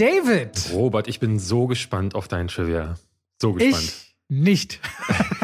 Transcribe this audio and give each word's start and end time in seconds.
David. 0.00 0.70
Robert, 0.72 1.08
ich 1.08 1.20
bin 1.20 1.38
so 1.38 1.66
gespannt 1.66 2.14
auf 2.14 2.26
dein 2.28 2.48
Trivia. 2.48 2.94
So 3.40 3.52
gespannt. 3.52 3.82
Ich 3.84 4.14
nicht. 4.28 4.80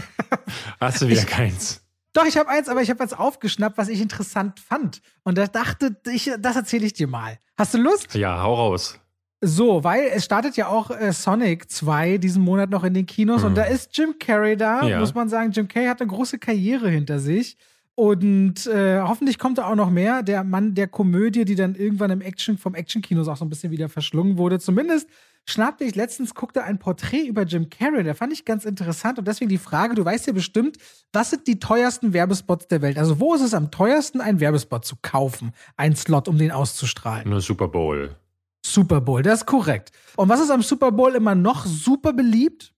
Hast 0.80 1.02
du 1.02 1.08
wieder 1.08 1.20
Ich- 1.22 1.26
keins? 1.26 1.82
Doch, 2.12 2.24
ich 2.24 2.38
habe 2.38 2.48
eins, 2.48 2.70
aber 2.70 2.80
ich 2.80 2.88
habe 2.88 3.00
was 3.00 3.12
aufgeschnappt, 3.12 3.76
was 3.76 3.88
ich 3.88 4.00
interessant 4.00 4.58
fand. 4.58 5.02
Und 5.22 5.36
da 5.36 5.46
dachte 5.46 5.94
ich, 6.10 6.30
das 6.38 6.56
erzähle 6.56 6.86
ich 6.86 6.94
dir 6.94 7.06
mal. 7.08 7.38
Hast 7.58 7.74
du 7.74 7.78
Lust? 7.78 8.14
Ja, 8.14 8.40
hau 8.42 8.54
raus. 8.54 8.98
So, 9.42 9.84
weil 9.84 10.04
es 10.14 10.24
startet 10.24 10.56
ja 10.56 10.68
auch 10.68 10.90
äh, 10.90 11.12
Sonic 11.12 11.70
2 11.70 12.16
diesen 12.16 12.42
Monat 12.42 12.70
noch 12.70 12.84
in 12.84 12.94
den 12.94 13.04
Kinos 13.04 13.42
Mhm. 13.42 13.48
und 13.48 13.54
da 13.56 13.64
ist 13.64 13.94
Jim 13.98 14.14
Carrey 14.18 14.56
da. 14.56 14.82
Ja. 14.86 14.98
Muss 14.98 15.12
man 15.14 15.28
sagen, 15.28 15.50
Jim 15.52 15.68
Carrey 15.68 15.88
hat 15.88 16.00
eine 16.00 16.08
große 16.08 16.38
Karriere 16.38 16.88
hinter 16.88 17.18
sich. 17.18 17.58
Und 17.96 18.66
äh, 18.66 19.00
hoffentlich 19.00 19.38
kommt 19.38 19.56
da 19.56 19.70
auch 19.70 19.74
noch 19.74 19.90
mehr. 19.90 20.22
Der 20.22 20.44
Mann 20.44 20.74
der 20.74 20.86
Komödie, 20.86 21.46
die 21.46 21.54
dann 21.54 21.74
irgendwann 21.74 22.10
im 22.10 22.20
Action, 22.20 22.58
vom 22.58 22.74
Action-Kinos 22.74 23.26
auch 23.26 23.38
so 23.38 23.44
ein 23.44 23.48
bisschen 23.48 23.70
wieder 23.72 23.88
verschlungen 23.88 24.36
wurde. 24.36 24.60
Zumindest 24.60 25.08
schnappte 25.48 25.84
ich 25.84 25.94
letztens, 25.94 26.34
guckte 26.34 26.62
ein 26.62 26.78
Porträt 26.78 27.22
über 27.22 27.44
Jim 27.44 27.70
Carrey. 27.70 28.04
Da 28.04 28.12
fand 28.12 28.34
ich 28.34 28.44
ganz 28.44 28.66
interessant. 28.66 29.18
Und 29.18 29.26
deswegen 29.26 29.48
die 29.48 29.56
Frage: 29.56 29.94
Du 29.94 30.04
weißt 30.04 30.26
ja 30.26 30.34
bestimmt, 30.34 30.76
was 31.14 31.30
sind 31.30 31.46
die 31.46 31.58
teuersten 31.58 32.12
Werbespots 32.12 32.68
der 32.68 32.82
Welt? 32.82 32.98
Also, 32.98 33.18
wo 33.18 33.34
ist 33.34 33.40
es 33.40 33.54
am 33.54 33.70
teuersten, 33.70 34.20
einen 34.20 34.40
Werbespot 34.40 34.84
zu 34.84 34.96
kaufen? 35.00 35.52
Einen 35.78 35.96
Slot, 35.96 36.28
um 36.28 36.36
den 36.36 36.52
auszustrahlen? 36.52 37.30
Nur 37.30 37.40
Super 37.40 37.68
Bowl. 37.68 38.14
Super 38.62 39.00
Bowl, 39.00 39.22
das 39.22 39.40
ist 39.40 39.46
korrekt. 39.46 39.92
Und 40.16 40.28
was 40.28 40.40
ist 40.40 40.50
am 40.50 40.60
Super 40.60 40.92
Bowl 40.92 41.14
immer 41.14 41.34
noch 41.34 41.64
super 41.64 42.12
beliebt? 42.12 42.74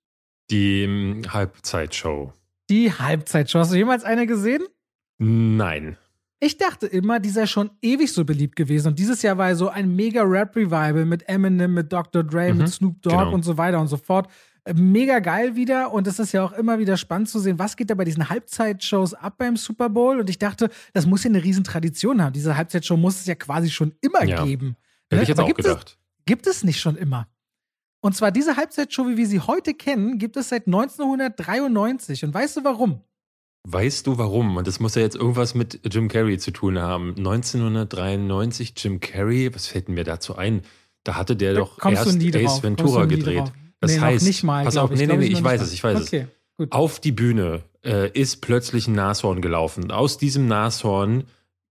Die 0.49 0.83
ähm, 0.85 1.23
Halbzeitshow. 1.29 2.33
Die 2.71 2.93
Halbzeitshow. 2.93 3.59
Hast 3.59 3.73
du 3.73 3.77
jemals 3.77 4.05
eine 4.05 4.29
gesehen? 4.29 4.63
Nein. 5.19 5.97
Ich 6.41 6.57
dachte 6.57 6.87
immer, 6.87 7.19
die 7.19 7.31
sei 7.31 7.47
schon 7.47 7.71
ewig 7.83 8.13
so 8.13 8.25
beliebt 8.25 8.55
gewesen. 8.55 8.89
Und 8.89 8.99
dieses 8.99 9.23
Jahr 9.23 9.37
war 9.39 9.55
so 9.57 9.69
ein 9.69 9.95
mega 9.97 10.23
Rap-Revival 10.23 11.05
mit 11.05 11.29
Eminem, 11.29 11.75
mit 11.75 11.93
Dr. 11.93 12.23
Dre, 12.23 12.53
Mhm, 12.53 12.59
mit 12.59 12.69
Snoop 12.69 13.03
Dogg 13.03 13.17
genau. 13.19 13.35
und 13.35 13.43
so 13.45 13.59
weiter 13.59 13.81
und 13.81 13.89
so 13.89 13.97
fort. 13.97 14.31
Äh, 14.65 14.75
Mega 14.75 15.19
geil 15.19 15.57
wieder. 15.57 15.93
Und 15.93 16.07
es 16.07 16.21
ist 16.21 16.31
ja 16.33 16.45
auch 16.45 16.53
immer 16.53 16.79
wieder 16.79 16.97
spannend 16.97 17.29
zu 17.29 17.41
sehen, 17.41 17.59
was 17.59 17.75
geht 17.77 17.91
da 17.91 17.95
bei 17.97 18.05
diesen 18.05 18.29
Halbzeitshows 18.31 19.15
ab 19.15 19.35
beim 19.39 19.57
Super 19.57 19.89
Bowl. 19.89 20.21
Und 20.21 20.31
ich 20.31 20.39
dachte, 20.39 20.71
das 20.93 21.07
muss 21.07 21.25
ja 21.25 21.31
eine 21.31 21.43
Riesentradition 21.43 22.23
haben. 22.23 22.33
Diese 22.33 22.57
Halbzeitshow 22.57 22.97
muss 22.97 23.17
es 23.19 23.27
ja 23.27 23.35
quasi 23.35 23.69
schon 23.71 23.93
immer 24.01 24.23
Ja. 24.25 24.45
geben. 24.45 24.77
Hätte 25.11 25.17
Ne? 25.17 25.23
ich 25.23 25.29
jetzt 25.29 25.39
Aber 25.39 25.45
auch 25.45 25.49
gibt 25.49 25.61
es- 25.61 25.67
gedacht. 25.67 25.99
gibt 26.27 26.47
es 26.47 26.63
nicht 26.63 26.79
schon 26.81 26.97
immer. 26.97 27.27
Und 28.01 28.15
zwar 28.15 28.31
diese 28.31 28.57
Halbzeitshow, 28.57 29.09
wie 29.09 29.17
wir 29.17 29.27
sie 29.27 29.41
heute 29.41 29.75
kennen, 29.75 30.19
gibt 30.19 30.37
es 30.37 30.51
seit 30.51 30.69
1993. 30.69 32.25
Und 32.25 32.33
weißt 32.33 32.59
du 32.59 32.65
warum? 32.65 33.01
Weißt 33.65 34.07
du 34.07 34.19
warum? 34.19 34.57
Und 34.57 34.67
das 34.67 34.81
muss 34.81 34.95
ja 34.95 35.03
jetzt 35.03 35.17
irgendwas 35.17 35.55
mit 35.55 35.81
Jim 35.93 36.09
Carrey 36.09 36.39
zu 36.39 36.53
tun 36.53 36.79
haben. 36.79 37.15
1993 37.17 38.75
Jim 38.77 39.01
Carrey, 39.01 39.55
was 39.55 39.67
fällt 39.67 39.89
mir 39.89 40.05
dazu 40.05 40.37
ein? 40.37 40.63
Da 41.05 41.17
hatte 41.17 41.37
der 41.37 41.55
Da 41.55 41.61
doch 41.61 41.85
erst. 41.85 42.17
Ace 42.17 42.63
Ventura 42.63 43.05
gedreht. 43.05 43.39
drauf. 43.39 43.53
Das 43.81 43.93
nee, 43.93 44.01
heißt, 44.01 44.27
nicht 44.27 44.43
mal. 44.43 44.65
pass 44.65 44.77
auf, 44.77 44.91
nee, 44.91 44.97
nee, 44.97 45.07
nee, 45.07 45.17
noch 45.17 45.23
ich 45.23 45.31
nicht 45.31 45.45
weiß 45.45 45.61
es, 45.61 45.73
ich 45.73 45.85
weiß 45.85 46.01
es. 46.01 46.07
okay, 46.09 46.27
gut. 46.57 46.73
Auf 46.73 46.99
die 47.01 47.13
Bühne 47.13 47.63
äh, 47.85 48.11
ist 48.11 48.41
plötzlich 48.41 48.89
ein 48.89 48.95
Nashorn 48.95 49.41
gelaufen. 49.41 49.91
Aus 49.91 50.19
diesem 50.19 50.49
Nashorn 50.49 51.25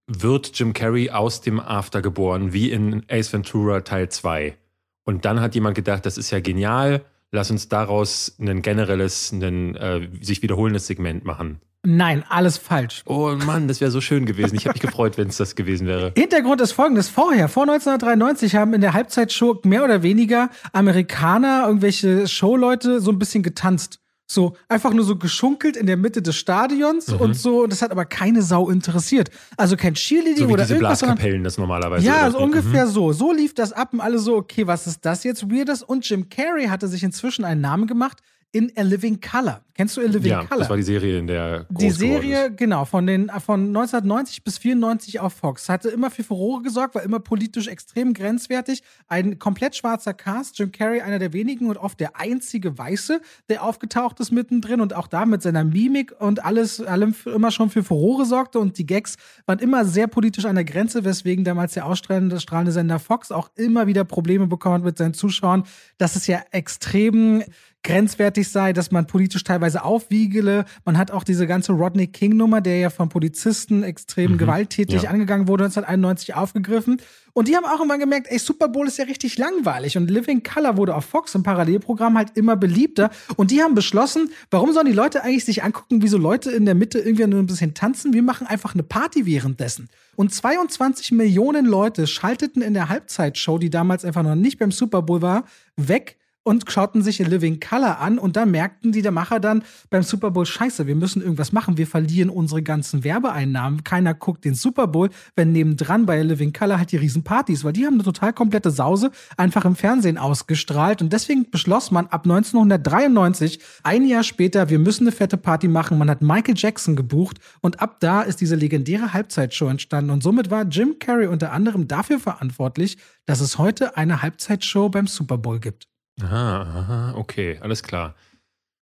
wird 0.07 0.57
Jim 0.57 0.73
Carrey 0.73 1.09
aus 1.09 1.41
dem 1.41 1.59
After 1.59 2.01
geboren, 2.01 2.53
wie 2.53 2.71
in 2.71 3.03
Ace 3.09 3.33
Ventura 3.33 3.81
Teil 3.81 4.09
2. 4.09 4.55
Und 5.03 5.25
dann 5.25 5.41
hat 5.41 5.55
jemand 5.55 5.75
gedacht, 5.75 6.05
das 6.05 6.17
ist 6.17 6.31
ja 6.31 6.39
genial, 6.39 7.03
lass 7.31 7.51
uns 7.51 7.67
daraus 7.67 8.35
ein 8.39 8.61
generelles, 8.61 9.31
ein 9.31 9.75
äh, 9.75 10.09
sich 10.21 10.41
wiederholendes 10.41 10.87
Segment 10.87 11.25
machen. 11.25 11.59
Nein, 11.89 12.25
alles 12.27 12.57
falsch. 12.57 13.01
Oh 13.05 13.31
Mann, 13.45 13.69
das 13.69 13.79
wäre 13.79 13.91
so 13.91 14.01
schön 14.01 14.25
gewesen. 14.25 14.57
Ich 14.57 14.65
habe 14.67 14.73
mich 14.73 14.81
gefreut, 14.81 15.17
wenn 15.17 15.29
es 15.29 15.37
das 15.37 15.55
gewesen 15.55 15.87
wäre. 15.87 16.11
Hintergrund 16.17 16.59
ist 16.59 16.73
folgendes. 16.73 17.07
Vorher, 17.07 17.47
vor 17.47 17.63
1993, 17.63 18.57
haben 18.57 18.73
in 18.73 18.81
der 18.81 18.91
Halbzeitshow 18.91 19.61
mehr 19.63 19.85
oder 19.85 20.03
weniger 20.03 20.49
Amerikaner, 20.73 21.63
irgendwelche 21.65 22.27
Showleute 22.27 22.99
so 22.99 23.09
ein 23.09 23.19
bisschen 23.19 23.41
getanzt. 23.41 24.01
So, 24.29 24.57
einfach 24.67 24.93
nur 24.93 25.05
so 25.05 25.15
geschunkelt 25.15 25.77
in 25.77 25.85
der 25.85 25.95
Mitte 25.95 26.21
des 26.21 26.35
Stadions 26.35 27.07
und 27.07 27.35
so. 27.35 27.63
Und 27.63 27.71
das 27.71 27.81
hat 27.81 27.91
aber 27.91 28.03
keine 28.03 28.41
Sau 28.41 28.69
interessiert. 28.69 29.29
Also 29.55 29.77
kein 29.77 29.93
Cheerleading 29.93 30.33
Mhm. 30.33 30.39
So 30.39 30.49
wie 30.49 30.53
oder 30.53 30.63
diese 30.63 30.73
irgendwas, 30.73 30.99
Blaskapellen 30.99 31.45
das 31.45 31.57
normalerweise. 31.57 32.05
Ja, 32.05 32.23
oder 32.23 32.31
so 32.31 32.39
wie. 32.39 32.43
ungefähr 32.43 32.87
so. 32.87 33.13
So 33.13 33.31
lief 33.31 33.55
das 33.55 33.71
ab 33.71 33.93
und 33.93 34.01
alle 34.01 34.19
so, 34.19 34.35
okay, 34.35 34.67
was 34.67 34.87
ist 34.87 35.05
das 35.05 35.23
jetzt 35.23 35.49
Weirdes? 35.49 35.83
Und 35.83 36.07
Jim 36.09 36.27
Carrey 36.27 36.65
hatte 36.65 36.89
sich 36.89 37.03
inzwischen 37.03 37.45
einen 37.45 37.61
Namen 37.61 37.87
gemacht 37.87 38.17
in 38.57 38.71
A 38.75 38.81
Living 38.81 39.21
Color. 39.21 39.61
Kennst 39.75 39.95
du 39.95 40.01
A 40.01 40.05
Living 40.05 40.31
Ja, 40.31 40.43
Color? 40.43 40.61
das 40.61 40.69
war 40.71 40.77
die 40.77 40.81
Serie, 40.83 41.19
in 41.19 41.27
der 41.27 41.67
Die 41.69 41.91
Serie, 41.91 42.49
genau, 42.51 42.85
von, 42.85 43.05
den, 43.05 43.29
von 43.45 43.67
1990 43.67 44.43
bis 44.43 44.57
94 44.57 45.19
auf 45.19 45.33
Fox. 45.33 45.69
Hatte 45.69 45.89
immer 45.89 46.09
für 46.09 46.23
Furore 46.23 46.63
gesorgt, 46.63 46.95
war 46.95 47.03
immer 47.03 47.19
politisch 47.19 47.67
extrem 47.67 48.15
grenzwertig. 48.15 48.81
Ein 49.07 49.37
komplett 49.37 49.75
schwarzer 49.75 50.15
Cast. 50.15 50.57
Jim 50.57 50.71
Carrey, 50.71 51.01
einer 51.01 51.19
der 51.19 51.33
wenigen 51.33 51.67
und 51.67 51.77
oft 51.77 51.99
der 51.99 52.19
einzige 52.19 52.75
Weiße, 52.75 53.21
der 53.49 53.63
aufgetaucht 53.63 54.19
ist 54.19 54.31
mittendrin 54.31 54.81
und 54.81 54.95
auch 54.95 55.05
da 55.05 55.27
mit 55.27 55.43
seiner 55.43 55.63
Mimik 55.63 56.15
und 56.19 56.43
alles, 56.43 56.81
allem 56.81 57.13
immer 57.25 57.51
schon 57.51 57.69
für 57.69 57.83
Furore 57.83 58.25
sorgte. 58.25 58.57
Und 58.57 58.79
die 58.79 58.87
Gags 58.87 59.17
waren 59.45 59.59
immer 59.59 59.85
sehr 59.85 60.07
politisch 60.07 60.45
an 60.45 60.55
der 60.55 60.65
Grenze, 60.65 61.05
weswegen 61.05 61.43
damals 61.45 61.75
der 61.75 61.85
ausstrahlende 61.85 62.39
strahlende 62.39 62.71
Sender 62.71 62.97
Fox 62.97 63.31
auch 63.31 63.51
immer 63.55 63.85
wieder 63.85 64.03
Probleme 64.05 64.47
bekommen 64.47 64.73
hat 64.75 64.83
mit 64.83 64.97
seinen 64.97 65.13
Zuschauern, 65.13 65.65
dass 65.99 66.15
es 66.15 66.25
ja 66.25 66.41
extrem 66.49 67.43
grenzwertig 67.83 68.49
sei, 68.49 68.73
dass 68.73 68.91
man 68.91 69.07
politisch 69.07 69.43
teilweise 69.43 69.83
aufwiegele. 69.83 70.65
Man 70.83 70.97
hat 70.97 71.11
auch 71.11 71.23
diese 71.23 71.47
ganze 71.47 71.71
Rodney 71.71 72.07
King-Nummer, 72.07 72.59
der 72.59 72.79
ja 72.79 72.89
von 72.89 73.09
Polizisten 73.09 73.83
extrem 73.83 74.37
gewalttätig 74.37 75.03
ja. 75.03 75.09
angegangen 75.09 75.47
wurde, 75.47 75.65
1991 75.65 76.35
aufgegriffen. 76.35 77.01
Und 77.33 77.47
die 77.47 77.55
haben 77.55 77.65
auch 77.65 77.81
immer 77.81 77.97
gemerkt, 77.97 78.27
ey, 78.29 78.39
Super 78.39 78.67
Bowl 78.67 78.87
ist 78.87 78.97
ja 78.97 79.05
richtig 79.05 79.37
langweilig. 79.37 79.95
Und 79.95 80.09
Living 80.09 80.43
Color 80.43 80.75
wurde 80.75 80.95
auf 80.95 81.05
Fox 81.05 81.35
im 81.35 81.43
Parallelprogramm 81.43 82.17
halt 82.17 82.35
immer 82.35 82.55
beliebter. 82.55 83.11
Und 83.35 83.51
die 83.51 83.61
haben 83.61 83.75
beschlossen, 83.75 84.31
warum 84.49 84.73
sollen 84.73 84.87
die 84.87 84.91
Leute 84.91 85.23
eigentlich 85.23 85.45
sich 85.45 85.63
angucken, 85.63 86.01
wie 86.01 86.07
so 86.07 86.17
Leute 86.17 86.51
in 86.51 86.65
der 86.65 86.75
Mitte 86.75 86.99
irgendwie 86.99 87.27
nur 87.27 87.39
ein 87.39 87.45
bisschen 87.45 87.73
tanzen? 87.73 88.11
Wir 88.11 88.23
machen 88.23 88.47
einfach 88.47 88.73
eine 88.73 88.83
Party 88.83 89.25
währenddessen. 89.25 89.87
Und 90.15 90.33
22 90.33 91.11
Millionen 91.11 91.67
Leute 91.67 92.07
schalteten 92.07 92.63
in 92.63 92.73
der 92.73 92.89
Halbzeitshow, 92.89 93.59
die 93.59 93.69
damals 93.69 94.03
einfach 94.03 94.23
noch 94.23 94.35
nicht 94.35 94.57
beim 94.57 94.71
Super 94.71 95.03
Bowl 95.03 95.21
war, 95.21 95.45
weg 95.75 96.17
und 96.47 96.63
schauten 96.71 97.01
sich 97.01 97.19
in 97.19 97.29
Living 97.29 97.59
Color 97.59 97.99
an 97.99 98.17
und 98.17 98.37
da 98.37 98.45
merkten 98.45 98.93
die 98.93 99.01
der 99.01 99.11
Macher 99.11 99.41
dann 99.41 99.63
beim 99.89 100.01
Super 100.01 100.31
Bowl, 100.31 100.45
scheiße, 100.45 100.87
wir 100.87 100.95
müssen 100.95 101.21
irgendwas 101.21 101.51
machen, 101.51 101.77
wir 101.77 101.85
verlieren 101.85 102.29
unsere 102.29 102.63
ganzen 102.63 103.03
Werbeeinnahmen, 103.03 103.83
keiner 103.83 104.13
guckt 104.13 104.45
den 104.45 104.55
Super 104.55 104.87
Bowl, 104.87 105.09
wenn 105.35 105.51
nebendran 105.51 106.05
bei 106.05 106.21
Living 106.21 106.53
Color 106.53 106.77
halt 106.77 106.93
die 106.93 106.97
Riesenpartys, 106.97 107.65
weil 107.65 107.73
die 107.73 107.85
haben 107.85 107.95
eine 107.95 108.03
total 108.03 108.31
komplette 108.31 108.71
Sause 108.71 109.11
einfach 109.35 109.65
im 109.65 109.75
Fernsehen 109.75 110.17
ausgestrahlt 110.17 111.01
und 111.01 111.11
deswegen 111.11 111.51
beschloss 111.51 111.91
man 111.91 112.07
ab 112.07 112.23
1993, 112.23 113.59
ein 113.83 114.07
Jahr 114.07 114.23
später, 114.23 114.69
wir 114.69 114.79
müssen 114.79 115.03
eine 115.03 115.11
fette 115.11 115.35
Party 115.35 115.67
machen, 115.67 115.97
man 115.97 116.09
hat 116.09 116.21
Michael 116.21 116.55
Jackson 116.55 116.95
gebucht 116.95 117.39
und 117.59 117.81
ab 117.81 117.97
da 117.99 118.21
ist 118.21 118.39
diese 118.39 118.55
legendäre 118.55 119.11
Halbzeitshow 119.11 119.67
entstanden 119.67 120.11
und 120.11 120.23
somit 120.23 120.49
war 120.49 120.63
Jim 120.63 120.95
Carrey 120.97 121.27
unter 121.27 121.51
anderem 121.51 121.89
dafür 121.89 122.19
verantwortlich, 122.19 122.97
dass 123.25 123.41
es 123.41 123.57
heute 123.57 123.97
eine 123.97 124.21
Halbzeitshow 124.21 124.87
beim 124.87 125.07
Super 125.07 125.37
Bowl 125.37 125.59
gibt. 125.59 125.89
Aha, 126.21 126.61
aha, 126.61 127.13
okay, 127.15 127.59
alles 127.61 127.83
klar. 127.83 128.15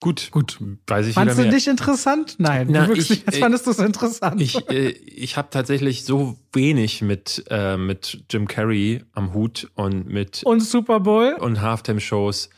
Gut, 0.00 0.28
Gut. 0.30 0.58
weiß 0.86 1.06
ich 1.06 1.14
Fandest 1.14 1.38
du 1.38 1.44
mehr. 1.44 1.50
dich 1.52 1.66
interessant? 1.68 2.34
Nein, 2.38 2.68
Na, 2.70 2.86
du 2.86 2.92
ich- 2.92 3.08
nicht, 3.08 3.28
äh, 3.34 3.38
fandest 3.40 3.66
du 3.66 3.70
es 3.70 3.78
interessant. 3.78 4.40
Ich, 4.42 4.68
äh, 4.68 4.90
ich 4.90 5.38
habe 5.38 5.48
tatsächlich 5.50 6.04
so 6.04 6.36
wenig 6.52 7.00
mit, 7.00 7.44
äh, 7.48 7.78
mit 7.78 8.24
Jim 8.30 8.46
Carrey 8.46 9.02
am 9.12 9.32
Hut 9.32 9.70
und 9.74 10.06
mit 10.06 10.42
und 10.44 10.60
Super 10.60 11.00
Bowl? 11.00 11.34
und 11.40 11.62
Halftime-Shows. 11.62 12.50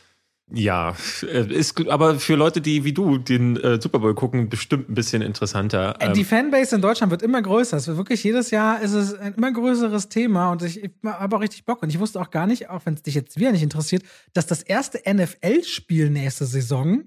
Ja, 0.50 0.94
äh, 1.22 1.52
ist 1.52 1.88
aber 1.88 2.18
für 2.18 2.34
Leute, 2.34 2.60
die 2.60 2.84
wie 2.84 2.92
du 2.92 3.18
den 3.18 3.56
äh, 3.58 3.80
Super 3.80 3.98
Bowl 3.98 4.14
gucken, 4.14 4.48
bestimmt 4.48 4.88
ein 4.88 4.94
bisschen 4.94 5.20
interessanter. 5.20 5.96
Äh, 6.00 6.06
Ähm, 6.06 6.12
Die 6.14 6.24
Fanbase 6.24 6.74
in 6.76 6.80
Deutschland 6.80 7.10
wird 7.10 7.22
immer 7.22 7.42
größer. 7.42 7.76
Es 7.76 7.86
wird 7.86 7.98
wirklich 7.98 8.24
jedes 8.24 8.50
Jahr 8.50 8.80
ist 8.80 8.92
es 8.92 9.14
ein 9.14 9.34
immer 9.34 9.52
größeres 9.52 10.08
Thema 10.08 10.50
und 10.50 10.62
ich, 10.62 10.82
ich 10.82 10.90
habe 11.04 11.36
auch 11.36 11.40
richtig 11.40 11.64
Bock. 11.66 11.82
Und 11.82 11.90
ich 11.90 12.00
wusste 12.00 12.20
auch 12.20 12.30
gar 12.30 12.46
nicht, 12.46 12.70
auch 12.70 12.80
wenn 12.86 12.94
es 12.94 13.02
dich 13.02 13.14
jetzt 13.14 13.38
wieder 13.38 13.52
nicht 13.52 13.62
interessiert, 13.62 14.02
dass 14.32 14.46
das 14.46 14.62
erste 14.62 15.00
NFL-Spiel 15.12 16.08
nächste 16.10 16.46
Saison, 16.46 17.02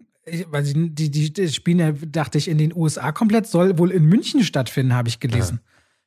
weil 0.50 0.64
die, 0.64 1.10
die, 1.10 1.34
die 1.34 1.48
spielen 1.50 1.80
ja, 1.80 1.92
dachte 1.92 2.38
ich, 2.38 2.48
in 2.48 2.60
den 2.60 2.76
USA 2.76 3.12
komplett, 3.12 3.48
soll 3.48 3.78
wohl 3.80 3.92
in 3.92 4.06
München 4.06 4.44
stattfinden, 4.44 4.94
habe 4.94 5.10
ich 5.10 5.20
gelesen. 5.20 5.62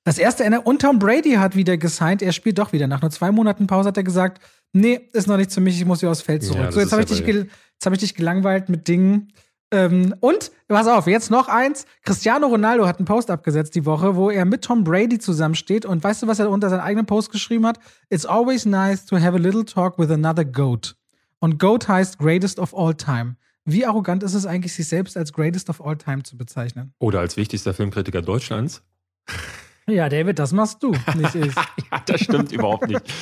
Das 0.05 0.19
erste 0.19 0.49
NFL 0.49 0.61
und 0.65 0.83
Tom 0.83 0.99
Brady 0.99 1.33
hat 1.33 1.57
wieder 1.57 1.79
gesigned, 1.79 2.23
er 2.23 2.33
spielt 2.33 2.59
doch 2.59 2.73
wieder. 2.73 2.87
Nach 2.87 3.01
nur 3.03 3.11
zwei 3.11 3.33
Monaten 3.33 3.67
Pause 3.67 3.89
hat 3.89 3.97
er 3.97 4.05
gesagt, 4.05 4.41
nee, 4.75 5.09
ist 5.13 5.27
noch 5.27 5.39
nichts 5.39 5.55
für 5.55 5.61
mich, 5.63 5.79
ich 5.79 5.87
muss 5.87 6.03
wieder 6.03 6.11
aufs 6.11 6.21
Feld 6.21 6.43
Ja, 6.43 6.49
zurück. 6.49 6.65
das 6.67 6.75
so, 6.75 6.81
jetzt 6.81 6.93
habe 6.93 7.03
ich, 7.03 7.11
ja 7.11 7.17
dich 7.17 7.27
jetzt 7.37 7.87
hab 7.87 7.93
ich 7.95 7.99
dich 8.01 8.15
gelangweilt 8.15 8.69
mit 8.69 8.87
Dingen. 8.87 9.33
Ähm, 9.71 10.15
und, 10.21 10.53
pass 10.69 10.87
auf, 10.87 11.07
jetzt 11.07 11.31
noch 11.31 11.49
eins. 11.49 11.87
Cristiano 12.05 12.47
Ronaldo 12.47 12.87
hat 12.87 12.99
einen 12.99 13.07
Post 13.07 13.31
abgesetzt 13.31 13.75
die 13.75 13.85
Woche, 13.87 14.15
wo 14.15 14.31
er 14.31 14.45
mit 14.45 14.63
Tom 14.63 14.85
Brady 14.85 15.19
zusammensteht. 15.19 15.85
Und 15.87 16.05
weißt 16.05 16.23
du, 16.23 16.27
was 16.27 16.39
er 16.39 16.51
unter 16.51 16.69
seinen 16.71 16.81
eigenen 16.81 17.07
Post 17.07 17.33
geschrieben 17.33 17.67
hat? 17.67 17.79
It's 18.11 18.27
always 18.27 18.67
nice 18.67 19.05
to 19.07 19.17
have 19.17 19.35
a 19.35 19.39
little 19.41 19.65
talk 19.65 19.99
with 19.99 20.11
another 20.11 20.45
GOAT. 20.45 20.95
Und 21.41 21.59
GOAT 21.59 21.89
heißt 21.89 22.19
Greatest 22.19 22.59
of 22.61 22.77
All 22.77 22.95
Time. 22.95 23.37
Wie 23.65 23.85
arrogant 23.87 24.23
ist 24.23 24.35
es 24.35 24.45
eigentlich, 24.47 24.75
sich 24.75 24.87
selbst 24.87 25.17
als 25.17 25.33
Greatest 25.33 25.71
of 25.71 25.85
All 25.85 25.97
Time 25.97 26.23
zu 26.23 26.37
bezeichnen? 26.37 26.93
oder 26.99 27.21
als 27.21 27.37
wichtigster 27.37 27.73
Filmkritiker 27.75 28.23
Deutschlands. 28.23 28.83
Ja, 29.89 30.09
David, 30.09 30.39
das 30.39 30.53
machst 30.53 30.83
du, 30.83 30.93
nicht 31.17 31.35
ich. 31.35 31.55
ja, 31.91 32.01
das 32.07 32.21
stimmt 32.21 32.53
überhaupt 32.53 32.87
nicht. 32.89 33.03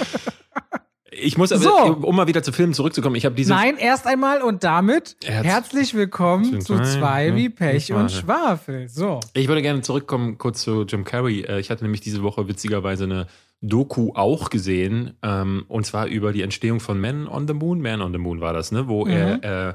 Ich 1.14 1.36
muss 1.36 1.52
aber, 1.52 1.62
So. 1.62 1.98
um 2.06 2.16
mal 2.16 2.26
wieder 2.26 2.42
zu 2.42 2.52
Filmen 2.52 2.72
zurückzukommen, 2.72 3.16
ich 3.16 3.26
habe 3.26 3.34
diese. 3.34 3.52
Nein, 3.52 3.76
erst 3.76 4.06
einmal 4.06 4.40
und 4.40 4.64
damit 4.64 5.16
Herz- 5.24 5.44
herzlich 5.46 5.92
willkommen 5.94 6.60
zu 6.62 6.80
zwei, 6.82 7.28
ne? 7.30 7.36
wie 7.36 7.48
Pech 7.50 7.92
Und 7.92 8.00
und 8.02 8.12
Schwafel. 8.12 8.88
So. 8.88 9.20
Ich 9.34 9.46
würde 9.48 9.60
gerne 9.62 9.82
zurückkommen 9.82 10.38
kurz 10.38 10.62
zu 10.62 10.82
Jim 10.84 11.04
Carrey. 11.04 11.42
Äh, 11.42 11.60
Ich 11.60 11.70
hatte 11.70 11.84
nämlich 11.84 12.00
diese 12.00 12.22
Woche 12.22 12.48
witzigerweise 12.48 13.04
eine 13.04 13.26
Doku 13.60 14.12
auch 14.14 14.48
gesehen, 14.50 15.14
ähm, 15.22 15.64
und 15.68 15.84
zwar 15.86 16.06
über 16.06 16.32
die 16.32 16.42
Entstehung 16.42 16.80
von 16.80 16.98
Man 17.00 17.28
on 17.28 17.46
the 17.46 17.54
Moon. 17.54 17.80
Man 17.82 18.00
on 18.00 18.12
the 18.12 18.18
Moon 18.18 18.40
war 18.40 18.52
das, 18.54 18.72
ne? 18.72 18.88
Wo 18.88 19.06
er 19.06 19.68
äh, 19.68 19.74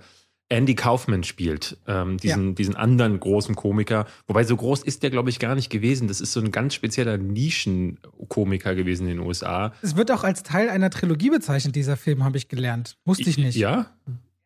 Andy 0.50 0.76
Kaufman 0.76 1.24
spielt, 1.24 1.78
ähm, 1.88 2.18
diesen, 2.18 2.56
diesen 2.56 2.76
anderen 2.76 3.20
großen 3.20 3.56
Komiker. 3.56 4.06
Wobei 4.28 4.46
so 4.46 4.56
groß 4.56 4.84
ist 4.84 5.04
der, 5.04 5.10
glaube 5.10 5.30
ich, 5.30 5.40
gar 5.40 5.56
nicht 5.56 5.70
gewesen. 5.70 6.08
Das 6.08 6.22
ist 6.22 6.32
so 6.32 6.40
ein 6.40 6.52
ganz 6.52 6.74
spezieller 6.74 7.18
Nischenkomiker 7.18 8.74
gewesen 8.74 9.08
in 9.08 9.18
den 9.18 9.26
USA. 9.26 9.74
Es 9.82 9.98
wird 9.98 10.10
auch 10.12 10.24
als 10.24 10.44
Teil 10.44 10.70
einer 10.70 10.90
Trilogie 10.90 11.30
bezeichnet, 11.30 11.76
dieser 11.76 11.98
Film, 11.98 12.24
habe 12.24 12.38
ich 12.38 12.48
gelernt. 12.48 12.98
Wusste 13.04 13.30
ich 13.30 13.38
nicht. 13.38 13.58
Ja? 13.58 13.88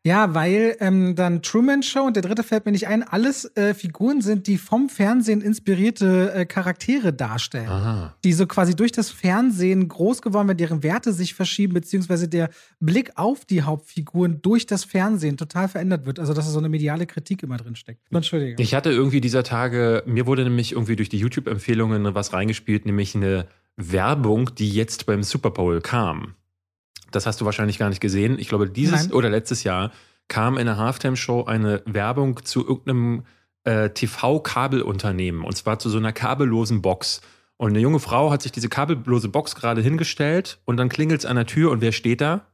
Ja, 0.03 0.33
weil 0.33 0.77
ähm, 0.79 1.15
dann 1.15 1.43
Truman 1.43 1.83
Show 1.83 2.01
und 2.01 2.15
der 2.15 2.23
dritte 2.23 2.41
fällt 2.41 2.65
mir 2.65 2.71
nicht 2.71 2.87
ein, 2.87 3.03
alles 3.03 3.55
äh, 3.55 3.75
Figuren 3.75 4.21
sind, 4.21 4.47
die 4.47 4.57
vom 4.57 4.89
Fernsehen 4.89 5.41
inspirierte 5.41 6.33
äh, 6.33 6.45
Charaktere 6.45 7.13
darstellen. 7.13 7.69
Aha. 7.69 8.15
Die 8.23 8.33
so 8.33 8.47
quasi 8.47 8.75
durch 8.75 8.91
das 8.91 9.11
Fernsehen 9.11 9.87
groß 9.87 10.23
geworden 10.23 10.47
werden, 10.47 10.57
deren 10.57 10.81
Werte 10.81 11.13
sich 11.13 11.35
verschieben, 11.35 11.73
beziehungsweise 11.73 12.27
der 12.27 12.49
Blick 12.79 13.11
auf 13.15 13.45
die 13.45 13.61
Hauptfiguren 13.61 14.41
durch 14.41 14.65
das 14.65 14.85
Fernsehen 14.85 15.37
total 15.37 15.67
verändert 15.67 16.07
wird. 16.07 16.19
Also, 16.19 16.33
dass 16.33 16.45
da 16.45 16.51
so 16.51 16.59
eine 16.59 16.69
mediale 16.69 17.05
Kritik 17.05 17.43
immer 17.43 17.57
drin 17.57 17.75
steckt. 17.75 18.01
Entschuldigung. 18.11 18.55
Ich 18.57 18.73
hatte 18.73 18.89
irgendwie 18.89 19.21
dieser 19.21 19.43
Tage, 19.43 20.01
mir 20.07 20.25
wurde 20.25 20.43
nämlich 20.43 20.71
irgendwie 20.71 20.95
durch 20.95 21.09
die 21.09 21.19
YouTube-Empfehlungen 21.19 22.15
was 22.15 22.33
reingespielt, 22.33 22.87
nämlich 22.87 23.13
eine 23.13 23.45
Werbung, 23.77 24.55
die 24.55 24.69
jetzt 24.69 25.05
beim 25.05 25.21
Super 25.21 25.51
Bowl 25.51 25.79
kam. 25.79 26.35
Das 27.11 27.25
hast 27.25 27.41
du 27.41 27.45
wahrscheinlich 27.45 27.77
gar 27.77 27.89
nicht 27.89 28.01
gesehen. 28.01 28.39
Ich 28.39 28.47
glaube, 28.49 28.69
dieses 28.69 29.07
Nein. 29.07 29.13
oder 29.13 29.29
letztes 29.29 29.63
Jahr 29.63 29.91
kam 30.27 30.57
in 30.57 30.65
der 30.65 30.77
Halftime-Show 30.77 31.43
eine 31.43 31.81
Werbung 31.85 32.43
zu 32.45 32.65
irgendeinem 32.65 33.23
äh, 33.63 33.89
TV-Kabelunternehmen 33.89 35.43
und 35.43 35.55
zwar 35.55 35.79
zu 35.79 35.89
so 35.89 35.97
einer 35.97 36.13
kabellosen 36.13 36.81
Box. 36.81 37.21
Und 37.57 37.71
eine 37.71 37.79
junge 37.79 37.99
Frau 37.99 38.31
hat 38.31 38.41
sich 38.41 38.51
diese 38.51 38.69
kabellose 38.69 39.29
Box 39.29 39.55
gerade 39.55 39.81
hingestellt 39.81 40.59
und 40.65 40.77
dann 40.77 40.89
klingelt 40.89 41.19
es 41.19 41.25
an 41.25 41.35
der 41.35 41.45
Tür 41.45 41.69
und 41.69 41.81
wer 41.81 41.91
steht 41.91 42.21
da? 42.21 42.47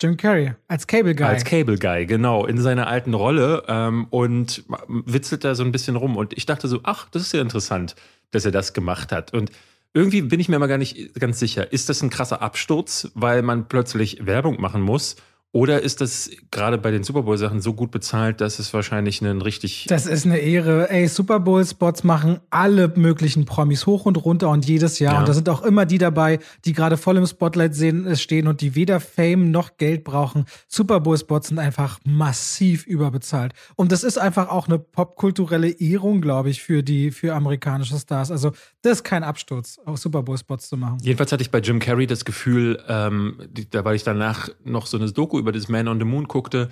Jim 0.00 0.16
Carrey 0.16 0.54
als 0.68 0.86
Cable 0.86 1.14
Guy. 1.14 1.26
Als 1.26 1.44
Cable 1.44 1.78
Guy, 1.78 2.04
genau, 2.04 2.44
in 2.46 2.58
seiner 2.58 2.86
alten 2.86 3.14
Rolle 3.14 3.62
ähm, 3.68 4.06
und 4.10 4.64
witzelt 4.88 5.44
da 5.44 5.54
so 5.54 5.62
ein 5.62 5.72
bisschen 5.72 5.96
rum. 5.96 6.16
Und 6.16 6.36
ich 6.36 6.44
dachte 6.44 6.68
so, 6.68 6.80
ach, 6.82 7.08
das 7.10 7.22
ist 7.22 7.32
ja 7.32 7.40
interessant, 7.40 7.94
dass 8.30 8.44
er 8.44 8.50
das 8.50 8.74
gemacht 8.74 9.12
hat. 9.12 9.32
Und 9.32 9.50
irgendwie 9.96 10.20
bin 10.20 10.40
ich 10.40 10.50
mir 10.50 10.58
mal 10.58 10.66
gar 10.66 10.76
nicht 10.76 11.14
ganz 11.18 11.38
sicher, 11.38 11.72
ist 11.72 11.88
das 11.88 12.02
ein 12.02 12.10
krasser 12.10 12.42
Absturz, 12.42 13.10
weil 13.14 13.40
man 13.40 13.66
plötzlich 13.66 14.26
Werbung 14.26 14.60
machen 14.60 14.82
muss? 14.82 15.16
Oder 15.56 15.80
ist 15.82 16.02
das 16.02 16.30
gerade 16.50 16.76
bei 16.76 16.90
den 16.90 17.02
Super 17.02 17.22
Bowl-Sachen 17.22 17.62
so 17.62 17.72
gut 17.72 17.90
bezahlt, 17.90 18.42
dass 18.42 18.58
es 18.58 18.74
wahrscheinlich 18.74 19.22
einen 19.22 19.40
richtig. 19.40 19.86
Das 19.88 20.04
ist 20.04 20.26
eine 20.26 20.36
Ehre. 20.36 20.90
Ey, 20.90 21.08
Super 21.08 21.40
Bowl-Spots 21.40 22.04
machen 22.04 22.40
alle 22.50 22.92
möglichen 22.94 23.46
Promis 23.46 23.86
hoch 23.86 24.04
und 24.04 24.22
runter 24.22 24.50
und 24.50 24.66
jedes 24.66 24.98
Jahr. 24.98 25.14
Ja. 25.14 25.20
Und 25.20 25.28
da 25.30 25.32
sind 25.32 25.48
auch 25.48 25.62
immer 25.62 25.86
die 25.86 25.96
dabei, 25.96 26.40
die 26.66 26.74
gerade 26.74 26.98
voll 26.98 27.16
im 27.16 27.24
Spotlight 27.24 27.74
sehen, 27.74 28.06
äh, 28.06 28.16
stehen 28.16 28.48
und 28.48 28.60
die 28.60 28.74
weder 28.74 29.00
Fame 29.00 29.50
noch 29.50 29.78
Geld 29.78 30.04
brauchen. 30.04 30.44
Super 30.68 31.00
Bowl-Spots 31.00 31.48
sind 31.48 31.58
einfach 31.58 32.00
massiv 32.04 32.86
überbezahlt. 32.86 33.54
Und 33.76 33.92
das 33.92 34.04
ist 34.04 34.18
einfach 34.18 34.50
auch 34.50 34.68
eine 34.68 34.78
popkulturelle 34.78 35.70
Ehrung, 35.70 36.20
glaube 36.20 36.50
ich, 36.50 36.62
für 36.62 36.82
die, 36.82 37.10
für 37.10 37.34
amerikanische 37.34 37.96
Stars. 37.96 38.30
Also, 38.30 38.52
das 38.82 38.98
ist 38.98 39.04
kein 39.04 39.24
Absturz, 39.24 39.80
auch 39.86 39.96
Super 39.96 40.22
Bowl-Spots 40.22 40.68
zu 40.68 40.76
machen. 40.76 40.98
Jedenfalls 41.00 41.32
hatte 41.32 41.40
ich 41.40 41.50
bei 41.50 41.60
Jim 41.60 41.78
Carrey 41.78 42.06
das 42.06 42.26
Gefühl, 42.26 42.78
ähm, 42.88 43.38
da 43.70 43.86
weil 43.86 43.96
ich 43.96 44.04
danach 44.04 44.50
noch 44.62 44.84
so 44.86 44.98
eine 44.98 45.10
Doku 45.10 45.45
über 45.45 45.45
das 45.52 45.68
Man 45.68 45.88
on 45.88 45.98
the 45.98 46.04
Moon 46.04 46.24
guckte, 46.24 46.68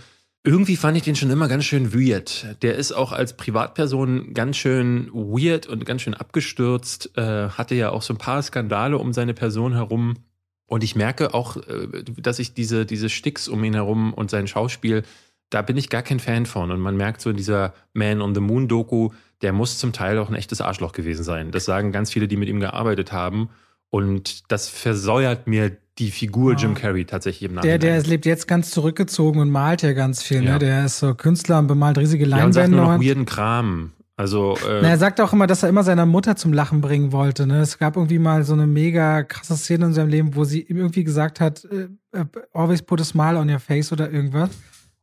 irgendwie 0.47 0.77
fand 0.77 0.97
ich 0.97 1.03
den 1.03 1.17
schon 1.17 1.31
immer 1.31 1.49
ganz 1.49 1.65
schön 1.65 1.95
weird. 1.95 2.63
Der 2.63 2.77
ist 2.77 2.93
auch 2.93 3.13
als 3.13 3.35
Privatperson 3.35 4.35
ganz 4.35 4.59
schön 4.59 5.11
weird 5.13 5.67
und 5.67 5.87
ganz 5.87 6.03
schön 6.03 6.13
abgestürzt, 6.13 7.17
äh, 7.17 7.49
hatte 7.49 7.75
ja 7.75 7.91
auch 7.91 8.03
so 8.03 8.13
ein 8.13 8.19
paar 8.19 8.43
Skandale 8.43 8.99
um 8.99 9.15
seine 9.15 9.33
Person 9.33 9.73
herum. 9.73 10.19
Und 10.67 10.85
ich 10.85 10.97
merke 10.97 11.33
auch, 11.33 11.57
äh, 11.57 12.05
dass 12.19 12.39
ich 12.39 12.53
diese, 12.53 12.85
diese 12.85 13.09
Sticks 13.09 13.49
um 13.49 13.65
ihn 13.65 13.73
herum 13.73 14.13
und 14.13 14.31
sein 14.31 14.47
Schauspiel, 14.47 15.03
da 15.49 15.63
bin 15.63 15.79
ich 15.79 15.89
gar 15.89 16.03
kein 16.03 16.21
Fan 16.21 16.45
von. 16.45 16.71
Und 16.71 16.81
man 16.81 16.97
merkt 16.97 17.23
so 17.23 17.31
in 17.31 17.37
dieser 17.37 17.73
Man 17.95 18.21
on 18.21 18.35
the 18.35 18.41
Moon 18.43 18.69
Doku, 18.69 19.11
der 19.41 19.55
muss 19.55 19.79
zum 19.79 19.95
Teil 19.95 20.19
auch 20.19 20.29
ein 20.29 20.35
echtes 20.35 20.61
Arschloch 20.61 20.93
gewesen 20.93 21.25
sein. 21.25 21.53
Das 21.53 21.65
sagen 21.65 21.91
ganz 21.91 22.13
viele, 22.13 22.29
die 22.29 22.37
mit 22.37 22.51
ihm 22.51 22.61
gearbeitet 22.61 23.13
haben. 23.13 23.49
Und 23.95 24.51
das 24.51 24.69
versäuert 24.69 25.47
mir 25.47 25.71
die 26.01 26.11
Figur. 26.11 26.55
Jim 26.57 26.75
Carrey 26.75 27.05
tatsächlich 27.05 27.49
im 27.49 27.55
Der, 27.55 27.79
Nachhinein. 27.79 27.81
der 27.81 28.03
lebt 28.03 28.27
jetzt 28.27 28.49
ganz 28.49 28.73
zurückgezogen 28.73 29.39
und 29.39 29.51
malt 29.51 29.83
ja 29.83 29.93
ganz 29.93 30.21
viel. 30.21 30.43
Ja. 30.43 30.55
Ne? 30.55 30.59
Der 30.59 30.85
ist 30.87 30.99
so 30.99 31.15
Künstler 31.15 31.61
und 31.61 31.69
bemalt 31.69 31.97
riesige 31.99 32.27
ja, 32.27 32.45
und 32.45 32.53
sagt 32.53 32.67
Leinwände. 32.67 32.77
nur 32.77 32.87
noch 32.87 32.95
und- 32.99 33.07
weirden 33.07 33.25
Kram. 33.25 33.93
Also, 34.17 34.57
äh, 34.69 34.81
Na, 34.83 34.89
er 34.91 34.99
sagt 34.99 35.21
auch 35.21 35.33
immer, 35.33 35.47
dass 35.47 35.63
er 35.63 35.69
immer 35.69 35.85
seiner 35.85 36.07
Mutter 36.07 36.35
zum 36.35 36.53
Lachen 36.53 36.81
bringen 36.81 37.13
wollte. 37.13 37.47
Ne? 37.47 37.61
Es 37.61 37.79
gab 37.79 37.97
irgendwie 37.97 38.19
mal 38.19 38.43
so 38.45 38.53
eine 38.53 38.67
mega 38.67 39.23
krasse 39.25 39.57
Szene 39.57 39.87
in 39.87 39.93
seinem 39.93 40.09
Leben, 40.09 40.35
wo 40.35 40.43
sie 40.45 40.61
ihm 40.63 40.77
irgendwie 40.79 41.05
gesagt 41.05 41.39
hat, 41.41 41.65
äh, 41.65 41.89
äh, 42.19 42.25
always 42.53 42.83
put 42.83 43.01
a 43.01 43.05
smile 43.05 43.37
on 43.39 43.49
your 43.49 43.59
face 43.61 43.93
oder 43.93 44.11
irgendwas. 44.11 44.51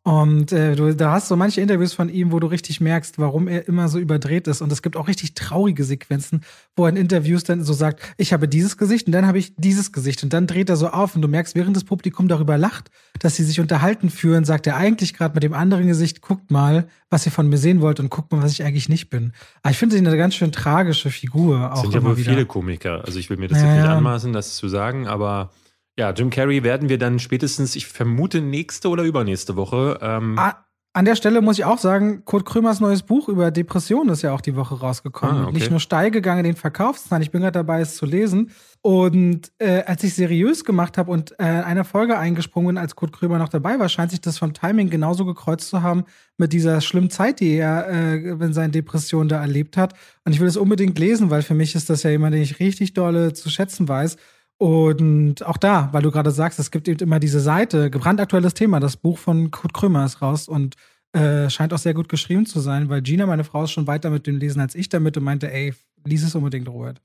Und 0.03 0.51
äh, 0.51 0.75
du, 0.75 0.95
da 0.95 1.11
hast 1.11 1.27
so 1.27 1.35
manche 1.35 1.61
Interviews 1.61 1.93
von 1.93 2.09
ihm, 2.09 2.31
wo 2.31 2.39
du 2.39 2.47
richtig 2.47 2.81
merkst, 2.81 3.19
warum 3.19 3.47
er 3.47 3.67
immer 3.67 3.87
so 3.87 3.99
überdreht 3.99 4.47
ist. 4.47 4.61
Und 4.61 4.71
es 4.71 4.81
gibt 4.81 4.97
auch 4.97 5.07
richtig 5.07 5.35
traurige 5.35 5.83
Sequenzen, 5.83 6.41
wo 6.75 6.85
er 6.85 6.89
in 6.89 6.95
Interviews 6.95 7.43
dann 7.43 7.63
so 7.63 7.73
sagt, 7.73 8.01
ich 8.17 8.33
habe 8.33 8.47
dieses 8.47 8.77
Gesicht 8.77 9.05
und 9.05 9.11
dann 9.11 9.27
habe 9.27 9.37
ich 9.37 9.53
dieses 9.57 9.91
Gesicht. 9.91 10.23
Und 10.23 10.33
dann 10.33 10.47
dreht 10.47 10.69
er 10.69 10.75
so 10.75 10.87
auf 10.87 11.15
und 11.15 11.21
du 11.21 11.27
merkst, 11.27 11.53
während 11.53 11.75
das 11.75 11.83
Publikum 11.83 12.27
darüber 12.27 12.57
lacht, 12.57 12.89
dass 13.19 13.35
sie 13.35 13.43
sich 13.43 13.59
unterhalten 13.59 14.09
führen, 14.09 14.43
sagt 14.43 14.65
er 14.65 14.75
eigentlich 14.75 15.13
gerade 15.13 15.35
mit 15.35 15.43
dem 15.43 15.53
anderen 15.53 15.85
Gesicht, 15.85 16.21
guckt 16.21 16.49
mal, 16.49 16.87
was 17.11 17.27
ihr 17.27 17.31
von 17.31 17.47
mir 17.47 17.59
sehen 17.59 17.81
wollt 17.81 17.99
und 17.99 18.09
guckt 18.09 18.31
mal, 18.31 18.41
was 18.41 18.53
ich 18.53 18.63
eigentlich 18.63 18.89
nicht 18.89 19.11
bin. 19.11 19.33
Aber 19.61 19.69
ich 19.69 19.77
finde 19.77 19.97
ihn 19.97 20.07
eine 20.07 20.17
ganz 20.17 20.33
schön 20.33 20.51
tragische 20.51 21.11
Figur. 21.11 21.73
Auch 21.73 21.81
sind 21.83 21.93
ja 21.93 22.03
wohl 22.03 22.15
viele 22.15 22.47
Komiker. 22.47 23.05
Also 23.05 23.19
ich 23.19 23.29
will 23.29 23.37
mir 23.37 23.49
das 23.49 23.59
Ja, 23.59 23.67
jetzt 23.67 23.83
nicht 23.83 23.91
anmaßen, 23.91 24.33
das 24.33 24.55
zu 24.55 24.67
sagen, 24.67 25.07
aber 25.07 25.51
ja, 25.97 26.11
Jim 26.11 26.29
Carrey 26.29 26.63
werden 26.63 26.89
wir 26.89 26.97
dann 26.97 27.19
spätestens, 27.19 27.75
ich 27.75 27.87
vermute, 27.87 28.41
nächste 28.41 28.89
oder 28.89 29.03
übernächste 29.03 29.55
Woche. 29.55 29.99
Ähm, 30.01 30.35
Ah, 30.39 30.55
An 30.93 31.05
der 31.05 31.15
Stelle 31.15 31.41
muss 31.41 31.57
ich 31.57 31.63
auch 31.63 31.77
sagen, 31.77 32.25
Kurt 32.25 32.45
Krömers 32.45 32.79
neues 32.81 33.03
Buch 33.03 33.29
über 33.29 33.49
Depressionen 33.49 34.09
ist 34.09 34.23
ja 34.23 34.33
auch 34.33 34.41
die 34.41 34.55
Woche 34.57 34.79
rausgekommen. 34.79 35.37
Ah, 35.37 35.43
okay. 35.43 35.53
Nicht 35.53 35.71
nur 35.71 35.79
steil 35.79 36.11
gegangen 36.11 36.39
in 36.39 36.51
den 36.51 36.55
Verkaufszahlen, 36.57 37.21
ich 37.21 37.31
bin 37.31 37.41
gerade 37.41 37.53
dabei, 37.59 37.79
es 37.79 37.95
zu 37.95 38.05
lesen. 38.05 38.51
Und 38.81 39.51
äh, 39.59 39.83
als 39.85 40.03
ich 40.03 40.15
seriös 40.15 40.65
gemacht 40.65 40.97
habe 40.97 41.11
und 41.11 41.31
äh, 41.39 41.43
eine 41.43 41.85
Folge 41.85 42.17
eingesprungen 42.17 42.67
bin, 42.75 42.77
als 42.77 42.95
Kurt 42.95 43.13
Krömer 43.13 43.37
noch 43.37 43.47
dabei 43.49 43.79
war, 43.79 43.87
scheint 43.89 44.11
sich 44.11 44.19
das 44.21 44.37
vom 44.37 44.53
Timing 44.53 44.89
genauso 44.89 45.23
gekreuzt 45.23 45.69
zu 45.69 45.81
haben 45.81 46.03
mit 46.37 46.51
dieser 46.51 46.81
schlimmen 46.81 47.09
Zeit, 47.09 47.39
die 47.39 47.55
er 47.55 47.87
äh, 47.87 48.15
in 48.31 48.53
seinen 48.53 48.71
Depressionen 48.71 49.29
da 49.29 49.39
erlebt 49.39 49.77
hat. 49.77 49.93
Und 50.25 50.33
ich 50.33 50.39
will 50.41 50.47
es 50.47 50.57
unbedingt 50.57 50.97
lesen, 50.99 51.29
weil 51.29 51.41
für 51.41 51.53
mich 51.53 51.75
ist 51.75 51.89
das 51.89 52.03
ja 52.03 52.09
jemand, 52.09 52.33
den 52.33 52.41
ich 52.41 52.59
richtig 52.59 52.93
dolle 52.93 53.31
zu 53.33 53.49
schätzen 53.49 53.87
weiß. 53.87 54.17
Und 54.61 55.43
auch 55.43 55.57
da, 55.57 55.89
weil 55.91 56.03
du 56.03 56.11
gerade 56.11 56.29
sagst, 56.29 56.59
es 56.59 56.69
gibt 56.69 56.87
eben 56.87 56.99
immer 56.99 57.19
diese 57.19 57.39
Seite, 57.39 57.89
gebrandaktuelles 57.89 58.53
Thema, 58.53 58.79
das 58.79 58.95
Buch 58.95 59.17
von 59.17 59.49
Kurt 59.49 59.73
Krömer 59.73 60.05
ist 60.05 60.21
raus 60.21 60.47
und 60.47 60.75
äh, 61.13 61.49
scheint 61.49 61.73
auch 61.73 61.79
sehr 61.79 61.95
gut 61.95 62.09
geschrieben 62.09 62.45
zu 62.45 62.59
sein, 62.59 62.87
weil 62.87 63.01
Gina, 63.01 63.25
meine 63.25 63.43
Frau, 63.43 63.63
ist 63.63 63.71
schon 63.71 63.87
weiter 63.87 64.11
mit 64.11 64.27
dem 64.27 64.37
Lesen 64.37 64.61
als 64.61 64.75
ich 64.75 64.87
damit 64.87 65.17
und 65.17 65.23
meinte, 65.23 65.51
ey, 65.51 65.73
lies 66.05 66.23
es 66.23 66.35
unbedingt, 66.35 66.69
Robert. 66.69 67.01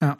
Ja. 0.00 0.16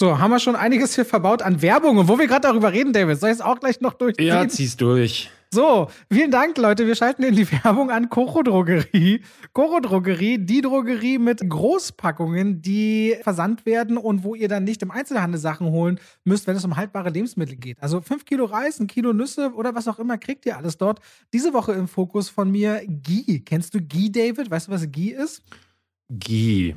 So, 0.00 0.18
haben 0.18 0.32
wir 0.32 0.40
schon 0.40 0.56
einiges 0.56 0.96
hier 0.96 1.04
verbaut 1.04 1.40
an 1.40 1.62
Werbung. 1.62 1.98
Und 1.98 2.08
wo 2.08 2.18
wir 2.18 2.26
gerade 2.26 2.48
darüber 2.48 2.72
reden, 2.72 2.92
David, 2.92 3.20
soll 3.20 3.30
ich 3.30 3.36
es 3.36 3.40
auch 3.40 3.60
gleich 3.60 3.80
noch 3.80 3.94
durchziehen? 3.94 4.26
ja, 4.26 4.48
zieh's 4.48 4.76
durch. 4.76 5.30
So, 5.50 5.88
vielen 6.12 6.30
Dank, 6.30 6.58
Leute. 6.58 6.86
Wir 6.86 6.94
schalten 6.94 7.22
in 7.22 7.34
die 7.34 7.50
Werbung 7.64 7.90
an 7.90 8.10
Koro 8.10 8.42
Drogerie. 8.42 9.22
Koro 9.54 9.80
Drogerie, 9.80 10.36
die 10.36 10.60
Drogerie 10.60 11.16
mit 11.18 11.40
Großpackungen, 11.48 12.60
die 12.60 13.16
versandt 13.22 13.64
werden 13.64 13.96
und 13.96 14.24
wo 14.24 14.34
ihr 14.34 14.48
dann 14.48 14.64
nicht 14.64 14.82
im 14.82 14.90
Einzelhandel 14.90 15.40
Sachen 15.40 15.68
holen 15.68 16.00
müsst, 16.24 16.46
wenn 16.46 16.56
es 16.56 16.66
um 16.66 16.76
haltbare 16.76 17.08
Lebensmittel 17.08 17.56
geht. 17.56 17.82
Also 17.82 18.02
fünf 18.02 18.26
Kilo 18.26 18.44
Reis, 18.44 18.78
ein 18.78 18.88
Kilo 18.88 19.14
Nüsse 19.14 19.54
oder 19.54 19.74
was 19.74 19.88
auch 19.88 19.98
immer, 19.98 20.18
kriegt 20.18 20.44
ihr 20.44 20.58
alles 20.58 20.76
dort. 20.76 21.00
Diese 21.32 21.54
Woche 21.54 21.72
im 21.72 21.88
Fokus 21.88 22.28
von 22.28 22.50
mir 22.50 22.82
Ghee. 22.86 23.40
Kennst 23.40 23.74
du 23.74 23.80
Ghee, 23.80 24.10
David? 24.10 24.50
Weißt 24.50 24.68
du, 24.68 24.72
was 24.72 24.90
Ghee 24.90 25.12
ist? 25.12 25.42
Ghee. 26.10 26.74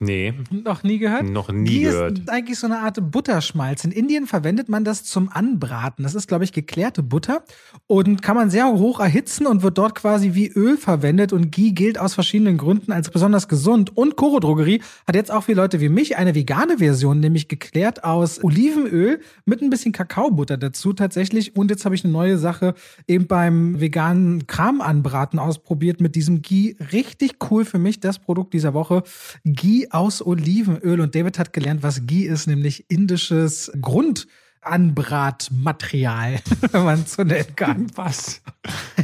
Nee, 0.00 0.32
Noch 0.52 0.84
nie 0.84 0.98
gehört? 0.98 1.24
noch 1.28 1.50
nie 1.50 1.64
Ghee 1.68 1.82
gehört. 1.82 2.20
ist 2.20 2.30
eigentlich 2.30 2.56
so 2.60 2.68
eine 2.68 2.78
Art 2.78 3.10
Butterschmalz. 3.10 3.84
In 3.84 3.90
Indien 3.90 4.28
verwendet 4.28 4.68
man 4.68 4.84
das 4.84 5.02
zum 5.02 5.28
Anbraten. 5.28 6.04
Das 6.04 6.14
ist, 6.14 6.28
glaube 6.28 6.44
ich, 6.44 6.52
geklärte 6.52 7.02
Butter 7.02 7.42
und 7.88 8.22
kann 8.22 8.36
man 8.36 8.48
sehr 8.48 8.68
hoch 8.68 9.00
erhitzen 9.00 9.44
und 9.48 9.62
wird 9.64 9.76
dort 9.76 9.96
quasi 9.96 10.34
wie 10.34 10.46
Öl 10.52 10.76
verwendet. 10.76 11.32
Und 11.32 11.50
Ghee 11.50 11.72
gilt 11.72 11.98
aus 11.98 12.14
verschiedenen 12.14 12.58
Gründen 12.58 12.92
als 12.92 13.10
besonders 13.10 13.48
gesund. 13.48 13.96
Und 13.96 14.14
Koro 14.14 14.38
Drogerie 14.38 14.82
hat 15.04 15.16
jetzt 15.16 15.32
auch 15.32 15.42
für 15.42 15.54
Leute 15.54 15.80
wie 15.80 15.88
mich 15.88 16.16
eine 16.16 16.36
vegane 16.36 16.78
Version, 16.78 17.18
nämlich 17.18 17.48
geklärt 17.48 18.04
aus 18.04 18.42
Olivenöl 18.44 19.18
mit 19.46 19.62
ein 19.62 19.70
bisschen 19.70 19.90
Kakaobutter 19.90 20.58
dazu 20.58 20.92
tatsächlich. 20.92 21.56
Und 21.56 21.72
jetzt 21.72 21.84
habe 21.84 21.96
ich 21.96 22.04
eine 22.04 22.12
neue 22.12 22.38
Sache 22.38 22.74
eben 23.08 23.26
beim 23.26 23.80
veganen 23.80 24.46
Kram 24.46 24.80
anbraten 24.80 25.40
ausprobiert 25.40 26.00
mit 26.00 26.14
diesem 26.14 26.40
Ghee. 26.40 26.76
Richtig 26.92 27.38
cool 27.50 27.64
für 27.64 27.78
mich, 27.78 27.98
das 27.98 28.20
Produkt 28.20 28.54
dieser 28.54 28.74
Woche. 28.74 29.02
Ghee 29.44 29.87
aus 29.90 30.24
Olivenöl. 30.24 31.00
Und 31.00 31.14
David 31.14 31.38
hat 31.38 31.52
gelernt, 31.52 31.82
was 31.82 32.06
Ghee 32.06 32.24
ist, 32.24 32.46
nämlich 32.46 32.90
indisches 32.90 33.72
Grund. 33.80 34.26
Anbratmaterial, 34.60 36.40
wenn 36.72 36.84
man 36.84 37.00
es 37.00 37.14
so 37.14 37.22
nennen 37.22 37.54
kann. 37.56 37.86
Was? 37.94 38.42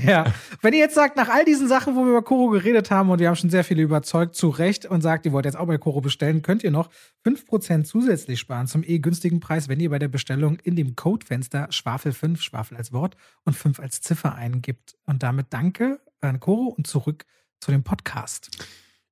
Ja. 0.04 0.32
Wenn 0.60 0.74
ihr 0.74 0.80
jetzt 0.80 0.94
sagt, 0.94 1.16
nach 1.16 1.28
all 1.28 1.44
diesen 1.44 1.68
Sachen, 1.68 1.94
wo 1.94 2.02
wir 2.02 2.10
über 2.10 2.22
Koro 2.22 2.48
geredet 2.48 2.90
haben 2.90 3.10
und 3.10 3.20
wir 3.20 3.28
haben 3.28 3.36
schon 3.36 3.50
sehr 3.50 3.64
viele 3.64 3.82
überzeugt, 3.82 4.34
zu 4.34 4.48
Recht 4.48 4.84
und 4.84 5.00
sagt, 5.00 5.26
ihr 5.26 5.32
wollt 5.32 5.44
jetzt 5.44 5.56
auch 5.56 5.66
bei 5.66 5.78
Koro 5.78 6.00
bestellen, 6.00 6.42
könnt 6.42 6.64
ihr 6.64 6.70
noch 6.70 6.90
5% 7.24 7.84
zusätzlich 7.84 8.40
sparen 8.40 8.66
zum 8.66 8.82
eh 8.82 8.98
günstigen 8.98 9.40
Preis, 9.40 9.68
wenn 9.68 9.80
ihr 9.80 9.90
bei 9.90 9.98
der 9.98 10.08
Bestellung 10.08 10.58
in 10.64 10.76
dem 10.76 10.96
Codefenster 10.96 11.68
Schwafel 11.70 12.12
5, 12.12 12.42
Schwafel 12.42 12.76
als 12.76 12.92
Wort 12.92 13.16
und 13.44 13.54
5 13.54 13.80
als 13.80 14.00
Ziffer 14.00 14.34
eingibt. 14.34 14.96
Und 15.06 15.22
damit 15.22 15.46
danke 15.50 16.00
an 16.20 16.40
Koro 16.40 16.66
und 16.66 16.86
zurück 16.86 17.24
zu 17.60 17.70
dem 17.70 17.84
Podcast. 17.84 18.50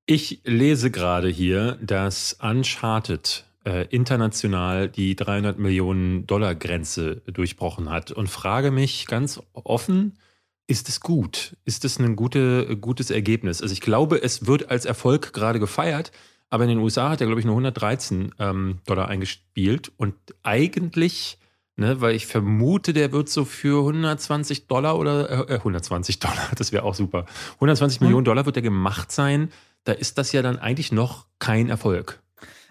Ich 0.07 0.41
lese 0.45 0.91
gerade 0.91 1.29
hier, 1.29 1.79
dass 1.81 2.37
Uncharted 2.41 3.45
äh, 3.65 3.87
international 3.89 4.89
die 4.89 5.15
300 5.15 5.59
Millionen 5.59 6.27
Dollar 6.27 6.57
Grenze 6.57 7.23
durchbrochen 7.27 7.89
hat 7.89 8.11
und 8.11 8.29
frage 8.29 8.73
mich 8.73 9.07
ganz 9.07 9.41
offen, 9.53 10.19
ist 10.67 10.89
es 10.89 11.01
gut? 11.01 11.57
Ist 11.65 11.85
es 11.85 11.99
ein 11.99 12.17
gute, 12.17 12.77
gutes 12.77 13.11
Ergebnis? 13.11 13.63
Also 13.63 13.73
ich 13.73 13.81
glaube, 13.81 14.21
es 14.21 14.47
wird 14.47 14.71
als 14.71 14.87
Erfolg 14.87 15.33
gerade 15.33 15.61
gefeiert, 15.61 16.11
aber 16.51 16.65
in 16.65 16.71
den 16.71 16.79
USA 16.79 17.11
hat 17.11 17.21
er, 17.21 17.27
glaube 17.27 17.41
ich, 17.41 17.47
nur 17.47 17.55
113 17.55 18.35
ähm, 18.39 18.81
Dollar 18.87 19.09
eingespielt 19.09 19.93
und 19.97 20.15
eigentlich, 20.43 21.39
ne, 21.77 22.01
weil 22.01 22.15
ich 22.15 22.27
vermute, 22.27 22.93
der 22.93 23.13
wird 23.13 23.29
so 23.29 23.45
für 23.45 23.81
120 23.81 24.67
Dollar 24.67 24.99
oder 24.99 25.49
äh, 25.51 25.55
120 25.55 26.19
Dollar, 26.19 26.51
das 26.57 26.73
wäre 26.73 26.85
auch 26.85 26.95
super, 26.95 27.27
120 27.55 28.01
hm. 28.01 28.07
Millionen 28.07 28.25
Dollar 28.25 28.47
wird 28.47 28.57
er 28.57 28.63
gemacht 28.63 29.13
sein. 29.13 29.51
Da 29.85 29.93
ist 29.93 30.17
das 30.17 30.31
ja 30.31 30.43
dann 30.43 30.59
eigentlich 30.59 30.93
noch 30.93 31.27
kein 31.41 31.69
Erfolg. 31.69 32.23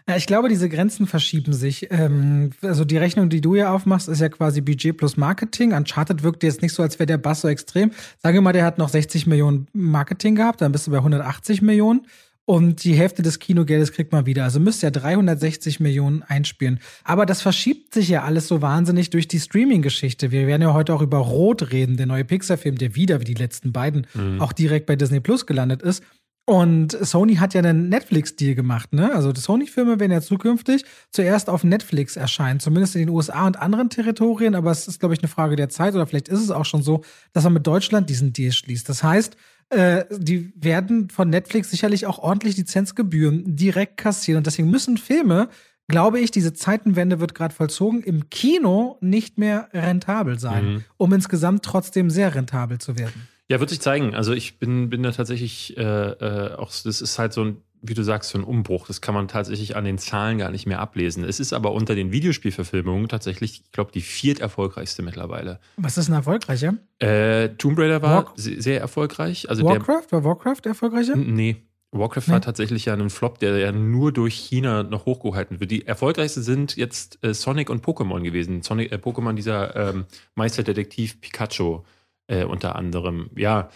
Ja, 0.08 0.16
ich 0.16 0.26
glaube, 0.26 0.50
diese 0.50 0.68
Grenzen 0.68 1.08
verschieben 1.08 1.54
sich. 1.54 1.88
Ähm, 1.92 2.52
also 2.62 2.86
die 2.86 2.98
Rechnung, 2.98 3.30
die 3.30 3.42
du 3.42 3.56
ja 3.56 3.74
aufmachst, 3.74 4.08
ist 4.08 4.20
ja 4.20 4.30
quasi 4.30 4.62
Budget 4.62 4.98
plus 4.98 5.18
Marketing. 5.18 5.74
Uncharted 5.74 6.24
wirkt 6.24 6.44
jetzt 6.44 6.62
nicht 6.62 6.74
so, 6.74 6.82
als 6.84 7.00
wäre 7.00 7.08
der 7.08 7.18
Bass 7.18 7.42
so 7.42 7.48
extrem. 7.48 7.92
Sage 8.18 8.42
mal, 8.42 8.54
der 8.54 8.66
hat 8.66 8.78
noch 8.78 8.90
60 8.90 9.28
Millionen 9.28 9.68
Marketing 9.74 10.36
gehabt, 10.36 10.62
dann 10.62 10.72
bist 10.72 10.88
du 10.88 10.92
bei 10.92 10.98
180 10.98 11.62
Millionen. 11.62 12.08
Und 12.46 12.84
die 12.84 12.96
Hälfte 12.96 13.22
des 13.22 13.40
Kinogeldes 13.40 13.92
kriegt 13.92 14.12
man 14.12 14.26
wieder. 14.26 14.44
Also 14.44 14.60
müsste 14.60 14.88
ja 14.88 14.92
360 14.92 15.80
Millionen 15.80 16.24
einspielen. 16.24 16.80
Aber 17.04 17.26
das 17.26 17.42
verschiebt 17.42 17.94
sich 17.94 18.10
ja 18.10 18.24
alles 18.24 18.48
so 18.48 18.62
wahnsinnig 18.62 19.10
durch 19.12 19.28
die 19.28 19.40
Streaming-Geschichte. 19.40 20.32
Wir 20.32 20.48
werden 20.48 20.64
ja 20.64 20.74
heute 20.74 20.94
auch 20.94 21.02
über 21.02 21.20
Rot 21.20 21.72
reden, 21.72 21.98
der 21.98 22.08
neue 22.08 22.26
Pixar-Film, 22.26 22.78
der 22.78 22.96
wieder, 22.96 23.20
wie 23.20 23.26
die 23.26 23.36
letzten 23.36 23.72
beiden, 23.72 24.08
mhm. 24.14 24.42
auch 24.42 24.54
direkt 24.54 24.88
bei 24.88 24.96
Disney 24.96 25.20
Plus 25.20 25.46
gelandet 25.46 25.82
ist. 25.82 26.04
Und 26.46 26.98
Sony 27.00 27.36
hat 27.36 27.54
ja 27.54 27.62
einen 27.62 27.88
Netflix-Deal 27.90 28.56
gemacht, 28.56 28.94
ne? 28.94 29.14
Also 29.14 29.32
die 29.32 29.40
Sony-Filme 29.40 30.00
werden 30.00 30.12
ja 30.12 30.22
zukünftig 30.22 30.84
zuerst 31.12 31.50
auf 31.50 31.64
Netflix 31.64 32.16
erscheinen, 32.16 32.60
zumindest 32.60 32.96
in 32.96 33.02
den 33.02 33.10
USA 33.10 33.46
und 33.46 33.62
anderen 33.62 33.90
Territorien, 33.90 34.56
aber 34.56 34.72
es 34.72 34.88
ist, 34.88 35.00
glaube 35.00 35.14
ich, 35.14 35.22
eine 35.22 35.28
Frage 35.28 35.56
der 35.56 35.70
Zeit 35.70 35.94
oder 35.94 36.08
vielleicht 36.08 36.30
ist 36.30 36.42
es 36.42 36.50
auch 36.50 36.66
schon 36.66 36.82
so, 36.82 37.04
dass 37.32 37.44
man 37.44 37.54
mit 37.54 37.68
Deutschland 37.68 38.10
diesen 38.10 38.34
Deal 38.34 38.52
schließt. 38.52 38.90
Das 38.90 39.04
heißt, 39.04 39.38
äh, 39.72 40.06
die 40.12 40.54
werden 40.56 41.10
von 41.10 41.30
Netflix 41.30 41.72
sicherlich 41.72 42.06
auch 42.06 42.20
ordentlich 42.20 42.58
Lizenzgebühren 42.58 43.56
direkt 43.56 43.98
kassieren 43.98 44.38
und 44.40 44.48
deswegen 44.48 44.70
müssen 44.70 44.98
Filme, 44.98 45.50
glaube 45.88 46.20
ich, 46.20 46.32
diese 46.32 46.54
Zeitenwende 46.54 47.20
wird 47.20 47.34
gerade 47.36 47.54
vollzogen, 47.54 48.04
im 48.04 48.30
Kino 48.30 48.98
nicht 49.02 49.38
mehr 49.38 49.70
rentabel 49.74 50.40
sein, 50.40 50.66
mhm. 50.66 50.84
um 50.98 51.14
insgesamt 51.14 51.64
trotzdem 51.64 52.10
sehr 52.10 52.36
rentabel 52.36 52.80
zu 52.80 52.98
werden. 52.98 53.28
Ja, 53.50 53.60
wird 53.60 53.70
sich 53.70 53.82
zeigen. 53.82 54.16
Also 54.16 54.34
ich 54.34 54.60
bin, 54.60 54.90
bin 54.90 55.04
da 55.04 55.12
tatsächlich 55.12 55.76
äh, 55.78 55.82
äh, 55.82 56.56
auch, 56.56 56.72
das 56.84 57.02
ist 57.02 57.20
halt 57.20 57.34
so 57.34 57.44
ein, 57.44 57.58
wie 57.82 57.94
du 57.94 58.04
sagst, 58.04 58.30
so 58.30 58.38
ein 58.38 58.44
Umbruch. 58.44 58.88
Das 58.88 59.02
kann 59.02 59.16
man 59.16 59.28
tatsächlich 59.28 59.76
an 59.76 59.86
den 59.86 59.98
Zahlen 59.98 60.38
gar 60.38 60.52
nicht 60.52 60.66
mehr 60.68 60.80
ablesen. 60.80 61.24
Es 61.24 61.40
ist 61.40 61.54
aber 61.54 61.72
unter 61.72 61.96
den 61.96 62.12
Videospielverfilmungen 62.12 63.08
tatsächlich, 63.08 63.62
ich 63.66 63.72
glaube, 63.72 63.92
die 63.92 64.02
viert 64.02 64.40
erfolgreichste 64.40 65.02
mittlerweile. 65.02 65.60
Was 65.78 65.98
ist 65.98 66.10
ein 66.10 66.14
erfolgreicher? 66.14 66.76
Äh, 67.00 67.50
Tomb 67.58 67.80
Raider 67.80 68.02
war 68.02 68.26
War 68.26 68.34
sehr 68.36 68.80
erfolgreich. 68.80 69.50
Also 69.50 69.64
Warcraft? 69.64 70.12
Der, 70.12 70.24
war 70.24 70.24
Warcraft 70.24 70.62
erfolgreicher? 70.66 71.16
Nee. 71.16 71.58
Warcraft 71.92 72.28
nee. 72.28 72.34
war 72.34 72.42
tatsächlich 72.42 72.86
ja 72.86 72.94
ein 72.94 73.10
Flop, 73.10 73.40
der 73.40 73.58
ja 73.58 73.72
nur 73.72 74.14
durch 74.14 74.36
China 74.36 74.84
noch 74.84 75.06
hochgehalten 75.06 75.60
wird. 75.60 75.72
Die 75.72 75.86
erfolgreichste 75.86 76.42
sind 76.42 76.78
jetzt 76.78 77.24
äh, 77.24 77.34
Sonic 77.34 77.70
und 77.70 77.86
Pokémon 77.86 78.22
gewesen. 78.22 78.62
Sonic, 78.62 78.92
äh, 78.92 78.96
Pokémon, 78.96 79.34
dieser 79.34 79.76
ähm, 79.76 80.06
Meisterdetektiv 80.36 81.20
Pikachu 81.20 81.82
äh, 82.28 82.46
unter 82.46 82.76
anderem. 82.76 83.30
Ja, 83.36 83.70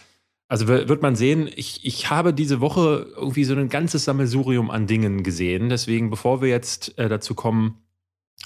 also 0.48 0.68
wird 0.68 1.02
man 1.02 1.16
sehen, 1.16 1.50
ich, 1.54 1.84
ich 1.84 2.08
habe 2.08 2.32
diese 2.32 2.60
Woche 2.60 3.06
irgendwie 3.16 3.44
so 3.44 3.54
ein 3.54 3.68
ganzes 3.68 4.04
Sammelsurium 4.04 4.70
an 4.70 4.86
Dingen 4.86 5.24
gesehen. 5.24 5.68
Deswegen, 5.68 6.08
bevor 6.08 6.40
wir 6.40 6.48
jetzt 6.48 6.96
äh, 6.98 7.08
dazu 7.08 7.34
kommen, 7.34 7.82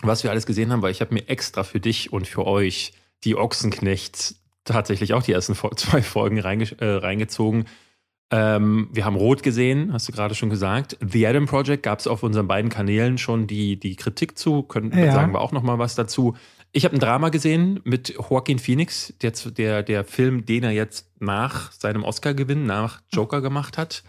was 0.01 0.23
wir 0.23 0.31
alles 0.31 0.47
gesehen 0.47 0.73
haben, 0.73 0.83
weil 0.83 0.93
ich 0.93 1.03
habe 1.03 1.13
mir 1.13 1.29
extra 1.29 1.63
für 1.63 1.81
dich 1.81 2.13
und 2.13 2.27
für 2.27 2.47
euch 2.47 2.95
die 3.25 3.37
Ochsenknechts 3.37 4.37
tatsächlich 4.65 5.13
auch 5.13 5.23
die 5.23 5.33
ersten 5.33 5.55
zwei 5.77 6.03
Folgen 6.03 6.41
reinge 6.41 6.67
äh, 6.81 6.97
reingezogen. 6.97 7.67
Ähm, 8.33 8.89
wir 8.93 9.05
haben 9.05 9.17
Rot 9.17 9.43
gesehen, 9.43 9.93
hast 9.93 10.09
du 10.09 10.13
gerade 10.13 10.35
schon 10.35 10.51
gesagt. 10.51 10.97
The 11.07 11.27
Adam 11.27 11.47
Project 11.47 11.83
gab 11.83 11.99
es 11.99 12.07
auf 12.07 12.23
unseren 12.23 12.47
beiden 12.47 12.71
Kanälen 12.71 13.19
schon 13.19 13.47
die, 13.47 13.79
die 13.79 13.97
Kritik 13.97 14.39
zu. 14.39 14.63
Können, 14.63 14.97
ja. 14.97 15.13
sagen 15.13 15.33
wir 15.33 15.41
auch 15.41 15.53
noch 15.53 15.63
mal 15.63 15.79
was 15.79 15.97
dazu. 15.97 16.37
Ich 16.73 16.85
habe 16.85 16.97
ein 16.97 17.01
Drama 17.01 17.31
gesehen 17.31 17.81
mit 17.85 18.11
Joaquin 18.11 18.61
Phoenix, 18.61 19.13
der, 19.23 19.33
der, 19.33 19.83
der 19.83 20.05
Film, 20.05 20.47
den 20.47 20.63
er 20.63 20.71
jetzt 20.71 21.11
nach 21.19 21.73
seinem 21.73 22.05
Oscar-Gewinn, 22.05 22.65
nach 22.65 23.01
Joker 23.13 23.41
gemacht 23.41 23.77
hat. 23.77 24.05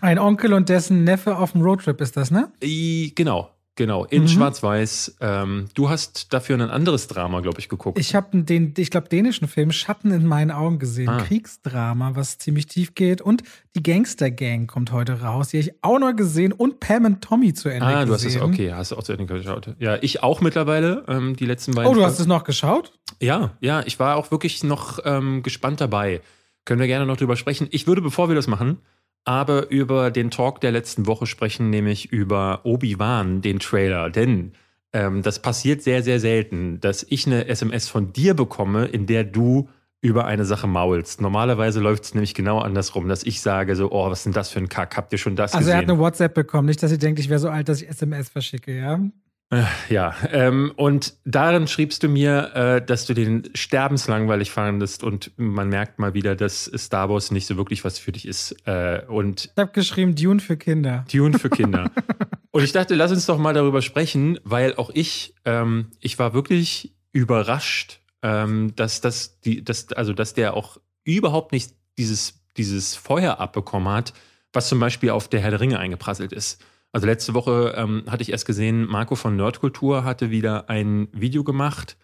Ein 0.00 0.18
Onkel 0.18 0.52
und 0.52 0.68
dessen 0.68 1.04
Neffe 1.04 1.36
auf 1.36 1.52
dem 1.52 1.62
Roadtrip 1.62 2.00
ist 2.00 2.16
das, 2.16 2.30
ne? 2.30 2.52
I, 2.62 3.12
genau. 3.14 3.50
Genau, 3.76 4.06
in 4.06 4.22
mhm. 4.22 4.28
Schwarz-Weiß. 4.28 5.18
Ähm, 5.20 5.66
du 5.74 5.90
hast 5.90 6.32
dafür 6.32 6.56
ein 6.56 6.70
anderes 6.70 7.08
Drama, 7.08 7.40
glaube 7.40 7.60
ich, 7.60 7.68
geguckt. 7.68 7.98
Ich 7.98 8.14
habe 8.14 8.42
den, 8.42 8.72
ich 8.74 8.90
glaube, 8.90 9.10
dänischen 9.10 9.48
Film 9.48 9.70
Schatten 9.70 10.10
in 10.12 10.26
meinen 10.26 10.50
Augen 10.50 10.78
gesehen. 10.78 11.10
Ah. 11.10 11.18
Kriegsdrama, 11.18 12.16
was 12.16 12.38
ziemlich 12.38 12.66
tief 12.66 12.94
geht. 12.94 13.20
Und 13.20 13.42
die 13.74 13.82
Gangster 13.82 14.30
Gang 14.30 14.66
kommt 14.66 14.92
heute 14.92 15.20
raus. 15.20 15.48
Die 15.48 15.58
habe 15.58 15.68
ich 15.68 15.74
auch 15.82 15.98
noch 15.98 16.16
gesehen. 16.16 16.52
Und 16.52 16.80
Pam 16.80 17.04
und 17.04 17.20
Tommy 17.20 17.52
zu 17.52 17.68
Ende 17.68 17.84
gesehen. 17.84 17.98
Ah, 17.98 18.04
du 18.06 18.14
hast 18.14 18.24
es, 18.24 18.40
okay, 18.40 18.72
hast 18.72 18.92
du 18.92 18.96
auch 18.96 19.02
zu 19.02 19.12
Ende 19.12 19.26
geschaut. 19.26 19.68
Ja, 19.78 19.98
ich 20.00 20.22
auch 20.22 20.40
mittlerweile, 20.40 21.04
ähm, 21.06 21.36
die 21.36 21.44
letzten 21.44 21.74
beiden. 21.74 21.90
Oh, 21.90 21.94
du 21.94 22.02
hast 22.02 22.18
es 22.18 22.26
noch 22.26 22.44
geschaut? 22.44 22.92
Ja, 23.20 23.52
ja, 23.60 23.82
ich 23.84 23.98
war 23.98 24.16
auch 24.16 24.30
wirklich 24.30 24.64
noch 24.64 25.00
ähm, 25.04 25.42
gespannt 25.42 25.82
dabei. 25.82 26.22
Können 26.64 26.80
wir 26.80 26.86
gerne 26.86 27.04
noch 27.04 27.18
drüber 27.18 27.36
sprechen. 27.36 27.68
Ich 27.70 27.86
würde, 27.86 28.00
bevor 28.00 28.28
wir 28.28 28.34
das 28.34 28.46
machen, 28.46 28.78
aber 29.26 29.70
über 29.70 30.10
den 30.10 30.30
Talk 30.30 30.60
der 30.60 30.72
letzten 30.72 31.06
Woche 31.06 31.26
sprechen, 31.26 31.68
nämlich 31.68 32.12
über 32.12 32.60
Obi-Wan, 32.64 33.42
den 33.42 33.58
Trailer. 33.58 34.08
Denn 34.08 34.52
ähm, 34.92 35.22
das 35.22 35.42
passiert 35.42 35.82
sehr, 35.82 36.02
sehr 36.02 36.20
selten, 36.20 36.80
dass 36.80 37.04
ich 37.08 37.26
eine 37.26 37.48
SMS 37.48 37.88
von 37.88 38.12
dir 38.12 38.34
bekomme, 38.34 38.86
in 38.86 39.06
der 39.06 39.24
du 39.24 39.68
über 40.00 40.26
eine 40.26 40.44
Sache 40.44 40.68
maulst. 40.68 41.20
Normalerweise 41.20 41.80
läuft 41.80 42.04
es 42.04 42.14
nämlich 42.14 42.34
genau 42.34 42.60
andersrum, 42.60 43.08
dass 43.08 43.24
ich 43.24 43.40
sage 43.40 43.74
so, 43.74 43.90
oh, 43.90 44.08
was 44.08 44.20
ist 44.20 44.26
denn 44.26 44.32
das 44.32 44.50
für 44.50 44.60
ein 44.60 44.68
Kack? 44.68 44.96
Habt 44.96 45.12
ihr 45.12 45.18
schon 45.18 45.34
das 45.34 45.52
also 45.52 45.58
gesehen? 45.58 45.72
Also 45.72 45.82
er 45.82 45.86
hat 45.86 45.90
eine 45.90 45.98
WhatsApp 45.98 46.34
bekommen, 46.34 46.68
nicht, 46.68 46.80
dass 46.82 46.92
ihr 46.92 46.98
denkt, 46.98 47.18
ich 47.18 47.28
wäre 47.28 47.40
so 47.40 47.48
alt, 47.48 47.68
dass 47.68 47.82
ich 47.82 47.88
SMS 47.88 48.28
verschicke, 48.28 48.76
ja? 48.76 49.00
Äh, 49.50 49.62
ja, 49.90 50.12
ähm, 50.32 50.72
und 50.74 51.14
darin 51.24 51.68
schriebst 51.68 52.02
du 52.02 52.08
mir, 52.08 52.52
äh, 52.54 52.84
dass 52.84 53.06
du 53.06 53.14
den 53.14 53.48
sterbenslangweilig 53.54 54.50
fandest 54.50 55.04
und 55.04 55.30
man 55.36 55.68
merkt 55.68 56.00
mal 56.00 56.14
wieder, 56.14 56.34
dass 56.34 56.64
Star 56.76 57.08
Wars 57.08 57.30
nicht 57.30 57.46
so 57.46 57.56
wirklich 57.56 57.84
was 57.84 58.00
für 58.00 58.10
dich 58.10 58.26
ist. 58.26 58.56
Äh, 58.66 59.02
und 59.06 59.44
ich 59.44 59.56
habe 59.56 59.70
geschrieben, 59.70 60.16
Dune 60.16 60.40
für 60.40 60.56
Kinder. 60.56 61.04
Dune 61.12 61.38
für 61.38 61.48
Kinder. 61.48 61.92
und 62.50 62.64
ich 62.64 62.72
dachte, 62.72 62.96
lass 62.96 63.12
uns 63.12 63.26
doch 63.26 63.38
mal 63.38 63.54
darüber 63.54 63.82
sprechen, 63.82 64.40
weil 64.42 64.74
auch 64.74 64.90
ich, 64.92 65.34
ähm, 65.44 65.92
ich 66.00 66.18
war 66.18 66.34
wirklich 66.34 66.96
überrascht, 67.12 68.00
ähm, 68.22 68.74
dass, 68.74 69.00
dass, 69.00 69.40
die, 69.40 69.62
dass, 69.62 69.92
also, 69.92 70.12
dass 70.12 70.34
der 70.34 70.54
auch 70.54 70.78
überhaupt 71.04 71.52
nicht 71.52 71.72
dieses, 71.98 72.42
dieses 72.56 72.96
Feuer 72.96 73.38
abbekommen 73.38 73.92
hat, 73.92 74.12
was 74.52 74.68
zum 74.68 74.80
Beispiel 74.80 75.10
auf 75.10 75.28
der 75.28 75.38
Herr 75.38 75.50
der 75.50 75.60
Ringe 75.60 75.78
eingeprasselt 75.78 76.32
ist. 76.32 76.60
Also 76.96 77.06
letzte 77.08 77.34
Woche 77.34 77.74
ähm, 77.76 78.04
hatte 78.06 78.22
ich 78.22 78.32
erst 78.32 78.46
gesehen, 78.46 78.86
Marco 78.86 79.16
von 79.16 79.36
Nerdkultur 79.36 80.02
hatte 80.04 80.30
wieder 80.30 80.70
ein 80.70 81.08
Video 81.12 81.44
gemacht. 81.44 81.98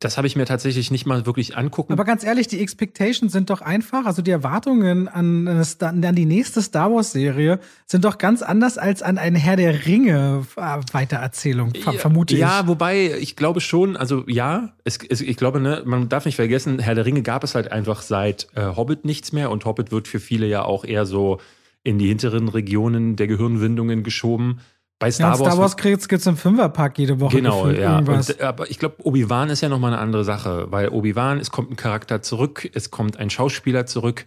Das 0.00 0.18
habe 0.18 0.26
ich 0.26 0.36
mir 0.36 0.44
tatsächlich 0.44 0.90
nicht 0.90 1.06
mal 1.06 1.24
wirklich 1.24 1.56
angucken. 1.56 1.94
Aber 1.94 2.04
ganz 2.04 2.24
ehrlich, 2.24 2.46
die 2.46 2.60
Expectations 2.60 3.32
sind 3.32 3.48
doch 3.48 3.62
einfach, 3.62 4.04
also 4.04 4.20
die 4.20 4.32
Erwartungen 4.32 5.08
an, 5.08 5.48
an 5.48 6.14
die 6.14 6.26
nächste 6.26 6.60
Star 6.60 6.92
Wars-Serie 6.92 7.58
sind 7.86 8.04
doch 8.04 8.18
ganz 8.18 8.42
anders 8.42 8.76
als 8.76 9.00
an 9.00 9.16
eine 9.16 9.38
Herr 9.38 9.56
der 9.56 9.86
Ringe-Weitererzählung, 9.86 11.72
äh, 11.74 11.92
vermute 11.92 12.34
ich. 12.34 12.40
Ja, 12.40 12.66
wobei 12.66 13.16
ich 13.18 13.36
glaube 13.36 13.62
schon, 13.62 13.96
also 13.96 14.24
ja, 14.26 14.74
es, 14.84 14.98
es, 15.08 15.22
ich 15.22 15.38
glaube, 15.38 15.58
ne, 15.58 15.84
man 15.86 16.10
darf 16.10 16.26
nicht 16.26 16.36
vergessen, 16.36 16.80
Herr 16.80 16.94
der 16.94 17.06
Ringe 17.06 17.22
gab 17.22 17.44
es 17.44 17.54
halt 17.54 17.72
einfach 17.72 18.02
seit 18.02 18.48
äh, 18.56 18.76
Hobbit 18.76 19.06
nichts 19.06 19.32
mehr 19.32 19.50
und 19.50 19.64
Hobbit 19.64 19.90
wird 19.90 20.06
für 20.06 20.20
viele 20.20 20.46
ja 20.46 20.66
auch 20.66 20.84
eher 20.84 21.06
so 21.06 21.40
in 21.84 21.98
die 21.98 22.08
hinteren 22.08 22.48
Regionen 22.48 23.14
der 23.14 23.28
Gehirnwindungen 23.28 24.02
geschoben. 24.02 24.60
Bei 24.98 25.10
Star 25.10 25.34
ja, 25.34 25.38
Wars. 25.38 25.52
Star 25.52 25.62
Wars 25.62 25.76
gibt 26.08 26.20
es 26.20 26.26
im 26.26 26.36
Fünferpack 26.36 26.98
jede 26.98 27.20
Woche. 27.20 27.36
Genau, 27.36 27.68
ja. 27.68 27.98
Und, 27.98 28.40
aber 28.40 28.70
ich 28.70 28.78
glaube, 28.78 28.96
Obi-Wan 29.04 29.50
ist 29.50 29.60
ja 29.60 29.68
nochmal 29.68 29.92
eine 29.92 30.00
andere 30.00 30.24
Sache, 30.24 30.66
weil 30.70 30.88
Obi-Wan, 30.88 31.38
es 31.38 31.50
kommt 31.50 31.70
ein 31.70 31.76
Charakter 31.76 32.22
zurück, 32.22 32.68
es 32.72 32.90
kommt 32.90 33.18
ein 33.18 33.28
Schauspieler 33.30 33.86
zurück 33.86 34.24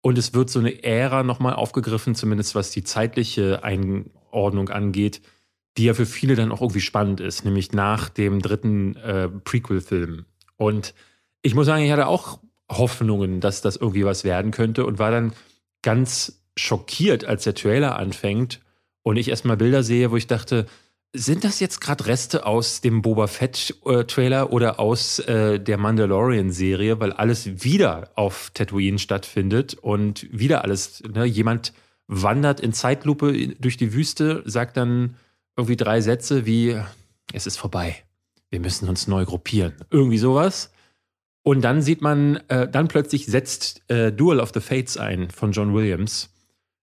und 0.00 0.18
es 0.18 0.34
wird 0.34 0.50
so 0.50 0.58
eine 0.58 0.82
Ära 0.82 1.22
nochmal 1.22 1.54
aufgegriffen, 1.54 2.14
zumindest 2.14 2.54
was 2.54 2.70
die 2.70 2.82
zeitliche 2.82 3.62
Einordnung 3.62 4.68
angeht, 4.68 5.20
die 5.76 5.84
ja 5.84 5.94
für 5.94 6.06
viele 6.06 6.34
dann 6.34 6.50
auch 6.50 6.60
irgendwie 6.60 6.80
spannend 6.80 7.20
ist, 7.20 7.44
nämlich 7.44 7.72
nach 7.72 8.08
dem 8.08 8.40
dritten 8.40 8.96
äh, 8.96 9.28
Prequel-Film. 9.28 10.24
Und 10.56 10.94
ich 11.42 11.54
muss 11.54 11.66
sagen, 11.66 11.84
ich 11.84 11.92
hatte 11.92 12.06
auch 12.06 12.40
Hoffnungen, 12.70 13.40
dass 13.40 13.60
das 13.60 13.76
irgendwie 13.76 14.04
was 14.04 14.24
werden 14.24 14.50
könnte 14.50 14.86
und 14.86 14.98
war 14.98 15.10
dann 15.10 15.34
ganz 15.82 16.40
schockiert, 16.56 17.24
als 17.24 17.44
der 17.44 17.54
Trailer 17.54 17.96
anfängt 17.96 18.60
und 19.02 19.16
ich 19.16 19.28
erstmal 19.28 19.56
Bilder 19.56 19.82
sehe, 19.82 20.10
wo 20.10 20.16
ich 20.16 20.26
dachte, 20.26 20.66
sind 21.12 21.44
das 21.44 21.60
jetzt 21.60 21.80
gerade 21.80 22.06
Reste 22.06 22.44
aus 22.44 22.80
dem 22.80 23.02
Boba 23.02 23.26
Fett-Trailer 23.26 24.42
äh, 24.42 24.52
oder 24.52 24.80
aus 24.80 25.18
äh, 25.20 25.58
der 25.58 25.78
Mandalorian-Serie, 25.78 27.00
weil 27.00 27.12
alles 27.12 27.64
wieder 27.64 28.10
auf 28.16 28.50
Tatooine 28.52 28.98
stattfindet 28.98 29.74
und 29.74 30.26
wieder 30.30 30.62
alles, 30.62 31.02
ne, 31.02 31.24
jemand 31.24 31.72
wandert 32.06 32.60
in 32.60 32.72
Zeitlupe 32.72 33.54
durch 33.58 33.76
die 33.76 33.92
Wüste, 33.92 34.42
sagt 34.44 34.76
dann 34.76 35.16
irgendwie 35.56 35.76
drei 35.76 36.00
Sätze 36.00 36.44
wie, 36.44 36.78
es 37.32 37.46
ist 37.46 37.56
vorbei, 37.56 37.96
wir 38.50 38.60
müssen 38.60 38.88
uns 38.88 39.06
neu 39.06 39.24
gruppieren, 39.24 39.74
irgendwie 39.90 40.18
sowas. 40.18 40.70
Und 41.42 41.62
dann 41.62 41.80
sieht 41.80 42.02
man, 42.02 42.36
äh, 42.48 42.68
dann 42.68 42.88
plötzlich 42.88 43.26
setzt 43.26 43.88
äh, 43.88 44.12
Duel 44.12 44.40
of 44.40 44.50
the 44.52 44.60
Fates 44.60 44.96
ein 44.96 45.30
von 45.30 45.52
John 45.52 45.72
Williams 45.74 46.30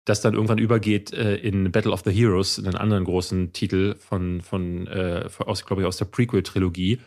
das 0.06 0.22
dann 0.22 0.34
irgendwann 0.34 0.58
übergeht 0.58 1.14
äh, 1.14 1.36
in 1.36 1.72
Battle 1.72 1.92
of 1.92 2.02
the 2.06 2.12
Heroes, 2.12 2.60
einen 2.60 2.76
anderen 2.76 3.06
großen 3.06 3.54
Titel 3.54 3.96
von, 3.96 4.42
von 4.42 4.88
äh, 4.88 5.28
aus, 5.40 5.66
glaube 5.66 5.82
ich, 5.82 5.88
aus 5.88 5.98
der 5.98 6.06
Prequel-Trilogie. 6.06 7.00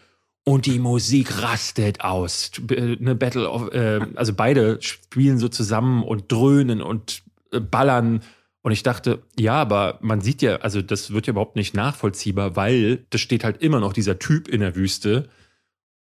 Und 0.44 0.66
die 0.66 0.78
Musik 0.78 1.42
rastet 1.42 2.02
aus. 2.02 2.52
Eine 2.70 3.16
Battle 3.16 3.50
of, 3.50 3.72
äh, 3.72 4.00
also 4.14 4.32
beide 4.32 4.80
spielen 4.80 5.38
so 5.38 5.48
zusammen 5.48 6.02
und 6.04 6.30
dröhnen 6.30 6.80
und 6.80 7.22
äh, 7.52 7.60
ballern. 7.60 8.22
Und 8.62 8.72
ich 8.72 8.82
dachte, 8.82 9.22
ja, 9.38 9.54
aber 9.54 9.98
man 10.00 10.20
sieht 10.20 10.42
ja, 10.42 10.56
also 10.56 10.82
das 10.82 11.12
wird 11.12 11.26
ja 11.26 11.32
überhaupt 11.32 11.56
nicht 11.56 11.74
nachvollziehbar, 11.74 12.56
weil 12.56 13.04
das 13.10 13.20
steht 13.20 13.44
halt 13.44 13.60
immer 13.62 13.80
noch 13.80 13.92
dieser 13.92 14.18
Typ 14.18 14.48
in 14.48 14.60
der 14.60 14.74
Wüste 14.76 15.28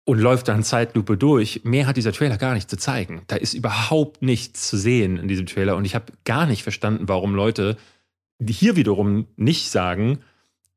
und 0.07 0.19
läuft 0.19 0.47
dann 0.47 0.63
Zeitlupe 0.63 1.17
durch. 1.17 1.61
Mehr 1.65 1.85
hat 1.85 1.97
dieser 1.97 2.13
Trailer 2.13 2.37
gar 2.37 2.53
nicht 2.53 2.69
zu 2.69 2.77
zeigen. 2.77 3.23
Da 3.27 3.35
ist 3.35 3.53
überhaupt 3.53 4.21
nichts 4.21 4.69
zu 4.69 4.77
sehen 4.77 5.17
in 5.17 5.27
diesem 5.27 5.47
Trailer 5.47 5.75
und 5.75 5.83
ich 5.83 5.95
habe 5.95 6.05
gar 6.23 6.45
nicht 6.45 6.63
verstanden, 6.63 7.09
warum 7.09 7.35
Leute 7.35 7.75
hier 8.41 8.77
wiederum 8.77 9.27
nicht 9.35 9.69
sagen, 9.69 10.19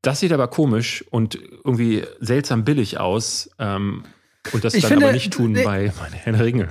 das 0.01 0.19
sieht 0.19 0.33
aber 0.33 0.49
komisch 0.49 1.05
und 1.11 1.39
irgendwie 1.63 2.03
seltsam 2.19 2.65
billig 2.65 2.99
aus 2.99 3.49
ähm, 3.57 4.03
und 4.51 4.65
das 4.65 4.73
ich 4.73 4.81
dann 4.81 4.89
finde, 4.89 5.05
aber 5.05 5.13
nicht 5.13 5.31
tun 5.31 5.55
äh, 5.55 5.63
bei 5.63 5.93
Herrn 6.11 6.35
Ringe. 6.35 6.67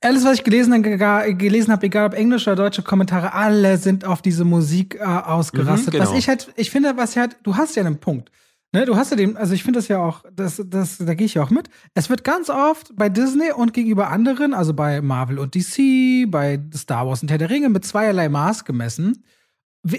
alles, 0.00 0.24
was 0.24 0.34
ich 0.34 0.44
gelesen, 0.44 0.84
gelesen 0.84 1.72
habe, 1.72 1.86
egal 1.86 2.06
ob 2.06 2.14
englische 2.14 2.52
oder 2.52 2.62
deutsche 2.62 2.82
Kommentare, 2.82 3.32
alle 3.32 3.76
sind 3.76 4.04
auf 4.04 4.22
diese 4.22 4.44
Musik 4.44 4.94
äh, 5.00 5.02
ausgerastet. 5.02 5.94
Mhm, 5.94 5.98
genau. 5.98 6.10
Was 6.10 6.16
ich 6.16 6.28
halt, 6.28 6.52
ich 6.54 6.70
finde, 6.70 6.96
was 6.96 7.16
halt, 7.16 7.38
du 7.42 7.56
hast 7.56 7.74
ja 7.74 7.82
einen 7.84 7.98
Punkt. 7.98 8.30
Ne, 8.74 8.86
du 8.86 8.96
hast 8.96 9.10
ja 9.12 9.16
den, 9.16 9.36
also 9.36 9.54
ich 9.54 9.62
finde 9.62 9.78
das 9.78 9.86
ja 9.86 10.00
auch, 10.00 10.24
das, 10.32 10.60
das, 10.66 10.98
da 10.98 11.14
gehe 11.14 11.26
ich 11.26 11.34
ja 11.34 11.44
auch 11.44 11.50
mit. 11.50 11.68
Es 11.94 12.10
wird 12.10 12.24
ganz 12.24 12.50
oft 12.50 12.90
bei 12.96 13.08
Disney 13.08 13.52
und 13.52 13.72
gegenüber 13.72 14.08
anderen, 14.08 14.52
also 14.52 14.74
bei 14.74 15.00
Marvel 15.00 15.38
und 15.38 15.54
DC, 15.54 16.28
bei 16.28 16.60
Star 16.74 17.06
Wars 17.06 17.22
und 17.22 17.30
Herr 17.30 17.38
der 17.38 17.50
Ringe 17.50 17.68
mit 17.68 17.84
zweierlei 17.84 18.28
Maß 18.28 18.64
gemessen. 18.64 19.22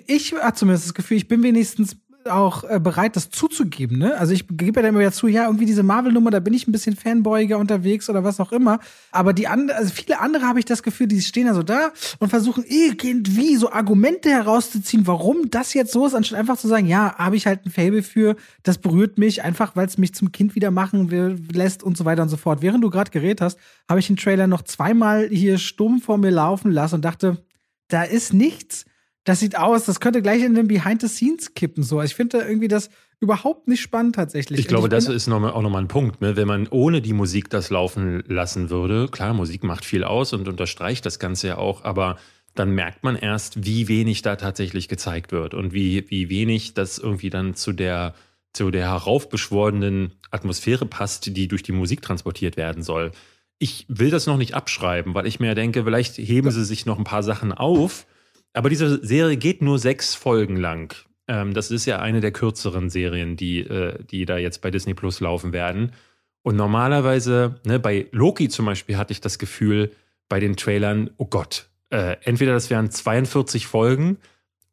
Ich 0.08 0.34
habe 0.34 0.58
zumindest 0.58 0.88
das 0.88 0.94
Gefühl, 0.94 1.16
ich 1.16 1.30
bin 1.30 1.42
wenigstens 1.42 1.96
auch 2.28 2.64
äh, 2.64 2.80
bereit, 2.80 3.16
das 3.16 3.30
zuzugeben. 3.30 3.98
Ne? 3.98 4.18
Also 4.18 4.34
ich 4.34 4.48
gebe 4.48 4.80
ja 4.80 4.82
dann 4.82 4.90
immer 4.90 5.00
wieder 5.00 5.12
zu, 5.12 5.28
ja, 5.28 5.46
irgendwie 5.46 5.66
diese 5.66 5.84
Marvel-Nummer, 5.84 6.32
da 6.32 6.40
bin 6.40 6.54
ich 6.54 6.68
ein 6.68 6.72
bisschen 6.72 6.96
Fanboyiger 6.96 7.58
unterwegs 7.58 8.10
oder 8.10 8.24
was 8.24 8.40
auch 8.40 8.52
immer. 8.52 8.80
Aber 9.12 9.34
die 9.34 9.48
andere, 9.48 9.78
also 9.78 9.94
viele 9.94 10.20
andere 10.20 10.48
habe 10.48 10.60
ich 10.60 10.66
das 10.66 10.84
Gefühl, 10.84 11.08
die 11.08 11.22
stehen 11.22 11.48
da 11.48 11.54
so 11.54 11.64
da 11.64 11.92
und 12.20 12.30
versuchen 12.30 12.64
irgendwie 12.68 13.56
so 13.56 13.72
Argumente 13.72 14.30
herauszuziehen, 14.30 15.08
warum 15.08 15.50
das 15.52 15.74
jetzt 15.74 15.92
so 15.92 16.06
ist, 16.06 16.16
anstatt 16.16 16.40
einfach 16.40 16.58
zu 16.58 16.68
sagen, 16.68 16.88
ja, 16.88 17.16
habe 17.16 17.36
ich 17.36 17.46
halt 17.46 17.66
ein 17.66 17.72
Fable 17.72 18.04
für, 18.04 18.36
das 18.64 18.78
berührt 18.78 19.18
mich 19.18 19.44
einfach, 19.44 19.76
weil 19.76 19.88
es 19.88 19.98
mich 19.98 20.14
zum 20.14 20.32
Kind 20.32 20.56
wieder 20.56 20.72
machen 20.72 21.12
will, 21.12 21.40
lässt 21.52 21.84
und 21.84 21.98
so 21.98 22.06
weiter 22.06 22.24
und 22.24 22.30
so 22.30 22.38
fort. 22.38 22.62
Während 22.62 22.84
du 22.84 22.90
gerade 22.90 23.12
geredet 23.12 23.42
hast, 23.42 23.60
habe 23.88 24.00
ich 24.00 24.08
den 24.08 24.18
Trailer 24.18 24.48
noch 24.48 24.64
zweimal 24.64 25.28
hier 25.30 25.58
stumm 25.58 26.02
vor 26.02 26.18
mir 26.18 26.32
laufen 26.32 26.72
lassen 26.72 26.96
und 26.96 27.06
dachte, 27.06 27.38
da 27.88 28.04
ist 28.04 28.34
nichts 28.34 28.86
das 29.26 29.40
sieht 29.40 29.58
aus, 29.58 29.86
das 29.86 30.00
könnte 30.00 30.22
gleich 30.22 30.44
in 30.44 30.54
den 30.54 30.68
Behind 30.68 31.02
the 31.02 31.08
Scenes 31.08 31.56
kippen. 31.56 31.84
So, 31.84 32.02
ich 32.02 32.14
finde 32.14 32.38
irgendwie 32.38 32.68
das 32.68 32.90
überhaupt 33.20 33.68
nicht 33.68 33.82
spannend 33.82 34.16
tatsächlich. 34.16 34.60
Ich 34.60 34.68
glaube, 34.68 34.88
ich 34.88 34.92
das 34.92 35.08
ist 35.08 35.28
noch 35.28 35.40
mal, 35.40 35.52
auch 35.52 35.64
nochmal 35.64 35.82
ein 35.82 35.88
Punkt. 35.88 36.22
Ne? 36.22 36.36
Wenn 36.36 36.48
man 36.48 36.68
ohne 36.68 37.02
die 37.02 37.14
Musik 37.14 37.50
das 37.50 37.72
laufen 37.72 38.24
lassen 38.28 38.70
würde, 38.70 39.08
klar, 39.08 39.34
Musik 39.34 39.64
macht 39.64 39.84
viel 39.84 40.04
aus 40.04 40.32
und 40.32 40.48
unterstreicht 40.48 41.06
das 41.08 41.18
Ganze 41.18 41.48
ja 41.48 41.58
auch, 41.58 41.84
aber 41.84 42.18
dann 42.54 42.72
merkt 42.72 43.04
man 43.04 43.16
erst, 43.16 43.66
wie 43.66 43.88
wenig 43.88 44.22
da 44.22 44.36
tatsächlich 44.36 44.88
gezeigt 44.88 45.32
wird 45.32 45.56
und 45.56 45.74
wie, 45.74 46.10
wie 46.10 46.30
wenig 46.30 46.76
das 46.76 47.00
irgendwie 47.00 47.32
dann 47.32 47.56
zu 47.56 47.74
der, 47.74 48.14
zu 48.54 48.70
der 48.70 48.92
heraufbeschworenen 48.92 50.14
Atmosphäre 50.30 50.86
passt, 50.86 51.36
die 51.36 51.48
durch 51.48 51.64
die 51.64 51.72
Musik 51.72 52.04
transportiert 52.04 52.58
werden 52.58 52.84
soll. 52.84 53.12
Ich 53.58 53.86
will 53.90 54.12
das 54.12 54.28
noch 54.28 54.38
nicht 54.38 54.54
abschreiben, 54.54 55.16
weil 55.16 55.26
ich 55.26 55.40
mir 55.40 55.56
denke, 55.56 55.84
vielleicht 55.84 56.18
heben 56.18 56.52
sie 56.52 56.64
sich 56.64 56.86
noch 56.86 57.00
ein 57.00 57.04
paar 57.06 57.24
Sachen 57.24 57.52
auf 57.52 58.06
aber 58.56 58.70
diese 58.70 59.06
Serie 59.06 59.38
geht 59.38 59.62
nur 59.62 59.80
sechs 59.80 60.16
Folgen 60.16 60.56
lang. 60.58 60.96
Ähm, 61.28 61.54
das 61.54 61.72
ist 61.72 61.86
ja 61.86 62.00
eine 62.00 62.22
der 62.22 62.32
kürzeren 62.32 62.90
Serien, 62.90 63.36
die, 63.36 63.60
äh, 63.60 64.04
die 64.04 64.26
da 64.26 64.38
jetzt 64.38 64.62
bei 64.62 64.72
Disney 64.72 64.94
Plus 64.94 65.20
laufen 65.20 65.54
werden. 65.54 65.92
Und 66.42 66.56
normalerweise, 66.56 67.60
ne, 67.66 67.80
bei 67.80 68.08
Loki 68.12 68.50
zum 68.50 68.66
Beispiel 68.66 68.98
hatte 68.98 69.12
ich 69.12 69.22
das 69.22 69.40
Gefühl 69.40 69.92
bei 70.30 70.40
den 70.40 70.56
Trailern, 70.56 71.10
oh 71.18 71.26
Gott, 71.26 71.68
äh, 71.90 72.18
entweder 72.24 72.54
das 72.54 72.70
wären 72.70 72.92
42 72.92 73.68
Folgen 73.68 74.18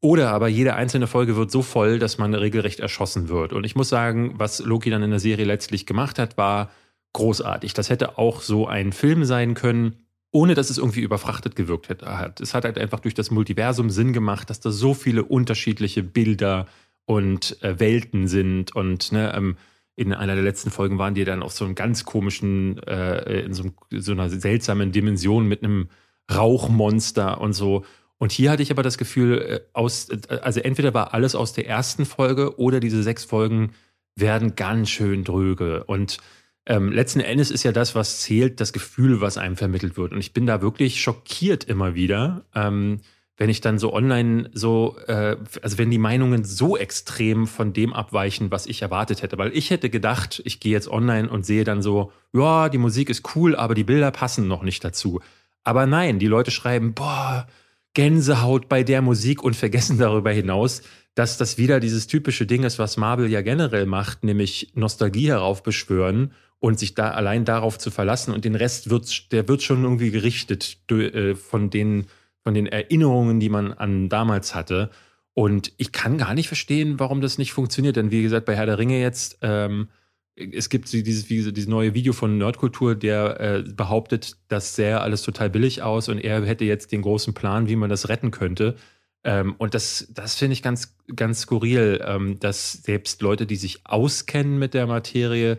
oder 0.01 0.31
aber 0.31 0.49
jede 0.49 0.75
einzelne 0.75 1.07
Folge 1.07 1.37
wird 1.37 1.51
so 1.51 1.63
voll, 1.63 1.99
dass 1.99 2.19
man 2.19 2.35
regelrecht 2.35 2.81
erschossen 2.81 3.29
wird. 3.29 3.53
Und 3.53 3.65
ich 3.65 3.77
muss 3.77 3.89
sagen, 3.89 4.35
was 4.37 4.59
Loki 4.59 4.91
dann 4.91 5.03
in 5.03 5.11
der 5.11 5.21
Serie 5.21 5.45
letztlich 5.45 5.87
gemacht 5.87 6.19
hat, 6.19 6.37
war 6.37 6.71
großartig. 7.13 7.73
Das 7.75 7.89
hätte 7.89 8.19
auch 8.19 8.41
so 8.41 8.67
ein 8.67 8.93
Film 8.93 9.25
sein 9.25 9.55
können 9.55 10.02
ohne 10.33 10.55
dass 10.55 10.71
es 10.71 10.79
irgendwie 10.79 11.03
überfrachtet 11.03 11.55
gewirkt 11.55 11.89
hat. 11.91 12.41
Es 12.41 12.55
hat 12.55 12.65
halt 12.65 12.79
einfach 12.79 13.01
durch 13.01 13.15
das 13.15 13.31
Multiversum 13.31 13.91
Sinn 13.91 14.13
gemacht, 14.13 14.51
dass 14.51 14.61
da 14.61 14.71
so 14.71 14.95
viele 14.95 15.25
unterschiedliche 15.25 16.03
Bilder 16.03 16.67
und 17.05 17.63
äh, 17.63 17.79
Welten 17.79 18.27
sind. 18.27 18.75
Und 18.75 19.13
ne, 19.13 19.33
ähm, 19.37 19.57
in 19.95 20.15
einer 20.15 20.35
der 20.35 20.43
letzten 20.43 20.71
Folgen 20.71 20.99
waren 20.99 21.15
die 21.15 21.25
dann 21.25 21.43
auf 21.43 21.53
so 21.53 21.67
einem 21.67 21.75
ganz 21.75 22.05
komischen, 22.05 22.83
äh, 22.85 23.43
in 23.43 23.53
so, 23.53 23.65
so, 23.91 24.13
einer 24.13 24.31
seltsamen 24.31 24.91
Dimension 24.91 25.47
mit 25.47 25.63
einem 25.63 25.89
Rauchmonster 26.35 27.39
und 27.41 27.53
so. 27.53 27.85
Und 28.17 28.33
hier 28.33 28.51
hatte 28.51 28.63
ich 28.63 28.71
aber 28.71 28.83
das 28.83 28.97
Gefühl, 28.97 29.39
äh, 29.43 29.61
aus, 29.75 30.09
äh, 30.09 30.39
also 30.43 30.61
entweder 30.61 30.95
war 30.95 31.13
alles 31.13 31.35
aus 31.35 31.53
der 31.53 31.69
ersten 31.69 32.07
Folge 32.07 32.59
oder 32.59 32.81
diese 32.81 33.03
sechs 33.03 33.25
Folgen 33.25 33.73
werden 34.17 34.57
ganz 34.57 34.89
schön 34.89 35.25
dröge. 35.25 35.85
Und 35.85 36.19
ähm, 36.67 36.93
letzten 36.93 37.21
Endes 37.21 37.51
ist 37.51 37.65
ja 37.65 37.73
das, 37.73 37.95
was 37.95 38.21
zählt, 38.21 38.61
das 38.61 38.73
Gefühl, 38.73 39.21
was 39.21 39.39
einem 39.39 39.57
vermittelt 39.57 39.97
wird. 39.97 40.13
Und 40.13 40.21
ich 40.21 40.33
bin 40.33 40.47
da 40.47 40.63
wirklich 40.63 41.01
schockiert 41.01 41.65
immer 41.65 41.95
wieder, 41.95 42.45
ähm, 42.55 43.01
wenn 43.37 43.51
ich 43.51 43.61
dann 43.61 43.79
so 43.79 43.93
online 43.93 44.51
so, 44.53 44.97
äh, 45.09 45.37
also 45.63 45.79
wenn 45.79 45.91
die 45.91 45.99
Meinungen 45.99 46.45
so 46.45 46.77
extrem 46.77 47.49
von 47.49 47.73
dem 47.73 47.93
abweichen, 47.93 48.53
was 48.53 48.67
ich 48.67 48.83
erwartet 48.83 49.23
hätte. 49.23 49.39
Weil 49.39 49.57
ich 49.57 49.71
hätte 49.71 49.91
gedacht, 49.91 50.41
ich 50.45 50.61
gehe 50.61 50.73
jetzt 50.73 50.89
online 50.89 51.29
und 51.29 51.45
sehe 51.45 51.65
dann 51.65 51.83
so, 51.83 52.13
ja, 52.33 52.69
die 52.69 52.79
Musik 52.79 53.11
ist 53.11 53.35
cool, 53.35 53.57
aber 53.57 53.75
die 53.75 53.85
Bilder 53.85 54.13
passen 54.13 54.47
noch 54.47 54.63
nicht 54.63 54.85
dazu. 54.85 55.21
Aber 55.65 55.87
nein, 55.87 56.21
die 56.21 56.27
Leute 56.29 56.53
schreiben, 56.53 56.95
boah, 56.95 57.49
Gänsehaut 57.95 58.69
bei 58.69 58.85
der 58.85 59.03
Musik 59.03 59.43
und 59.43 59.57
vergessen 59.57 59.99
darüber 59.99 60.31
hinaus, 60.31 60.83
dass 61.15 61.37
das 61.37 61.59
wieder 61.59 61.81
dieses 61.81 62.07
typische 62.07 62.47
Ding 62.47 62.63
ist, 62.63 62.79
was 62.79 62.97
Marvel 62.97 63.31
ja 63.31 63.43
generell 63.43 63.87
macht, 63.87 64.25
nämlich 64.25 64.73
Nostalgie 64.75 65.29
heraufbeschwören 65.29 66.33
und 66.59 66.79
sich 66.79 66.95
da 66.95 67.11
allein 67.11 67.45
darauf 67.45 67.79
zu 67.79 67.91
verlassen 67.91 68.33
und 68.33 68.45
den 68.45 68.55
Rest 68.55 68.89
wird, 68.89 69.33
der 69.33 69.49
wird 69.49 69.63
schon 69.63 69.83
irgendwie 69.83 70.11
gerichtet 70.11 70.79
äh, 70.91 71.35
von 71.35 71.71
den, 71.71 72.07
von 72.43 72.55
den 72.55 72.67
Erinnerungen, 72.67 73.41
die 73.41 73.49
man 73.49 73.73
an 73.73 74.09
damals 74.09 74.55
hatte. 74.55 74.91
Und 75.35 75.73
ich 75.77 75.93
kann 75.93 76.19
gar 76.19 76.35
nicht 76.35 76.47
verstehen, 76.47 77.01
warum 77.01 77.21
das 77.21 77.39
nicht 77.39 77.53
funktioniert. 77.53 77.97
Denn 77.97 78.11
wie 78.11 78.23
gesagt, 78.23 78.47
bei 78.47 78.55
Herr 78.55 78.67
der 78.67 78.79
Ringe 78.79 79.01
jetzt, 79.01 79.39
ähm, 79.43 79.89
es 80.35 80.69
gibt 80.69 80.93
dieses, 80.93 81.27
dieses 81.27 81.67
neue 81.67 81.95
Video 81.95 82.13
von 82.13 82.39
Nerdkultur, 82.39 82.95
der 82.95 83.41
äh, 83.41 83.63
behauptet, 83.63 84.37
das 84.49 84.77
sähe 84.77 85.01
alles 85.01 85.23
total 85.23 85.51
billig 85.51 85.83
aus 85.83 86.09
und 86.09 86.19
er 86.19 86.45
hätte 86.47 86.65
jetzt 86.65 86.93
den 86.93 87.03
großen 87.03 87.35
Plan, 87.35 87.69
wie 87.69 87.77
man 87.77 87.91
das 87.91 88.09
retten 88.09 88.31
könnte. 88.31 88.77
Ähm, 89.25 89.55
und 89.59 89.75
das, 89.75 90.09
das 90.13 90.35
finde 90.35 90.55
ich 90.55 90.63
ganz, 90.63 90.97
ganz 91.15 91.43
skurril, 91.43 92.03
ähm, 92.05 92.41
dass 92.41 92.73
selbst 92.73 93.23
Leute, 93.23 93.47
die 93.47 93.57
sich 93.57 93.87
auskennen 93.87 94.59
mit 94.59 94.75
der 94.75 94.87
Materie, 94.87 95.59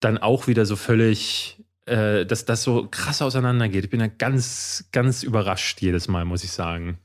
dann 0.00 0.18
auch 0.18 0.48
wieder 0.48 0.66
so 0.66 0.76
völlig, 0.76 1.62
äh, 1.86 2.26
dass 2.26 2.44
das 2.44 2.62
so 2.62 2.88
krass 2.90 3.22
auseinandergeht. 3.22 3.84
Ich 3.84 3.90
bin 3.90 4.00
da 4.00 4.08
ganz, 4.08 4.88
ganz 4.92 5.22
überrascht 5.22 5.80
jedes 5.82 6.08
Mal, 6.08 6.24
muss 6.24 6.42
ich 6.44 6.50
sagen. 6.50 6.98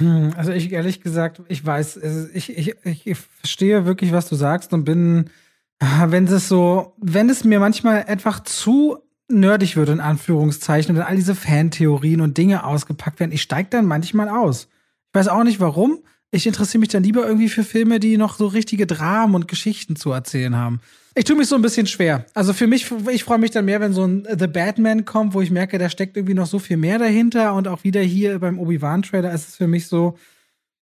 Hm, 0.00 0.32
also 0.36 0.52
ich 0.52 0.70
ehrlich 0.70 1.00
gesagt, 1.00 1.42
ich 1.48 1.64
weiß, 1.64 2.00
ich, 2.34 2.56
ich, 2.56 2.76
ich 2.84 3.18
verstehe 3.18 3.86
wirklich, 3.86 4.12
was 4.12 4.28
du 4.28 4.34
sagst 4.34 4.72
und 4.72 4.84
bin, 4.84 5.30
wenn 5.78 6.26
es 6.26 6.48
so, 6.48 6.94
wenn 6.98 7.30
es 7.30 7.44
mir 7.44 7.58
manchmal 7.58 8.04
einfach 8.04 8.40
zu 8.40 8.98
nerdig 9.28 9.76
wird, 9.76 9.88
in 9.88 10.00
Anführungszeichen, 10.00 10.90
und 10.90 10.96
dann 10.96 11.06
all 11.06 11.16
diese 11.16 11.34
Fantheorien 11.34 12.20
und 12.20 12.36
Dinge 12.36 12.64
ausgepackt 12.64 13.20
werden, 13.20 13.32
ich 13.32 13.42
steige 13.42 13.70
dann 13.70 13.86
manchmal 13.86 14.28
aus. 14.28 14.68
Ich 15.12 15.18
weiß 15.18 15.28
auch 15.28 15.44
nicht 15.44 15.60
warum, 15.60 16.02
Ich 16.32 16.46
interessiere 16.46 16.78
mich 16.78 16.90
dann 16.90 17.02
lieber 17.02 17.26
irgendwie 17.26 17.48
für 17.48 17.64
Filme, 17.64 17.98
die 17.98 18.16
noch 18.16 18.36
so 18.36 18.46
richtige 18.46 18.86
Dramen 18.86 19.34
und 19.34 19.48
Geschichten 19.48 19.96
zu 19.96 20.12
erzählen 20.12 20.54
haben. 20.54 20.80
Ich 21.16 21.24
tue 21.24 21.36
mich 21.36 21.48
so 21.48 21.56
ein 21.56 21.62
bisschen 21.62 21.88
schwer. 21.88 22.24
Also 22.34 22.52
für 22.52 22.68
mich, 22.68 22.88
ich 23.10 23.24
freue 23.24 23.38
mich 23.38 23.50
dann 23.50 23.64
mehr, 23.64 23.80
wenn 23.80 23.92
so 23.92 24.04
ein 24.04 24.26
The 24.38 24.46
Batman 24.46 25.04
kommt, 25.04 25.34
wo 25.34 25.40
ich 25.40 25.50
merke, 25.50 25.76
da 25.78 25.90
steckt 25.90 26.16
irgendwie 26.16 26.34
noch 26.34 26.46
so 26.46 26.60
viel 26.60 26.76
mehr 26.76 27.00
dahinter. 27.00 27.54
Und 27.54 27.66
auch 27.66 27.82
wieder 27.82 28.00
hier 28.00 28.38
beim 28.38 28.60
Obi-Wan-Trailer 28.60 29.32
ist 29.32 29.48
es 29.48 29.56
für 29.56 29.66
mich 29.66 29.88
so, 29.88 30.16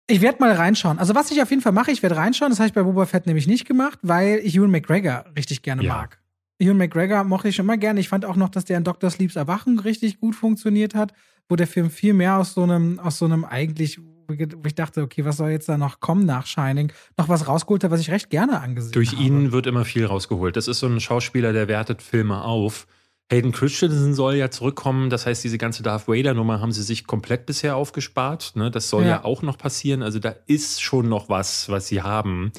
ich 0.08 0.19
werde 0.19 0.39
mal 0.41 0.51
reinschauen. 0.51 0.99
Also 0.99 1.15
was 1.15 1.32
ich 1.32 1.41
auf 1.41 1.49
jeden 1.51 1.62
Fall 1.62 1.71
mache, 1.71 1.91
ich 1.91 2.03
werde 2.03 2.17
reinschauen. 2.17 2.51
Das 2.51 2.60
habe 2.60 2.67
ich 2.67 2.73
bei 2.73 2.84
Boba 2.84 3.05
Fett 3.05 3.25
nämlich 3.25 3.47
nicht 3.47 3.65
gemacht, 3.65 3.99
weil 4.01 4.41
ich 4.43 4.58
Ewan 4.58 4.71
McGregor 4.71 5.23
richtig 5.38 5.62
gerne 5.62 5.84
ja. 5.84 5.93
mag. 5.93 6.19
Ewan 6.60 6.77
McGregor 6.77 7.23
mochte 7.23 7.47
ich 7.47 7.55
schon 7.55 7.65
mal 7.65 7.77
gerne. 7.77 8.01
Ich 8.01 8.10
fand 8.10 8.25
auch 8.25 8.36
noch, 8.36 8.49
dass 8.49 8.65
der 8.65 8.77
in 8.77 8.84
Dr. 8.84 9.10
Sleeps 9.10 9.38
Erwachen 9.38 9.79
richtig 9.79 10.19
gut 10.19 10.36
funktioniert 10.36 10.95
hat, 10.95 11.13
wo 11.47 11.55
der 11.55 11.67
Film 11.67 11.89
viel 11.89 12.13
mehr 12.13 12.36
aus 12.36 12.53
so 12.53 12.63
einem, 12.63 12.99
aus 12.99 13.17
so 13.19 13.25
einem 13.25 13.45
eigentlich 13.45 14.01
wo 14.29 14.67
ich 14.67 14.75
dachte, 14.75 15.01
okay, 15.01 15.25
was 15.25 15.37
soll 15.37 15.49
jetzt 15.49 15.67
da 15.67 15.77
noch 15.77 15.99
kommen 15.99 16.25
nach 16.25 16.45
Shining, 16.45 16.91
noch 17.17 17.29
was 17.29 17.47
rausgeholt 17.47 17.83
hat, 17.83 17.91
was 17.91 17.99
ich 17.99 18.11
recht 18.11 18.29
gerne 18.29 18.59
angesehen 18.61 18.91
Durch 18.91 19.09
habe. 19.09 19.17
Durch 19.17 19.27
ihn 19.27 19.51
wird 19.51 19.67
immer 19.67 19.85
viel 19.85 20.05
rausgeholt. 20.05 20.55
Das 20.55 20.67
ist 20.67 20.79
so 20.79 20.87
ein 20.87 20.99
Schauspieler, 20.99 21.53
der 21.53 21.67
wertet 21.67 22.01
Filme 22.01 22.43
auf. 22.43 22.87
Hayden 23.31 23.51
Christensen 23.51 24.15
soll 24.15 24.35
ja 24.35 24.49
zurückkommen. 24.49 25.09
Das 25.09 25.25
heißt, 25.25 25.43
diese 25.43 25.57
ganze 25.57 25.83
Darth 25.83 26.07
Vader-Nummer 26.07 26.61
haben 26.61 26.71
sie 26.71 26.81
sich 26.81 27.05
komplett 27.05 27.45
bisher 27.45 27.75
aufgespart. 27.75 28.55
Ne? 28.55 28.71
Das 28.71 28.89
soll 28.89 29.03
ja. 29.03 29.09
ja. 29.09 29.23
auch 29.23 29.43
noch 29.43 29.57
passieren. 29.57 30.01
Also 30.01 30.19
da 30.19 30.35
ist 30.47 30.81
schon 30.81 31.09
noch 31.09 31.29
was, 31.29 31.69
was 31.69 31.87
sie 31.87 32.01
haben. 32.01 32.51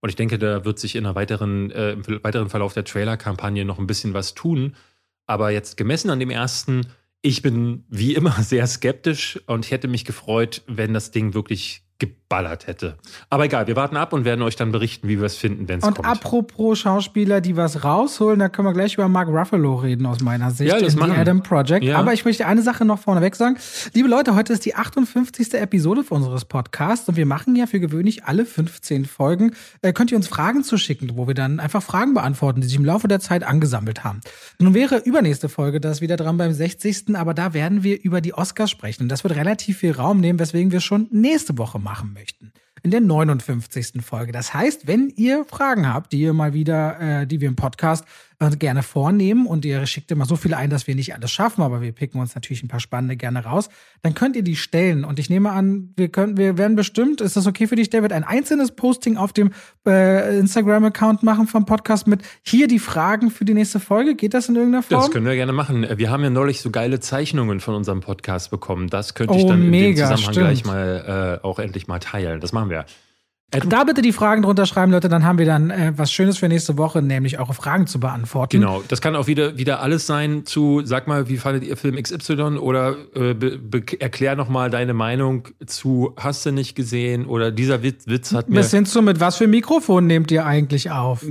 Und 0.00 0.08
ich 0.08 0.16
denke, 0.16 0.38
da 0.38 0.64
wird 0.64 0.78
sich 0.78 0.96
in 0.96 1.06
einer 1.06 1.14
weiteren, 1.14 1.70
äh, 1.70 1.92
im 1.92 2.04
weiteren 2.24 2.48
Verlauf 2.48 2.74
der 2.74 2.84
Trailer-Kampagne 2.84 3.64
noch 3.64 3.78
ein 3.78 3.86
bisschen 3.86 4.14
was 4.14 4.34
tun. 4.34 4.74
Aber 5.26 5.50
jetzt 5.50 5.76
gemessen 5.76 6.10
an 6.10 6.20
dem 6.20 6.30
ersten, 6.30 6.86
ich 7.26 7.42
bin 7.42 7.84
wie 7.88 8.14
immer 8.14 8.32
sehr 8.42 8.66
skeptisch 8.66 9.40
und 9.46 9.70
hätte 9.70 9.88
mich 9.88 10.04
gefreut, 10.04 10.62
wenn 10.66 10.94
das 10.94 11.10
Ding 11.10 11.34
wirklich 11.34 11.85
geballert 11.98 12.66
hätte. 12.66 12.98
Aber 13.30 13.44
egal, 13.44 13.66
wir 13.66 13.76
warten 13.76 13.96
ab 13.96 14.12
und 14.12 14.24
werden 14.24 14.42
euch 14.42 14.56
dann 14.56 14.72
berichten, 14.72 15.08
wie 15.08 15.18
wir 15.18 15.26
es 15.26 15.36
finden, 15.36 15.68
wenn 15.68 15.78
es 15.78 15.84
kommt. 15.84 16.00
Und 16.00 16.04
apropos 16.04 16.78
Schauspieler, 16.78 17.40
die 17.40 17.56
was 17.56 17.84
rausholen, 17.84 18.38
da 18.38 18.48
können 18.48 18.68
wir 18.68 18.74
gleich 18.74 18.94
über 18.94 19.08
Mark 19.08 19.28
Ruffalo 19.28 19.76
reden 19.76 20.04
aus 20.04 20.20
meiner 20.20 20.50
Sicht 20.50 20.70
ja, 20.72 20.78
das 20.78 20.94
in 20.94 20.98
machen. 20.98 21.14
The 21.14 21.20
Adam 21.20 21.42
Project. 21.42 21.84
Ja. 21.84 21.98
Aber 21.98 22.12
ich 22.12 22.24
möchte 22.24 22.46
eine 22.46 22.62
Sache 22.62 22.84
noch 22.84 22.98
vorneweg 22.98 23.34
sagen. 23.34 23.56
Liebe 23.94 24.08
Leute, 24.08 24.34
heute 24.34 24.52
ist 24.52 24.66
die 24.66 24.74
58. 24.74 25.54
Episode 25.54 26.04
unseres 26.10 26.44
Podcasts 26.44 27.08
und 27.08 27.16
wir 27.16 27.26
machen 27.26 27.56
ja 27.56 27.66
für 27.66 27.80
gewöhnlich 27.80 28.24
alle 28.24 28.44
15 28.44 29.06
Folgen. 29.06 29.52
Äh, 29.80 29.92
könnt 29.92 30.10
ihr 30.10 30.16
uns 30.16 30.28
Fragen 30.28 30.64
zuschicken, 30.64 31.12
wo 31.16 31.26
wir 31.26 31.34
dann 31.34 31.60
einfach 31.60 31.82
Fragen 31.82 32.12
beantworten, 32.12 32.60
die 32.60 32.66
sich 32.66 32.76
im 32.76 32.84
Laufe 32.84 33.08
der 33.08 33.20
Zeit 33.20 33.42
angesammelt 33.42 34.04
haben. 34.04 34.20
Nun 34.58 34.74
wäre 34.74 34.98
übernächste 34.98 35.48
Folge 35.48 35.80
das 35.80 36.02
wieder 36.02 36.16
dran 36.16 36.36
beim 36.36 36.52
60. 36.52 37.14
Aber 37.14 37.32
da 37.32 37.54
werden 37.54 37.82
wir 37.82 38.02
über 38.02 38.20
die 38.20 38.34
Oscars 38.34 38.70
sprechen. 38.70 39.04
Und 39.04 39.08
das 39.08 39.24
wird 39.24 39.36
relativ 39.36 39.78
viel 39.78 39.92
Raum 39.92 40.20
nehmen, 40.20 40.38
weswegen 40.38 40.72
wir 40.72 40.80
schon 40.80 41.08
nächste 41.10 41.56
Woche 41.56 41.78
machen 41.78 41.85
möchten. 42.12 42.52
In 42.82 42.90
der 42.90 43.00
59. 43.00 44.02
Folge. 44.04 44.32
Das 44.32 44.54
heißt, 44.54 44.86
wenn 44.86 45.12
ihr 45.16 45.44
Fragen 45.44 45.92
habt, 45.92 46.12
die 46.12 46.20
ihr 46.20 46.32
mal 46.34 46.52
wieder, 46.52 47.00
äh, 47.22 47.26
die 47.26 47.40
wir 47.40 47.48
im 47.48 47.56
Podcast 47.56 48.04
gerne 48.38 48.82
vornehmen 48.82 49.46
und 49.46 49.64
ihr 49.64 49.86
schickt 49.86 50.10
immer 50.10 50.26
so 50.26 50.36
viele 50.36 50.56
ein, 50.56 50.70
dass 50.70 50.86
wir 50.86 50.94
nicht 50.94 51.14
alles 51.14 51.32
schaffen, 51.32 51.62
aber 51.62 51.80
wir 51.80 51.92
picken 51.92 52.20
uns 52.20 52.34
natürlich 52.34 52.62
ein 52.62 52.68
paar 52.68 52.80
spannende 52.80 53.16
gerne 53.16 53.44
raus, 53.44 53.68
dann 54.02 54.14
könnt 54.14 54.36
ihr 54.36 54.42
die 54.42 54.56
stellen. 54.56 55.04
Und 55.04 55.18
ich 55.18 55.30
nehme 55.30 55.50
an, 55.50 55.94
wir 55.96 56.08
können, 56.08 56.36
wir 56.36 56.58
werden 56.58 56.76
bestimmt, 56.76 57.20
ist 57.20 57.36
das 57.36 57.46
okay 57.46 57.66
für 57.66 57.76
dich, 57.76 57.90
David, 57.90 58.12
ein 58.12 58.24
einzelnes 58.24 58.72
Posting 58.72 59.16
auf 59.16 59.32
dem 59.32 59.52
äh, 59.86 60.38
Instagram-Account 60.38 61.22
machen 61.22 61.46
vom 61.46 61.64
Podcast 61.64 62.06
mit 62.06 62.22
hier 62.42 62.68
die 62.68 62.78
Fragen 62.78 63.30
für 63.30 63.44
die 63.44 63.54
nächste 63.54 63.80
Folge? 63.80 64.14
Geht 64.14 64.34
das 64.34 64.48
in 64.48 64.56
irgendeiner 64.56 64.82
Form? 64.82 65.00
Das 65.00 65.10
können 65.10 65.26
wir 65.26 65.34
gerne 65.34 65.52
machen. 65.52 65.86
Wir 65.96 66.10
haben 66.10 66.22
ja 66.22 66.30
neulich 66.30 66.60
so 66.60 66.70
geile 66.70 67.00
Zeichnungen 67.00 67.60
von 67.60 67.74
unserem 67.74 68.00
Podcast 68.00 68.50
bekommen. 68.50 68.88
Das 68.88 69.14
könnte 69.14 69.34
ich 69.36 69.44
oh, 69.44 69.48
dann 69.48 69.70
mega, 69.70 69.86
in 69.86 69.94
dem 69.94 70.16
Zusammenhang 70.16 70.32
stimmt. 70.32 70.46
gleich 70.46 70.64
mal 70.64 71.40
äh, 71.42 71.46
auch 71.46 71.58
endlich 71.58 71.86
mal 71.86 71.98
teilen. 71.98 72.40
Das 72.40 72.52
machen 72.52 72.70
wir. 72.70 72.84
Da 73.50 73.84
bitte 73.84 74.02
die 74.02 74.12
Fragen 74.12 74.42
drunter 74.42 74.66
schreiben, 74.66 74.90
Leute, 74.90 75.08
dann 75.08 75.24
haben 75.24 75.38
wir 75.38 75.46
dann 75.46 75.70
äh, 75.70 75.92
was 75.94 76.10
Schönes 76.10 76.36
für 76.38 76.48
nächste 76.48 76.76
Woche, 76.76 77.00
nämlich 77.00 77.38
eure 77.38 77.54
Fragen 77.54 77.86
zu 77.86 78.00
beantworten. 78.00 78.60
Genau, 78.60 78.82
das 78.88 79.00
kann 79.00 79.14
auch 79.14 79.28
wieder, 79.28 79.56
wieder 79.56 79.80
alles 79.80 80.06
sein 80.06 80.44
zu, 80.44 80.82
sag 80.84 81.06
mal, 81.06 81.28
wie 81.28 81.36
fandet 81.36 81.62
ihr 81.62 81.76
Film 81.76 81.94
XY 81.94 82.58
oder 82.58 82.96
äh, 83.14 83.36
erklär 84.00 84.34
noch 84.34 84.48
mal 84.48 84.68
deine 84.68 84.94
Meinung 84.94 85.48
zu 85.64 86.12
Hast 86.16 86.44
du 86.44 86.50
nicht 86.50 86.74
gesehen 86.74 87.26
oder 87.26 87.52
dieser 87.52 87.84
Witz, 87.84 88.08
Witz 88.08 88.34
hat 88.34 88.48
mir... 88.48 88.56
Bis 88.56 88.72
hin 88.72 88.84
zu, 88.84 89.00
mit 89.00 89.20
was 89.20 89.36
für 89.36 89.46
Mikrofon 89.46 90.08
nehmt 90.08 90.32
ihr 90.32 90.44
eigentlich 90.44 90.90
auf? 90.90 91.24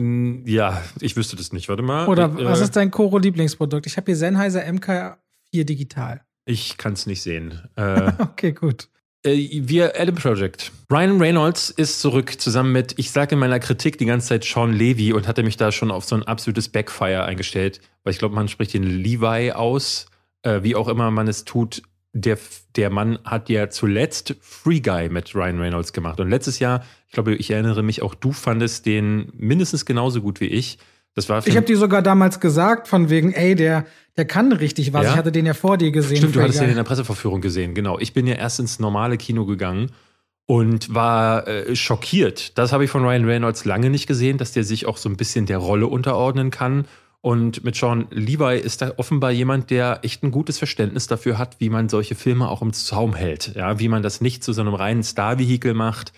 Ja, 0.46 0.82
ich 1.02 1.18
wüsste 1.18 1.36
das 1.36 1.52
nicht, 1.52 1.68
warte 1.68 1.84
mal. 1.84 2.08
Oder 2.08 2.32
ich, 2.34 2.42
äh, 2.42 2.46
was 2.46 2.62
ist 2.62 2.78
dein 2.78 2.92
Koro-Lieblingsprodukt? 2.92 3.88
Ich 3.88 3.98
habe 3.98 4.06
hier 4.06 4.16
Sennheiser 4.16 4.62
MK4 4.62 5.66
Digital. 5.66 6.22
Ich 6.46 6.78
kann 6.78 6.94
es 6.94 7.08
nicht 7.08 7.22
sehen. 7.22 7.60
Äh, 7.76 8.14
okay, 8.20 8.54
gut 8.54 8.88
äh, 9.26 9.50
wir 9.68 10.00
Adam 10.00 10.16
Project. 10.16 10.72
Ryan 10.92 11.20
Reynolds 11.20 11.70
ist 11.72 12.00
zurück 12.00 12.40
zusammen 12.40 12.72
mit, 12.72 12.94
ich 12.98 13.12
sage 13.12 13.34
in 13.34 13.40
meiner 13.40 13.60
Kritik 13.60 13.98
die 13.98 14.06
ganze 14.06 14.30
Zeit 14.30 14.44
Sean 14.44 14.72
Levy 14.72 15.14
und 15.14 15.28
hatte 15.28 15.44
mich 15.44 15.58
da 15.58 15.72
schon 15.72 15.92
auf 15.92 16.06
so 16.06 16.16
ein 16.16 16.24
absolutes 16.24 16.70
Backfire 16.70 17.26
eingestellt, 17.26 17.82
weil 18.04 18.14
ich 18.14 18.20
glaube, 18.20 18.36
man 18.36 18.48
spricht 18.48 18.74
den 18.74 18.84
Levi 18.84 19.52
aus, 19.52 20.06
äh, 20.44 20.62
wie 20.64 20.76
auch 20.76 20.88
immer 20.88 21.12
man 21.12 21.28
es 21.28 21.44
tut. 21.44 21.82
Der, 22.14 22.38
der 22.78 22.90
Mann 22.92 23.20
hat 23.26 23.50
ja 23.50 23.70
zuletzt 23.70 24.36
Free 24.40 24.80
Guy 24.80 25.10
mit 25.10 25.36
Ryan 25.36 25.60
Reynolds 25.60 25.92
gemacht. 25.92 26.20
Und 26.22 26.30
letztes 26.30 26.60
Jahr, 26.60 26.86
ich 27.08 27.14
glaube, 27.14 27.36
ich 27.36 27.52
erinnere 27.52 27.84
mich, 27.84 28.02
auch 28.02 28.16
du 28.16 28.32
fandest 28.32 28.86
den 28.86 29.32
mindestens 29.34 29.86
genauso 29.86 30.22
gut 30.22 30.40
wie 30.40 30.48
ich. 30.48 30.78
Das 31.16 31.30
war 31.30 31.46
ich 31.48 31.56
habe 31.56 31.66
dir 31.66 31.78
sogar 31.78 32.02
damals 32.02 32.42
gesagt, 32.42 32.90
von 32.90 33.10
wegen, 33.10 33.32
ey, 33.32 33.56
der, 33.56 33.86
der 34.18 34.26
kann 34.26 34.52
richtig 34.52 34.92
was. 34.92 35.06
Ja? 35.06 35.12
Ich 35.12 35.18
hatte 35.18 35.32
den 35.32 35.46
ja 35.46 35.54
vor 35.54 35.78
dir 35.78 35.92
gesehen. 35.92 36.18
Stimmt, 36.18 36.36
du 36.36 36.42
hattest 36.42 36.60
den 36.60 36.70
in 36.70 36.76
der 36.76 36.84
Presseverführung 36.84 37.40
gesehen, 37.40 37.74
genau. 37.74 37.98
Ich 38.00 38.14
bin 38.14 38.28
ja 38.28 38.36
erst 38.36 38.60
ins 38.60 38.80
normale 38.80 39.18
Kino 39.18 39.46
gegangen 39.46 39.92
und 40.46 40.94
war 40.94 41.48
äh, 41.48 41.74
schockiert. 41.76 42.58
Das 42.58 42.74
habe 42.74 42.84
ich 42.84 42.92
von 42.92 43.06
Ryan 43.06 43.24
Reynolds 43.24 43.64
lange 43.64 43.90
nicht 43.90 44.08
gesehen, 44.08 44.38
dass 44.38 44.52
der 44.52 44.66
sich 44.66 44.86
auch 44.86 44.98
so 44.98 45.08
ein 45.08 45.16
bisschen 45.16 45.46
der 45.46 45.58
Rolle 45.58 45.88
unterordnen 45.88 46.52
kann. 46.52 46.86
Und 47.22 47.64
mit 47.64 47.76
Sean 47.76 48.08
Levi 48.12 48.60
ist 48.60 48.84
da 48.84 48.92
offenbar 48.98 49.32
jemand, 49.32 49.72
der 49.72 50.02
echt 50.04 50.22
ein 50.22 50.30
gutes 50.30 50.60
Verständnis 50.60 51.08
dafür 51.08 51.40
hat, 51.40 51.56
wie 51.60 51.70
man 51.70 51.90
solche 51.90 52.14
Filme 52.14 52.50
auch 52.50 52.62
im 52.62 52.74
Zaum 52.74 53.16
hält. 53.16 53.56
Ja, 53.56 53.80
wie 53.80 53.88
man 53.88 54.04
das 54.04 54.22
nicht 54.22 54.44
zu 54.44 54.54
so 54.54 54.62
einem 54.62 54.76
reinen 54.76 55.02
Star-Vehikel 55.02 55.74
macht, 55.74 56.14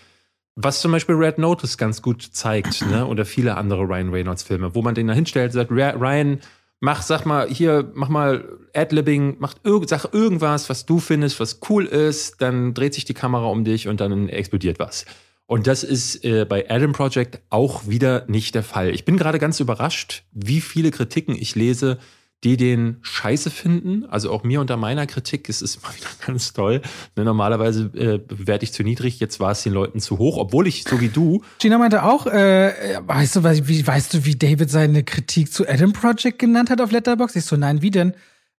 was 0.60 0.80
zum 0.80 0.90
Beispiel 0.90 1.14
Red 1.14 1.38
Notice 1.38 1.78
ganz 1.78 2.02
gut 2.02 2.20
zeigt, 2.22 2.84
ne? 2.90 3.06
oder 3.06 3.24
viele 3.24 3.56
andere 3.56 3.82
Ryan 3.82 4.10
Reynolds-Filme, 4.10 4.74
wo 4.74 4.82
man 4.82 4.96
den 4.96 5.06
da 5.06 5.14
hinstellt 5.14 5.52
sagt, 5.52 5.70
Ryan, 5.70 6.40
mach, 6.80 7.02
sag 7.02 7.26
mal, 7.26 7.48
hier, 7.48 7.92
mach 7.94 8.08
mal 8.08 8.44
Adlibbing, 8.74 9.36
mach 9.38 9.54
irg 9.62 9.88
sag 9.88 10.12
irgendwas, 10.12 10.68
was 10.68 10.84
du 10.84 10.98
findest, 10.98 11.38
was 11.38 11.60
cool 11.68 11.84
ist, 11.86 12.42
dann 12.42 12.74
dreht 12.74 12.94
sich 12.94 13.04
die 13.04 13.14
Kamera 13.14 13.46
um 13.46 13.62
dich 13.64 13.86
und 13.86 14.00
dann 14.00 14.28
explodiert 14.28 14.80
was. 14.80 15.06
Und 15.46 15.68
das 15.68 15.84
ist 15.84 16.24
äh, 16.24 16.44
bei 16.44 16.68
Adam 16.68 16.92
Project 16.92 17.40
auch 17.50 17.86
wieder 17.86 18.24
nicht 18.26 18.56
der 18.56 18.64
Fall. 18.64 18.90
Ich 18.90 19.04
bin 19.04 19.16
gerade 19.16 19.38
ganz 19.38 19.60
überrascht, 19.60 20.24
wie 20.32 20.60
viele 20.60 20.90
Kritiken 20.90 21.36
ich 21.36 21.54
lese, 21.54 21.98
die 22.44 22.56
den 22.56 22.98
scheiße 23.02 23.50
finden. 23.50 24.04
Also 24.06 24.30
auch 24.30 24.44
mir 24.44 24.60
unter 24.60 24.76
meiner 24.76 25.06
Kritik 25.06 25.48
ist 25.48 25.62
es 25.62 25.76
immer 25.76 25.94
wieder 25.96 26.08
ganz 26.26 26.52
toll. 26.52 26.82
Ne, 27.16 27.24
normalerweise 27.24 27.90
äh, 27.94 28.18
bewerte 28.18 28.64
ich 28.64 28.72
zu 28.72 28.82
niedrig, 28.82 29.18
jetzt 29.20 29.40
war 29.40 29.52
es 29.52 29.62
den 29.62 29.72
Leuten 29.72 30.00
zu 30.00 30.18
hoch, 30.18 30.36
obwohl 30.36 30.66
ich, 30.66 30.84
so 30.84 31.00
wie 31.00 31.08
du. 31.08 31.42
Gina 31.58 31.78
meinte 31.78 32.04
auch, 32.04 32.26
äh, 32.26 32.98
weißt 33.00 33.36
du, 33.36 33.44
wie, 33.68 33.86
weißt 33.86 34.14
du, 34.14 34.24
wie 34.24 34.36
David 34.36 34.70
seine 34.70 35.02
Kritik 35.02 35.52
zu 35.52 35.68
Adam 35.68 35.92
Project 35.92 36.38
genannt 36.38 36.70
hat 36.70 36.80
auf 36.80 36.92
Letterbox? 36.92 37.34
Ich 37.36 37.44
so, 37.44 37.56
nein, 37.56 37.82
wie 37.82 37.90
denn? 37.90 38.14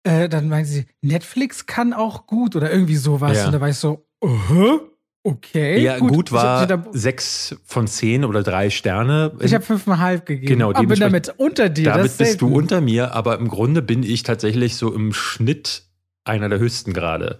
Äh, 0.04 0.28
dann 0.28 0.48
meinte 0.48 0.70
sie, 0.70 0.86
Netflix 1.02 1.66
kann 1.66 1.92
auch 1.92 2.26
gut 2.26 2.56
oder 2.56 2.70
irgendwie 2.70 2.96
sowas. 2.96 3.36
Ja. 3.36 3.46
Und 3.46 3.52
da 3.52 3.60
war 3.60 3.68
ich 3.68 3.76
so, 3.76 4.06
uh 4.22 4.40
-huh. 4.48 4.80
Okay. 5.28 5.82
Ja, 5.82 5.98
gut, 5.98 6.10
gut 6.10 6.32
war 6.32 6.86
sechs 6.92 7.54
von 7.66 7.86
zehn 7.86 8.24
oder 8.24 8.42
drei 8.42 8.70
Sterne. 8.70 9.32
Ich 9.40 9.52
habe 9.52 9.62
fünfeinhalb 9.62 10.24
gegeben. 10.24 10.46
Genau, 10.46 10.70
aber 10.70 10.86
bin 10.86 10.98
damit 10.98 11.34
unter 11.36 11.68
dir. 11.68 11.84
Damit 11.84 12.16
bist 12.16 12.40
du 12.40 12.48
unter 12.48 12.80
mir, 12.80 13.12
aber 13.12 13.38
im 13.38 13.48
Grunde 13.48 13.82
bin 13.82 14.02
ich 14.02 14.22
tatsächlich 14.22 14.76
so 14.76 14.94
im 14.94 15.12
Schnitt 15.12 15.82
einer 16.24 16.48
der 16.48 16.58
höchsten 16.58 16.94
gerade. 16.94 17.38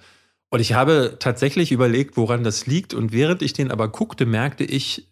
Und 0.50 0.60
ich 0.60 0.74
habe 0.74 1.16
tatsächlich 1.18 1.72
überlegt, 1.72 2.18
woran 2.18 2.44
das 2.44 2.66
liegt. 2.66 2.92
Und 2.92 3.10
während 3.12 3.40
ich 3.40 3.54
den 3.54 3.70
aber 3.70 3.88
guckte, 3.88 4.26
merkte 4.26 4.64
ich, 4.64 5.08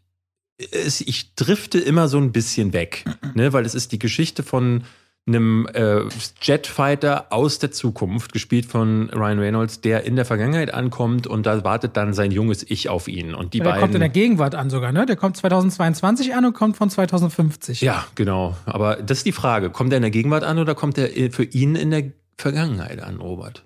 ich 0.59 1.35
drifte 1.35 1.79
immer 1.79 2.09
so 2.09 2.19
ein 2.19 2.33
bisschen 2.33 2.75
weg. 2.75 3.05
ne? 3.35 3.55
Weil 3.55 3.65
es 3.65 3.75
ist 3.75 3.93
die 3.93 3.99
Geschichte 3.99 4.43
von 4.43 4.85
einem 5.27 5.67
äh, 5.73 6.03
Jetfighter 6.41 7.27
aus 7.31 7.59
der 7.59 7.73
Zukunft, 7.73 8.33
gespielt 8.33 8.67
von 8.67 9.11
Ryan 9.11 9.39
Reynolds, 9.41 9.81
der 9.81 10.05
in 10.05 10.15
der 10.15 10.25
Vergangenheit 10.25 10.73
ankommt 10.73 11.27
und 11.27 11.47
da 11.47 11.65
wartet 11.65 11.97
dann 11.97 12.15
sein 12.15 12.31
junges 12.31 12.65
Ich 12.69 12.89
auf 12.89 13.09
ihn. 13.09 13.35
Und 13.35 13.53
die 13.53 13.59
der 13.59 13.65
beiden, 13.65 13.81
kommt 13.81 13.95
in 13.95 14.01
der 14.01 14.09
Gegenwart 14.09 14.55
an 14.55 14.71
sogar, 14.71 14.93
ne? 14.93 15.05
Der 15.05 15.17
kommt 15.17 15.37
2022 15.37 16.35
an 16.35 16.45
und 16.45 16.53
kommt 16.53 16.77
von 16.77 16.91
2050. 16.91 17.81
Ja, 17.81 18.05
genau. 18.15 18.57
Aber 18.67 18.97
das 18.97 19.19
ist 19.19 19.27
die 19.27 19.33
Frage. 19.33 19.71
Kommt 19.71 19.93
er 19.93 19.97
in 19.97 20.03
der 20.03 20.12
Gegenwart 20.12 20.45
an 20.45 20.59
oder 20.59 20.77
kommt 20.77 20.97
er 20.97 21.09
für 21.33 21.45
ihn 21.45 21.75
in 21.75 21.91
der 21.91 22.05
Vergangenheit 22.39 23.03
an, 23.03 23.17
Robert? 23.17 23.65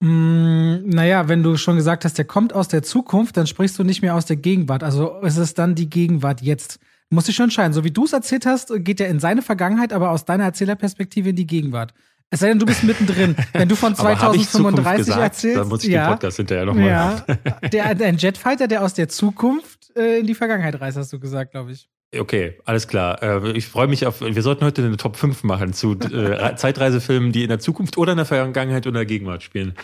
Mm, 0.00 0.88
naja, 0.88 1.28
wenn 1.28 1.42
du 1.42 1.56
schon 1.56 1.76
gesagt 1.76 2.04
hast, 2.04 2.16
der 2.16 2.24
kommt 2.24 2.54
aus 2.54 2.68
der 2.68 2.82
Zukunft, 2.82 3.36
dann 3.36 3.46
sprichst 3.46 3.78
du 3.78 3.84
nicht 3.84 4.00
mehr 4.00 4.14
aus 4.14 4.26
der 4.26 4.36
Gegenwart. 4.36 4.82
Also 4.82 5.18
ist 5.20 5.36
es 5.36 5.54
dann 5.54 5.74
die 5.74 5.90
Gegenwart 5.90 6.40
jetzt. 6.40 6.78
Muss 7.10 7.28
ich 7.28 7.36
schon 7.36 7.44
entscheiden. 7.44 7.72
So 7.72 7.84
wie 7.84 7.90
du 7.90 8.04
es 8.04 8.12
erzählt 8.12 8.44
hast, 8.44 8.72
geht 8.84 9.00
er 9.00 9.08
in 9.08 9.18
seine 9.18 9.42
Vergangenheit, 9.42 9.92
aber 9.92 10.10
aus 10.10 10.24
deiner 10.24 10.44
Erzählerperspektive 10.44 11.30
in 11.30 11.36
die 11.36 11.46
Gegenwart. 11.46 11.94
Es 12.30 12.40
sei 12.40 12.48
denn, 12.48 12.58
du 12.58 12.66
bist 12.66 12.84
mittendrin. 12.84 13.34
Wenn 13.54 13.68
du 13.68 13.76
von 13.76 13.94
2035 13.94 15.06
gesagt, 15.06 15.22
erzählst. 15.22 15.56
Dann 15.56 15.68
muss 15.68 15.84
ich 15.84 15.90
ja, 15.90 16.06
den 16.06 16.12
Podcast 16.12 16.36
hinterher 16.36 16.66
nochmal. 16.66 16.86
ja, 16.86 17.24
der, 17.72 17.86
ein 18.06 18.18
Jetfighter, 18.18 18.68
der 18.68 18.82
aus 18.82 18.92
der 18.92 19.08
Zukunft 19.08 19.96
äh, 19.96 20.18
in 20.18 20.26
die 20.26 20.34
Vergangenheit 20.34 20.78
reist, 20.80 20.98
hast 20.98 21.12
du 21.12 21.18
gesagt, 21.18 21.52
glaube 21.52 21.72
ich. 21.72 21.88
Okay, 22.16 22.58
alles 22.64 22.88
klar. 22.88 23.22
Äh, 23.22 23.52
ich 23.52 23.66
freue 23.66 23.86
mich 23.86 24.06
auf. 24.06 24.20
Wir 24.20 24.42
sollten 24.42 24.64
heute 24.64 24.82
eine 24.82 24.96
Top 24.96 25.16
5 25.16 25.44
machen 25.44 25.72
zu 25.72 25.92
äh, 25.92 26.54
Zeitreisefilmen, 26.56 27.32
die 27.32 27.42
in 27.42 27.48
der 27.48 27.58
Zukunft 27.58 27.98
oder 27.98 28.12
in 28.12 28.18
der 28.18 28.26
Vergangenheit 28.26 28.86
oder 28.86 29.00
der 29.00 29.06
Gegenwart 29.06 29.42
spielen. 29.42 29.74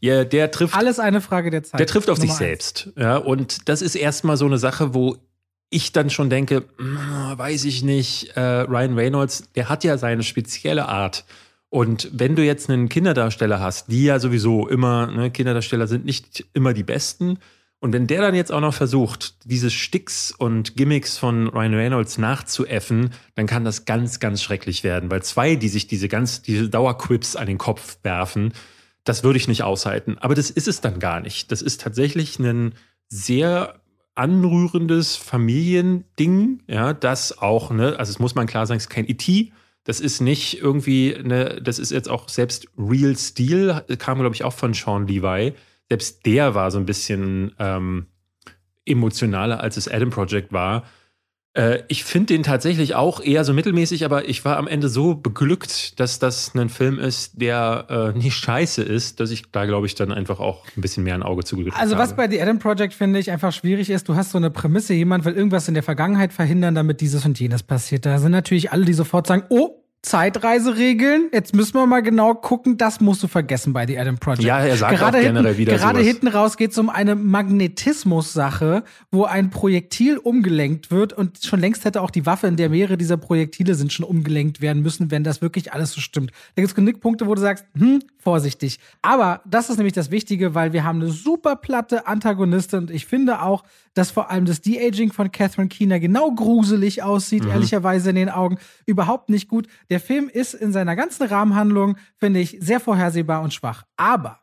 Ja, 0.00 0.24
der 0.24 0.50
trifft. 0.50 0.76
Alles 0.76 0.98
eine 0.98 1.20
Frage 1.20 1.50
der 1.50 1.62
Zeit. 1.62 1.80
Der 1.80 1.86
trifft 1.86 2.08
auf 2.08 2.18
Nummer 2.18 2.30
sich 2.30 2.38
selbst. 2.38 2.92
Ja, 2.96 3.16
und 3.16 3.68
das 3.68 3.82
ist 3.82 3.96
erstmal 3.96 4.36
so 4.38 4.46
eine 4.46 4.58
Sache, 4.58 4.94
wo 4.94 5.16
ich 5.74 5.92
dann 5.92 6.10
schon 6.10 6.30
denke, 6.30 6.64
hm, 6.78 6.98
weiß 7.36 7.64
ich 7.64 7.82
nicht, 7.82 8.36
äh, 8.36 8.40
Ryan 8.40 8.94
Reynolds, 8.94 9.50
der 9.54 9.68
hat 9.68 9.84
ja 9.84 9.98
seine 9.98 10.22
spezielle 10.22 10.88
Art. 10.88 11.24
Und 11.68 12.08
wenn 12.12 12.36
du 12.36 12.44
jetzt 12.44 12.70
einen 12.70 12.88
Kinderdarsteller 12.88 13.58
hast, 13.58 13.88
die 13.88 14.04
ja 14.04 14.20
sowieso 14.20 14.68
immer, 14.68 15.08
ne, 15.08 15.30
Kinderdarsteller 15.30 15.88
sind 15.88 16.04
nicht 16.04 16.46
immer 16.54 16.72
die 16.72 16.84
besten, 16.84 17.38
und 17.80 17.92
wenn 17.92 18.06
der 18.06 18.22
dann 18.22 18.34
jetzt 18.34 18.50
auch 18.50 18.62
noch 18.62 18.72
versucht, 18.72 19.34
diese 19.44 19.70
Sticks 19.70 20.30
und 20.30 20.74
Gimmicks 20.74 21.18
von 21.18 21.48
Ryan 21.48 21.74
Reynolds 21.74 22.16
nachzuäffen, 22.16 23.10
dann 23.34 23.46
kann 23.46 23.64
das 23.64 23.84
ganz, 23.84 24.20
ganz 24.20 24.42
schrecklich 24.42 24.84
werden. 24.84 25.10
Weil 25.10 25.22
zwei, 25.22 25.54
die 25.56 25.68
sich 25.68 25.86
diese 25.86 26.08
ganz, 26.08 26.40
diese 26.40 26.70
Dauerquips 26.70 27.36
an 27.36 27.46
den 27.46 27.58
Kopf 27.58 27.98
werfen, 28.02 28.54
das 29.02 29.22
würde 29.22 29.36
ich 29.36 29.48
nicht 29.48 29.64
aushalten. 29.64 30.16
Aber 30.18 30.34
das 30.34 30.48
ist 30.48 30.66
es 30.66 30.80
dann 30.80 30.98
gar 30.98 31.20
nicht. 31.20 31.52
Das 31.52 31.60
ist 31.60 31.82
tatsächlich 31.82 32.38
ein 32.38 32.72
sehr 33.08 33.74
anrührendes 34.14 35.16
Familiending, 35.16 36.62
ja, 36.66 36.92
das 36.92 37.38
auch, 37.38 37.70
ne, 37.70 37.96
also 37.98 38.10
es 38.10 38.18
muss 38.18 38.34
man 38.34 38.46
klar 38.46 38.66
sagen, 38.66 38.78
es 38.78 38.84
ist 38.84 38.90
kein 38.90 39.08
E.T., 39.08 39.52
das 39.86 40.00
ist 40.00 40.20
nicht 40.20 40.62
irgendwie, 40.62 41.14
ne, 41.22 41.60
das 41.62 41.78
ist 41.78 41.90
jetzt 41.92 42.08
auch 42.08 42.28
selbst 42.28 42.68
Real 42.78 43.16
Steel, 43.16 43.84
kam, 43.98 44.18
glaube 44.18 44.34
ich, 44.34 44.44
auch 44.44 44.54
von 44.54 44.72
Sean 44.72 45.06
Levi 45.06 45.52
selbst 45.88 46.24
der 46.26 46.54
war 46.54 46.70
so 46.70 46.78
ein 46.78 46.86
bisschen 46.86 47.54
ähm, 47.58 48.06
emotionaler, 48.86 49.60
als 49.60 49.76
es 49.76 49.88
Adam 49.88 50.10
Project 50.10 50.52
war. 50.52 50.84
Äh, 51.54 51.82
ich 51.88 52.04
finde 52.04 52.34
den 52.34 52.42
tatsächlich 52.42 52.94
auch 52.94 53.20
eher 53.20 53.44
so 53.44 53.52
mittelmäßig, 53.54 54.04
aber 54.04 54.28
ich 54.28 54.44
war 54.44 54.56
am 54.56 54.66
Ende 54.66 54.88
so 54.88 55.14
beglückt, 55.14 55.98
dass 56.00 56.18
das 56.18 56.54
ein 56.54 56.68
Film 56.68 56.98
ist, 56.98 57.40
der 57.40 58.12
äh, 58.14 58.18
nicht 58.18 58.34
scheiße 58.36 58.82
ist, 58.82 59.20
dass 59.20 59.30
ich 59.30 59.44
da, 59.52 59.64
glaube 59.64 59.86
ich, 59.86 59.94
dann 59.94 60.12
einfach 60.12 60.40
auch 60.40 60.66
ein 60.76 60.80
bisschen 60.80 61.04
mehr 61.04 61.14
ein 61.14 61.22
Auge 61.22 61.44
zugedrückt 61.44 61.76
Also, 61.78 61.94
habe. 61.94 62.02
was 62.02 62.16
bei 62.16 62.28
The 62.28 62.42
Adam 62.42 62.58
Project, 62.58 62.92
finde 62.92 63.20
ich, 63.20 63.30
einfach 63.30 63.52
schwierig 63.52 63.88
ist, 63.88 64.08
du 64.08 64.16
hast 64.16 64.30
so 64.32 64.38
eine 64.38 64.50
Prämisse, 64.50 64.94
jemand 64.94 65.24
will 65.24 65.34
irgendwas 65.34 65.68
in 65.68 65.74
der 65.74 65.84
Vergangenheit 65.84 66.32
verhindern, 66.32 66.74
damit 66.74 67.00
dieses 67.00 67.24
und 67.24 67.38
jenes 67.38 67.62
passiert. 67.62 68.04
Da 68.04 68.18
sind 68.18 68.32
natürlich 68.32 68.72
alle, 68.72 68.84
die 68.84 68.92
sofort 68.94 69.26
sagen, 69.26 69.44
oh, 69.48 69.83
Zeitreiseregeln. 70.04 71.30
Jetzt 71.32 71.54
müssen 71.54 71.74
wir 71.74 71.86
mal 71.86 72.02
genau 72.02 72.34
gucken. 72.34 72.76
Das 72.76 73.00
musst 73.00 73.22
du 73.22 73.26
vergessen 73.26 73.72
bei 73.72 73.86
The 73.86 73.98
Adam 73.98 74.18
Project. 74.18 74.44
Ja, 74.44 74.58
er 74.58 74.76
sagt 74.76 74.98
gerade 74.98 75.18
auch 75.18 75.22
generell 75.22 75.54
hinten, 75.54 75.58
wieder 75.58 75.76
Gerade 75.76 75.98
sowas. 76.00 76.06
hinten 76.06 76.28
raus 76.28 76.56
geht 76.58 76.72
es 76.72 76.78
um 76.78 76.90
eine 76.90 77.14
Magnetismus-Sache, 77.14 78.84
wo 79.10 79.24
ein 79.24 79.48
Projektil 79.48 80.18
umgelenkt 80.18 80.90
wird 80.90 81.14
und 81.14 81.42
schon 81.42 81.58
längst 81.58 81.86
hätte 81.86 82.02
auch 82.02 82.10
die 82.10 82.26
Waffe, 82.26 82.46
in 82.46 82.56
der 82.56 82.68
mehrere 82.68 82.98
dieser 82.98 83.16
Projektile 83.16 83.74
sind, 83.74 83.92
schon 83.92 84.04
umgelenkt 84.04 84.60
werden 84.60 84.82
müssen, 84.82 85.10
wenn 85.10 85.24
das 85.24 85.40
wirklich 85.40 85.72
alles 85.72 85.92
so 85.92 86.00
stimmt. 86.02 86.32
Da 86.54 86.60
gibt 86.62 86.68
es 86.68 86.74
genug 86.74 87.00
Punkte, 87.00 87.26
wo 87.26 87.34
du 87.34 87.40
sagst, 87.40 87.64
hm, 87.76 88.00
vorsichtig. 88.18 88.78
Aber 89.00 89.40
das 89.46 89.70
ist 89.70 89.78
nämlich 89.78 89.94
das 89.94 90.10
Wichtige, 90.10 90.54
weil 90.54 90.74
wir 90.74 90.84
haben 90.84 91.00
eine 91.00 91.10
super 91.10 91.56
platte 91.56 92.06
Antagonistin 92.06 92.80
und 92.80 92.90
ich 92.90 93.06
finde 93.06 93.40
auch, 93.42 93.64
dass 93.94 94.10
vor 94.10 94.30
allem 94.30 94.44
das 94.44 94.60
De-Aging 94.60 95.12
von 95.12 95.30
Catherine 95.30 95.68
Keener 95.68 96.00
genau 96.00 96.32
gruselig 96.32 97.02
aussieht, 97.02 97.44
ehrlicherweise 97.46 98.10
in 98.10 98.16
den 98.16 98.28
Augen. 98.28 98.58
Überhaupt 98.86 99.28
nicht 99.30 99.48
gut. 99.48 99.68
Der 99.88 99.93
Film 100.00 100.28
ist 100.28 100.54
in 100.54 100.72
seiner 100.72 100.96
ganzen 100.96 101.26
Rahmenhandlung, 101.26 101.96
finde 102.16 102.40
ich, 102.40 102.58
sehr 102.60 102.80
vorhersehbar 102.80 103.42
und 103.42 103.52
schwach. 103.52 103.84
Aber 103.96 104.40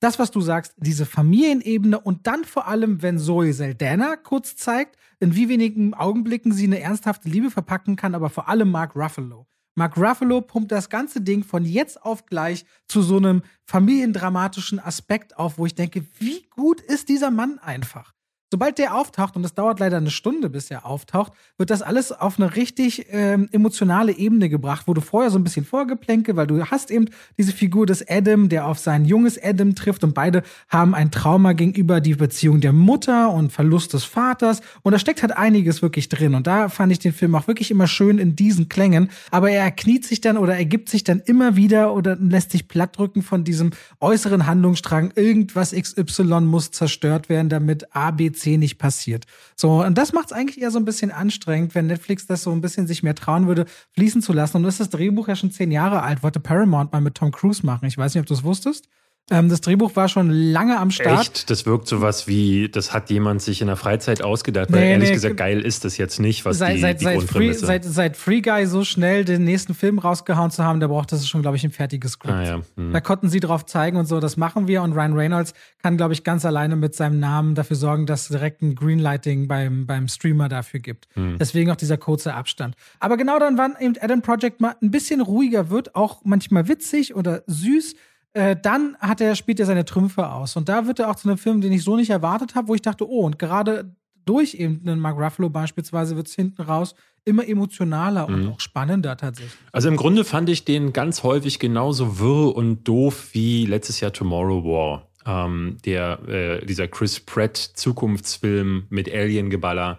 das, 0.00 0.18
was 0.18 0.30
du 0.30 0.40
sagst, 0.40 0.74
diese 0.76 1.06
Familienebene 1.06 1.98
und 1.98 2.26
dann 2.26 2.44
vor 2.44 2.68
allem, 2.68 3.02
wenn 3.02 3.18
Zoe 3.18 3.52
Saldana 3.52 4.16
kurz 4.16 4.56
zeigt, 4.56 4.96
in 5.20 5.34
wie 5.34 5.48
wenigen 5.48 5.94
Augenblicken 5.94 6.52
sie 6.52 6.66
eine 6.66 6.80
ernsthafte 6.80 7.28
Liebe 7.28 7.50
verpacken 7.50 7.96
kann, 7.96 8.14
aber 8.14 8.28
vor 8.28 8.48
allem 8.48 8.70
Mark 8.70 8.94
Ruffalo. 8.94 9.46
Mark 9.74 9.96
Ruffalo 9.96 10.40
pumpt 10.40 10.72
das 10.72 10.88
ganze 10.88 11.20
Ding 11.20 11.44
von 11.44 11.64
jetzt 11.64 12.02
auf 12.02 12.26
gleich 12.26 12.64
zu 12.88 13.02
so 13.02 13.18
einem 13.18 13.42
familiendramatischen 13.66 14.78
Aspekt 14.78 15.38
auf, 15.38 15.58
wo 15.58 15.66
ich 15.66 15.74
denke, 15.74 16.04
wie 16.18 16.46
gut 16.50 16.80
ist 16.80 17.08
dieser 17.08 17.30
Mann 17.30 17.58
einfach. 17.58 18.15
Sobald 18.52 18.78
der 18.78 18.94
auftaucht, 18.94 19.34
und 19.34 19.42
das 19.42 19.54
dauert 19.54 19.80
leider 19.80 19.96
eine 19.96 20.10
Stunde, 20.10 20.48
bis 20.48 20.70
er 20.70 20.86
auftaucht, 20.86 21.32
wird 21.58 21.68
das 21.68 21.82
alles 21.82 22.12
auf 22.12 22.38
eine 22.38 22.54
richtig 22.54 23.06
ähm, 23.10 23.48
emotionale 23.50 24.16
Ebene 24.16 24.48
gebracht, 24.48 24.84
wo 24.86 24.94
du 24.94 25.00
vorher 25.00 25.32
so 25.32 25.38
ein 25.38 25.42
bisschen 25.42 25.64
vorgeplänke, 25.64 26.36
weil 26.36 26.46
du 26.46 26.64
hast 26.64 26.92
eben 26.92 27.06
diese 27.38 27.50
Figur 27.50 27.86
des 27.86 28.08
Adam, 28.08 28.48
der 28.48 28.68
auf 28.68 28.78
sein 28.78 29.04
junges 29.04 29.36
Adam 29.42 29.74
trifft 29.74 30.04
und 30.04 30.14
beide 30.14 30.44
haben 30.68 30.94
ein 30.94 31.10
Trauma 31.10 31.54
gegenüber 31.54 32.00
die 32.00 32.14
Beziehung 32.14 32.60
der 32.60 32.72
Mutter 32.72 33.32
und 33.32 33.52
Verlust 33.52 33.94
des 33.94 34.04
Vaters. 34.04 34.60
Und 34.82 34.92
da 34.92 35.00
steckt 35.00 35.22
halt 35.22 35.36
einiges 35.36 35.82
wirklich 35.82 36.08
drin. 36.08 36.36
Und 36.36 36.46
da 36.46 36.68
fand 36.68 36.92
ich 36.92 37.00
den 37.00 37.12
Film 37.12 37.34
auch 37.34 37.48
wirklich 37.48 37.72
immer 37.72 37.88
schön 37.88 38.18
in 38.18 38.36
diesen 38.36 38.68
Klängen, 38.68 39.10
aber 39.32 39.50
er 39.50 39.72
kniet 39.72 40.06
sich 40.06 40.20
dann 40.20 40.38
oder 40.38 40.56
ergibt 40.56 40.88
sich 40.88 41.02
dann 41.02 41.18
immer 41.18 41.56
wieder 41.56 41.92
oder 41.92 42.14
lässt 42.14 42.52
sich 42.52 42.68
plattdrücken 42.68 43.22
von 43.22 43.42
diesem 43.42 43.70
äußeren 43.98 44.46
Handlungsstrang, 44.46 45.12
irgendwas 45.16 45.72
XY 45.72 46.42
muss 46.42 46.70
zerstört 46.70 47.28
werden, 47.28 47.48
damit 47.48 47.94
A, 47.96 48.12
B, 48.12 48.30
C 48.36 48.45
nicht 48.50 48.78
passiert. 48.78 49.24
So, 49.56 49.82
und 49.82 49.98
das 49.98 50.12
macht 50.12 50.26
es 50.26 50.32
eigentlich 50.32 50.60
eher 50.60 50.70
so 50.70 50.78
ein 50.78 50.84
bisschen 50.84 51.10
anstrengend, 51.10 51.74
wenn 51.74 51.86
Netflix 51.86 52.26
das 52.26 52.42
so 52.42 52.52
ein 52.52 52.60
bisschen 52.60 52.86
sich 52.86 53.02
mehr 53.02 53.14
trauen 53.14 53.46
würde, 53.46 53.66
fließen 53.92 54.22
zu 54.22 54.32
lassen. 54.32 54.58
Und 54.58 54.62
das 54.62 54.74
ist 54.74 54.80
das 54.80 54.90
Drehbuch 54.90 55.28
ja 55.28 55.36
schon 55.36 55.50
zehn 55.50 55.70
Jahre 55.70 56.02
alt, 56.02 56.22
wollte 56.22 56.40
Paramount 56.40 56.92
mal 56.92 57.00
mit 57.00 57.16
Tom 57.16 57.32
Cruise 57.32 57.64
machen. 57.66 57.86
Ich 57.86 57.98
weiß 57.98 58.14
nicht, 58.14 58.20
ob 58.20 58.26
du 58.26 58.34
es 58.34 58.44
wusstest. 58.44 58.88
Ähm, 59.28 59.48
das 59.48 59.60
Drehbuch 59.60 59.96
war 59.96 60.08
schon 60.08 60.30
lange 60.30 60.78
am 60.78 60.92
Start. 60.92 61.20
Echt? 61.20 61.50
Das 61.50 61.66
wirkt 61.66 61.88
sowas 61.88 62.28
wie, 62.28 62.68
das 62.68 62.92
hat 62.92 63.10
jemand 63.10 63.42
sich 63.42 63.60
in 63.60 63.66
der 63.66 63.74
Freizeit 63.74 64.22
ausgedacht, 64.22 64.70
weil 64.70 64.80
Nee, 64.80 64.92
ehrlich 64.92 65.08
nee, 65.08 65.14
gesagt 65.14 65.36
geil 65.36 65.62
ist 65.62 65.84
das 65.84 65.96
jetzt 65.96 66.20
nicht, 66.20 66.44
was 66.44 66.58
seit, 66.58 66.76
die, 66.76 66.80
seit, 66.80 67.00
die 67.00 67.04
seit, 67.04 67.22
Free, 67.24 67.52
seit, 67.52 67.84
seit 67.84 68.16
Free 68.16 68.40
Guy 68.40 68.66
so 68.66 68.84
schnell 68.84 69.24
den 69.24 69.42
nächsten 69.42 69.74
Film 69.74 69.98
rausgehauen 69.98 70.52
zu 70.52 70.62
haben, 70.62 70.78
da 70.78 70.86
brauchte 70.86 71.16
es 71.16 71.28
schon, 71.28 71.42
glaube 71.42 71.56
ich, 71.56 71.64
ein 71.64 71.72
fertiges 71.72 72.12
Skript. 72.12 72.34
ah, 72.34 72.42
ja. 72.44 72.60
hm. 72.76 72.92
Da 72.92 73.00
konnten 73.00 73.28
sie 73.28 73.40
drauf 73.40 73.66
zeigen 73.66 73.96
und 73.96 74.06
so, 74.06 74.20
das 74.20 74.36
machen 74.36 74.68
wir. 74.68 74.82
Und 74.82 74.92
Ryan 74.92 75.14
Reynolds 75.14 75.54
kann, 75.82 75.96
glaube 75.96 76.12
ich, 76.12 76.22
ganz 76.22 76.44
alleine 76.44 76.76
mit 76.76 76.94
seinem 76.94 77.18
Namen 77.18 77.56
dafür 77.56 77.76
sorgen, 77.76 78.06
dass 78.06 78.22
es 78.22 78.28
direkt 78.28 78.62
ein 78.62 78.76
Greenlighting 78.76 79.48
beim, 79.48 79.86
beim 79.86 80.06
Streamer 80.06 80.48
dafür 80.48 80.78
gibt. 80.78 81.08
Hm. 81.14 81.36
Deswegen 81.40 81.72
auch 81.72 81.76
dieser 81.76 81.96
kurze 81.96 82.32
Abstand. 82.34 82.76
Aber 83.00 83.16
genau 83.16 83.40
dann, 83.40 83.58
wann 83.58 83.74
eben 83.80 83.96
Adam 84.00 84.22
Project 84.22 84.60
mal 84.60 84.76
ein 84.80 84.92
bisschen 84.92 85.20
ruhiger 85.20 85.68
wird, 85.68 85.96
auch 85.96 86.20
manchmal 86.22 86.68
witzig 86.68 87.16
oder 87.16 87.42
süß, 87.48 87.96
äh, 88.36 88.54
dann 88.60 88.96
hat 89.00 89.22
er, 89.22 89.34
spielt 89.34 89.60
er 89.60 89.66
seine 89.66 89.86
Trümpfe 89.86 90.30
aus. 90.30 90.56
Und 90.56 90.68
da 90.68 90.86
wird 90.86 90.98
er 90.98 91.10
auch 91.10 91.16
zu 91.16 91.26
einem 91.26 91.38
Film, 91.38 91.62
den 91.62 91.72
ich 91.72 91.82
so 91.82 91.96
nicht 91.96 92.10
erwartet 92.10 92.54
habe, 92.54 92.68
wo 92.68 92.74
ich 92.74 92.82
dachte, 92.82 93.08
oh, 93.08 93.24
und 93.24 93.38
gerade 93.38 93.96
durch 94.26 94.54
eben 94.54 94.82
einen 94.84 95.00
Mark 95.00 95.18
Ruffalo 95.18 95.48
beispielsweise 95.48 96.16
wird 96.16 96.26
es 96.26 96.34
hinten 96.34 96.60
raus 96.62 96.94
immer 97.24 97.48
emotionaler 97.48 98.28
und 98.28 98.48
auch 98.48 98.60
spannender 98.60 99.16
tatsächlich. 99.16 99.58
Also 99.72 99.88
im 99.88 99.96
Grunde 99.96 100.24
fand 100.24 100.48
ich 100.48 100.64
den 100.64 100.92
ganz 100.92 101.22
häufig 101.22 101.58
genauso 101.58 102.20
wirr 102.20 102.54
und 102.54 102.84
doof 102.86 103.30
wie 103.32 103.66
letztes 103.66 104.00
Jahr 104.00 104.12
Tomorrow 104.12 104.64
War. 104.64 105.08
Ähm, 105.24 105.78
der, 105.84 106.20
äh, 106.28 106.66
dieser 106.66 106.86
Chris 106.86 107.18
Pratt 107.18 107.56
Zukunftsfilm 107.56 108.84
mit 108.90 109.12
Alien-Geballer. 109.12 109.98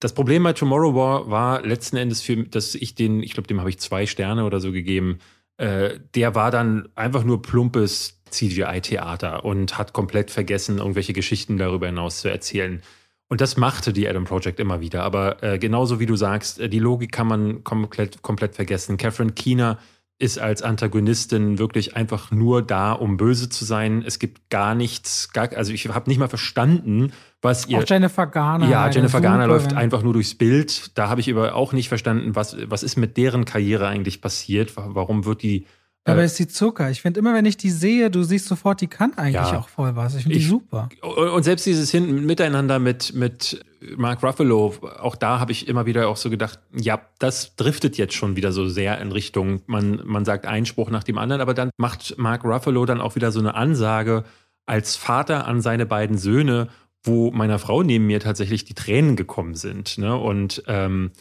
Das 0.00 0.12
Problem 0.12 0.42
bei 0.42 0.52
Tomorrow 0.52 0.94
War 0.94 1.30
war 1.30 1.62
letzten 1.64 1.96
Endes, 1.96 2.20
für, 2.20 2.36
dass 2.44 2.74
ich 2.74 2.94
den, 2.94 3.22
ich 3.22 3.32
glaube, 3.32 3.46
dem 3.46 3.60
habe 3.60 3.70
ich 3.70 3.78
zwei 3.78 4.06
Sterne 4.06 4.44
oder 4.44 4.60
so 4.60 4.72
gegeben. 4.72 5.18
Äh, 5.58 6.00
der 6.14 6.34
war 6.34 6.50
dann 6.50 6.88
einfach 6.94 7.24
nur 7.24 7.42
plumpes 7.42 8.20
CGI-Theater 8.30 9.44
und 9.44 9.78
hat 9.78 9.92
komplett 9.92 10.30
vergessen, 10.30 10.78
irgendwelche 10.78 11.12
Geschichten 11.12 11.56
darüber 11.56 11.86
hinaus 11.86 12.20
zu 12.20 12.28
erzählen. 12.28 12.82
Und 13.28 13.40
das 13.40 13.56
machte 13.56 13.92
die 13.92 14.08
Adam 14.08 14.24
Project 14.24 14.60
immer 14.60 14.80
wieder. 14.80 15.02
Aber 15.02 15.42
äh, 15.42 15.58
genauso 15.58 15.98
wie 15.98 16.06
du 16.06 16.16
sagst, 16.16 16.60
äh, 16.60 16.68
die 16.68 16.78
Logik 16.78 17.12
kann 17.12 17.26
man 17.26 17.64
komplett, 17.64 18.22
komplett 18.22 18.54
vergessen. 18.54 18.96
Catherine 18.96 19.32
Keener 19.32 19.78
ist 20.18 20.38
als 20.38 20.62
Antagonistin 20.62 21.58
wirklich 21.58 21.96
einfach 21.96 22.30
nur 22.30 22.62
da, 22.62 22.92
um 22.92 23.16
böse 23.16 23.48
zu 23.48 23.64
sein. 23.64 24.02
Es 24.06 24.18
gibt 24.18 24.48
gar 24.48 24.74
nichts, 24.74 25.32
gar, 25.32 25.52
also 25.54 25.72
ich 25.72 25.88
habe 25.88 26.08
nicht 26.08 26.18
mal 26.18 26.28
verstanden, 26.28 27.12
was 27.42 27.66
ihr. 27.68 27.78
Auch 27.78 27.84
Jennifer 27.86 28.26
Garner. 28.26 28.68
Ja, 28.68 28.88
Jennifer 28.90 29.20
Garner 29.20 29.46
läuft 29.46 29.74
einfach 29.74 30.02
nur 30.02 30.12
durchs 30.14 30.34
Bild. 30.34 30.96
Da 30.98 31.08
habe 31.08 31.20
ich 31.20 31.30
aber 31.30 31.54
auch 31.54 31.72
nicht 31.72 31.88
verstanden, 31.88 32.34
was, 32.34 32.56
was 32.68 32.82
ist 32.82 32.96
mit 32.96 33.16
deren 33.16 33.44
Karriere 33.44 33.86
eigentlich 33.88 34.20
passiert. 34.20 34.76
Wa- 34.76 34.88
Warum 34.90 35.24
wird 35.24 35.42
die. 35.42 35.66
Aber 36.08 36.22
äh, 36.22 36.26
ist 36.26 36.38
die 36.38 36.46
Zucker. 36.46 36.88
Ich 36.90 37.02
finde 37.02 37.18
immer, 37.20 37.34
wenn 37.34 37.46
ich 37.46 37.56
die 37.56 37.70
sehe, 37.70 38.10
du 38.10 38.22
siehst 38.22 38.46
sofort, 38.46 38.80
die 38.80 38.86
kann 38.86 39.12
eigentlich 39.18 39.34
Ja. 39.34 39.58
auch 39.58 39.68
voll 39.68 39.96
was. 39.96 40.14
Ich 40.14 40.22
finde 40.22 40.38
die 40.38 40.44
super. 40.44 40.88
Und 41.02 41.42
selbst 41.42 41.66
dieses 41.66 41.90
Hin 41.90 42.24
Miteinander 42.26 42.78
mit, 42.78 43.12
mit 43.14 43.64
Mark 43.96 44.22
Ruffalo, 44.22 44.72
auch 45.00 45.16
da 45.16 45.38
habe 45.40 45.50
ich 45.52 45.66
immer 45.68 45.84
wieder 45.84 46.08
auch 46.08 46.16
so 46.16 46.30
gedacht, 46.30 46.60
ja, 46.72 47.00
das 47.18 47.56
driftet 47.56 47.98
jetzt 47.98 48.14
schon 48.14 48.36
wieder 48.36 48.52
so 48.52 48.68
sehr 48.68 49.00
in 49.00 49.10
Richtung, 49.12 49.62
man, 49.66 50.00
man 50.04 50.24
sagt 50.24 50.46
einen 50.46 50.64
Spruch 50.66 50.90
nach 50.90 51.02
dem 51.04 51.18
anderen, 51.18 51.42
aber 51.42 51.54
dann 51.54 51.70
macht 51.76 52.14
Mark 52.18 52.44
Ruffalo 52.44 52.86
dann 52.86 53.00
auch 53.00 53.16
wieder 53.16 53.30
so 53.32 53.40
eine 53.40 53.54
Ansage 53.54 54.22
als 54.64 54.96
Vater 54.96 55.46
an 55.46 55.60
seine 55.60 55.86
beiden 55.86 56.18
Söhne, 56.18 56.68
wo 57.06 57.30
meiner 57.30 57.58
Frau 57.58 57.82
neben 57.82 58.06
mir 58.06 58.20
tatsächlich 58.20 58.64
die 58.64 58.74
Tränen 58.74 59.16
gekommen 59.16 59.54
sind. 59.54 59.98
Ne? 59.98 60.16
Und 60.16 60.62
ähm, 60.66 61.12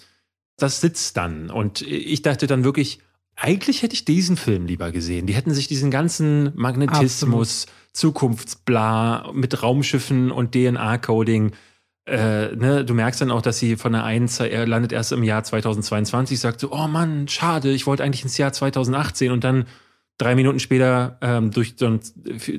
das 0.58 0.82
sitzt 0.82 1.18
dann. 1.18 1.50
Und 1.50 1.82
ich 1.82 2.22
dachte 2.22 2.48
dann 2.48 2.64
wirklich, 2.64 3.00
eigentlich 3.36 3.82
hätte 3.82 3.94
ich 3.94 4.06
diesen 4.06 4.38
Film 4.38 4.66
lieber 4.66 4.92
gesehen. 4.92 5.28
Die 5.28 5.34
hätten 5.34 5.54
sich 5.54 5.68
diesen 5.68 5.92
ganzen 5.92 6.52
Magnetismus, 6.56 7.64
Absolut. 7.64 7.94
Zukunftsbla 7.94 9.32
mit 9.34 9.62
Raumschiffen 9.62 10.32
und 10.32 10.54
DNA-Coding 10.54 11.52
äh, 12.08 12.56
ne, 12.56 12.86
du 12.86 12.94
merkst 12.94 13.22
dann 13.22 13.32
auch, 13.32 13.42
dass 13.42 13.58
sie 13.58 13.78
von 13.78 13.94
der 13.94 14.04
einen 14.04 14.30
er 14.40 14.68
landet 14.68 14.92
erst 14.92 15.12
im 15.12 15.24
Jahr 15.24 15.44
2022, 15.44 16.40
sagt 16.40 16.60
so, 16.60 16.72
oh 16.72 16.88
Mann, 16.88 17.28
schade, 17.28 17.72
ich 17.72 17.88
wollte 17.88 18.04
eigentlich 18.04 18.24
ins 18.24 18.38
Jahr 18.38 18.54
2018 18.54 19.32
und 19.32 19.44
dann 19.44 19.66
drei 20.18 20.36
Minuten 20.36 20.60
später 20.60 21.18
ähm, 21.22 21.52
durch 21.52 21.76
so 21.78 22.00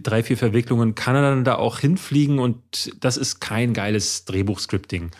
drei, 0.02 0.22
vier 0.22 0.36
Verwicklungen 0.36 0.94
kann 0.94 1.16
er 1.16 1.22
dann 1.22 1.44
da 1.44 1.56
auch 1.56 1.78
hinfliegen 1.78 2.38
und 2.38 2.92
das 3.02 3.16
ist 3.16 3.40
kein 3.40 3.72
geiles 3.72 4.24
Drehbuchscripting. 4.24 5.10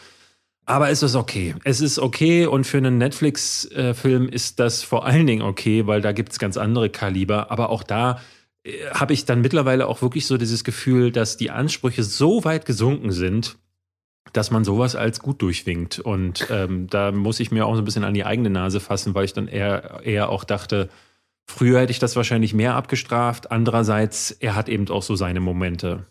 Aber 0.66 0.90
es 0.90 1.03
ist 1.03 1.14
okay. 1.14 1.55
Es 1.62 1.81
ist 1.81 1.99
okay 2.01 2.46
und 2.46 2.66
für 2.66 2.79
einen 2.79 2.99
Netflix-Film 2.99 4.29
ist 4.29 4.59
das 4.59 4.83
vor 4.83 5.07
allen 5.07 5.27
Dingen 5.27 5.42
okay, 5.42 5.87
weil 5.87 6.01
da 6.01 6.11
gibt 6.11 6.33
es 6.33 6.40
ganz 6.40 6.57
andere 6.57 6.90
Kaliber. 6.90 7.53
Aber 7.53 7.70
auch 7.70 7.85
da 7.85 8.20
äh, 8.64 8.72
habe 8.90 9.12
ich 9.12 9.25
dann 9.25 9.40
mittlerweile 9.40 9.87
auch 9.87 10.03
wirklich 10.03 10.27
so 10.27 10.37
dieses 10.37 10.64
Gefühl, 10.64 11.12
dass 11.12 11.37
die 11.37 11.51
Ansprüche 11.51 12.03
so 12.03 12.44
weit 12.44 12.66
gesunken 12.66 13.12
sind, 13.12 13.57
dass 14.33 14.51
man 14.51 14.64
sowas 14.64 14.96
als 14.96 15.20
gut 15.20 15.40
durchwinkt. 15.40 16.01
Und 16.01 16.49
ähm, 16.51 16.88
da 16.88 17.12
muss 17.12 17.38
ich 17.38 17.53
mir 17.53 17.64
auch 17.64 17.77
so 17.77 17.83
ein 17.83 17.85
bisschen 17.85 18.05
an 18.05 18.14
die 18.14 18.25
eigene 18.25 18.51
Nase 18.51 18.81
fassen, 18.81 19.14
weil 19.14 19.25
ich 19.25 19.33
dann 19.33 19.46
eher, 19.46 20.01
eher 20.03 20.31
auch 20.31 20.42
dachte, 20.42 20.88
früher 21.47 21.81
hätte 21.81 21.93
ich 21.93 21.99
das 21.99 22.17
wahrscheinlich 22.17 22.55
mehr 22.55 22.75
abgestraft. 22.75 23.51
Andererseits, 23.51 24.31
er 24.31 24.55
hat 24.55 24.69
eben 24.69 24.89
auch 24.89 25.03
so 25.03 25.17
seine 25.17 25.41
Momente. 25.41 26.07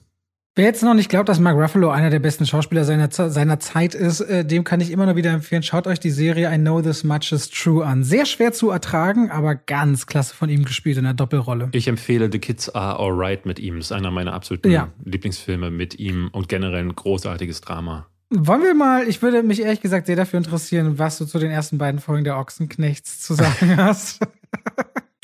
Wer 0.57 0.63
jetzt 0.63 0.83
noch 0.83 0.93
nicht 0.93 1.09
glaubt, 1.09 1.27
dass 1.27 1.37
Mark 1.37 1.57
Ruffalo 1.57 1.89
einer 1.89 2.09
der 2.09 2.19
besten 2.19 2.45
Schauspieler 2.45 2.85
seiner, 2.85 3.11
seiner 3.11 3.59
Zeit 3.59 3.93
ist, 3.93 4.21
äh, 4.21 4.45
dem 4.45 4.63
kann 4.63 4.79
ich 4.79 4.89
immer 4.89 5.05
noch 5.05 5.17
wieder 5.17 5.31
empfehlen. 5.31 5.63
Schaut 5.63 5.85
euch 5.85 5.99
die 5.99 6.11
Serie 6.11 6.49
I 6.49 6.57
Know 6.57 6.81
This 6.81 7.03
Much 7.03 7.33
Is 7.33 7.49
True 7.49 7.85
an. 7.85 8.05
Sehr 8.05 8.25
schwer 8.25 8.53
zu 8.53 8.69
ertragen, 8.69 9.29
aber 9.31 9.55
ganz 9.55 10.07
klasse 10.07 10.33
von 10.33 10.47
ihm 10.47 10.63
gespielt 10.63 10.95
in 10.95 11.03
der 11.03 11.13
Doppelrolle. 11.13 11.67
Ich 11.73 11.89
empfehle 11.89 12.29
The 12.31 12.39
Kids 12.39 12.69
Are 12.73 12.97
Alright 12.97 13.45
mit 13.45 13.59
ihm. 13.59 13.79
Ist 13.79 13.91
einer 13.91 14.11
meiner 14.11 14.31
absoluten 14.31 14.71
ja. 14.71 14.87
Lieblingsfilme 15.03 15.71
mit 15.71 15.99
ihm 15.99 16.29
und 16.31 16.47
generell 16.47 16.85
ein 16.85 16.95
großartiges 16.95 17.59
Drama. 17.59 18.07
Wollen 18.29 18.63
wir 18.63 18.75
mal, 18.75 19.09
ich 19.09 19.21
würde 19.21 19.43
mich 19.43 19.61
ehrlich 19.61 19.81
gesagt 19.81 20.07
sehr 20.07 20.15
dafür 20.15 20.37
interessieren, 20.37 20.97
was 20.97 21.17
du 21.17 21.25
zu 21.25 21.37
den 21.37 21.51
ersten 21.51 21.77
beiden 21.77 21.99
Folgen 21.99 22.23
der 22.23 22.37
Ochsenknechts 22.37 23.19
zu 23.19 23.33
sagen 23.33 23.75
hast. 23.75 24.21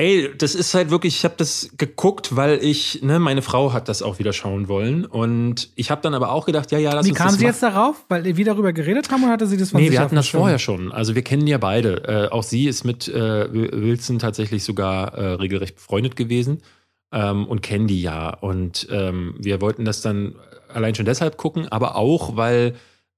Ey, 0.02 0.32
das 0.36 0.56
ist 0.56 0.74
halt 0.74 0.90
wirklich, 0.90 1.18
ich 1.18 1.26
habe 1.26 1.36
das 1.38 1.70
geguckt, 1.78 2.36
weil 2.36 2.58
ich, 2.64 3.04
ne, 3.04 3.20
meine 3.20 3.44
Frau 3.44 3.72
hat 3.72 3.88
das 3.88 4.02
auch 4.02 4.18
wieder 4.18 4.34
schauen 4.34 4.68
wollen 4.68 5.06
und 5.06 5.70
ich 5.76 5.92
habe 5.92 6.02
dann 6.02 6.16
aber 6.16 6.32
auch 6.32 6.48
gedacht, 6.48 6.72
ja, 6.72 6.80
ja, 6.80 6.92
lass 6.92 7.06
Wie 7.06 7.12
uns 7.12 7.20
kam 7.20 7.28
das 7.28 7.38
sie 7.38 7.46
jetzt 7.46 7.62
darauf? 7.62 8.04
Weil 8.10 8.36
wir 8.36 8.46
darüber 8.46 8.74
geredet 8.74 9.12
haben 9.12 9.24
oder 9.24 9.34
hatte 9.34 9.46
sie 9.46 9.58
das 9.58 9.70
von 9.70 9.80
Nee, 9.80 9.92
wir 9.92 10.00
hatten 10.00 10.16
das 10.16 10.30
vorher 10.30 10.58
schon. 10.58 10.92
Also 10.92 11.14
wir 11.14 11.22
kennen 11.22 11.46
ja 11.46 11.60
beide. 11.60 12.04
Äh, 12.08 12.34
auch 12.34 12.42
sie 12.42 12.66
ist 12.66 12.84
mit 12.84 13.10
äh, 13.10 13.54
Wilson 13.54 14.18
tatsächlich 14.18 14.64
sogar 14.64 15.14
äh, 15.14 15.34
regelrecht 15.34 15.76
befreundet 15.76 16.16
gewesen 16.16 16.64
ähm, 17.12 17.46
und 17.46 17.62
kennen 17.62 17.86
die 17.86 18.02
ja. 18.02 18.32
Und 18.32 18.88
ähm, 18.90 19.36
wir 19.38 19.62
wollten 19.62 19.86
das 19.86 20.02
dann 20.02 20.34
allein 20.74 20.96
schon 20.96 21.06
deshalb 21.06 21.38
gucken, 21.38 21.68
aber 21.72 21.96
auch, 21.96 22.36
weil 22.36 22.74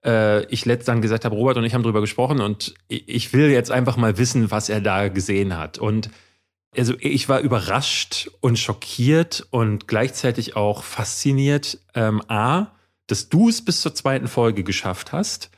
äh, 0.05 0.43
ich 0.47 0.65
letzt 0.65 0.89
dann 0.89 1.01
gesagt 1.01 1.23
habe, 1.23 1.33
Robert 1.33 1.55
und 1.55 1.63
ich 1.63 1.73
haben 1.75 1.83
drüber 1.83 2.01
gesprochen 2.01 2.41
und 2.41 2.73
ich 2.89 3.31
will 3.31 3.51
jetzt 3.51 3.71
einfach 3.71 3.95
mal 3.95 4.17
wissen, 4.17 4.51
was 4.51 4.67
er 4.67 4.81
da 4.81 5.07
gesehen 5.07 5.57
hat. 5.57 5.77
Und 5.77 6.09
also 6.77 6.93
ich 6.99 7.29
war 7.29 7.39
überrascht 7.39 8.29
und 8.41 8.59
schockiert 8.59 9.47
und 9.51 9.87
gleichzeitig 9.87 10.55
auch 10.55 10.83
fasziniert. 10.83 11.79
Ähm, 11.93 12.21
A, 12.27 12.67
dass 13.07 13.29
du 13.29 13.49
es 13.49 13.63
bis 13.63 13.81
zur 13.81 13.93
zweiten 13.93 14.27
Folge 14.27 14.63
geschafft 14.63 15.11
hast, 15.11 15.49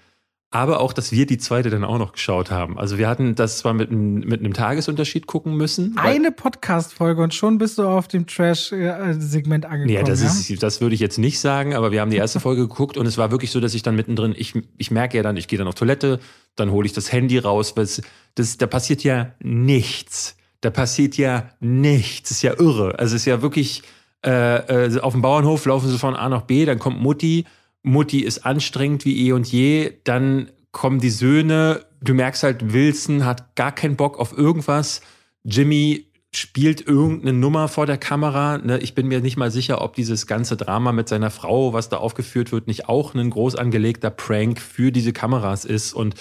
aber 0.51 0.79
auch, 0.79 0.93
dass 0.93 1.11
wir 1.11 1.25
die 1.25 1.37
zweite 1.37 1.69
dann 1.69 1.83
auch 1.83 1.97
noch 1.97 2.13
geschaut 2.13 2.49
haben. 2.49 2.79
Also 2.79 2.97
wir 2.97 3.09
hatten 3.09 3.35
das 3.35 3.57
zwar 3.57 3.73
mit, 3.73 3.91
mit 3.91 4.39
einem 4.39 4.53
Tagesunterschied 4.53 5.27
gucken 5.27 5.55
müssen. 5.57 5.97
Eine 5.97 6.31
Podcast-Folge 6.31 7.21
und 7.21 7.33
schon 7.33 7.57
bist 7.57 7.77
du 7.77 7.87
auf 7.87 8.07
dem 8.07 8.25
Trash-Segment 8.25 9.65
angekommen. 9.65 9.89
Ja, 9.89 10.03
das, 10.03 10.47
ja? 10.47 10.55
das 10.55 10.79
würde 10.79 10.95
ich 10.95 11.01
jetzt 11.01 11.17
nicht 11.17 11.39
sagen, 11.39 11.75
aber 11.75 11.91
wir 11.91 11.99
haben 11.99 12.11
die 12.11 12.17
erste 12.17 12.39
Folge 12.39 12.61
geguckt 12.69 12.95
und 12.95 13.05
es 13.05 13.17
war 13.17 13.31
wirklich 13.31 13.51
so, 13.51 13.59
dass 13.59 13.73
ich 13.73 13.83
dann 13.83 13.95
mittendrin, 13.95 14.33
ich, 14.37 14.53
ich 14.77 14.91
merke 14.91 15.17
ja 15.17 15.23
dann, 15.23 15.35
ich 15.35 15.47
gehe 15.47 15.59
dann 15.59 15.67
auf 15.67 15.75
Toilette, 15.75 16.19
dann 16.55 16.71
hole 16.71 16.85
ich 16.85 16.93
das 16.93 17.11
Handy 17.11 17.37
raus, 17.37 17.75
weil 17.75 17.83
es, 17.83 18.01
das, 18.35 18.57
da 18.57 18.65
passiert 18.65 19.03
ja 19.03 19.33
nichts 19.41 20.37
da 20.65 20.71
passiert 20.71 21.15
ja 21.15 21.51
nichts. 21.59 22.29
Das 22.29 22.37
ist 22.39 22.41
ja 22.41 22.59
irre. 22.59 22.97
Also 22.97 23.15
es 23.15 23.21
ist 23.21 23.25
ja 23.25 23.43
wirklich, 23.43 23.83
äh, 24.25 24.87
äh, 24.87 24.99
auf 24.99 25.13
dem 25.13 25.21
Bauernhof 25.21 25.65
laufen 25.65 25.89
sie 25.89 25.99
von 25.99 26.15
A 26.15 26.27
nach 26.27 26.41
B, 26.41 26.65
dann 26.65 26.79
kommt 26.79 26.99
Mutti. 26.99 27.45
Mutti 27.83 28.21
ist 28.21 28.47
anstrengend 28.47 29.05
wie 29.05 29.27
eh 29.27 29.31
und 29.31 29.45
je. 29.51 29.93
Dann 30.05 30.49
kommen 30.71 30.99
die 30.99 31.11
Söhne. 31.11 31.85
Du 32.01 32.15
merkst 32.15 32.41
halt, 32.41 32.73
Wilson 32.73 33.25
hat 33.25 33.55
gar 33.55 33.73
keinen 33.73 33.95
Bock 33.95 34.17
auf 34.19 34.35
irgendwas. 34.35 35.01
Jimmy 35.43 36.07
spielt 36.33 36.85
irgendeine 36.85 37.33
Nummer 37.33 37.67
vor 37.67 37.85
der 37.85 37.99
Kamera. 37.99 38.57
Ne? 38.57 38.79
Ich 38.79 38.95
bin 38.95 39.07
mir 39.07 39.21
nicht 39.21 39.37
mal 39.37 39.51
sicher, 39.51 39.83
ob 39.83 39.93
dieses 39.93 40.25
ganze 40.25 40.57
Drama 40.57 40.93
mit 40.93 41.07
seiner 41.07 41.29
Frau, 41.29 41.73
was 41.73 41.89
da 41.89 41.97
aufgeführt 41.97 42.51
wird, 42.51 42.65
nicht 42.65 42.89
auch 42.89 43.13
ein 43.13 43.29
groß 43.29 43.55
angelegter 43.55 44.09
Prank 44.09 44.59
für 44.59 44.91
diese 44.91 45.13
Kameras 45.13 45.63
ist. 45.63 45.93
Und 45.93 46.15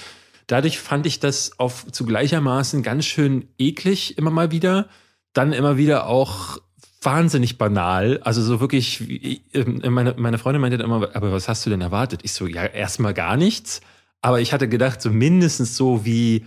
Dadurch 0.46 0.78
fand 0.78 1.06
ich 1.06 1.20
das 1.20 1.58
auf 1.58 1.90
zu 1.90 2.04
gleichermaßen 2.04 2.82
ganz 2.82 3.06
schön 3.06 3.48
eklig 3.58 4.18
immer 4.18 4.30
mal 4.30 4.50
wieder. 4.50 4.88
Dann 5.32 5.52
immer 5.52 5.76
wieder 5.76 6.06
auch 6.06 6.58
wahnsinnig 7.02 7.58
banal. 7.58 8.20
Also 8.22 8.42
so 8.42 8.60
wirklich, 8.60 9.44
ähm, 9.54 9.82
meine, 9.88 10.14
meine 10.16 10.38
Freundin 10.38 10.60
meinte 10.60 10.78
dann 10.78 10.86
immer, 10.86 11.14
aber 11.14 11.32
was 11.32 11.48
hast 11.48 11.64
du 11.66 11.70
denn 11.70 11.80
erwartet? 11.80 12.20
Ich 12.22 12.32
so, 12.32 12.46
ja, 12.46 12.64
erstmal 12.64 13.14
gar 13.14 13.36
nichts. 13.36 13.80
Aber 14.22 14.40
ich 14.40 14.52
hatte 14.52 14.68
gedacht, 14.68 15.02
so 15.02 15.10
mindestens 15.10 15.76
so 15.76 16.04
wie, 16.04 16.46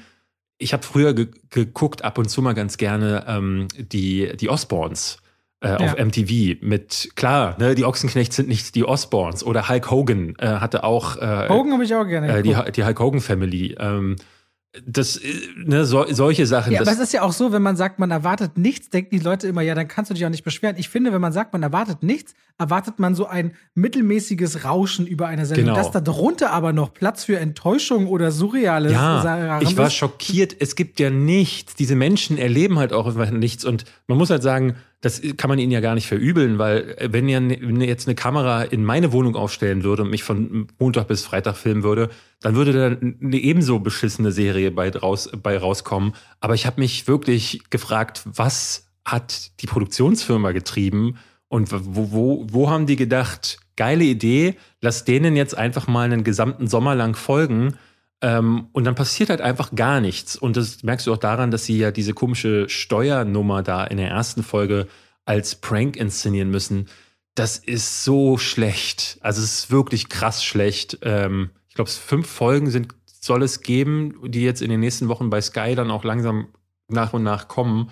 ich 0.58 0.74
habe 0.74 0.84
früher 0.84 1.14
ge 1.14 1.28
geguckt, 1.50 2.04
ab 2.04 2.18
und 2.18 2.30
zu 2.30 2.42
mal 2.42 2.54
ganz 2.54 2.78
gerne 2.78 3.26
ähm, 3.28 3.68
die, 3.78 4.36
die 4.36 4.50
Osborns 4.50 5.20
äh, 5.62 5.70
ja. 5.70 5.78
auf 5.78 5.98
MTV 5.98 6.62
mit, 6.62 7.10
klar, 7.16 7.56
ne, 7.60 7.76
die 7.76 7.86
Ochsenknechts 7.86 8.36
sind 8.36 8.48
nicht 8.48 8.76
die 8.76 8.86
Osborns 8.86 9.44
oder 9.44 9.70
Hulk 9.70 9.90
Hogan 9.90 10.36
äh, 10.38 10.48
hatte 10.48 10.84
auch. 10.84 11.18
Äh, 11.18 11.50
Hogan 11.50 11.74
habe 11.74 11.84
ich 11.84 11.96
auch 11.96 12.06
gerne. 12.06 12.28
Äh, 12.28 12.44
die, 12.44 12.56
die 12.76 12.84
Hulk 12.84 13.00
Hogan 13.00 13.22
Family. 13.22 13.76
Ähm, 13.80 14.18
das, 14.86 15.18
äh, 15.18 15.34
ne, 15.66 15.86
so, 15.86 16.06
solche 16.10 16.46
Sachen. 16.46 16.74
Ja, 16.74 16.82
aber 16.82 16.92
es 16.92 17.00
ist 17.00 17.14
ja 17.14 17.22
auch 17.22 17.32
so, 17.32 17.52
wenn 17.52 17.62
man 17.62 17.76
sagt, 17.76 18.00
man 18.00 18.12
erwartet 18.12 18.58
nichts, 18.58 18.90
denken 18.90 19.18
die 19.18 19.24
Leute 19.24 19.48
immer, 19.48 19.62
ja, 19.62 19.76
dann 19.76 19.88
kannst 19.88 20.12
du 20.12 20.14
dich 20.14 20.26
auch 20.26 20.30
nicht 20.30 20.44
beschweren. 20.44 20.76
Ich 20.78 20.90
finde, 20.90 21.14
wenn 21.14 21.22
man 21.22 21.34
sagt, 21.34 21.54
man 21.54 21.64
erwartet 21.64 22.04
nichts, 22.04 22.34
erwartet 22.58 23.00
man 23.00 23.16
so 23.16 23.28
ein 23.28 23.54
mittelmäßiges 23.76 24.66
Rauschen 24.66 25.08
über 25.08 25.28
eine 25.28 25.46
Sendung. 25.46 25.66
Genau. 25.66 25.78
Dass 25.78 25.92
da 25.92 26.02
drunter 26.02 26.52
aber 26.52 26.74
noch 26.74 26.94
Platz 26.94 27.24
für 27.24 27.40
Enttäuschung 27.40 28.08
oder 28.08 28.32
Surreales 28.32 28.92
Ja, 28.92 29.62
ich 29.62 29.78
war 29.78 29.90
schockiert. 29.90 30.56
Es 30.60 30.76
gibt 30.76 31.00
ja 31.00 31.10
nichts. 31.10 31.76
Diese 31.76 31.96
Menschen 31.96 32.38
erleben 32.38 32.78
halt 32.78 32.94
auch 32.94 33.08
einfach 33.08 33.32
nichts. 33.32 33.66
Und 33.66 33.86
man 34.08 34.18
muss 34.18 34.30
halt 34.30 34.44
sagen, 34.44 34.76
das 35.02 35.22
kann 35.38 35.50
man 35.50 35.60
ihnen 35.60 35.72
ja 35.72 35.80
gar 35.80 35.94
nicht 35.94 36.08
verübeln, 36.08 36.58
weil 36.58 36.96
äh, 36.98 37.10
wenn 37.12 37.30
ihr 37.30 37.40
ne, 37.40 37.88
jetzt 37.88 38.08
eine 38.08 38.16
Kamera 38.16 38.64
in 38.64 38.84
meine 38.84 39.12
Wohnung 39.12 39.36
aufstellen 39.36 39.84
würde 39.84 40.04
und 40.04 40.10
mich 40.10 40.24
von 40.24 40.68
Montag 40.80 41.08
bis 41.08 41.24
Freitag 41.24 41.56
filmen 41.56 41.84
würde, 41.84 42.10
dann 42.42 42.56
würde 42.56 42.74
da 42.74 42.98
eine 42.98 43.38
ebenso 43.38 43.80
beschissene 43.80 44.32
Serie 44.32 44.72
bei, 44.72 44.90
raus, 44.90 45.30
bei 45.42 45.58
rauskommen. 45.58 46.14
Aber 46.40 46.56
ich 46.56 46.66
habe 46.66 46.82
mich 46.82 47.08
wirklich 47.08 47.62
gefragt, 47.70 48.24
was 48.26 48.90
hat 49.06 49.62
die 49.62 49.68
Produktionsfirma 49.68 50.52
getrieben 50.52 51.18
und 51.48 51.72
wo, 51.72 52.12
wo, 52.12 52.48
wo 52.50 52.70
haben 52.70 52.88
die 52.88 52.96
gedacht, 52.96 53.60
geile 53.76 54.04
Idee, 54.04 54.56
lass 54.82 55.06
denen 55.06 55.36
jetzt 55.36 55.58
einfach 55.58 55.88
mal 55.88 56.06
einen 56.06 56.24
gesamten 56.24 56.68
Sommer 56.68 56.96
lang 56.96 57.16
folgen 57.16 57.76
ähm, 58.22 58.68
und 58.72 58.84
dann 58.84 58.96
passiert 58.96 59.30
halt 59.30 59.42
einfach 59.42 59.76
gar 59.76 60.02
nichts. 60.02 60.36
Und 60.36 60.58
das 60.58 60.84
merkst 60.84 61.06
du 61.08 61.14
auch 61.14 61.18
daran, 61.18 61.52
dass 61.52 61.66
sie 61.66 61.78
ja 61.78 61.92
diese 61.92 62.14
komische 62.14 62.68
Steuernummer 62.68 63.62
da 63.62 63.84
in 63.84 63.98
der 63.98 64.10
ersten 64.10 64.44
Folge 64.44 64.88
als 65.26 65.56
Prank 65.56 65.96
inszenieren 65.96 66.50
müssen. 66.50 66.88
Das 67.36 67.58
ist 67.58 68.04
so 68.04 68.38
schlecht. 68.38 69.18
Also 69.22 69.42
es 69.42 69.60
ist 69.60 69.72
wirklich 69.72 70.10
krass 70.10 70.44
schlecht. 70.44 71.00
Ähm, 71.04 71.52
ich 71.70 71.76
glaube, 71.76 71.92
fünf 71.92 72.28
Folgen 72.28 72.72
sind, 72.72 72.96
soll 73.06 73.44
es 73.44 73.62
geben, 73.62 74.16
die 74.26 74.42
jetzt 74.42 74.64
in 74.64 74.70
den 74.70 74.80
nächsten 74.80 75.10
Wochen 75.10 75.30
bei 75.30 75.42
Sky 75.42 75.76
dann 75.76 75.92
auch 75.92 76.04
langsam 76.04 76.48
nach 76.88 77.14
und 77.14 77.22
nach 77.22 77.48
kommen. 77.48 77.92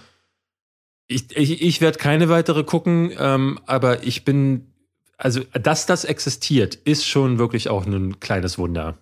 Ich, 1.07 1.37
ich, 1.37 1.61
ich 1.61 1.81
werde 1.81 1.99
keine 1.99 2.29
weitere 2.29 2.63
gucken, 2.63 3.11
ähm, 3.19 3.59
aber 3.67 4.03
ich 4.03 4.25
bin, 4.25 4.73
also 5.17 5.41
dass 5.53 5.85
das 5.85 6.03
existiert, 6.03 6.73
ist 6.73 7.05
schon 7.05 7.37
wirklich 7.37 7.69
auch 7.69 7.85
ein 7.85 8.19
kleines 8.19 8.57
Wunder. 8.57 8.97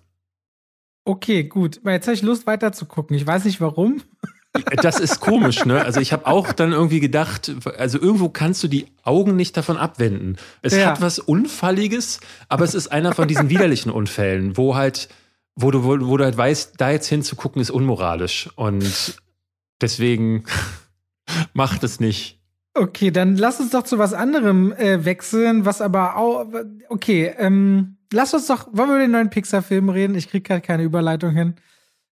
Okay, 1.06 1.44
gut. 1.44 1.82
Jetzt 1.86 2.08
habe 2.08 2.16
ich 2.16 2.22
Lust 2.22 2.48
weiter 2.48 2.72
zu 2.72 2.86
gucken. 2.86 3.16
Ich 3.16 3.28
weiß 3.28 3.46
nicht 3.46 3.60
warum. 3.60 4.02
Das 4.82 5.00
ist 5.00 5.20
komisch, 5.20 5.66
ne? 5.66 5.84
Also 5.84 6.00
ich 6.00 6.14
habe 6.14 6.28
auch 6.28 6.54
dann 6.54 6.74
irgendwie 6.74 7.00
gedacht, 7.00 7.52
also 7.78 8.00
irgendwo 8.00 8.30
kannst 8.30 8.62
du 8.62 8.68
die 8.68 8.86
Augen 9.02 9.36
nicht 9.36 9.58
davon 9.58 9.78
abwenden. 9.78 10.38
Es 10.62 10.76
ja. 10.76 10.86
hat 10.86 11.02
was 11.02 11.18
Unfalliges, 11.18 12.20
aber 12.50 12.64
es 12.64 12.76
ist 12.76 12.90
einer 12.90 13.14
von 13.14 13.28
diesen 13.28 13.50
widerlichen 13.50 13.92
Unfällen, 13.92 14.56
wo 14.56 14.76
halt, 14.76 15.10
wo 15.56 15.72
du, 15.72 15.84
wo, 15.84 16.00
wo 16.08 16.18
du 16.18 16.24
halt 16.24 16.38
weißt, 16.38 16.74
da 16.78 16.92
jetzt 16.92 17.08
hinzugucken 17.08 17.62
ist 17.62 17.72
unmoralisch. 17.72 18.50
Und 18.56 19.18
deswegen 19.82 20.46
macht 21.54 21.84
es 21.84 22.00
nicht. 22.00 22.40
Okay, 22.76 23.12
dann 23.12 23.38
lass 23.38 23.60
uns 23.60 23.70
doch 23.70 23.84
zu 23.84 24.00
was 24.00 24.14
anderem 24.14 24.72
äh, 24.74 25.06
wechseln, 25.06 25.64
was 25.66 25.80
aber 25.82 26.18
auch. 26.18 26.48
Okay, 26.90 27.32
ähm, 27.38 27.98
lass 28.12 28.34
uns 28.34 28.48
doch, 28.48 28.68
wollen 28.72 28.90
wir 28.90 28.96
über 28.96 29.06
den 29.06 29.12
neuen 29.12 29.30
Pixar-Film 29.30 29.90
reden? 29.90 30.16
Ich 30.16 30.28
krieg 30.30 30.44
gerade 30.44 30.62
keine 30.62 30.84
Überleitung 30.84 31.32
hin. 31.36 31.54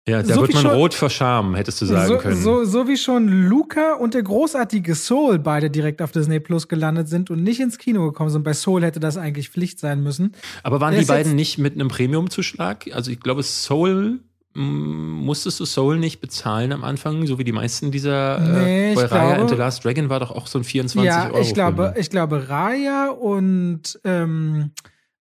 Ja, 0.08 0.20
da 0.22 0.34
So 0.34 0.40
wird 0.42 0.54
man 0.54 0.62
schon- 0.62 0.72
rot 0.72 0.94
vor 0.94 1.10
Scham, 1.10 1.54
hättest 1.54 1.80
du 1.80 1.86
sagen 1.86 2.08
so, 2.08 2.18
können. 2.18 2.36
So, 2.36 2.64
so 2.64 2.88
wie 2.88 2.96
schon 2.96 3.28
Luca 3.48 3.94
und 3.94 4.14
der 4.14 4.22
großartige 4.24 4.96
Soul 4.96 5.38
beide 5.38 5.70
direkt 5.70 6.02
auf 6.02 6.10
Disney 6.10 6.40
Plus 6.40 6.66
gelandet 6.66 7.08
sind 7.08 7.30
und 7.30 7.42
nicht 7.44 7.60
ins 7.60 7.78
Kino 7.78 8.04
gekommen 8.06 8.30
sind. 8.30 8.42
Bei 8.42 8.52
Soul 8.52 8.82
hätte 8.82 8.98
das 8.98 9.16
eigentlich 9.16 9.50
Pflicht 9.50 9.78
sein 9.78 10.02
müssen. 10.02 10.32
Aber 10.64 10.80
waren 10.80 10.92
Der 10.92 11.02
die 11.02 11.06
beiden 11.06 11.36
nicht 11.36 11.58
mit 11.58 11.74
einem 11.74 11.86
Premium-Zuschlag? 11.88 12.86
Also 12.92 13.12
ich 13.12 13.20
glaube, 13.20 13.44
Soul, 13.44 14.20
musstest 14.54 15.58
du 15.60 15.64
Soul 15.64 15.98
nicht 15.98 16.20
bezahlen 16.20 16.72
am 16.72 16.84
Anfang, 16.84 17.26
so 17.26 17.38
wie 17.38 17.44
die 17.44 17.52
meisten 17.52 17.90
dieser 17.90 18.38
Nee, 18.40 18.92
äh, 18.92 18.94
bei 18.94 19.04
Raya 19.06 19.24
glaube- 19.28 19.40
and 19.40 19.50
the 19.50 19.56
Last 19.56 19.84
Dragon 19.84 20.08
war 20.08 20.20
doch 20.20 20.30
auch 20.30 20.46
so 20.46 20.58
ein 20.58 20.64
24 20.64 21.06
ja, 21.08 21.30
Euro. 21.30 21.40
ich 21.40 21.54
glaube, 21.54 21.82
Film. 21.84 21.94
ich 22.00 22.10
glaube 22.10 22.48
Raya 22.48 23.10
und, 23.10 23.98
ähm, 24.04 24.70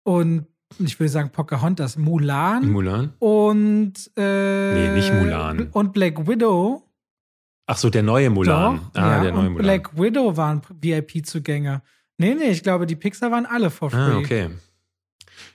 und 0.04 0.46
ich 0.78 0.98
will 1.00 1.08
sagen 1.08 1.30
Pocahontas, 1.30 1.96
Mulan 1.96 2.70
Mulan. 2.70 3.12
und 3.18 3.94
äh, 4.16 4.74
Nee, 4.74 4.94
nicht 4.94 5.12
Mulan. 5.12 5.68
Und 5.72 5.92
Black 5.92 6.26
Widow. 6.26 6.82
Ach 7.66 7.76
so, 7.76 7.90
der 7.90 8.02
neue 8.02 8.30
Mulan. 8.30 8.76
Doch, 8.94 9.00
ah, 9.02 9.16
ja, 9.16 9.22
der 9.22 9.32
neue 9.32 9.46
und 9.46 9.52
Mulan. 9.52 9.64
Black 9.64 9.98
Widow 9.98 10.36
waren 10.36 10.62
VIP-Zugänge. 10.80 11.82
Nee, 12.16 12.34
nee, 12.34 12.50
ich 12.50 12.62
glaube, 12.62 12.86
die 12.86 12.96
Pixar 12.96 13.30
waren 13.30 13.46
alle 13.46 13.70
for 13.70 13.90
free. 13.90 13.98
ah, 13.98 14.16
okay. 14.18 14.48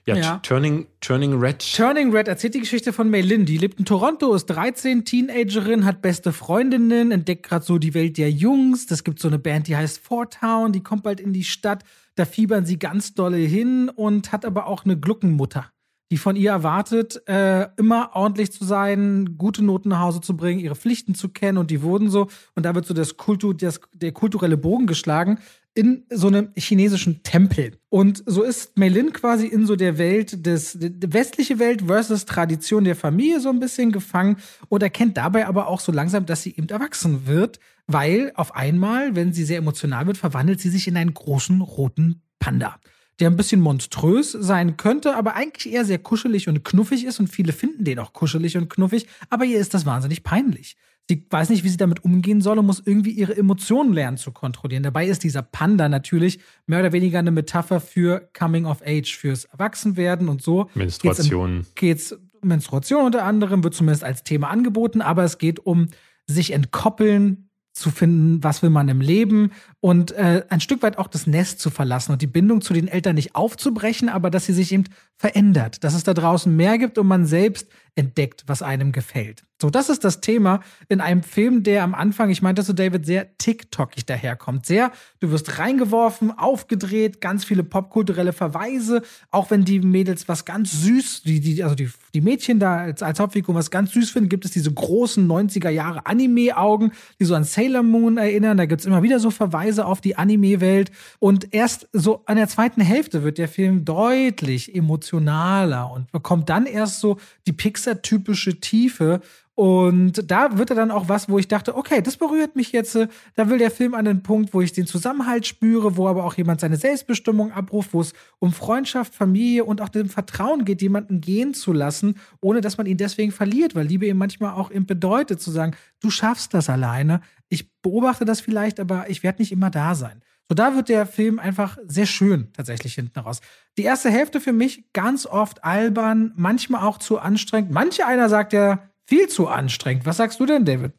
Ja, 0.05 0.15
Ja. 0.15 0.37
Turning, 0.43 0.87
Turning 1.01 1.39
Red. 1.39 1.59
Turning 1.75 2.11
Red 2.11 2.27
erzählt 2.27 2.55
die 2.55 2.59
Geschichte 2.59 2.93
von 2.93 3.09
Mei 3.09 3.21
Lin. 3.21 3.45
Die 3.45 3.57
lebt 3.57 3.79
in 3.79 3.85
Toronto, 3.85 4.33
ist 4.33 4.47
13, 4.47 5.05
Teenagerin, 5.05 5.85
hat 5.85 6.01
beste 6.01 6.33
Freundinnen, 6.33 7.11
entdeckt 7.11 7.43
gerade 7.47 7.65
so 7.65 7.77
die 7.77 7.93
Welt 7.93 8.17
der 8.17 8.31
Jungs. 8.31 8.85
Das 8.85 9.03
gibt 9.03 9.19
so 9.19 9.27
eine 9.27 9.39
Band, 9.39 9.67
die 9.67 9.75
heißt 9.75 9.99
Four 9.99 10.29
Town, 10.29 10.71
die 10.71 10.83
kommt 10.83 11.03
bald 11.03 11.19
in 11.19 11.33
die 11.33 11.43
Stadt. 11.43 11.83
Da 12.15 12.25
fiebern 12.25 12.65
sie 12.65 12.77
ganz 12.77 13.15
dolle 13.15 13.37
hin 13.37 13.89
und 13.89 14.31
hat 14.31 14.45
aber 14.45 14.67
auch 14.67 14.85
eine 14.85 14.99
Gluckenmutter, 14.99 15.71
die 16.11 16.17
von 16.17 16.35
ihr 16.35 16.51
erwartet, 16.51 17.27
äh, 17.27 17.69
immer 17.77 18.11
ordentlich 18.13 18.51
zu 18.51 18.65
sein, 18.65 19.35
gute 19.37 19.63
Noten 19.63 19.89
nach 19.89 19.99
Hause 19.99 20.21
zu 20.21 20.37
bringen, 20.37 20.59
ihre 20.59 20.75
Pflichten 20.75 21.15
zu 21.15 21.29
kennen 21.29 21.57
und 21.57 21.71
die 21.71 21.81
wurden 21.81 22.11
so. 22.11 22.27
Und 22.53 22.67
da 22.67 22.75
wird 22.75 22.85
so 22.85 22.93
das 22.93 23.17
Kultu, 23.17 23.53
das, 23.53 23.81
der 23.93 24.11
kulturelle 24.11 24.57
Bogen 24.57 24.85
geschlagen 24.85 25.39
in 25.75 26.05
so 26.09 26.27
einem 26.27 26.49
chinesischen 26.55 27.23
Tempel. 27.23 27.77
Und 27.89 28.23
so 28.25 28.43
ist 28.43 28.77
Melin 28.77 29.11
quasi 29.11 29.47
in 29.47 29.65
so 29.65 29.75
der 29.75 29.97
Welt 29.97 30.45
des, 30.45 30.77
die 30.79 31.13
westliche 31.13 31.57
Welt 31.59 31.83
versus 31.87 32.25
Tradition 32.25 32.83
der 32.83 32.95
Familie 32.95 33.39
so 33.39 33.49
ein 33.49 33.59
bisschen 33.59 33.91
gefangen 33.91 34.37
und 34.69 34.83
erkennt 34.83 35.17
dabei 35.17 35.47
aber 35.47 35.67
auch 35.67 35.79
so 35.79 35.91
langsam, 35.91 36.25
dass 36.25 36.43
sie 36.43 36.51
eben 36.55 36.69
erwachsen 36.69 37.25
wird, 37.25 37.59
weil 37.87 38.31
auf 38.35 38.55
einmal, 38.55 39.15
wenn 39.15 39.33
sie 39.33 39.45
sehr 39.45 39.57
emotional 39.57 40.05
wird, 40.05 40.17
verwandelt 40.17 40.61
sie 40.61 40.69
sich 40.69 40.87
in 40.87 40.97
einen 40.97 41.13
großen 41.13 41.61
roten 41.61 42.21
Panda. 42.39 42.79
Der 43.23 43.29
ein 43.29 43.37
bisschen 43.37 43.61
monströs 43.61 44.33
sein 44.33 44.75
könnte, 44.75 45.15
aber 45.15 45.35
eigentlich 45.35 45.73
eher 45.73 45.85
sehr 45.85 45.97
kuschelig 45.97 46.49
und 46.49 46.65
knuffig 46.65 47.05
ist 47.05 47.21
und 47.21 47.27
viele 47.27 47.53
finden 47.53 47.85
den 47.85 47.97
auch 47.99 48.11
kuschelig 48.11 48.57
und 48.57 48.69
knuffig, 48.69 49.07
aber 49.29 49.45
ihr 49.45 49.59
ist 49.59 49.73
das 49.73 49.85
wahnsinnig 49.85 50.25
peinlich. 50.25 50.75
Sie 51.07 51.25
weiß 51.29 51.49
nicht, 51.49 51.63
wie 51.63 51.69
sie 51.69 51.77
damit 51.77 52.03
umgehen 52.03 52.41
soll 52.41 52.59
und 52.59 52.65
muss 52.65 52.83
irgendwie 52.85 53.11
ihre 53.11 53.37
Emotionen 53.37 53.93
lernen 53.93 54.17
zu 54.17 54.33
kontrollieren. 54.33 54.83
Dabei 54.83 55.07
ist 55.07 55.23
dieser 55.23 55.41
Panda 55.41 55.87
natürlich 55.87 56.41
mehr 56.65 56.81
oder 56.81 56.91
weniger 56.91 57.19
eine 57.19 57.31
Metapher 57.31 57.79
für 57.79 58.29
Coming 58.37 58.65
of 58.65 58.81
Age, 58.85 59.15
fürs 59.15 59.45
Erwachsenwerden 59.45 60.27
und 60.27 60.41
so. 60.41 60.69
Menstruation. 60.73 61.65
Geht's 61.75 62.11
um 62.11 62.49
Menstruation 62.49 63.05
unter 63.05 63.23
anderem, 63.23 63.63
wird 63.63 63.73
zumindest 63.73 64.03
als 64.03 64.25
Thema 64.25 64.49
angeboten, 64.49 64.99
aber 64.99 65.23
es 65.23 65.37
geht 65.37 65.65
um 65.65 65.87
sich 66.27 66.51
entkoppeln, 66.51 67.47
zu 67.73 67.89
finden, 67.89 68.43
was 68.43 68.61
will 68.61 68.69
man 68.69 68.87
im 68.87 69.01
Leben 69.01 69.51
und 69.79 70.11
äh, 70.11 70.45
ein 70.49 70.61
Stück 70.61 70.83
weit 70.83 70.97
auch 70.99 71.07
das 71.07 71.27
Nest 71.27 71.59
zu 71.59 71.71
verlassen 71.71 72.11
und 72.11 72.21
die 72.21 72.27
Bindung 72.27 72.61
zu 72.61 72.73
den 72.73 72.87
Eltern 72.87 73.15
nicht 73.15 73.35
aufzubrechen, 73.35 74.09
aber 74.09 74.29
dass 74.29 74.45
sie 74.45 74.53
sich 74.53 74.71
eben 74.71 74.85
verändert, 75.23 75.85
dass 75.85 75.93
es 75.93 76.03
da 76.03 76.13
draußen 76.13 76.53
mehr 76.53 76.77
gibt 76.77 76.97
und 76.97 77.07
man 77.07 77.25
selbst 77.25 77.69
entdeckt, 77.95 78.43
was 78.47 78.61
einem 78.61 78.91
gefällt. 78.91 79.43
So, 79.61 79.69
das 79.69 79.87
ist 79.87 80.03
das 80.03 80.19
Thema 80.19 80.59
in 80.89 80.99
einem 80.99 81.23
Film, 81.23 81.63
der 81.63 81.83
am 81.83 81.95
Anfang, 81.95 82.29
ich 82.29 82.41
meinte 82.41 82.63
so, 82.63 82.73
David, 82.73 83.05
sehr 83.05 83.37
TikTokig 83.37 84.05
daherkommt. 84.05 84.65
Sehr, 84.65 84.91
du 85.21 85.31
wirst 85.31 85.57
reingeworfen, 85.57 86.37
aufgedreht, 86.37 87.21
ganz 87.21 87.45
viele 87.45 87.63
popkulturelle 87.63 88.33
Verweise, 88.33 89.03
auch 89.31 89.51
wenn 89.51 89.63
die 89.63 89.79
Mädels 89.79 90.27
was 90.27 90.43
ganz 90.43 90.81
süß, 90.81 91.21
die, 91.23 91.39
die, 91.39 91.63
also 91.63 91.75
die, 91.75 91.89
die 92.13 92.19
Mädchen 92.19 92.59
da 92.59 92.75
als, 92.75 93.01
als 93.01 93.21
Hauptfigur 93.21 93.55
was 93.55 93.71
ganz 93.71 93.93
süß 93.93 94.09
finden, 94.09 94.27
gibt 94.27 94.43
es 94.43 94.51
diese 94.51 94.73
großen 94.73 95.25
90er 95.25 95.69
Jahre 95.69 96.07
Anime-Augen, 96.07 96.91
die 97.21 97.25
so 97.25 97.33
an 97.35 97.45
Sailor 97.45 97.83
Moon 97.83 98.17
erinnern. 98.17 98.57
Da 98.57 98.65
gibt 98.65 98.81
es 98.81 98.87
immer 98.87 99.03
wieder 99.03 99.19
so 99.19 99.31
Verweise 99.31 99.85
auf 99.85 100.01
die 100.01 100.17
Anime-Welt. 100.17 100.91
Und 101.19 101.53
erst 101.53 101.87
so 101.93 102.23
an 102.25 102.35
der 102.35 102.49
zweiten 102.49 102.81
Hälfte 102.81 103.23
wird 103.23 103.37
der 103.37 103.47
Film 103.47 103.85
deutlich 103.85 104.75
emotionaler 105.13 105.91
und 105.91 106.11
bekommt 106.11 106.49
dann 106.49 106.65
erst 106.65 106.99
so 106.99 107.17
die 107.47 107.53
Pixar-typische 107.53 108.59
Tiefe. 108.59 109.21
Und 109.55 110.31
da 110.31 110.57
wird 110.57 110.71
er 110.71 110.75
dann 110.75 110.89
auch 110.89 111.09
was, 111.09 111.29
wo 111.29 111.37
ich 111.37 111.47
dachte, 111.47 111.77
okay, 111.77 112.01
das 112.01 112.17
berührt 112.17 112.55
mich 112.55 112.71
jetzt. 112.71 112.97
Da 113.35 113.49
will 113.49 113.59
der 113.59 113.69
Film 113.69 113.93
an 113.93 114.05
den 114.05 114.23
Punkt, 114.23 114.51
wo 114.51 114.61
ich 114.61 114.73
den 114.73 114.87
Zusammenhalt 114.87 115.45
spüre, 115.45 115.95
wo 115.95 116.07
aber 116.07 116.23
auch 116.25 116.33
jemand 116.33 116.59
seine 116.59 116.77
Selbstbestimmung 116.77 117.51
abruft, 117.51 117.93
wo 117.93 118.01
es 118.01 118.13
um 118.39 118.51
Freundschaft, 118.51 119.13
Familie 119.13 119.65
und 119.65 119.79
auch 119.79 119.89
dem 119.89 120.09
Vertrauen 120.09 120.65
geht, 120.65 120.81
jemanden 120.81 121.21
gehen 121.21 121.53
zu 121.53 121.71
lassen, 121.71 122.15
ohne 122.41 122.61
dass 122.61 122.77
man 122.77 122.87
ihn 122.87 122.97
deswegen 122.97 123.31
verliert, 123.31 123.75
weil 123.75 123.85
Liebe 123.85 124.07
eben 124.07 124.17
manchmal 124.17 124.55
auch 124.55 124.71
eben 124.71 124.87
bedeutet, 124.87 125.39
zu 125.39 125.51
sagen, 125.51 125.75
du 125.99 126.09
schaffst 126.09 126.55
das 126.55 126.67
alleine. 126.67 127.21
Ich 127.47 127.71
beobachte 127.83 128.25
das 128.25 128.41
vielleicht, 128.41 128.79
aber 128.79 129.07
ich 129.07 129.21
werde 129.21 129.39
nicht 129.43 129.51
immer 129.51 129.69
da 129.69 129.93
sein. 129.93 130.23
So, 130.49 130.55
da 130.55 130.75
wird 130.75 130.89
der 130.89 131.05
Film 131.05 131.39
einfach 131.39 131.77
sehr 131.85 132.05
schön 132.05 132.51
tatsächlich 132.53 132.95
hinten 132.95 133.19
raus. 133.19 133.39
Die 133.77 133.83
erste 133.83 134.09
Hälfte 134.09 134.41
für 134.41 134.53
mich 134.53 134.91
ganz 134.93 135.25
oft 135.25 135.63
albern, 135.63 136.33
manchmal 136.35 136.85
auch 136.85 136.97
zu 136.97 137.17
anstrengend. 137.19 137.71
Manche 137.71 138.05
einer 138.05 138.29
sagt 138.29 138.53
ja, 138.53 138.89
viel 139.05 139.27
zu 139.29 139.47
anstrengend. 139.47 140.05
Was 140.05 140.17
sagst 140.17 140.39
du 140.39 140.45
denn, 140.45 140.65
David? 140.65 140.93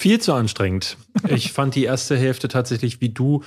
Viel 0.00 0.20
zu 0.20 0.32
anstrengend. 0.32 0.96
Ich 1.28 1.52
fand 1.52 1.74
die 1.74 1.84
erste 1.84 2.16
Hälfte 2.16 2.46
tatsächlich 2.46 3.00
wie 3.00 3.08
du 3.08 3.42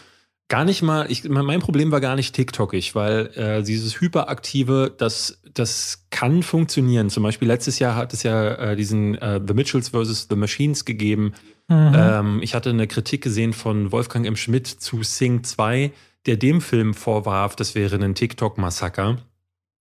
gar 0.51 0.65
nicht 0.65 0.81
mal, 0.81 1.09
ich, 1.09 1.23
mein 1.23 1.61
Problem 1.61 1.93
war 1.93 2.01
gar 2.01 2.17
nicht 2.17 2.35
TikTokig, 2.35 2.93
weil 2.93 3.27
äh, 3.35 3.63
dieses 3.63 4.01
Hyperaktive, 4.01 4.93
das, 4.95 5.41
das 5.53 6.07
kann 6.09 6.43
funktionieren. 6.43 7.09
Zum 7.09 7.23
Beispiel 7.23 7.47
letztes 7.47 7.79
Jahr 7.79 7.95
hat 7.95 8.11
es 8.11 8.23
ja 8.23 8.55
äh, 8.55 8.75
diesen 8.75 9.15
äh, 9.15 9.39
The 9.47 9.53
Mitchells 9.53 9.89
vs. 9.89 10.27
The 10.29 10.35
Machines 10.35 10.83
gegeben. 10.83 11.33
Mhm. 11.71 11.93
Ähm, 11.95 12.39
ich 12.41 12.53
hatte 12.53 12.69
eine 12.69 12.87
Kritik 12.87 13.23
gesehen 13.23 13.53
von 13.53 13.91
Wolfgang 13.93 14.27
M. 14.27 14.35
Schmidt 14.35 14.67
zu 14.67 15.03
Sing 15.03 15.43
2, 15.43 15.91
der 16.25 16.35
dem 16.35 16.59
Film 16.59 16.93
vorwarf, 16.93 17.55
das 17.55 17.75
wäre 17.75 17.95
ein 17.95 18.13
TikTok-Massaker. 18.13 19.17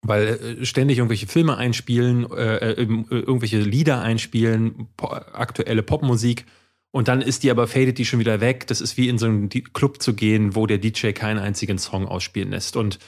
Weil 0.03 0.27
äh, 0.61 0.65
ständig 0.65 0.99
irgendwelche 0.99 1.27
Filme 1.27 1.57
einspielen, 1.57 2.31
äh, 2.31 2.71
äh, 2.71 2.87
irgendwelche 3.09 3.59
Lieder 3.59 4.01
einspielen, 4.01 4.87
po 4.95 5.07
aktuelle 5.07 5.81
Popmusik 5.81 6.45
und 6.91 7.07
dann 7.07 7.21
ist 7.21 7.43
die 7.43 7.51
aber 7.51 7.67
fadet 7.67 7.97
die 7.97 8.05
schon 8.05 8.19
wieder 8.19 8.41
weg. 8.41 8.67
Das 8.67 8.81
ist 8.81 8.97
wie 8.97 9.09
in 9.09 9.17
so 9.17 9.25
einen 9.25 9.49
Club 9.49 10.01
zu 10.01 10.13
gehen, 10.13 10.55
wo 10.55 10.67
der 10.67 10.77
DJ 10.77 11.11
keinen 11.11 11.39
einzigen 11.39 11.77
Song 11.77 12.07
ausspielen 12.07 12.51
lässt. 12.51 12.75
Und 12.75 12.99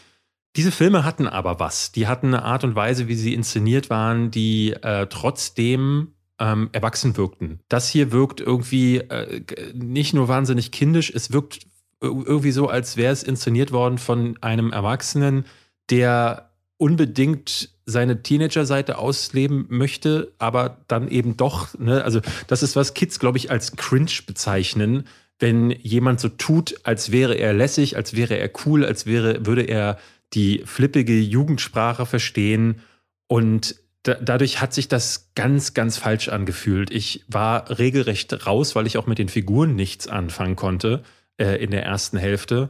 diese 0.56 0.72
Filme 0.72 1.04
hatten 1.04 1.28
aber 1.28 1.60
was. 1.60 1.92
Die 1.92 2.08
hatten 2.08 2.28
eine 2.28 2.44
Art 2.44 2.64
und 2.64 2.76
Weise, 2.76 3.08
wie 3.08 3.16
sie 3.16 3.34
inszeniert 3.34 3.90
waren, 3.90 4.32
die 4.32 4.72
äh, 4.72 5.08
trotzdem 5.08 6.14
ähm, 6.44 6.70
erwachsen 6.74 7.16
wirkten. 7.16 7.62
Das 7.70 7.88
hier 7.88 8.12
wirkt 8.12 8.42
irgendwie 8.42 8.98
äh, 8.98 9.42
nicht 9.74 10.14
nur 10.14 10.28
wahnsinnig 10.28 10.72
kindisch, 10.72 11.10
es 11.10 11.32
wirkt 11.32 11.60
ir- 12.02 12.26
irgendwie 12.28 12.52
so, 12.52 12.68
als 12.68 12.98
wäre 12.98 13.14
es 13.14 13.24
inszeniert 13.24 13.72
worden 13.72 13.98
von 13.98 14.38
einem 14.42 14.74
Erwachsenen, 14.74 15.46
der 15.90 16.52
unbedingt 16.78 17.70
seine 17.86 18.22
Teenager-Seite 18.24 18.98
ausleben 18.98 19.68
möchte, 19.70 20.34
aber 20.38 20.84
dann 20.90 21.08
eben 21.08 21.38
doch, 21.38 21.78
ne, 21.80 22.04
also 22.04 22.20
das 22.48 22.62
ist, 22.62 22.76
was 22.76 22.94
Kids, 22.94 23.20
glaube 23.20 23.38
ich, 23.38 23.50
als 23.50 23.78
cringe 23.78 24.12
bezeichnen, 24.28 25.06
wenn 25.40 25.72
jemand 25.72 26.20
so 26.20 26.28
tut, 26.28 26.76
als 26.84 27.12
wäre 27.12 27.36
er 27.36 27.54
lässig, 27.54 27.96
als 27.96 28.16
wäre 28.16 28.38
er 28.38 28.50
cool, 28.66 28.86
als 28.86 29.06
wäre, 29.06 29.46
würde 29.46 29.64
er 29.64 29.98
die 30.34 30.64
flippige 30.66 31.20
Jugendsprache 31.20 32.06
verstehen 32.06 32.82
und 33.28 33.76
da, 34.04 34.16
dadurch 34.16 34.62
hat 34.62 34.74
sich 34.74 34.88
das 34.88 35.32
ganz, 35.34 35.74
ganz 35.74 35.98
falsch 35.98 36.28
angefühlt. 36.28 36.92
Ich 36.92 37.24
war 37.28 37.80
regelrecht 37.80 38.46
raus, 38.46 38.76
weil 38.76 38.86
ich 38.86 38.98
auch 38.98 39.08
mit 39.08 39.18
den 39.18 39.30
Figuren 39.30 39.76
nichts 39.76 40.08
anfangen 40.08 40.56
konnte 40.56 41.04
äh, 41.38 41.64
in 41.64 41.72
der 41.72 41.84
ersten 41.84 42.18
Hälfte. 42.18 42.70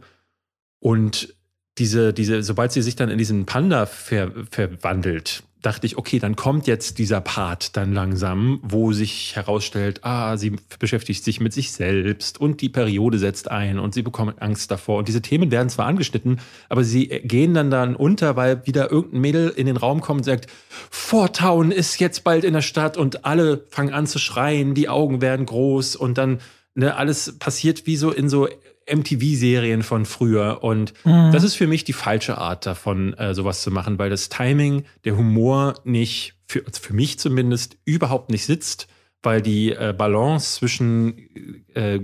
Und 0.79 1.35
diese, 1.79 2.13
diese, 2.13 2.43
sobald 2.43 2.71
sie 2.71 2.83
sich 2.83 2.95
dann 2.95 3.09
in 3.09 3.17
diesen 3.17 3.45
Panda 3.45 3.87
ver, 3.87 4.31
verwandelt, 4.51 5.43
dachte 5.65 5.87
ich, 5.87 5.97
okay, 5.97 6.19
dann 6.19 6.35
kommt 6.35 6.67
jetzt 6.67 6.99
dieser 6.99 7.21
Part 7.21 7.75
dann 7.77 7.93
langsam, 7.93 8.59
wo 8.61 8.91
sich 8.91 9.35
herausstellt, 9.35 10.01
ah, 10.03 10.37
sie 10.37 10.57
beschäftigt 10.79 11.23
sich 11.23 11.39
mit 11.39 11.53
sich 11.53 11.71
selbst 11.71 12.39
und 12.39 12.61
die 12.61 12.69
Periode 12.69 13.17
setzt 13.17 13.49
ein 13.49 13.79
und 13.79 13.93
sie 13.93 14.03
bekommt 14.03 14.41
Angst 14.41 14.69
davor. 14.69 14.99
Und 14.99 15.07
diese 15.07 15.21
Themen 15.21 15.51
werden 15.51 15.69
zwar 15.69 15.87
angeschnitten, 15.87 16.39
aber 16.69 16.83
sie 16.83 17.07
gehen 17.07 17.53
dann 17.53 17.71
dann 17.71 17.95
unter, 17.95 18.35
weil 18.35 18.65
wieder 18.67 18.91
irgendein 18.91 19.21
Mädel 19.21 19.49
in 19.49 19.65
den 19.65 19.77
Raum 19.77 20.01
kommt 20.01 20.19
und 20.19 20.25
sagt, 20.25 20.47
Vortown 20.89 21.71
ist 21.71 21.99
jetzt 21.99 22.23
bald 22.23 22.43
in 22.43 22.53
der 22.53 22.61
Stadt 22.61 22.97
und 22.97 23.25
alle 23.25 23.65
fangen 23.69 23.93
an 23.93 24.05
zu 24.05 24.19
schreien, 24.19 24.75
die 24.75 24.89
Augen 24.89 25.21
werden 25.21 25.45
groß 25.45 25.95
und 25.95 26.17
dann 26.17 26.39
ne, 26.75 26.95
alles 26.95 27.37
passiert 27.39 27.85
wie 27.85 27.95
so 27.95 28.11
in 28.11 28.29
so 28.29 28.47
MTV-Serien 28.87 29.83
von 29.83 30.05
früher. 30.05 30.63
Und 30.63 30.93
Mhm. 31.05 31.31
das 31.31 31.43
ist 31.43 31.55
für 31.55 31.67
mich 31.67 31.83
die 31.83 31.93
falsche 31.93 32.37
Art 32.37 32.65
davon, 32.65 33.13
äh, 33.15 33.33
sowas 33.33 33.61
zu 33.61 33.71
machen, 33.71 33.99
weil 33.99 34.09
das 34.09 34.29
Timing, 34.29 34.83
der 35.05 35.17
Humor 35.17 35.75
nicht 35.83 36.35
für, 36.47 36.65
also 36.65 36.81
für 36.81 36.93
mich 36.93 37.19
zumindest 37.19 37.77
überhaupt 37.85 38.29
nicht 38.29 38.45
sitzt, 38.45 38.87
weil 39.25 39.41
die 39.41 39.71
äh, 39.71 39.93
Balance 39.97 40.59
zwischen 40.59 41.17
äh, 41.73 41.99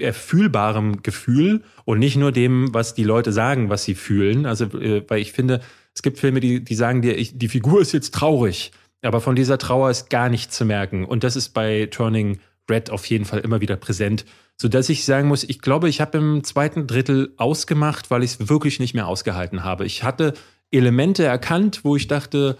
erfühlbarem 0.00 1.02
Gefühl 1.02 1.62
und 1.84 1.98
nicht 1.98 2.16
nur 2.16 2.32
dem, 2.32 2.72
was 2.72 2.94
die 2.94 3.04
Leute 3.04 3.32
sagen, 3.32 3.68
was 3.70 3.84
sie 3.84 3.94
fühlen. 3.94 4.46
Also, 4.46 4.64
äh, 4.78 5.04
weil 5.08 5.20
ich 5.20 5.32
finde, 5.32 5.60
es 5.94 6.02
gibt 6.02 6.18
Filme, 6.18 6.40
die, 6.40 6.62
die 6.62 6.74
sagen 6.74 7.02
dir, 7.02 7.16
ich, 7.18 7.36
die 7.38 7.48
Figur 7.48 7.80
ist 7.80 7.92
jetzt 7.92 8.14
traurig, 8.14 8.72
aber 9.02 9.20
von 9.20 9.36
dieser 9.36 9.58
Trauer 9.58 9.90
ist 9.90 10.10
gar 10.10 10.28
nichts 10.28 10.56
zu 10.56 10.64
merken. 10.64 11.04
Und 11.04 11.24
das 11.24 11.36
ist 11.36 11.50
bei 11.50 11.86
Turning 11.90 12.38
Red 12.70 12.90
auf 12.90 13.06
jeden 13.06 13.24
Fall 13.24 13.40
immer 13.40 13.60
wieder 13.60 13.76
präsent, 13.76 14.24
sodass 14.60 14.88
ich 14.88 15.04
sagen 15.04 15.28
muss, 15.28 15.44
ich 15.44 15.60
glaube, 15.60 15.88
ich 15.88 16.00
habe 16.00 16.18
im 16.18 16.44
zweiten 16.44 16.86
Drittel 16.86 17.32
ausgemacht, 17.36 18.10
weil 18.10 18.24
ich 18.24 18.32
es 18.32 18.48
wirklich 18.48 18.80
nicht 18.80 18.94
mehr 18.94 19.06
ausgehalten 19.06 19.64
habe. 19.64 19.86
Ich 19.86 20.02
hatte 20.02 20.34
Elemente 20.70 21.24
erkannt, 21.24 21.80
wo 21.84 21.96
ich 21.96 22.08
dachte, 22.08 22.58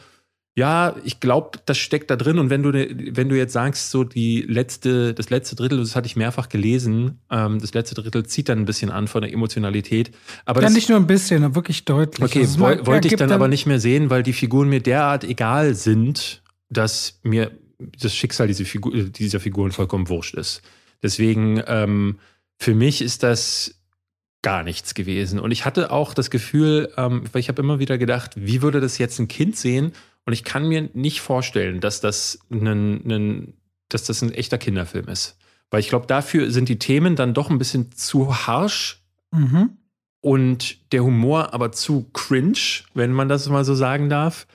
ja, 0.59 0.97
ich 1.05 1.21
glaube, 1.21 1.59
das 1.67 1.79
steckt 1.79 2.11
da 2.11 2.17
drin. 2.17 2.39
Und 2.39 2.51
wenn 2.51 2.65
du, 2.65 2.73
wenn 2.73 3.29
du 3.29 3.37
jetzt 3.37 3.53
sagst, 3.53 3.91
so 3.91 4.03
die 4.03 4.43
letzte, 4.43 5.15
das 5.15 5.31
letzte 5.31 5.55
Drittel, 5.55 5.79
das 5.79 5.95
hatte 5.95 6.07
ich 6.07 6.17
mehrfach 6.17 6.49
gelesen, 6.49 7.21
ähm, 7.31 7.61
das 7.61 7.75
letzte 7.75 7.95
Drittel 7.95 8.27
zieht 8.27 8.49
dann 8.49 8.59
ein 8.59 8.65
bisschen 8.65 8.91
an 8.91 9.07
von 9.07 9.23
der 9.23 9.33
Emotionalität. 9.33 10.11
Aber 10.47 10.61
ja, 10.61 10.67
das, 10.67 10.75
nicht 10.75 10.89
nur 10.89 10.99
ein 10.99 11.07
bisschen, 11.07 11.55
wirklich 11.55 11.85
deutlich. 11.85 12.29
Okay, 12.29 12.41
also 12.41 12.59
woll, 12.59 12.87
wollte 12.87 13.07
ich 13.07 13.15
dann, 13.15 13.29
dann 13.29 13.37
aber 13.37 13.47
nicht 13.47 13.67
mehr 13.67 13.79
sehen, 13.79 14.11
weil 14.11 14.25
die 14.25 14.33
Figuren 14.33 14.69
mir 14.69 14.81
derart 14.81 15.23
egal 15.23 15.75
sind, 15.75 16.43
dass 16.71 17.21
mir 17.23 17.53
das 17.79 18.15
Schicksal 18.15 18.49
dieser, 18.49 18.65
Figur, 18.65 18.93
dieser 18.93 19.39
Figuren 19.39 19.71
vollkommen 19.71 20.09
wurscht 20.09 20.35
ist. 20.35 20.63
Deswegen, 21.03 21.63
ähm, 21.67 22.19
für 22.59 22.75
mich 22.75 23.03
ist 23.03 23.23
das 23.23 23.79
gar 24.43 24.63
nichts 24.63 24.95
gewesen. 24.95 25.41
Und 25.41 25.51
ich 25.51 25.65
hatte 25.65 25.91
auch 25.91 26.15
das 26.15 26.31
Gefühl, 26.31 26.93
ähm, 26.97 27.25
weil 27.33 27.41
ich 27.41 27.49
habe 27.49 27.63
immer 27.63 27.79
wieder 27.79 27.99
gedacht, 27.99 28.33
wie 28.37 28.63
würde 28.63 28.81
das 28.81 28.99
jetzt 28.99 29.19
ein 29.19 29.29
Kind 29.29 29.57
sehen? 29.57 29.93
Und 30.27 30.33
ich 30.33 30.45
kann 30.45 30.69
mir 30.69 30.91
nicht 30.93 31.21
vorstellen, 31.21 31.81
dass 31.81 32.01
das 32.01 32.39
ein, 32.51 32.67
ein, 32.67 33.55
dass 33.89 34.05
das 34.05 34.23
ein 34.23 34.33
echter 34.33 34.59
Kinderfilm 34.59 35.09
ist. 35.09 35.39
Weil 35.71 35.81
ich 35.81 35.89
glaube, 35.89 36.07
dafür 36.07 36.51
sind 36.51 36.69
die 36.69 36.79
Themen 36.79 37.17
dann 37.17 37.35
doch 37.35 37.51
ein 37.51 37.59
bisschen 37.59 37.93
zu 37.93 38.47
harsch 38.47 39.03
mhm. 39.33 39.71
und 40.21 40.93
der 40.93 41.05
Humor 41.05 41.53
aber 41.53 41.73
zu 41.73 42.09
cringe, 42.13 42.85
wenn 42.95 43.13
man 43.13 43.29
das 43.29 43.49
mal 43.49 43.65
so 43.65 43.75
sagen 43.75 44.09
darf. 44.09 44.47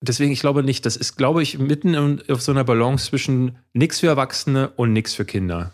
Deswegen, 0.00 0.32
ich 0.32 0.40
glaube 0.40 0.62
nicht, 0.62 0.84
das 0.84 0.96
ist, 0.96 1.16
glaube 1.16 1.42
ich, 1.42 1.58
mitten 1.58 2.20
auf 2.28 2.42
so 2.42 2.52
einer 2.52 2.64
Balance 2.64 3.06
zwischen 3.06 3.58
nichts 3.72 4.00
für 4.00 4.08
Erwachsene 4.08 4.70
und 4.76 4.92
nichts 4.92 5.14
für 5.14 5.24
Kinder. 5.24 5.72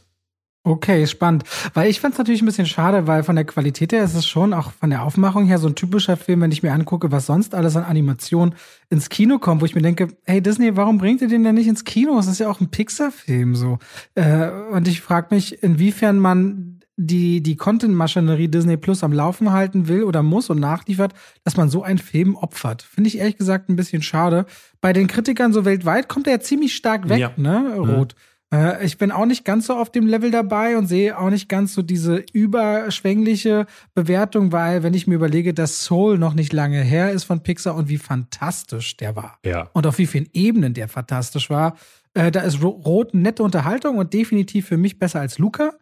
Okay, 0.64 1.08
spannend. 1.08 1.42
Weil 1.74 1.90
ich 1.90 1.98
fand 1.98 2.14
es 2.14 2.18
natürlich 2.18 2.40
ein 2.40 2.46
bisschen 2.46 2.66
schade, 2.66 3.08
weil 3.08 3.24
von 3.24 3.34
der 3.34 3.44
Qualität 3.44 3.92
her 3.92 4.04
ist 4.04 4.14
es 4.14 4.28
schon 4.28 4.54
auch 4.54 4.70
von 4.70 4.90
der 4.90 5.02
Aufmachung 5.02 5.44
her 5.44 5.58
so 5.58 5.66
ein 5.66 5.74
typischer 5.74 6.16
Film, 6.16 6.40
wenn 6.40 6.52
ich 6.52 6.62
mir 6.62 6.72
angucke, 6.72 7.10
was 7.10 7.26
sonst 7.26 7.56
alles 7.56 7.74
an 7.74 7.82
Animation 7.82 8.54
ins 8.88 9.08
Kino 9.08 9.40
kommt, 9.40 9.60
wo 9.60 9.64
ich 9.64 9.74
mir 9.74 9.82
denke, 9.82 10.16
hey 10.22 10.40
Disney, 10.40 10.76
warum 10.76 10.98
bringt 10.98 11.20
ihr 11.20 11.26
den 11.26 11.42
denn 11.42 11.56
nicht 11.56 11.66
ins 11.66 11.82
Kino? 11.82 12.16
Es 12.16 12.28
ist 12.28 12.38
ja 12.38 12.48
auch 12.48 12.60
ein 12.60 12.70
Pixar-Film 12.70 13.56
so. 13.56 13.80
Äh, 14.14 14.50
und 14.70 14.86
ich 14.86 15.00
frage 15.00 15.34
mich, 15.34 15.64
inwiefern 15.64 16.20
man 16.20 16.71
die, 16.96 17.42
die 17.42 17.56
Content-Maschinerie 17.56 18.48
Disney 18.48 18.76
Plus 18.76 19.02
am 19.02 19.12
Laufen 19.12 19.52
halten 19.52 19.88
will 19.88 20.04
oder 20.04 20.22
muss 20.22 20.50
und 20.50 20.60
nachliefert, 20.60 21.14
dass 21.44 21.56
man 21.56 21.68
so 21.68 21.82
einen 21.82 21.98
Film 21.98 22.36
opfert. 22.36 22.82
Finde 22.82 23.08
ich 23.08 23.18
ehrlich 23.18 23.38
gesagt 23.38 23.68
ein 23.68 23.76
bisschen 23.76 24.02
schade. 24.02 24.46
Bei 24.80 24.92
den 24.92 25.06
Kritikern 25.06 25.52
so 25.52 25.64
weltweit 25.64 26.08
kommt 26.08 26.26
er 26.26 26.34
ja 26.34 26.40
ziemlich 26.40 26.74
stark 26.74 27.08
weg, 27.08 27.18
ja. 27.18 27.32
ne, 27.36 27.76
Rot. 27.76 28.14
Mhm. 28.14 28.32
Äh, 28.52 28.84
ich 28.84 28.98
bin 28.98 29.10
auch 29.10 29.24
nicht 29.24 29.44
ganz 29.44 29.66
so 29.66 29.74
auf 29.74 29.90
dem 29.90 30.06
Level 30.06 30.30
dabei 30.30 30.76
und 30.76 30.86
sehe 30.86 31.18
auch 31.18 31.30
nicht 31.30 31.48
ganz 31.48 31.74
so 31.74 31.82
diese 31.82 32.24
überschwängliche 32.32 33.66
Bewertung, 33.94 34.52
weil 34.52 34.82
wenn 34.82 34.94
ich 34.94 35.06
mir 35.06 35.14
überlege, 35.14 35.54
dass 35.54 35.84
Soul 35.84 36.18
noch 36.18 36.34
nicht 36.34 36.52
lange 36.52 36.82
her 36.82 37.10
ist 37.10 37.24
von 37.24 37.42
Pixar 37.42 37.74
und 37.74 37.88
wie 37.88 37.98
fantastisch 37.98 38.96
der 38.98 39.16
war 39.16 39.38
ja. 39.44 39.70
und 39.72 39.86
auf 39.86 39.98
wie 39.98 40.06
vielen 40.06 40.28
Ebenen 40.34 40.74
der 40.74 40.88
fantastisch 40.88 41.48
war, 41.48 41.76
äh, 42.14 42.30
da 42.30 42.40
ist 42.40 42.62
Rot 42.62 43.14
nette 43.14 43.42
Unterhaltung 43.42 43.96
und 43.96 44.12
definitiv 44.12 44.66
für 44.66 44.76
mich 44.76 44.98
besser 44.98 45.20
als 45.20 45.38
Luca. 45.38 45.72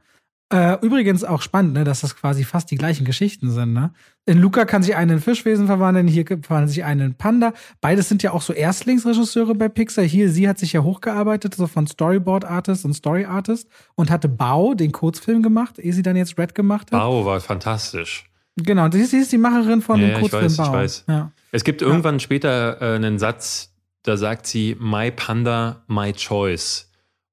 Äh, 0.52 0.78
übrigens 0.84 1.22
auch 1.22 1.42
spannend, 1.42 1.74
ne, 1.74 1.84
dass 1.84 2.00
das 2.00 2.16
quasi 2.16 2.42
fast 2.42 2.72
die 2.72 2.76
gleichen 2.76 3.04
Geschichten 3.04 3.52
sind. 3.52 3.72
Ne? 3.72 3.92
In 4.26 4.38
Luca 4.38 4.64
kann 4.64 4.82
sich 4.82 4.96
einen 4.96 5.20
Fischwesen 5.20 5.66
verwandeln, 5.66 6.08
hier 6.08 6.24
verwandelt 6.26 6.70
sich 6.70 6.82
einen 6.82 7.14
Panda. 7.14 7.52
Beides 7.80 8.08
sind 8.08 8.24
ja 8.24 8.32
auch 8.32 8.42
so 8.42 8.52
Erstlingsregisseure 8.52 9.54
bei 9.54 9.68
Pixar. 9.68 10.02
Hier, 10.02 10.28
sie 10.28 10.48
hat 10.48 10.58
sich 10.58 10.72
ja 10.72 10.82
hochgearbeitet, 10.82 11.54
so 11.54 11.68
von 11.68 11.86
Storyboard 11.86 12.44
Artist 12.44 12.84
und 12.84 12.94
Story 12.94 13.26
Artist 13.26 13.68
und 13.94 14.10
hatte 14.10 14.28
Bao, 14.28 14.74
den 14.74 14.90
Kurzfilm 14.90 15.44
gemacht, 15.44 15.78
ehe 15.78 15.92
sie 15.92 16.02
dann 16.02 16.16
jetzt 16.16 16.36
Red 16.36 16.56
gemacht 16.56 16.90
hat. 16.90 16.98
Bao 16.98 17.24
war 17.24 17.40
fantastisch. 17.40 18.24
Genau, 18.56 18.90
sie 18.90 19.02
ist, 19.02 19.10
sie 19.12 19.18
ist 19.18 19.30
die 19.30 19.38
Macherin 19.38 19.80
von 19.80 20.00
ja, 20.00 20.08
dem 20.08 20.18
Kurzfilm 20.18 20.46
ich 20.46 20.50
weiß, 20.50 20.56
Bao. 20.56 20.66
Ich 20.66 20.72
weiß. 20.72 21.04
Ja. 21.06 21.32
Es 21.52 21.62
gibt 21.62 21.80
irgendwann 21.80 22.16
ja. 22.16 22.20
später 22.20 22.82
äh, 22.82 22.96
einen 22.96 23.20
Satz, 23.20 23.72
da 24.02 24.16
sagt 24.16 24.48
sie, 24.48 24.76
My 24.80 25.12
Panda, 25.12 25.84
my 25.86 26.12
choice. 26.12 26.89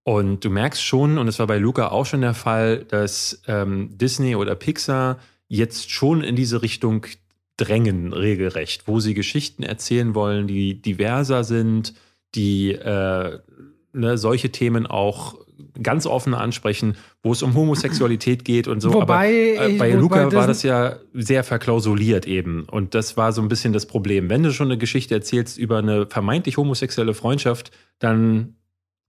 Und 0.08 0.46
du 0.46 0.50
merkst 0.50 0.82
schon, 0.82 1.18
und 1.18 1.28
es 1.28 1.38
war 1.38 1.48
bei 1.48 1.58
Luca 1.58 1.90
auch 1.90 2.06
schon 2.06 2.22
der 2.22 2.34
Fall, 2.34 2.86
dass 2.86 3.42
ähm, 3.46 3.90
Disney 3.98 4.38
oder 4.38 4.56
Pixar 4.56 5.20
jetzt 5.50 5.92
schon 5.92 6.22
in 6.24 6.38
diese 6.38 6.62
Richtung 6.62 7.06
drängen, 7.58 8.14
regelrecht, 8.14 8.88
wo 8.88 9.02
sie 9.02 9.14
Geschichten 9.14 9.64
erzählen 9.64 10.16
wollen, 10.16 10.48
die 10.48 10.82
diverser 10.82 11.44
sind, 11.44 11.94
die 12.36 12.72
äh, 12.72 13.40
ne, 13.92 14.18
solche 14.18 14.50
Themen 14.50 14.88
auch 14.88 15.36
ganz 15.84 16.06
offen 16.06 16.34
ansprechen, 16.34 16.96
wo 17.22 17.34
es 17.34 17.44
um 17.44 17.54
Homosexualität 17.54 18.46
geht 18.46 18.70
und 18.70 18.80
so. 18.80 18.94
Wobei, 18.94 19.58
Aber 19.58 19.70
äh, 19.72 19.78
bei 19.78 19.92
Luca 19.92 20.32
war 20.32 20.48
das 20.48 20.64
ja 20.64 21.00
sehr 21.12 21.44
verklausuliert 21.44 22.26
eben. 22.26 22.64
Und 22.64 22.96
das 22.96 23.18
war 23.18 23.34
so 23.34 23.42
ein 23.42 23.50
bisschen 23.50 23.74
das 23.74 23.86
Problem. 23.86 24.30
Wenn 24.30 24.44
du 24.44 24.54
schon 24.54 24.68
eine 24.68 24.78
Geschichte 24.78 25.16
erzählst 25.16 25.58
über 25.58 25.80
eine 25.80 26.08
vermeintlich 26.08 26.56
homosexuelle 26.56 27.14
Freundschaft, 27.14 27.72
dann 28.00 28.54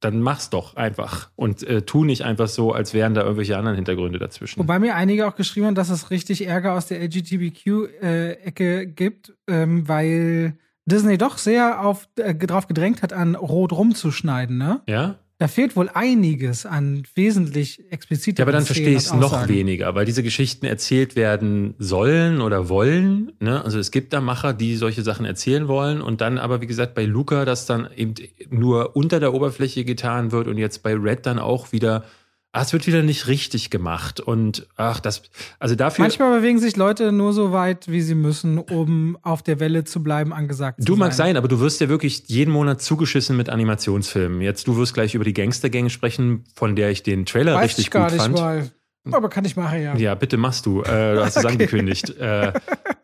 dann 0.01 0.21
mach's 0.21 0.51
doch 0.51 0.77
einfach 0.77 1.31
und 1.35 1.63
äh, 1.65 1.83
tu 1.83 2.05
nicht 2.05 2.23
einfach 2.25 2.49
so, 2.49 2.73
als 2.73 2.95
wären 2.95 3.15
da 3.15 3.23
irgendwelche 3.23 3.57
anderen 3.57 3.77
Hintergründe 3.77 4.19
dazwischen. 4.19 4.61
Wobei 4.61 4.79
mir 4.79 4.95
einige 4.95 5.27
auch 5.27 5.35
geschrieben 5.35 5.67
haben, 5.67 5.75
dass 5.75 5.91
es 5.91 6.11
richtig 6.11 6.47
Ärger 6.47 6.75
aus 6.75 6.87
der 6.87 7.01
LGBTQ-Ecke 7.03 8.83
äh, 8.83 8.87
gibt, 8.87 9.35
ähm, 9.49 9.89
weil 9.89 10.57
Disney 10.87 11.19
doch 11.19 11.39
sehr 11.39 11.85
auf, 11.85 12.09
äh, 12.17 12.35
drauf 12.35 12.67
gedrängt 12.69 13.03
hat, 13.03 13.13
an 13.13 13.35
Rot 13.35 13.73
rumzuschneiden, 13.73 14.57
ne? 14.57 14.83
Ja. 14.89 15.17
Da 15.41 15.47
fehlt 15.47 15.77
wohl 15.77 15.89
einiges 15.95 16.67
an 16.67 17.05
wesentlich 17.15 17.81
expliziter. 17.93 18.41
Ja, 18.41 18.45
aber 18.45 18.51
dann 18.51 18.65
verstehe 18.65 18.91
ich 18.91 18.97
es 18.97 19.15
noch 19.15 19.47
weniger, 19.47 19.95
weil 19.95 20.05
diese 20.05 20.25
Geschichten 20.25 20.67
erzählt 20.67 21.15
werden 21.15 21.75
sollen 21.79 22.41
oder 22.41 22.69
wollen. 22.69 23.31
Ne? 23.39 23.65
Also 23.65 23.79
es 23.79 23.93
gibt 23.93 24.13
da 24.13 24.21
Macher, 24.21 24.53
die 24.53 24.75
solche 24.75 25.03
Sachen 25.03 25.25
erzählen 25.25 25.69
wollen 25.69 26.01
und 26.01 26.21
dann 26.21 26.39
aber, 26.39 26.61
wie 26.61 26.67
gesagt, 26.67 26.97
bei 26.97 27.05
Luca, 27.05 27.45
das 27.45 27.67
dann 27.67 27.89
eben 27.95 28.15
nur 28.51 28.97
unter 28.97 29.21
der 29.21 29.33
Oberfläche 29.33 29.85
getan 29.85 30.33
wird 30.33 30.49
und 30.49 30.59
jetzt 30.59 30.83
bei 30.83 30.95
Red 30.95 31.25
dann 31.25 31.39
auch 31.39 31.71
wieder 31.71 32.05
ah, 32.53 32.63
es 32.63 32.73
wird 32.73 32.87
wieder 32.87 33.03
nicht 33.03 33.27
richtig 33.27 33.71
gemacht. 33.71 34.21
Und 34.21 34.67
ach, 34.77 35.01
das, 35.01 35.23
also 35.59 35.75
dafür. 35.75 36.05
Manchmal 36.05 36.39
bewegen 36.39 36.59
sich 36.59 36.77
Leute 36.77 37.13
nur 37.13 37.33
so 37.33 37.53
weit, 37.53 37.89
wie 37.89 38.01
sie 38.01 38.15
müssen, 38.15 38.59
um 38.59 39.19
auf 39.23 39.43
der 39.43 39.61
Welle 39.61 39.85
zu 39.85 40.03
bleiben, 40.03 40.33
angesagt 40.33 40.79
du 40.79 40.85
zu 40.85 40.93
sein. 40.93 40.99
Du 40.99 41.05
mag 41.05 41.13
sein, 41.13 41.37
aber 41.37 41.49
du 41.49 41.61
wirst 41.61 41.81
ja 41.81 41.89
wirklich 41.89 42.25
jeden 42.27 42.53
Monat 42.53 42.81
zugeschissen 42.83 43.37
mit 43.37 43.49
Animationsfilmen. 43.49 44.41
Jetzt, 44.41 44.67
du 44.67 44.77
wirst 44.77 44.95
gleich 44.95 45.15
über 45.15 45.25
die 45.25 45.35
Gangstergänge 45.35 45.91
sprechen, 45.91 46.45
von 46.55 46.77
der 46.77 46.91
ich 46.91 47.03
den 47.03 47.27
Trailer 47.27 47.55
Weiß 47.55 47.71
richtig 47.71 47.87
ich 47.87 47.91
gar 47.91 48.05
gut 48.05 48.13
nicht 48.13 48.23
fand. 48.23 48.37
Mal. 48.37 48.71
Aber 49.11 49.29
kann 49.31 49.45
ich 49.45 49.57
machen, 49.57 49.83
ja. 49.83 49.97
Ja, 49.97 50.15
bitte 50.15 50.37
machst 50.37 50.67
du. 50.67 50.83
Äh, 50.83 51.15
du 51.15 51.25
hast 51.25 51.37
es 51.37 51.37
okay. 51.45 51.55
angekündigt. 51.55 52.11
Äh, 52.19 52.53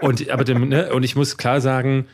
und, 0.00 0.28
aber 0.28 0.44
dem, 0.44 0.68
ne, 0.68 0.92
und 0.92 1.02
ich 1.02 1.16
muss 1.16 1.36
klar 1.36 1.60
sagen, 1.60 2.06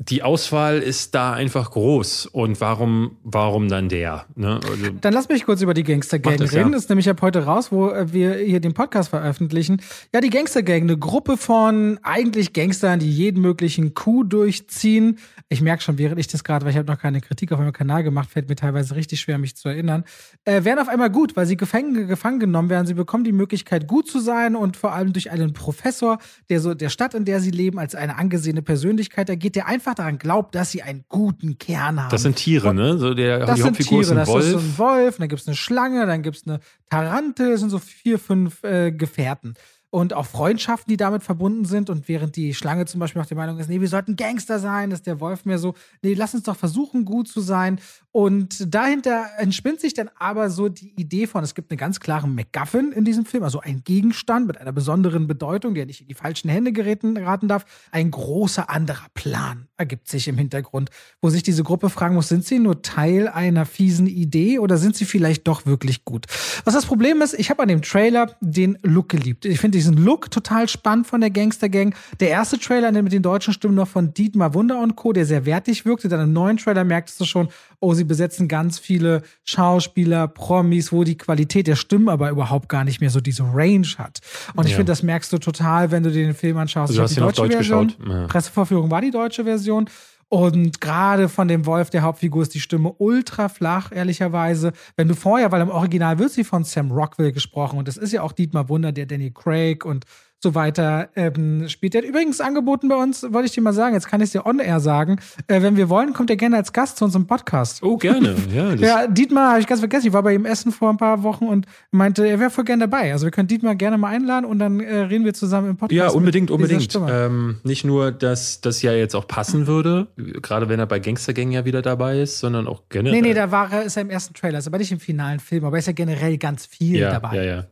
die 0.00 0.22
Auswahl 0.22 0.78
ist 0.78 1.16
da 1.16 1.32
einfach 1.32 1.72
groß. 1.72 2.26
Und 2.26 2.60
warum, 2.60 3.16
warum 3.24 3.68
dann 3.68 3.88
der? 3.88 4.26
Ne? 4.36 4.60
Also, 4.62 4.90
dann 5.00 5.12
lass 5.12 5.28
mich 5.28 5.44
kurz 5.44 5.60
über 5.60 5.74
die 5.74 5.82
Gangster 5.82 6.20
Gang 6.20 6.38
das, 6.38 6.52
reden. 6.52 6.68
Ja. 6.68 6.74
Das 6.74 6.82
ist 6.84 6.88
nämlich 6.88 7.10
ab 7.10 7.20
heute 7.20 7.44
raus, 7.44 7.72
wo 7.72 7.90
äh, 7.90 8.12
wir 8.12 8.34
hier 8.34 8.60
den 8.60 8.74
Podcast 8.74 9.10
veröffentlichen. 9.10 9.82
Ja, 10.14 10.20
die 10.20 10.30
Gangster 10.30 10.62
Gang, 10.62 10.82
eine 10.82 10.96
Gruppe 10.96 11.36
von 11.36 11.98
eigentlich 12.04 12.52
Gangstern, 12.52 13.00
die 13.00 13.10
jeden 13.10 13.40
möglichen 13.42 13.94
Coup 13.94 14.28
durchziehen. 14.28 15.18
Ich 15.48 15.62
merke 15.62 15.82
schon, 15.82 15.98
während 15.98 16.20
ich 16.20 16.28
das 16.28 16.44
gerade, 16.44 16.64
weil 16.64 16.70
ich 16.70 16.78
habe 16.78 16.90
noch 16.90 17.00
keine 17.00 17.20
Kritik 17.20 17.50
auf 17.50 17.58
meinem 17.58 17.72
Kanal 17.72 18.04
gemacht, 18.04 18.30
fällt 18.30 18.48
mir 18.48 18.54
teilweise 18.54 18.94
richtig 18.94 19.20
schwer, 19.20 19.38
mich 19.38 19.56
zu 19.56 19.68
erinnern, 19.68 20.04
äh, 20.44 20.62
werden 20.62 20.78
auf 20.78 20.88
einmal 20.88 21.10
gut, 21.10 21.34
weil 21.34 21.46
sie 21.46 21.56
gefangen, 21.56 22.06
gefangen 22.06 22.38
genommen 22.38 22.70
werden. 22.70 22.86
Sie 22.86 22.94
bekommen 22.94 23.24
die 23.24 23.32
Möglichkeit, 23.32 23.88
gut 23.88 24.08
zu 24.08 24.20
sein 24.20 24.54
und 24.54 24.76
vor 24.76 24.92
allem 24.92 25.12
durch 25.12 25.32
einen 25.32 25.54
Professor, 25.54 26.18
der 26.50 26.60
so 26.60 26.74
der 26.74 26.88
Stadt, 26.88 27.14
in 27.14 27.24
der 27.24 27.40
sie 27.40 27.50
leben, 27.50 27.80
als 27.80 27.96
eine 27.96 28.16
angesehene 28.16 28.62
Persönlichkeit, 28.62 29.28
da 29.28 29.34
geht 29.34 29.56
der 29.56 29.66
einfach 29.66 29.87
daran 29.94 30.18
glaubt, 30.18 30.54
dass 30.54 30.70
sie 30.70 30.82
einen 30.82 31.04
guten 31.08 31.58
Kern 31.58 32.02
haben. 32.02 32.10
Das 32.10 32.22
sind 32.22 32.36
Tiere, 32.36 32.74
ne? 32.74 32.98
So 32.98 33.14
der, 33.14 33.40
das 33.40 33.54
die 33.54 33.62
sind 33.62 33.66
Hauptfigur 33.66 34.02
Tiere, 34.02 34.12
ist 34.12 34.18
ein 34.18 34.26
Wolf. 34.26 34.44
Das 34.44 34.46
ist 34.46 34.52
so 34.52 34.58
ein 34.58 34.78
Wolf, 34.78 35.16
dann 35.18 35.28
gibt 35.28 35.40
es 35.42 35.48
eine 35.48 35.56
Schlange, 35.56 36.06
dann 36.06 36.22
gibt 36.22 36.36
es 36.36 36.46
eine 36.46 36.60
Tarantel, 36.90 37.52
das 37.52 37.60
sind 37.60 37.70
so 37.70 37.78
vier, 37.78 38.18
fünf 38.18 38.62
äh, 38.64 38.92
Gefährten 38.92 39.54
und 39.90 40.12
auch 40.12 40.26
Freundschaften, 40.26 40.90
die 40.90 40.96
damit 40.96 41.22
verbunden 41.22 41.64
sind. 41.64 41.88
Und 41.90 42.08
während 42.08 42.36
die 42.36 42.54
Schlange 42.54 42.84
zum 42.86 43.00
Beispiel 43.00 43.22
auch 43.22 43.26
der 43.26 43.36
Meinung 43.36 43.58
ist, 43.58 43.68
nee, 43.68 43.80
wir 43.80 43.88
sollten 43.88 44.16
Gangster 44.16 44.58
sein, 44.58 44.90
ist 44.90 45.06
der 45.06 45.20
Wolf 45.20 45.44
mehr 45.44 45.58
so, 45.58 45.74
nee, 46.02 46.14
lass 46.14 46.34
uns 46.34 46.44
doch 46.44 46.56
versuchen, 46.56 47.04
gut 47.04 47.28
zu 47.28 47.40
sein. 47.40 47.80
Und 48.18 48.74
dahinter 48.74 49.26
entspinnt 49.38 49.78
sich 49.78 49.94
dann 49.94 50.10
aber 50.18 50.50
so 50.50 50.68
die 50.68 50.92
Idee 50.96 51.28
von, 51.28 51.44
es 51.44 51.54
gibt 51.54 51.70
eine 51.70 51.78
ganz 51.78 52.00
klare 52.00 52.26
MacGuffin 52.26 52.90
in 52.90 53.04
diesem 53.04 53.24
Film, 53.24 53.44
also 53.44 53.60
ein 53.60 53.84
Gegenstand 53.84 54.48
mit 54.48 54.58
einer 54.58 54.72
besonderen 54.72 55.28
Bedeutung, 55.28 55.76
der 55.76 55.86
nicht 55.86 56.00
in 56.00 56.08
die 56.08 56.14
falschen 56.14 56.48
Hände 56.48 56.72
geraten, 56.72 57.14
geraten 57.14 57.46
darf. 57.46 57.64
Ein 57.92 58.10
großer 58.10 58.70
anderer 58.70 59.06
Plan 59.14 59.68
ergibt 59.76 60.08
sich 60.08 60.26
im 60.26 60.36
Hintergrund, 60.36 60.90
wo 61.22 61.30
sich 61.30 61.44
diese 61.44 61.62
Gruppe 61.62 61.90
fragen 61.90 62.16
muss, 62.16 62.26
sind 62.26 62.44
sie 62.44 62.58
nur 62.58 62.82
Teil 62.82 63.28
einer 63.28 63.64
fiesen 63.64 64.08
Idee 64.08 64.58
oder 64.58 64.78
sind 64.78 64.96
sie 64.96 65.04
vielleicht 65.04 65.46
doch 65.46 65.64
wirklich 65.64 66.04
gut? 66.04 66.26
Was 66.64 66.74
das 66.74 66.86
Problem 66.86 67.22
ist, 67.22 67.38
ich 67.38 67.50
habe 67.50 67.62
an 67.62 67.68
dem 67.68 67.82
Trailer 67.82 68.34
den 68.40 68.78
Look 68.82 69.10
geliebt. 69.10 69.44
Ich 69.44 69.60
finde 69.60 69.78
diesen 69.78 69.96
Look 69.96 70.32
total 70.32 70.68
spannend 70.68 71.06
von 71.06 71.20
der 71.20 71.30
Gangster 71.30 71.68
Gang. 71.68 71.94
Der 72.18 72.30
erste 72.30 72.58
Trailer 72.58 72.90
mit 72.90 73.12
den 73.12 73.22
deutschen 73.22 73.54
Stimmen 73.54 73.76
noch 73.76 73.86
von 73.86 74.12
Dietmar 74.12 74.54
Wunder 74.54 74.80
und 74.80 74.96
Co., 74.96 75.12
der 75.12 75.24
sehr 75.24 75.46
wertig 75.46 75.84
wirkte. 75.84 76.08
Dann 76.08 76.22
im 76.22 76.32
neuen 76.32 76.56
Trailer 76.56 76.82
merktest 76.82 77.20
du 77.20 77.24
schon, 77.24 77.48
oh, 77.78 77.94
sie 77.94 78.07
besetzen 78.08 78.48
ganz 78.48 78.78
viele 78.78 79.22
Schauspieler, 79.44 80.26
Promis, 80.28 80.92
wo 80.92 81.04
die 81.04 81.16
Qualität 81.16 81.66
der 81.66 81.76
Stimmen 81.76 82.08
aber 82.08 82.30
überhaupt 82.30 82.68
gar 82.68 82.84
nicht 82.84 83.00
mehr 83.00 83.10
so 83.10 83.20
diese 83.20 83.44
Range 83.44 83.86
hat. 83.98 84.20
Und 84.54 84.66
ich 84.66 84.74
finde, 84.74 84.90
das 84.90 85.02
merkst 85.02 85.32
du 85.32 85.38
total, 85.38 85.90
wenn 85.90 86.02
du 86.02 86.10
dir 86.10 86.24
den 86.24 86.34
Film 86.34 86.56
anschaust. 86.56 86.90
Also 86.90 87.00
du 87.00 87.02
hast 87.04 87.16
die 87.16 87.20
deutsche 87.20 87.42
Deutsch 87.42 87.52
Version. 87.52 87.86
geschaut. 87.88 88.08
Ja. 88.08 88.26
Pressevorführung 88.26 88.90
war 88.90 89.00
die 89.00 89.10
deutsche 89.10 89.44
Version. 89.44 89.88
Und 90.30 90.82
gerade 90.82 91.28
von 91.28 91.48
dem 91.48 91.64
Wolf, 91.64 91.88
der 91.88 92.02
Hauptfigur, 92.02 92.42
ist 92.42 92.54
die 92.54 92.60
Stimme 92.60 92.92
ultra 92.98 93.48
flach, 93.48 93.92
ehrlicherweise. 93.92 94.72
Wenn 94.94 95.08
du 95.08 95.14
vorher, 95.14 95.50
weil 95.52 95.62
im 95.62 95.70
Original 95.70 96.18
wird 96.18 96.32
sie 96.32 96.44
von 96.44 96.64
Sam 96.64 96.90
Rockwell 96.90 97.32
gesprochen 97.32 97.78
und 97.78 97.88
das 97.88 97.96
ist 97.96 98.12
ja 98.12 98.22
auch 98.22 98.32
Dietmar 98.32 98.68
Wunder, 98.68 98.92
der 98.92 99.06
Danny 99.06 99.30
Craig 99.30 99.86
und 99.86 100.04
so 100.40 100.54
weiter 100.54 101.08
ähm, 101.16 101.68
spielt. 101.68 101.94
Der 101.94 102.02
hat 102.02 102.08
übrigens 102.08 102.40
angeboten 102.40 102.88
bei 102.88 102.96
uns, 102.96 103.24
wollte 103.24 103.46
ich 103.46 103.52
dir 103.52 103.60
mal 103.60 103.72
sagen, 103.72 103.94
jetzt 103.94 104.08
kann 104.08 104.20
ich 104.20 104.26
es 104.26 104.32
dir 104.32 104.46
on-air 104.46 104.78
sagen, 104.78 105.18
äh, 105.48 105.62
wenn 105.62 105.76
wir 105.76 105.88
wollen, 105.88 106.12
kommt 106.12 106.30
er 106.30 106.36
gerne 106.36 106.56
als 106.56 106.72
Gast 106.72 106.98
zu 106.98 107.04
unserem 107.04 107.26
Podcast. 107.26 107.82
Oh, 107.82 107.96
gerne. 107.96 108.36
Ja, 108.54 108.72
Ja, 108.74 109.06
Dietmar 109.06 109.50
habe 109.50 109.60
ich 109.60 109.66
ganz 109.66 109.80
vergessen. 109.80 110.06
Ich 110.06 110.12
war 110.12 110.22
bei 110.22 110.34
ihm 110.34 110.44
essen 110.44 110.72
vor 110.72 110.90
ein 110.90 110.96
paar 110.96 111.22
Wochen 111.22 111.46
und 111.46 111.66
meinte, 111.90 112.26
er 112.26 112.40
wäre 112.40 112.50
voll 112.50 112.64
gerne 112.64 112.88
dabei. 112.88 113.12
Also 113.12 113.26
wir 113.26 113.30
können 113.30 113.48
Dietmar 113.48 113.74
gerne 113.74 113.98
mal 113.98 114.08
einladen 114.08 114.44
und 114.44 114.58
dann 114.58 114.80
äh, 114.80 115.00
reden 115.00 115.24
wir 115.24 115.34
zusammen 115.34 115.70
im 115.70 115.76
Podcast. 115.76 115.96
Ja, 115.96 116.08
unbedingt, 116.08 116.50
unbedingt. 116.50 116.98
Ähm, 117.08 117.58
nicht 117.64 117.84
nur, 117.84 118.10
dass 118.12 118.60
das 118.60 118.80
ja 118.82 118.92
jetzt 118.92 119.14
auch 119.14 119.26
passen 119.26 119.66
würde, 119.66 120.08
gerade 120.16 120.68
wenn 120.68 120.78
er 120.78 120.86
bei 120.86 120.98
Gangstergang 120.98 121.50
ja 121.50 121.64
wieder 121.64 121.82
dabei 121.82 122.20
ist, 122.20 122.38
sondern 122.38 122.66
auch 122.66 122.84
generell. 122.88 123.20
Nee, 123.20 123.28
nee, 123.28 123.34
da 123.34 123.50
war 123.50 123.72
er, 123.72 123.82
ist 123.82 123.96
er 123.96 124.02
im 124.02 124.10
ersten 124.10 124.34
Trailer, 124.34 124.58
ist 124.58 124.66
aber 124.66 124.78
nicht 124.78 124.92
im 124.92 125.00
finalen 125.00 125.40
Film, 125.40 125.64
aber 125.64 125.76
er 125.76 125.80
ist 125.80 125.86
ja 125.86 125.92
generell 125.92 126.38
ganz 126.38 126.66
viel 126.66 126.98
ja, 126.98 127.12
dabei. 127.12 127.36
Ja, 127.36 127.42
ja. 127.42 127.64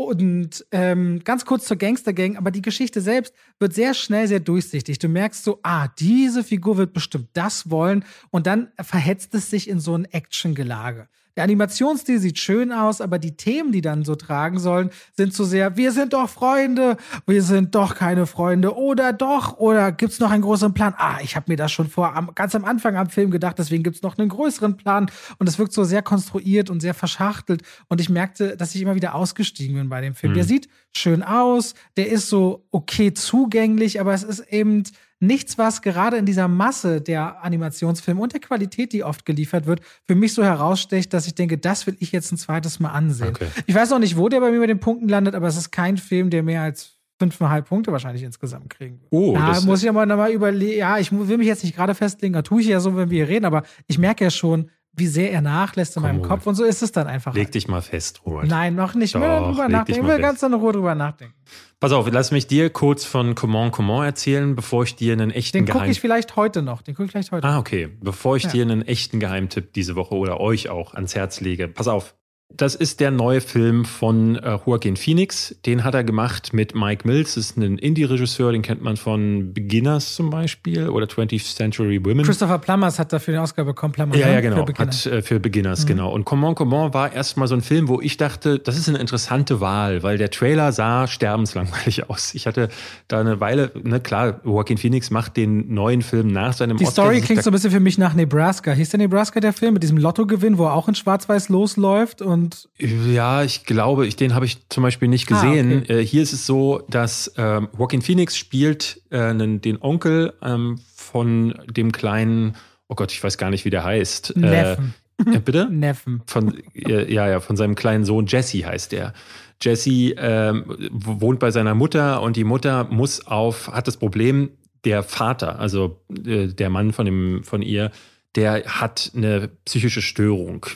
Und 0.00 0.64
ähm, 0.70 1.24
ganz 1.24 1.44
kurz 1.44 1.64
zur 1.64 1.76
Gangster-Gang, 1.76 2.36
aber 2.36 2.52
die 2.52 2.62
Geschichte 2.62 3.00
selbst 3.00 3.34
wird 3.58 3.74
sehr 3.74 3.94
schnell 3.94 4.28
sehr 4.28 4.38
durchsichtig. 4.38 5.00
Du 5.00 5.08
merkst 5.08 5.42
so, 5.42 5.58
ah, 5.64 5.88
diese 5.98 6.44
Figur 6.44 6.76
wird 6.76 6.92
bestimmt 6.92 7.30
das 7.32 7.68
wollen 7.68 8.04
und 8.30 8.46
dann 8.46 8.68
verhetzt 8.80 9.34
es 9.34 9.50
sich 9.50 9.68
in 9.68 9.80
so 9.80 9.96
ein 9.98 10.04
Action-Gelage. 10.04 11.08
Der 11.38 11.44
Animationsstil 11.44 12.18
sieht 12.18 12.40
schön 12.40 12.72
aus, 12.72 13.00
aber 13.00 13.20
die 13.20 13.36
Themen, 13.36 13.70
die 13.70 13.80
dann 13.80 14.04
so 14.04 14.16
tragen 14.16 14.58
sollen, 14.58 14.90
sind 15.16 15.32
so 15.32 15.44
sehr, 15.44 15.76
wir 15.76 15.92
sind 15.92 16.12
doch 16.12 16.28
Freunde, 16.28 16.96
wir 17.28 17.44
sind 17.44 17.76
doch 17.76 17.94
keine 17.94 18.26
Freunde 18.26 18.76
oder 18.76 19.12
doch 19.12 19.56
oder 19.56 19.92
gibt's 19.92 20.18
noch 20.18 20.32
einen 20.32 20.42
größeren 20.42 20.74
Plan? 20.74 20.94
Ah, 20.98 21.18
ich 21.22 21.36
habe 21.36 21.44
mir 21.46 21.56
das 21.56 21.70
schon 21.70 21.88
vor 21.88 22.16
am, 22.16 22.32
ganz 22.34 22.56
am 22.56 22.64
Anfang 22.64 22.96
am 22.96 23.08
Film 23.08 23.30
gedacht, 23.30 23.56
deswegen 23.56 23.84
gibt's 23.84 24.02
noch 24.02 24.18
einen 24.18 24.30
größeren 24.30 24.76
Plan 24.76 25.08
und 25.38 25.48
es 25.48 25.60
wirkt 25.60 25.72
so 25.72 25.84
sehr 25.84 26.02
konstruiert 26.02 26.70
und 26.70 26.80
sehr 26.80 26.92
verschachtelt 26.92 27.62
und 27.86 28.00
ich 28.00 28.08
merkte, 28.08 28.56
dass 28.56 28.74
ich 28.74 28.82
immer 28.82 28.96
wieder 28.96 29.14
ausgestiegen 29.14 29.76
bin 29.76 29.88
bei 29.88 30.00
dem 30.00 30.16
Film. 30.16 30.32
Mhm. 30.32 30.38
Der 30.38 30.44
sieht 30.44 30.68
schön 30.92 31.22
aus, 31.22 31.74
der 31.96 32.08
ist 32.08 32.28
so 32.28 32.66
okay 32.72 33.14
zugänglich, 33.14 34.00
aber 34.00 34.12
es 34.12 34.24
ist 34.24 34.40
eben 34.50 34.82
nichts, 35.20 35.58
was 35.58 35.82
gerade 35.82 36.16
in 36.16 36.26
dieser 36.26 36.48
Masse 36.48 37.00
der 37.00 37.42
Animationsfilme 37.44 38.20
und 38.20 38.32
der 38.32 38.40
Qualität, 38.40 38.92
die 38.92 39.02
oft 39.04 39.24
geliefert 39.24 39.66
wird, 39.66 39.80
für 40.04 40.14
mich 40.14 40.32
so 40.34 40.44
herausstecht, 40.44 41.12
dass 41.12 41.26
ich 41.26 41.34
denke, 41.34 41.58
das 41.58 41.86
will 41.86 41.96
ich 41.98 42.12
jetzt 42.12 42.30
ein 42.32 42.36
zweites 42.38 42.78
Mal 42.80 42.90
ansehen. 42.90 43.28
Okay. 43.28 43.48
Ich 43.66 43.74
weiß 43.74 43.90
noch 43.90 43.98
nicht, 43.98 44.16
wo 44.16 44.28
der 44.28 44.40
bei 44.40 44.50
mir 44.50 44.60
mit 44.60 44.70
den 44.70 44.80
Punkten 44.80 45.08
landet, 45.08 45.34
aber 45.34 45.48
es 45.48 45.56
ist 45.56 45.70
kein 45.72 45.96
Film, 45.96 46.30
der 46.30 46.42
mehr 46.42 46.62
als 46.62 46.94
fünfeinhalb 47.20 47.66
Punkte 47.68 47.90
wahrscheinlich 47.90 48.22
insgesamt 48.22 48.70
kriegen 48.70 49.00
wird. 49.00 49.08
Oh, 49.12 49.34
ja, 49.34 49.48
das- 49.48 49.64
muss 49.64 49.82
ich 49.82 49.88
aber 49.88 50.06
nochmal 50.06 50.30
überlegen. 50.30 50.78
Ja, 50.78 50.98
ich 50.98 51.10
will 51.10 51.36
mich 51.38 51.48
jetzt 51.48 51.64
nicht 51.64 51.74
gerade 51.74 51.96
festlegen, 51.96 52.32
da 52.32 52.42
tue 52.42 52.60
ich 52.60 52.68
ja 52.68 52.78
so, 52.78 52.96
wenn 52.96 53.10
wir 53.10 53.24
hier 53.24 53.28
reden, 53.28 53.44
aber 53.44 53.64
ich 53.88 53.98
merke 53.98 54.22
ja 54.22 54.30
schon, 54.30 54.70
wie 54.98 55.06
sehr 55.06 55.32
er 55.32 55.40
nachlässt 55.40 55.96
in 55.96 56.02
Komm, 56.02 56.18
meinem. 56.18 56.22
Kopf 56.22 56.46
und 56.46 56.54
so 56.54 56.64
ist 56.64 56.82
es 56.82 56.92
dann 56.92 57.06
einfach. 57.06 57.34
Leg 57.34 57.50
dich 57.52 57.68
mal 57.68 57.82
fest, 57.82 58.22
Robert. 58.26 58.46
Nein, 58.48 58.74
noch 58.74 58.94
nicht. 58.94 59.14
Ich 59.14 59.20
will 59.20 59.28
Doch, 59.28 59.48
drüber 59.48 59.68
leg 59.68 59.86
dich 59.86 59.96
nachdenken. 59.96 60.00
Ich 60.06 60.12
will 60.12 60.20
ganz 60.20 60.42
in 60.42 60.54
Ruhe 60.54 60.72
drüber 60.72 60.94
nachdenken. 60.94 61.34
Pass 61.80 61.92
auf, 61.92 62.10
lass 62.10 62.32
mich 62.32 62.46
dir 62.48 62.70
kurz 62.70 63.04
von 63.04 63.34
Comment 63.36 63.70
Comment 63.72 64.04
erzählen, 64.04 64.56
bevor 64.56 64.82
ich 64.82 64.96
dir 64.96 65.12
einen 65.12 65.30
echten 65.30 65.58
Den 65.64 65.66
gucke 65.72 65.86
ich 65.86 66.00
vielleicht 66.00 66.34
heute 66.34 66.60
noch. 66.62 66.82
Den 66.82 66.94
gucke 66.94 67.04
ich 67.06 67.12
vielleicht 67.12 67.30
heute. 67.30 67.46
Ah, 67.46 67.58
okay. 67.58 67.88
Bevor 68.00 68.36
ich 68.36 68.44
Ja. 68.44 68.50
dir 68.50 68.62
einen 68.62 68.82
echten 68.82 69.20
Geheimtipp 69.20 69.72
diese 69.72 69.94
Woche 69.94 70.16
oder 70.16 70.40
euch 70.40 70.68
auch 70.68 70.94
ans 70.94 71.14
Herz 71.14 71.40
lege. 71.40 71.68
Pass 71.68 71.86
auf. 71.86 72.16
Das 72.50 72.74
ist 72.74 73.00
der 73.00 73.10
neue 73.10 73.42
Film 73.42 73.84
von 73.84 74.36
äh, 74.36 74.58
Joaquin 74.64 74.96
Phoenix. 74.96 75.54
Den 75.66 75.84
hat 75.84 75.94
er 75.94 76.02
gemacht 76.02 76.54
mit 76.54 76.74
Mike 76.74 77.06
Mills. 77.06 77.34
Das 77.34 77.50
ist 77.50 77.58
ein 77.58 77.76
Indie-Regisseur, 77.76 78.52
den 78.52 78.62
kennt 78.62 78.80
man 78.82 78.96
von 78.96 79.52
Beginners 79.52 80.14
zum 80.14 80.30
Beispiel 80.30 80.88
oder 80.88 81.04
20th 81.04 81.54
Century 81.54 82.02
Women. 82.02 82.24
Christopher 82.24 82.58
Plummers 82.58 82.98
hat 82.98 83.12
dafür 83.12 83.34
den 83.34 83.42
Oscar 83.42 83.64
bekommen. 83.64 83.92
Plummers, 83.92 84.18
Ja, 84.18 84.28
ne? 84.28 84.32
ja, 84.32 84.40
genau. 84.40 84.56
Für 84.56 84.64
Beginner. 84.64 84.88
Hat 84.88 85.06
äh, 85.06 85.20
für 85.20 85.40
Beginners, 85.40 85.84
genau. 85.84 86.10
Und 86.10 86.24
Comment 86.24 86.56
Comment 86.56 86.94
war 86.94 87.12
erstmal 87.12 87.48
so 87.48 87.54
ein 87.54 87.60
Film, 87.60 87.86
wo 87.86 88.00
ich 88.00 88.16
dachte, 88.16 88.58
das 88.58 88.78
ist 88.78 88.88
eine 88.88 88.96
interessante 88.98 89.60
Wahl, 89.60 90.02
weil 90.02 90.16
der 90.16 90.30
Trailer 90.30 90.72
sah 90.72 91.06
sterbenslangweilig 91.06 92.08
aus. 92.10 92.32
Ich 92.32 92.46
hatte 92.46 92.70
da 93.08 93.20
eine 93.20 93.40
Weile, 93.40 93.72
ne, 93.82 94.00
klar, 94.00 94.40
Joaquin 94.42 94.78
Phoenix 94.78 95.10
macht 95.10 95.36
den 95.36 95.74
neuen 95.74 96.00
Film 96.00 96.28
nach 96.28 96.54
seinem 96.54 96.78
Die 96.78 96.86
Oscar. 96.86 97.04
Story 97.04 97.18
Ich 97.18 97.24
klingt 97.26 97.42
so 97.42 97.50
ein 97.50 97.52
bisschen 97.52 97.72
für 97.72 97.80
mich 97.80 97.98
nach 97.98 98.14
Nebraska. 98.14 98.72
Hieß 98.72 98.88
der 98.88 98.98
Nebraska 99.00 99.38
der 99.38 99.52
Film 99.52 99.74
mit 99.74 99.82
diesem 99.82 99.98
Lottogewinn, 99.98 100.56
wo 100.56 100.64
er 100.64 100.72
auch 100.72 100.88
in 100.88 100.94
Schwarz-Weiß 100.94 101.50
losläuft 101.50 102.22
und 102.22 102.37
Ja, 102.78 103.42
ich 103.42 103.64
glaube, 103.64 104.06
ich, 104.06 104.16
den 104.16 104.34
habe 104.34 104.46
ich 104.46 104.68
zum 104.68 104.82
Beispiel 104.82 105.08
nicht 105.08 105.30
Ah, 105.32 105.34
gesehen. 105.42 105.82
okay. 105.82 106.00
äh, 106.00 106.04
hier 106.04 106.22
ist 106.22 106.32
es 106.32 106.46
so, 106.46 106.82
dass 106.88 107.32
ähm, 107.36 107.68
Joaquin 107.76 108.02
Phoenix 108.02 108.36
spielt 108.36 109.00
äh, 109.10 109.18
einen, 109.20 109.60
den 109.60 109.80
Onkel 109.82 110.32
ähm, 110.42 110.78
von 110.94 111.54
dem 111.70 111.92
kleinen, 111.92 112.56
oh 112.88 112.94
Gott, 112.94 113.12
ich 113.12 113.22
weiß 113.22 113.38
gar 113.38 113.50
nicht, 113.50 113.64
wie 113.64 113.70
der 113.70 113.84
heißt. 113.84 114.36
Neffen. 114.36 114.94
Äh, 115.26 115.36
äh, 115.36 115.40
bitte? 115.40 115.68
Neffen. 115.70 116.22
Von, 116.26 116.54
äh, 116.74 117.12
ja, 117.12 117.28
ja, 117.28 117.40
von 117.40 117.56
seinem 117.56 117.74
kleinen 117.74 118.04
Sohn 118.04 118.26
Jesse 118.26 118.64
heißt 118.66 118.92
der. 118.92 119.12
Jesse 119.60 120.14
ähm, 120.16 120.64
wohnt 120.92 121.40
bei 121.40 121.50
seiner 121.50 121.74
Mutter 121.74 122.22
und 122.22 122.36
die 122.36 122.44
Mutter 122.44 122.84
muss 122.90 123.26
auf, 123.26 123.68
hat 123.72 123.88
das 123.88 123.96
Problem, 123.96 124.50
der 124.84 125.02
Vater, 125.02 125.58
also 125.58 126.00
äh, 126.24 126.46
der 126.46 126.70
Mann 126.70 126.92
von, 126.92 127.04
dem, 127.04 127.42
von 127.42 127.62
ihr, 127.62 127.90
der 128.36 128.64
hat 128.64 129.12
eine 129.16 129.48
psychische 129.64 130.02
Störung. 130.02 130.66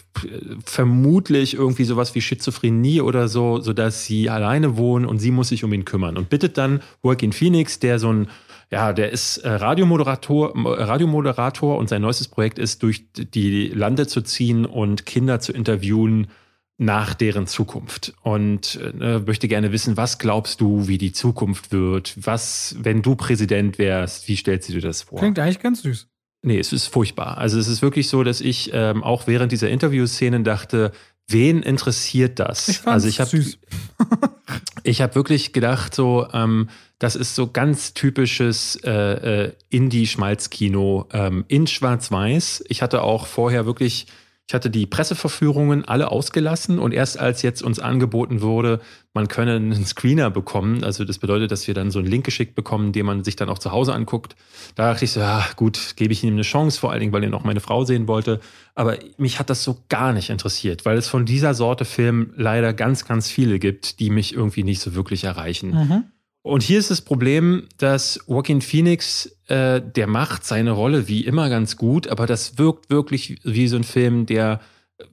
Vermutlich 0.64 1.54
irgendwie 1.54 1.84
sowas 1.84 2.14
wie 2.14 2.20
Schizophrenie 2.20 3.00
oder 3.00 3.28
so, 3.28 3.60
sodass 3.60 4.04
sie 4.04 4.30
alleine 4.30 4.76
wohnen 4.76 5.04
und 5.04 5.18
sie 5.18 5.30
muss 5.30 5.48
sich 5.48 5.62
um 5.62 5.72
ihn 5.72 5.84
kümmern. 5.84 6.16
Und 6.16 6.30
bittet 6.30 6.56
dann 6.56 6.80
Joaquin 7.04 7.32
Phoenix, 7.32 7.78
der 7.78 7.98
so 7.98 8.12
ein, 8.12 8.28
ja, 8.70 8.92
der 8.92 9.10
ist 9.10 9.38
äh, 9.38 9.50
Radiomoderator, 9.50 10.54
äh, 10.56 10.82
Radiomoderator 10.82 11.76
und 11.76 11.88
sein 11.88 12.02
neuestes 12.02 12.28
Projekt 12.28 12.58
ist, 12.58 12.82
durch 12.82 13.04
die 13.12 13.68
Lande 13.68 14.06
zu 14.06 14.22
ziehen 14.22 14.64
und 14.64 15.04
Kinder 15.04 15.40
zu 15.40 15.52
interviewen 15.52 16.28
nach 16.78 17.14
deren 17.14 17.46
Zukunft. 17.46 18.14
Und 18.22 18.80
äh, 18.98 19.18
möchte 19.18 19.46
gerne 19.46 19.72
wissen, 19.72 19.96
was 19.96 20.18
glaubst 20.18 20.60
du, 20.60 20.88
wie 20.88 20.98
die 20.98 21.12
Zukunft 21.12 21.70
wird? 21.70 22.14
Was, 22.16 22.76
wenn 22.78 23.02
du 23.02 23.14
Präsident 23.14 23.78
wärst, 23.78 24.26
wie 24.26 24.36
stellst 24.36 24.70
du 24.70 24.72
dir 24.72 24.80
das 24.80 25.02
vor? 25.02 25.18
Klingt 25.18 25.38
eigentlich 25.38 25.60
ganz 25.60 25.82
süß. 25.82 26.08
Nee, 26.42 26.58
es 26.58 26.72
ist 26.72 26.86
furchtbar. 26.86 27.38
Also 27.38 27.58
es 27.58 27.68
ist 27.68 27.82
wirklich 27.82 28.08
so, 28.08 28.24
dass 28.24 28.40
ich 28.40 28.70
ähm, 28.72 29.04
auch 29.04 29.28
während 29.28 29.52
dieser 29.52 29.70
Interviewszenen 29.70 30.42
dachte, 30.42 30.90
wen 31.28 31.62
interessiert 31.62 32.38
das? 32.40 32.68
Ich 32.68 32.86
also 32.86 33.08
ich 33.08 33.20
habe 33.20 33.44
ich 34.82 35.00
habe 35.00 35.14
wirklich 35.14 35.52
gedacht, 35.52 35.94
so, 35.94 36.26
ähm, 36.32 36.68
das 36.98 37.16
ist 37.16 37.34
so 37.34 37.48
ganz 37.48 37.94
typisches 37.94 38.76
äh, 38.84 38.90
äh, 39.44 39.52
Indie-Schmalzkino 39.70 41.08
ähm, 41.12 41.44
in 41.48 41.66
Schwarz-Weiß. 41.66 42.64
Ich 42.68 42.82
hatte 42.82 43.02
auch 43.02 43.26
vorher 43.26 43.66
wirklich, 43.66 44.06
ich 44.48 44.54
hatte 44.54 44.70
die 44.70 44.86
Presseverführungen 44.86 45.84
alle 45.84 46.10
ausgelassen 46.10 46.78
und 46.78 46.92
erst 46.92 47.18
als 47.18 47.42
jetzt 47.42 47.62
uns 47.62 47.78
angeboten 47.78 48.40
wurde, 48.40 48.80
man 49.14 49.28
könne 49.28 49.56
einen 49.56 49.84
Screener 49.84 50.30
bekommen, 50.30 50.84
also 50.84 51.04
das 51.04 51.18
bedeutet, 51.18 51.50
dass 51.50 51.66
wir 51.66 51.74
dann 51.74 51.90
so 51.90 51.98
einen 51.98 52.08
Link 52.08 52.24
geschickt 52.24 52.54
bekommen, 52.54 52.92
den 52.92 53.04
man 53.04 53.24
sich 53.24 53.36
dann 53.36 53.50
auch 53.50 53.58
zu 53.58 53.70
Hause 53.70 53.94
anguckt. 53.94 54.36
Da 54.74 54.90
dachte 54.90 55.04
ich 55.04 55.12
so, 55.12 55.20
ja 55.20 55.44
gut, 55.56 55.96
gebe 55.96 56.12
ich 56.12 56.24
ihm 56.24 56.32
eine 56.32 56.42
Chance, 56.42 56.80
vor 56.80 56.90
allen 56.90 57.00
Dingen, 57.00 57.12
weil 57.12 57.22
er 57.22 57.30
noch 57.30 57.44
meine 57.44 57.60
Frau 57.60 57.84
sehen 57.84 58.08
wollte. 58.08 58.40
Aber 58.74 58.98
mich 59.18 59.38
hat 59.38 59.50
das 59.50 59.64
so 59.64 59.78
gar 59.90 60.14
nicht 60.14 60.30
interessiert, 60.30 60.86
weil 60.86 60.96
es 60.96 61.08
von 61.08 61.26
dieser 61.26 61.52
Sorte 61.52 61.84
Film 61.84 62.32
leider 62.36 62.72
ganz, 62.72 63.04
ganz 63.04 63.30
viele 63.30 63.58
gibt, 63.58 64.00
die 64.00 64.08
mich 64.08 64.34
irgendwie 64.34 64.64
nicht 64.64 64.80
so 64.80 64.94
wirklich 64.94 65.24
erreichen. 65.24 65.70
Mhm. 65.70 66.04
Und 66.40 66.62
hier 66.62 66.78
ist 66.78 66.90
das 66.90 67.02
Problem, 67.02 67.68
dass 67.76 68.18
Joaquin 68.26 68.62
Phoenix, 68.62 69.36
äh, 69.46 69.80
der 69.80 70.08
macht 70.08 70.44
seine 70.44 70.72
Rolle 70.72 71.06
wie 71.06 71.24
immer 71.24 71.48
ganz 71.50 71.76
gut, 71.76 72.08
aber 72.08 72.26
das 72.26 72.58
wirkt 72.58 72.90
wirklich 72.90 73.38
wie 73.44 73.68
so 73.68 73.76
ein 73.76 73.84
Film, 73.84 74.26
der 74.26 74.60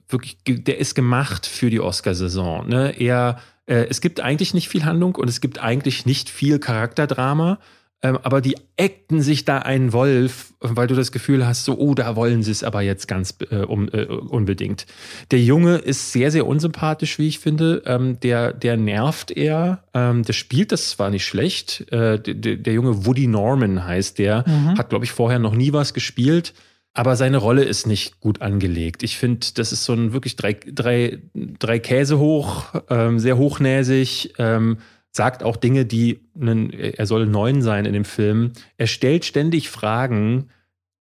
wirklich, 0.08 0.38
der 0.44 0.78
ist 0.78 0.94
gemacht 0.94 1.46
für 1.46 1.70
die 1.70 1.80
Oscarsaison. 1.80 2.68
Ne? 2.68 2.98
Er, 2.98 3.38
äh, 3.66 3.86
es 3.88 4.00
gibt 4.00 4.20
eigentlich 4.20 4.54
nicht 4.54 4.68
viel 4.68 4.84
Handlung 4.84 5.14
und 5.14 5.28
es 5.28 5.40
gibt 5.40 5.62
eigentlich 5.62 6.06
nicht 6.06 6.30
viel 6.30 6.58
Charakterdrama. 6.58 7.58
ähm, 8.02 8.18
aber 8.22 8.40
die 8.40 8.56
eckten 8.76 9.20
sich 9.20 9.44
da 9.44 9.58
einen 9.58 9.92
Wolf, 9.92 10.54
weil 10.60 10.86
du 10.86 10.94
das 10.94 11.12
Gefühl 11.12 11.46
hast, 11.46 11.64
so, 11.64 11.76
oh, 11.76 11.94
da 11.94 12.16
wollen 12.16 12.42
sie 12.42 12.50
es 12.50 12.64
aber 12.64 12.80
jetzt 12.80 13.08
ganz 13.08 13.34
äh, 13.50 13.56
um, 13.56 13.88
äh, 13.90 14.04
unbedingt. 14.04 14.86
Der 15.30 15.40
Junge 15.40 15.76
ist 15.76 16.12
sehr, 16.12 16.30
sehr 16.30 16.46
unsympathisch, 16.46 17.18
wie 17.18 17.28
ich 17.28 17.40
finde. 17.40 17.82
Ähm, 17.84 18.18
der, 18.20 18.54
der 18.54 18.78
nervt 18.78 19.30
eher. 19.30 19.84
Ähm, 19.92 20.22
der 20.22 20.32
spielt 20.32 20.72
das 20.72 20.90
zwar 20.90 21.10
nicht 21.10 21.26
schlecht. 21.26 21.92
Äh, 21.92 22.18
der, 22.18 22.56
der 22.56 22.72
Junge 22.72 23.04
Woody 23.04 23.26
Norman 23.26 23.84
heißt 23.84 24.18
der, 24.18 24.44
mhm. 24.46 24.78
hat, 24.78 24.88
glaube 24.88 25.04
ich, 25.04 25.12
vorher 25.12 25.38
noch 25.38 25.54
nie 25.54 25.74
was 25.74 25.92
gespielt. 25.92 26.54
Aber 26.92 27.14
seine 27.16 27.36
Rolle 27.36 27.62
ist 27.62 27.86
nicht 27.86 28.20
gut 28.20 28.42
angelegt. 28.42 29.02
Ich 29.02 29.16
finde, 29.16 29.46
das 29.54 29.72
ist 29.72 29.84
so 29.84 29.92
ein 29.92 30.12
wirklich 30.12 30.36
drei, 30.36 30.54
drei, 30.54 31.22
drei 31.34 31.78
Käse 31.78 32.18
hoch, 32.18 32.64
ähm, 32.88 33.18
sehr 33.18 33.38
hochnäsig. 33.38 34.34
Ähm, 34.38 34.78
sagt 35.12 35.42
auch 35.42 35.56
Dinge, 35.56 35.84
die, 35.86 36.20
einen, 36.40 36.70
er 36.70 37.06
soll 37.06 37.26
neun 37.26 37.62
sein 37.62 37.84
in 37.84 37.92
dem 37.92 38.04
Film. 38.04 38.52
Er 38.76 38.86
stellt 38.86 39.24
ständig 39.24 39.68
Fragen, 39.68 40.50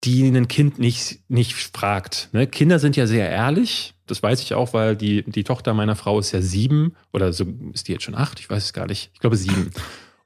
die 0.04 0.28
ein 0.28 0.48
Kind 0.48 0.80
nicht, 0.80 1.20
nicht 1.30 1.54
fragt. 1.54 2.30
Ne? 2.32 2.48
Kinder 2.48 2.80
sind 2.80 2.96
ja 2.96 3.06
sehr 3.06 3.30
ehrlich. 3.30 3.94
Das 4.08 4.24
weiß 4.24 4.42
ich 4.42 4.54
auch, 4.56 4.74
weil 4.74 4.96
die, 4.96 5.24
die 5.24 5.44
Tochter 5.44 5.74
meiner 5.74 5.96
Frau 5.96 6.20
ist 6.20 6.32
ja 6.32 6.42
sieben 6.42 6.96
oder 7.14 7.34
so 7.34 7.46
ist 7.74 7.88
die 7.88 7.94
jetzt 7.94 8.04
schon 8.04 8.16
acht, 8.16 8.40
ich 8.40 8.50
weiß 8.50 8.66
es 8.66 8.74
gar 8.74 8.88
nicht. 8.88 9.12
Ich 9.14 9.20
glaube 9.20 9.38
sieben. 9.38 9.72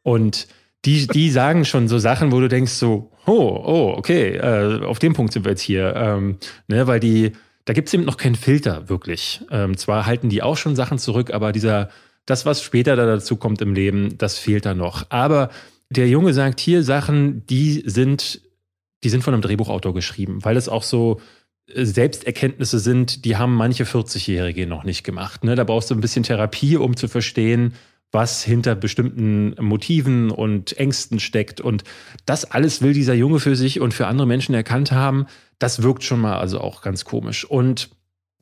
Und 0.02 0.48
die, 0.86 1.08
die 1.08 1.32
sagen 1.32 1.66
schon 1.66 1.88
so 1.88 1.98
Sachen, 1.98 2.32
wo 2.32 2.40
du 2.40 2.48
denkst 2.48 2.74
so, 2.74 3.12
oh, 3.26 3.62
oh, 3.66 3.94
okay, 3.98 4.36
äh, 4.36 4.84
auf 4.84 5.00
dem 5.00 5.14
Punkt 5.14 5.34
sind 5.34 5.46
wir 5.46 5.52
jetzt 5.52 5.62
hier. 5.62 5.96
Ähm, 5.96 6.38
ne? 6.68 6.86
Weil 6.88 7.00
die, 7.00 7.32
da 7.66 7.74
gibt 7.74 7.88
es 7.88 7.94
eben 7.94 8.06
noch 8.06 8.18
keinen 8.18 8.36
Filter, 8.36 8.88
wirklich. 8.88 9.42
Ähm, 9.52 9.78
zwar 9.78 10.06
halten 10.06 10.30
die 10.30 10.44
auch 10.44 10.58
schon 10.58 10.76
Sachen 10.76 11.00
zurück, 11.00 11.34
aber 11.34 11.52
dieser 11.52 11.90
das, 12.26 12.46
was 12.46 12.64
später 12.64 12.96
da 12.96 13.06
dazu 13.06 13.36
kommt 13.36 13.62
im 13.62 13.74
Leben, 13.74 14.18
das 14.18 14.38
fehlt 14.38 14.66
da 14.66 14.74
noch. 14.74 15.06
Aber 15.10 15.50
der 15.90 16.08
Junge 16.08 16.34
sagt 16.34 16.60
hier 16.60 16.84
Sachen, 16.84 17.46
die 17.48 17.84
sind, 17.86 18.42
die 19.04 19.10
sind 19.10 19.24
von 19.24 19.34
einem 19.34 19.42
Drehbuchautor 19.42 19.94
geschrieben, 19.94 20.44
weil 20.44 20.58
es 20.58 20.70
auch 20.70 20.84
so 20.84 21.22
äh, 21.68 21.86
Selbsterkenntnisse 21.86 22.80
sind, 22.80 23.26
die 23.26 23.38
haben 23.38 23.56
manche 23.56 23.84
40-Jährige 23.84 24.66
noch 24.68 24.84
nicht 24.84 25.04
gemacht. 25.04 25.44
Ne? 25.44 25.56
Da 25.56 25.64
brauchst 25.64 25.92
du 25.92 25.96
ein 25.96 26.02
bisschen 26.02 26.24
Therapie, 26.24 26.78
um 26.78 26.96
zu 26.96 27.08
verstehen, 27.08 27.74
was 28.16 28.44
hinter 28.44 28.74
bestimmten 28.74 29.54
Motiven 29.60 30.32
und 30.32 30.76
Ängsten 30.80 31.20
steckt. 31.20 31.62
Und 31.62 31.84
das 32.26 32.50
alles 32.50 32.82
will 32.82 32.94
dieser 32.94 33.14
Junge 33.14 33.40
für 33.40 33.56
sich 33.56 33.80
und 33.80 33.94
für 33.94 34.08
andere 34.08 34.26
Menschen 34.26 34.56
erkannt 34.56 34.92
haben. 34.92 35.28
Das 35.60 35.84
wirkt 35.84 36.04
schon 36.04 36.22
mal 36.22 36.38
also 36.40 36.60
auch 36.60 36.82
ganz 36.82 37.06
komisch. 37.06 37.46
Und 37.46 37.90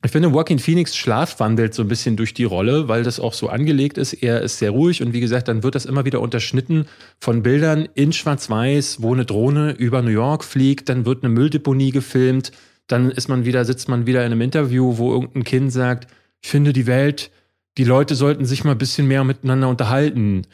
ich 0.04 0.10
finde, 0.10 0.28
Joaquin 0.28 0.58
Phoenix 0.58 0.96
schlafwandelt 0.96 1.72
so 1.72 1.82
ein 1.82 1.88
bisschen 1.88 2.16
durch 2.16 2.34
die 2.34 2.44
Rolle, 2.44 2.88
weil 2.88 3.02
das 3.02 3.18
auch 3.18 3.32
so 3.32 3.48
angelegt 3.48 3.96
ist. 3.96 4.12
Er 4.12 4.42
ist 4.42 4.58
sehr 4.58 4.70
ruhig 4.70 5.02
und 5.02 5.14
wie 5.14 5.20
gesagt, 5.20 5.48
dann 5.48 5.62
wird 5.62 5.74
das 5.74 5.86
immer 5.86 6.04
wieder 6.04 6.20
unterschnitten 6.20 6.86
von 7.18 7.42
Bildern 7.42 7.88
in 7.94 8.12
Schwarz-Weiß, 8.12 9.00
wo 9.00 9.14
eine 9.14 9.24
Drohne 9.24 9.72
über 9.72 10.02
New 10.02 10.10
York 10.10 10.44
fliegt, 10.44 10.90
dann 10.90 11.06
wird 11.06 11.24
eine 11.24 11.32
Mülldeponie 11.32 11.90
gefilmt, 11.90 12.52
dann 12.86 13.10
ist 13.10 13.28
man 13.28 13.46
wieder, 13.46 13.64
sitzt 13.64 13.88
man 13.88 14.06
wieder 14.06 14.20
in 14.26 14.32
einem 14.32 14.42
Interview, 14.42 14.98
wo 14.98 15.10
irgendein 15.10 15.44
Kind 15.44 15.72
sagt, 15.72 16.06
ich 16.42 16.50
finde 16.50 16.74
die 16.74 16.86
Welt, 16.86 17.30
die 17.78 17.84
Leute 17.84 18.14
sollten 18.14 18.44
sich 18.44 18.64
mal 18.64 18.72
ein 18.72 18.78
bisschen 18.78 19.06
mehr 19.06 19.24
miteinander 19.24 19.68
unterhalten. 19.68 20.46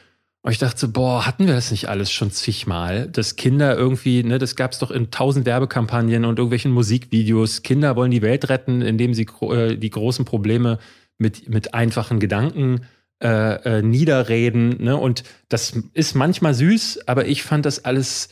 Und 0.42 0.52
ich 0.52 0.58
dachte 0.58 0.78
so, 0.78 0.90
boah, 0.90 1.26
hatten 1.26 1.46
wir 1.46 1.54
das 1.54 1.70
nicht 1.70 1.88
alles 1.88 2.10
schon 2.10 2.30
zigmal? 2.30 3.08
Dass 3.08 3.36
Kinder 3.36 3.76
irgendwie, 3.76 4.22
ne, 4.22 4.38
das 4.38 4.56
gab 4.56 4.72
es 4.72 4.78
doch 4.78 4.90
in 4.90 5.10
tausend 5.10 5.44
Werbekampagnen 5.44 6.24
und 6.24 6.38
irgendwelchen 6.38 6.72
Musikvideos. 6.72 7.62
Kinder 7.62 7.94
wollen 7.94 8.10
die 8.10 8.22
Welt 8.22 8.48
retten, 8.48 8.80
indem 8.80 9.12
sie 9.12 9.26
äh, 9.42 9.76
die 9.76 9.90
großen 9.90 10.24
Probleme 10.24 10.78
mit, 11.18 11.50
mit 11.50 11.74
einfachen 11.74 12.20
Gedanken 12.20 12.86
äh, 13.22 13.78
äh, 13.78 13.82
niederreden. 13.82 14.82
Ne? 14.82 14.96
Und 14.96 15.24
das 15.50 15.78
ist 15.92 16.14
manchmal 16.14 16.54
süß, 16.54 17.06
aber 17.06 17.26
ich 17.26 17.42
fand 17.42 17.66
das 17.66 17.84
alles, 17.84 18.30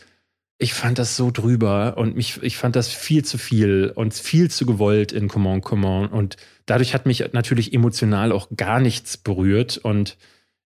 ich 0.59 0.75
fand 0.75 0.99
das 0.99 1.17
so 1.17 1.31
drüber 1.31 1.97
und 1.97 2.17
mich, 2.17 2.43
ich 2.43 2.57
fand 2.57 2.75
das 2.75 2.89
viel 2.89 3.25
zu 3.25 3.39
viel 3.39 3.93
und 3.95 4.13
viel 4.13 4.51
zu 4.51 4.67
gewollt 4.67 5.13
in 5.13 5.29
Come 5.29 5.49
on. 5.49 6.09
Und 6.09 6.37
dadurch 6.67 6.95
hat 6.95 7.07
mich 7.07 7.33
natürlich 7.33 7.73
emotional 7.73 8.33
auch 8.33 8.49
gar 8.57 8.81
nichts 8.81 9.17
berührt 9.17 9.79
und 9.79 10.17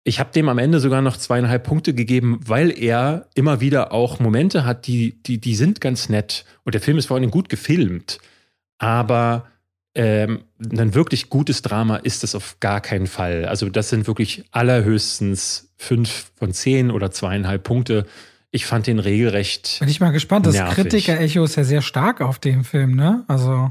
ich 0.02 0.18
habe 0.18 0.32
dem 0.32 0.48
am 0.48 0.58
Ende 0.58 0.80
sogar 0.80 1.02
noch 1.02 1.16
zweieinhalb 1.16 1.64
Punkte 1.64 1.92
gegeben, 1.92 2.40
weil 2.46 2.70
er 2.70 3.28
immer 3.34 3.60
wieder 3.60 3.92
auch 3.92 4.18
Momente 4.18 4.64
hat, 4.64 4.86
die, 4.86 5.22
die, 5.22 5.38
die 5.38 5.54
sind 5.54 5.80
ganz 5.80 6.08
nett. 6.08 6.46
Und 6.64 6.74
der 6.74 6.80
Film 6.80 6.96
ist 6.96 7.06
vor 7.06 7.18
allem 7.18 7.30
gut 7.30 7.50
gefilmt. 7.50 8.18
Aber 8.78 9.46
ähm, 9.94 10.44
ein 10.58 10.94
wirklich 10.94 11.28
gutes 11.28 11.60
Drama 11.60 11.96
ist 11.96 12.24
es 12.24 12.34
auf 12.34 12.58
gar 12.60 12.80
keinen 12.80 13.08
Fall. 13.08 13.44
Also 13.44 13.68
das 13.68 13.90
sind 13.90 14.06
wirklich 14.06 14.44
allerhöchstens 14.52 15.70
fünf 15.76 16.32
von 16.36 16.52
zehn 16.54 16.90
oder 16.90 17.10
zweieinhalb 17.10 17.62
Punkte. 17.62 18.06
Ich 18.52 18.66
fand 18.66 18.86
den 18.86 18.98
regelrecht. 18.98 19.76
Bin 19.78 19.88
ich 19.88 20.00
mal 20.00 20.10
gespannt. 20.10 20.46
Das 20.46 20.56
Kritiker-Echo 20.56 21.44
ist 21.44 21.56
ja 21.56 21.64
sehr 21.64 21.82
stark 21.82 22.20
auf 22.20 22.38
dem 22.38 22.64
Film, 22.64 22.96
ne? 22.96 23.24
Also 23.28 23.70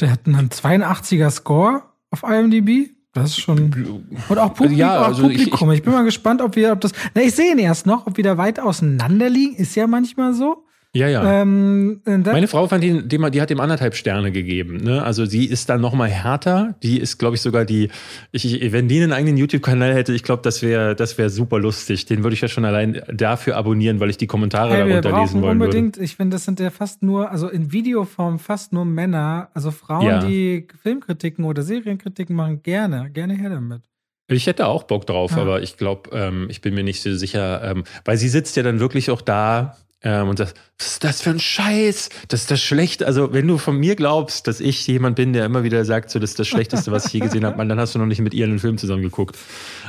der 0.00 0.12
hat 0.12 0.26
einen 0.26 0.48
82er 0.48 1.30
Score 1.30 1.82
auf 2.10 2.22
IMDb. 2.22 2.90
Das 3.12 3.30
ist 3.30 3.40
schon. 3.40 4.04
Und 4.28 4.38
auch 4.38 4.54
Publikum. 4.54 4.78
Ja, 4.78 5.00
also 5.00 5.22
Publikum. 5.22 5.70
Ich, 5.70 5.74
ich, 5.74 5.78
ich, 5.78 5.84
bin 5.84 5.92
mal 5.92 6.04
gespannt, 6.04 6.42
ob 6.42 6.54
wir, 6.54 6.72
ob 6.72 6.82
das. 6.82 6.92
Na, 7.14 7.22
ich 7.22 7.34
sehe 7.34 7.52
ihn 7.52 7.58
erst 7.58 7.86
noch, 7.86 8.06
ob 8.06 8.16
wir 8.16 8.24
da 8.24 8.36
weit 8.36 8.60
auseinander 8.60 9.30
liegen. 9.30 9.56
Ist 9.56 9.74
ja 9.74 9.86
manchmal 9.86 10.34
so. 10.34 10.65
Ja, 10.96 11.08
ja. 11.08 11.42
Ähm, 11.42 12.00
Meine 12.04 12.48
Frau 12.48 12.66
fand 12.68 12.82
ihn, 12.82 13.08
die, 13.08 13.18
die 13.30 13.40
hat 13.42 13.50
ihm 13.50 13.60
anderthalb 13.60 13.94
Sterne 13.94 14.32
gegeben. 14.32 14.78
Ne? 14.78 15.02
Also 15.02 15.26
sie 15.26 15.44
ist 15.44 15.68
dann 15.68 15.80
noch 15.80 15.92
mal 15.92 16.08
härter. 16.08 16.74
Die 16.82 16.98
ist, 16.98 17.18
glaube 17.18 17.36
ich, 17.36 17.42
sogar 17.42 17.64
die. 17.64 17.90
Ich, 18.32 18.72
wenn 18.72 18.88
die 18.88 19.02
einen 19.02 19.12
eigenen 19.12 19.36
YouTube-Kanal 19.36 19.94
hätte, 19.94 20.14
ich 20.14 20.22
glaube, 20.22 20.42
das 20.42 20.62
wäre, 20.62 20.96
das 20.96 21.18
wäre 21.18 21.28
super 21.28 21.58
lustig. 21.58 22.06
Den 22.06 22.22
würde 22.22 22.34
ich 22.34 22.40
ja 22.40 22.48
schon 22.48 22.64
allein 22.64 23.02
dafür 23.12 23.56
abonnieren, 23.56 24.00
weil 24.00 24.10
ich 24.10 24.16
die 24.16 24.26
Kommentare 24.26 24.74
hey, 24.74 24.88
darunter 24.88 25.20
lesen 25.20 25.42
wollen 25.42 25.60
unbedingt, 25.60 25.96
würde. 25.96 26.04
Ich 26.04 26.16
finde, 26.16 26.36
das 26.36 26.44
sind 26.44 26.60
ja 26.60 26.70
fast 26.70 27.02
nur, 27.02 27.30
also 27.30 27.48
in 27.48 27.72
Videoform 27.72 28.38
fast 28.38 28.72
nur 28.72 28.84
Männer, 28.84 29.50
also 29.52 29.70
Frauen, 29.70 30.06
ja. 30.06 30.18
die 30.20 30.66
Filmkritiken 30.82 31.44
oder 31.44 31.62
Serienkritiken 31.62 32.34
machen, 32.34 32.62
gerne, 32.62 33.10
gerne 33.10 33.34
her 33.34 33.50
damit. 33.50 33.82
Ich 34.28 34.46
hätte 34.46 34.66
auch 34.66 34.84
Bock 34.84 35.06
drauf, 35.06 35.32
ja. 35.32 35.38
aber 35.38 35.62
ich 35.62 35.76
glaube, 35.76 36.10
ähm, 36.12 36.46
ich 36.48 36.60
bin 36.60 36.74
mir 36.74 36.82
nicht 36.82 37.00
so 37.00 37.14
sicher, 37.14 37.62
ähm, 37.62 37.84
weil 38.04 38.16
sie 38.16 38.28
sitzt 38.28 38.56
ja 38.56 38.64
dann 38.64 38.80
wirklich 38.80 39.10
auch 39.10 39.20
da 39.20 39.76
ähm, 40.02 40.28
und 40.28 40.36
sagt, 40.36 40.54
was 40.78 40.88
ist 40.88 41.04
das 41.04 41.22
für 41.22 41.30
ein 41.30 41.40
Scheiß? 41.40 42.10
Das 42.28 42.42
ist 42.42 42.50
das 42.50 42.60
Schlechte. 42.60 43.06
Also, 43.06 43.32
wenn 43.32 43.48
du 43.48 43.58
von 43.58 43.76
mir 43.76 43.96
glaubst, 43.96 44.46
dass 44.46 44.60
ich 44.60 44.86
jemand 44.86 45.16
bin, 45.16 45.32
der 45.32 45.44
immer 45.44 45.64
wieder 45.64 45.84
sagt, 45.84 46.10
so, 46.10 46.18
das 46.18 46.30
ist 46.30 46.38
das 46.38 46.48
Schlechteste, 46.48 46.92
was 46.92 47.06
ich 47.06 47.14
je 47.14 47.20
gesehen 47.20 47.44
habe, 47.44 47.56
dann 47.66 47.80
hast 47.80 47.94
du 47.94 47.98
noch 47.98 48.06
nicht 48.06 48.20
mit 48.20 48.34
ihr 48.34 48.44
einen 48.44 48.58
Film 48.58 48.78
zusammen 48.78 49.02
geguckt. 49.02 49.36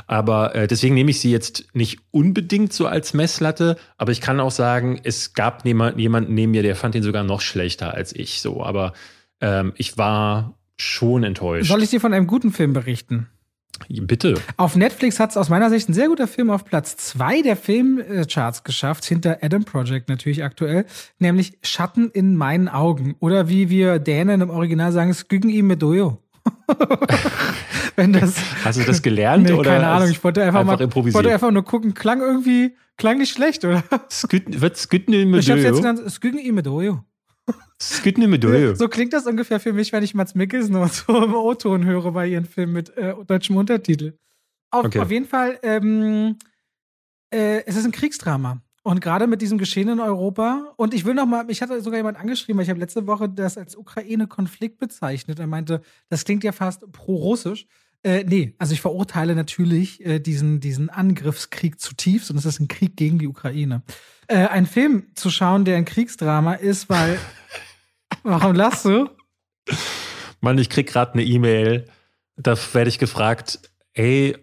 Aber 0.06 0.54
äh, 0.54 0.66
deswegen 0.66 0.94
nehme 0.94 1.10
ich 1.10 1.20
sie 1.20 1.30
jetzt 1.30 1.66
nicht 1.74 1.98
unbedingt 2.10 2.72
so 2.72 2.86
als 2.86 3.12
Messlatte, 3.12 3.76
aber 3.96 4.12
ich 4.12 4.20
kann 4.20 4.40
auch 4.40 4.50
sagen, 4.50 4.98
es 5.04 5.34
gab 5.34 5.64
jemanden 5.66 6.34
neben 6.34 6.52
mir, 6.52 6.62
der 6.62 6.76
fand 6.76 6.94
ihn 6.94 7.02
sogar 7.02 7.24
noch 7.24 7.40
schlechter 7.40 7.94
als 7.94 8.14
ich. 8.14 8.40
So, 8.40 8.62
aber 8.62 8.94
ähm, 9.40 9.72
ich 9.76 9.98
war 9.98 10.58
schon 10.78 11.24
enttäuscht. 11.24 11.68
Soll 11.68 11.82
ich 11.82 11.90
dir 11.90 12.00
von 12.00 12.14
einem 12.14 12.26
guten 12.26 12.52
Film 12.52 12.72
berichten? 12.72 13.28
Bitte. 13.88 14.34
Auf 14.56 14.76
Netflix 14.76 15.20
hat 15.20 15.30
es 15.30 15.36
aus 15.36 15.48
meiner 15.48 15.70
Sicht 15.70 15.88
ein 15.88 15.94
sehr 15.94 16.08
guter 16.08 16.26
Film 16.26 16.50
auf 16.50 16.64
Platz 16.64 16.96
zwei 16.96 17.42
der 17.42 17.56
Filmcharts 17.56 18.64
geschafft, 18.64 19.04
hinter 19.04 19.38
Adam 19.40 19.64
Project 19.64 20.08
natürlich 20.08 20.44
aktuell, 20.44 20.84
nämlich 21.18 21.58
Schatten 21.62 22.10
in 22.10 22.36
meinen 22.36 22.68
Augen. 22.68 23.16
Oder 23.20 23.48
wie 23.48 23.70
wir 23.70 23.98
Dänen 23.98 24.40
im 24.40 24.50
Original 24.50 24.92
sagen, 24.92 25.14
Skyggen 25.14 25.50
im 25.50 25.68
Medoyo. 25.68 26.18
Wenn 27.96 28.12
das, 28.12 28.36
Hast 28.64 28.78
du 28.78 28.84
das 28.84 29.02
gelernt 29.02 29.44
nee, 29.44 29.52
oder? 29.52 29.70
Keine 29.70 29.88
Ahnung, 29.88 30.10
ich 30.10 30.22
wollte 30.22 30.42
einfach, 30.42 30.60
einfach 30.60 30.94
mal 30.94 31.14
wollte 31.14 31.32
einfach 31.32 31.50
nur 31.50 31.64
gucken, 31.64 31.94
klang 31.94 32.20
irgendwie, 32.20 32.74
klang 32.96 33.18
nicht 33.18 33.32
schlecht, 33.32 33.64
oder? 33.64 33.82
Skyggen, 34.10 34.60
wird 34.60 34.92
im 34.92 35.30
Medoyo? 35.30 35.38
Ich 35.38 35.50
hab's 35.50 35.62
jetzt 35.62 35.76
genannt, 35.76 36.00
Skyggen 36.10 36.40
im 37.80 38.30
Medoyo. 38.30 38.58
Skidne 38.58 38.76
So 38.76 38.88
klingt 38.88 39.12
das 39.12 39.26
ungefähr 39.26 39.60
für 39.60 39.72
mich, 39.72 39.92
wenn 39.92 40.02
ich 40.02 40.14
Mats 40.14 40.34
Mikkelsen 40.34 40.76
und 40.76 40.92
so 40.92 41.24
im 41.24 41.34
O-Ton 41.34 41.84
höre 41.84 42.12
bei 42.12 42.26
ihren 42.26 42.44
Filmen 42.44 42.72
mit 42.72 42.96
äh, 42.96 43.14
deutschem 43.26 43.56
Untertitel. 43.56 44.18
Auf, 44.70 44.86
okay. 44.86 45.00
auf 45.00 45.10
jeden 45.10 45.26
Fall, 45.26 45.58
ähm, 45.62 46.36
äh, 47.30 47.64
es 47.64 47.76
ist 47.76 47.84
ein 47.84 47.92
Kriegsdrama. 47.92 48.62
Und 48.82 49.00
gerade 49.00 49.26
mit 49.26 49.42
diesem 49.42 49.58
Geschehen 49.58 49.88
in 49.88 50.00
Europa. 50.00 50.72
Und 50.76 50.94
ich 50.94 51.04
will 51.04 51.14
noch 51.14 51.26
mal, 51.26 51.50
ich 51.50 51.60
hatte 51.60 51.80
sogar 51.82 51.98
jemand 51.98 52.18
angeschrieben, 52.18 52.56
weil 52.56 52.64
ich 52.64 52.70
habe 52.70 52.80
letzte 52.80 53.06
Woche 53.06 53.28
das 53.28 53.58
als 53.58 53.76
Ukraine-Konflikt 53.76 54.78
bezeichnet. 54.78 55.38
Er 55.38 55.46
meinte, 55.46 55.82
das 56.08 56.24
klingt 56.24 56.42
ja 56.42 56.52
fast 56.52 56.90
pro-russisch. 56.92 57.66
Äh, 58.02 58.24
nee, 58.24 58.54
also 58.58 58.72
ich 58.72 58.80
verurteile 58.80 59.34
natürlich 59.34 60.04
äh, 60.06 60.20
diesen, 60.20 60.60
diesen 60.60 60.88
Angriffskrieg 60.88 61.80
zutiefst 61.80 62.30
und 62.30 62.36
es 62.36 62.46
ist 62.46 62.60
ein 62.60 62.68
Krieg 62.68 62.96
gegen 62.96 63.18
die 63.18 63.26
Ukraine. 63.26 63.82
Äh, 64.28 64.46
ein 64.46 64.66
Film 64.66 65.08
zu 65.14 65.30
schauen, 65.30 65.64
der 65.64 65.76
ein 65.76 65.84
Kriegsdrama 65.84 66.54
ist, 66.54 66.88
weil 66.88 67.18
Warum 68.30 68.54
lachst 68.54 68.84
du? 68.84 69.08
Mann, 70.40 70.58
ich 70.58 70.68
krieg 70.70 70.86
gerade 70.86 71.14
eine 71.14 71.24
E-Mail. 71.24 71.86
Da 72.36 72.56
werde 72.72 72.88
ich 72.88 72.98
gefragt, 72.98 73.58
ey, 73.94 74.36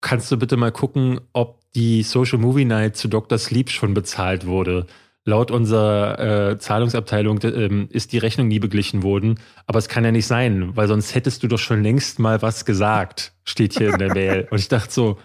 kannst 0.00 0.30
du 0.30 0.36
bitte 0.36 0.56
mal 0.56 0.72
gucken, 0.72 1.20
ob 1.32 1.60
die 1.72 2.02
Social 2.02 2.38
Movie 2.38 2.64
Night 2.64 2.96
zu 2.96 3.08
Dr. 3.08 3.38
Sleep 3.38 3.70
schon 3.70 3.94
bezahlt 3.94 4.46
wurde? 4.46 4.86
Laut 5.24 5.52
unserer 5.52 6.50
äh, 6.50 6.58
Zahlungsabteilung 6.58 7.38
äh, 7.42 7.86
ist 7.90 8.12
die 8.12 8.18
Rechnung 8.18 8.48
nie 8.48 8.58
beglichen 8.58 9.04
worden. 9.04 9.38
Aber 9.66 9.78
es 9.78 9.88
kann 9.88 10.04
ja 10.04 10.10
nicht 10.10 10.26
sein, 10.26 10.76
weil 10.76 10.88
sonst 10.88 11.14
hättest 11.14 11.44
du 11.44 11.48
doch 11.48 11.60
schon 11.60 11.82
längst 11.82 12.18
mal 12.18 12.42
was 12.42 12.64
gesagt, 12.64 13.32
steht 13.44 13.78
hier 13.78 13.92
in 13.92 13.98
der 13.98 14.12
Mail. 14.14 14.48
Und 14.50 14.58
ich 14.58 14.68
dachte 14.68 14.92
so, 14.92 15.18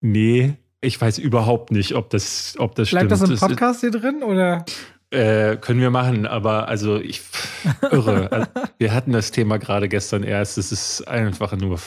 nee, 0.00 0.54
Ich 0.82 0.98
weiß 1.00 1.18
überhaupt 1.18 1.72
nicht, 1.72 1.94
ob 1.94 2.08
das, 2.10 2.54
ob 2.58 2.74
das 2.76 2.90
Bleibt 2.90 3.06
stimmt. 3.14 3.30
das 3.32 3.42
im 3.42 3.48
Podcast 3.48 3.80
hier 3.80 3.90
drin 3.90 4.22
oder? 4.22 4.64
Äh, 5.10 5.56
können 5.56 5.80
wir 5.80 5.90
machen, 5.90 6.24
aber 6.26 6.68
also 6.68 6.96
ich 7.00 7.22
irre. 7.90 8.30
Also, 8.30 8.46
wir 8.78 8.94
hatten 8.94 9.12
das 9.12 9.32
Thema 9.32 9.58
gerade 9.58 9.88
gestern 9.88 10.22
erst. 10.22 10.56
Es 10.56 10.70
ist 10.70 11.06
einfach 11.08 11.56
nur. 11.56 11.80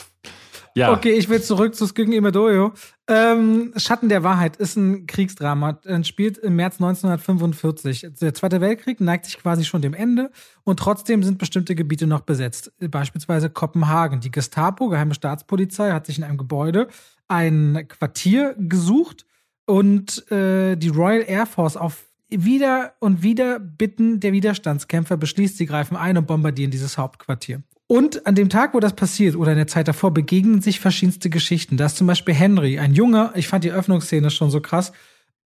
Ja. 0.76 0.92
Okay, 0.92 1.12
ich 1.12 1.28
will 1.28 1.40
zurück 1.40 1.74
zu 1.74 1.86
Skyggen 1.86 2.12
Imedoyo. 2.12 2.72
Ähm, 3.08 3.72
Schatten 3.76 4.08
der 4.08 4.24
Wahrheit 4.24 4.56
ist 4.56 4.76
ein 4.76 5.06
Kriegsdrama, 5.06 5.78
äh, 5.84 6.02
spielt 6.02 6.36
im 6.38 6.56
März 6.56 6.80
1945. 6.80 8.08
Der 8.20 8.34
Zweite 8.34 8.60
Weltkrieg 8.60 9.00
neigt 9.00 9.26
sich 9.26 9.38
quasi 9.38 9.64
schon 9.64 9.82
dem 9.82 9.94
Ende 9.94 10.30
und 10.64 10.80
trotzdem 10.80 11.22
sind 11.22 11.38
bestimmte 11.38 11.76
Gebiete 11.76 12.08
noch 12.08 12.22
besetzt. 12.22 12.72
Beispielsweise 12.80 13.50
Kopenhagen. 13.50 14.20
Die 14.20 14.32
Gestapo, 14.32 14.88
geheime 14.88 15.14
Staatspolizei, 15.14 15.92
hat 15.92 16.06
sich 16.06 16.18
in 16.18 16.24
einem 16.24 16.38
Gebäude 16.38 16.88
ein 17.28 17.86
Quartier 17.88 18.56
gesucht 18.58 19.26
und 19.66 20.30
äh, 20.32 20.76
die 20.76 20.88
Royal 20.88 21.24
Air 21.26 21.46
Force 21.46 21.76
auf 21.76 22.04
wieder 22.36 22.94
und 23.00 23.22
wieder 23.22 23.58
Bitten 23.58 24.20
der 24.20 24.32
Widerstandskämpfer 24.32 25.16
beschließt, 25.16 25.56
sie 25.56 25.66
greifen 25.66 25.96
ein 25.96 26.16
und 26.16 26.26
bombardieren 26.26 26.70
dieses 26.70 26.98
Hauptquartier. 26.98 27.62
Und 27.86 28.26
an 28.26 28.34
dem 28.34 28.48
Tag, 28.48 28.72
wo 28.74 28.80
das 28.80 28.94
passiert 28.94 29.36
oder 29.36 29.52
in 29.52 29.58
der 29.58 29.66
Zeit 29.66 29.88
davor, 29.88 30.12
begegnen 30.12 30.62
sich 30.62 30.80
verschiedenste 30.80 31.28
Geschichten. 31.28 31.76
Da 31.76 31.86
ist 31.86 31.96
zum 31.96 32.06
Beispiel 32.06 32.34
Henry, 32.34 32.78
ein 32.78 32.94
Junge, 32.94 33.30
ich 33.34 33.46
fand 33.46 33.62
die 33.64 33.72
Öffnungsszene 33.72 34.30
schon 34.30 34.50
so 34.50 34.60
krass, 34.60 34.92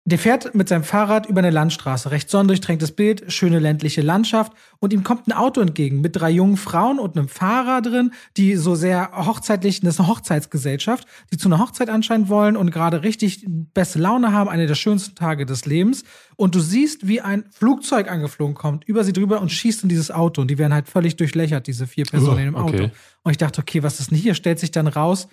der 0.09 0.17
fährt 0.17 0.55
mit 0.55 0.69
seinem 0.69 0.85
Fahrrad 0.85 1.25
über 1.25 1.39
eine 1.39 1.49
Landstraße. 1.49 2.11
Recht 2.11 2.29
sonnendurchtränktes 2.29 2.93
Bild, 2.93 3.25
schöne 3.33 3.59
ländliche 3.59 4.01
Landschaft. 4.01 4.53
Und 4.79 4.93
ihm 4.93 5.03
kommt 5.03 5.27
ein 5.27 5.33
Auto 5.33 5.59
entgegen 5.59 5.99
mit 5.99 6.15
drei 6.15 6.29
jungen 6.29 6.55
Frauen 6.55 6.97
und 6.97 7.17
einem 7.17 7.27
Fahrer 7.27 7.81
drin, 7.81 8.13
die 8.37 8.55
so 8.55 8.73
sehr 8.75 9.11
hochzeitlich, 9.13 9.81
das 9.81 9.95
ist 9.95 9.99
eine 9.99 10.07
Hochzeitsgesellschaft, 10.07 11.05
die 11.33 11.35
zu 11.35 11.49
einer 11.49 11.59
Hochzeit 11.59 11.89
anscheinend 11.89 12.29
wollen 12.29 12.55
und 12.55 12.71
gerade 12.71 13.03
richtig 13.03 13.43
beste 13.47 13.99
Laune 13.99 14.31
haben, 14.31 14.49
eine 14.49 14.65
der 14.65 14.75
schönsten 14.75 15.13
Tage 15.13 15.45
des 15.45 15.65
Lebens. 15.65 16.05
Und 16.37 16.55
du 16.55 16.61
siehst, 16.61 17.05
wie 17.09 17.19
ein 17.19 17.43
Flugzeug 17.51 18.09
angeflogen 18.09 18.55
kommt, 18.55 18.85
über 18.85 19.03
sie 19.03 19.11
drüber 19.11 19.41
und 19.41 19.51
schießt 19.51 19.83
in 19.83 19.89
dieses 19.89 20.09
Auto. 20.09 20.39
Und 20.41 20.47
die 20.49 20.57
werden 20.57 20.73
halt 20.73 20.87
völlig 20.87 21.17
durchlöchert, 21.17 21.67
diese 21.67 21.85
vier 21.85 22.05
Personen 22.05 22.45
Oh, 22.45 22.47
im 22.47 22.55
Auto. 22.55 22.73
okay. 22.75 22.91
Und 23.23 23.31
ich 23.31 23.37
dachte, 23.37 23.59
okay, 23.59 23.83
was 23.83 23.99
ist 23.99 24.11
denn 24.11 24.17
hier? 24.17 24.35
Stellt 24.35 24.59
sich 24.59 24.71
dann 24.71 24.87
raus, 24.87 25.27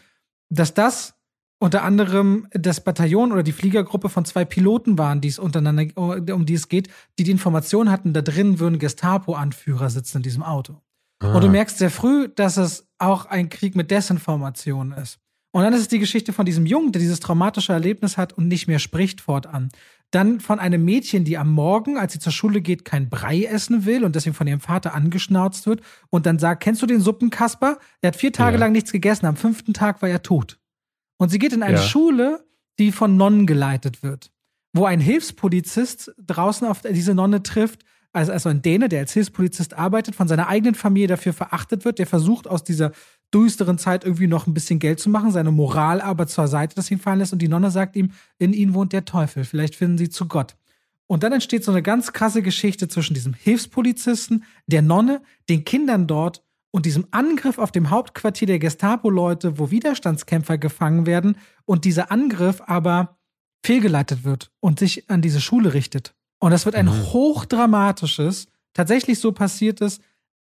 dass 0.48 0.74
das 0.74 1.14
unter 1.64 1.82
anderem 1.82 2.46
das 2.52 2.84
Bataillon 2.84 3.32
oder 3.32 3.42
die 3.42 3.52
Fliegergruppe 3.52 4.10
von 4.10 4.26
zwei 4.26 4.44
Piloten 4.44 4.98
waren, 4.98 5.22
die 5.22 5.28
es 5.28 5.38
untereinander, 5.38 5.86
um 5.96 6.44
die 6.44 6.52
es 6.54 6.68
geht, 6.68 6.88
die 7.18 7.24
die 7.24 7.30
Information 7.30 7.90
hatten, 7.90 8.12
da 8.12 8.20
drin 8.20 8.58
würden 8.58 8.78
Gestapo-Anführer 8.78 9.88
sitzen 9.88 10.18
in 10.18 10.22
diesem 10.22 10.42
Auto. 10.42 10.74
Und 11.22 11.42
du 11.42 11.48
Ah. 11.48 11.50
merkst 11.50 11.78
sehr 11.78 11.90
früh, 11.90 12.28
dass 12.28 12.58
es 12.58 12.86
auch 12.98 13.24
ein 13.26 13.48
Krieg 13.48 13.76
mit 13.76 13.90
Desinformation 13.90 14.92
ist. 14.92 15.18
Und 15.52 15.62
dann 15.62 15.72
ist 15.72 15.80
es 15.80 15.88
die 15.88 16.00
Geschichte 16.00 16.32
von 16.34 16.44
diesem 16.44 16.66
Jungen, 16.66 16.92
der 16.92 17.00
dieses 17.00 17.20
traumatische 17.20 17.72
Erlebnis 17.72 18.18
hat 18.18 18.32
und 18.34 18.48
nicht 18.48 18.66
mehr 18.66 18.78
spricht 18.78 19.20
fortan. 19.22 19.70
Dann 20.10 20.40
von 20.40 20.58
einem 20.58 20.84
Mädchen, 20.84 21.24
die 21.24 21.38
am 21.38 21.50
Morgen, 21.50 21.96
als 21.96 22.12
sie 22.12 22.18
zur 22.18 22.32
Schule 22.32 22.60
geht, 22.60 22.84
kein 22.84 23.08
Brei 23.08 23.44
essen 23.44 23.86
will 23.86 24.04
und 24.04 24.14
deswegen 24.16 24.34
von 24.34 24.46
ihrem 24.46 24.60
Vater 24.60 24.94
angeschnauzt 24.94 25.66
wird 25.66 25.80
und 26.10 26.26
dann 26.26 26.38
sagt, 26.38 26.62
kennst 26.62 26.82
du 26.82 26.86
den 26.86 27.00
Suppenkasper? 27.00 27.78
Der 28.02 28.08
hat 28.08 28.16
vier 28.16 28.32
Tage 28.32 28.56
Ja. 28.56 28.60
lang 28.60 28.72
nichts 28.72 28.92
gegessen, 28.92 29.24
am 29.26 29.36
fünften 29.36 29.72
Tag 29.72 30.02
war 30.02 30.08
er 30.10 30.22
tot. 30.22 30.58
Und 31.24 31.30
sie 31.30 31.38
geht 31.38 31.54
in 31.54 31.62
eine 31.62 31.76
Ja. 31.78 31.82
Schule, 31.82 32.44
die 32.78 32.92
von 32.92 33.16
Nonnen 33.16 33.46
geleitet 33.46 34.02
wird, 34.02 34.30
wo 34.74 34.84
ein 34.84 35.00
Hilfspolizist 35.00 36.14
draußen 36.18 36.66
auf 36.68 36.82
diese 36.82 37.14
Nonne 37.14 37.42
trifft, 37.42 37.84
also, 38.12 38.30
also 38.30 38.50
ein 38.50 38.60
Däne, 38.60 38.90
der 38.90 39.00
als 39.00 39.14
Hilfspolizist 39.14 39.72
arbeitet, 39.72 40.14
von 40.14 40.28
seiner 40.28 40.48
eigenen 40.48 40.74
Familie 40.74 41.08
dafür 41.08 41.32
verachtet 41.32 41.86
wird, 41.86 41.98
der 41.98 42.06
versucht 42.06 42.46
aus 42.46 42.62
dieser 42.62 42.92
düsteren 43.32 43.78
Zeit 43.78 44.04
irgendwie 44.04 44.26
noch 44.26 44.46
ein 44.46 44.52
bisschen 44.52 44.78
Geld 44.78 45.00
zu 45.00 45.08
machen, 45.08 45.30
seine 45.32 45.50
Moral 45.50 46.02
aber 46.02 46.26
zur 46.26 46.46
Seite 46.46 46.76
das 46.76 46.90
ihn 46.90 46.98
fallen 47.00 47.20
lässt 47.20 47.32
und 47.32 47.40
die 47.40 47.48
Nonne 47.48 47.70
sagt 47.70 47.96
ihm, 47.96 48.12
in 48.38 48.52
ihnen 48.52 48.74
wohnt 48.74 48.92
der 48.92 49.06
Teufel, 49.06 49.44
vielleicht 49.44 49.74
finden 49.74 49.96
sie 49.96 50.10
zu 50.10 50.28
Gott. 50.28 50.56
Und 51.06 51.22
dann 51.22 51.32
entsteht 51.32 51.64
so 51.64 51.70
eine 51.72 51.82
ganz 51.82 52.12
krasse 52.12 52.42
Geschichte 52.42 52.86
zwischen 52.86 53.14
diesem 53.14 53.32
Hilfspolizisten, 53.32 54.44
der 54.66 54.82
Nonne, 54.82 55.22
den 55.48 55.64
Kindern 55.64 56.06
dort 56.06 56.42
und 56.74 56.86
diesem 56.86 57.06
Angriff 57.12 57.58
auf 57.58 57.70
dem 57.70 57.90
Hauptquartier 57.90 58.48
der 58.48 58.58
Gestapo-Leute, 58.58 59.60
wo 59.60 59.70
Widerstandskämpfer 59.70 60.58
gefangen 60.58 61.06
werden 61.06 61.36
und 61.66 61.84
dieser 61.84 62.10
Angriff 62.10 62.60
aber 62.66 63.16
fehlgeleitet 63.64 64.24
wird 64.24 64.50
und 64.58 64.80
sich 64.80 65.08
an 65.08 65.22
diese 65.22 65.40
Schule 65.40 65.72
richtet. 65.72 66.16
Und 66.40 66.50
das 66.50 66.64
wird 66.64 66.74
ein 66.74 66.86
Mhm. 66.86 67.12
hochdramatisches, 67.12 68.48
tatsächlich 68.72 69.20
so 69.20 69.30
passiertes, 69.30 70.00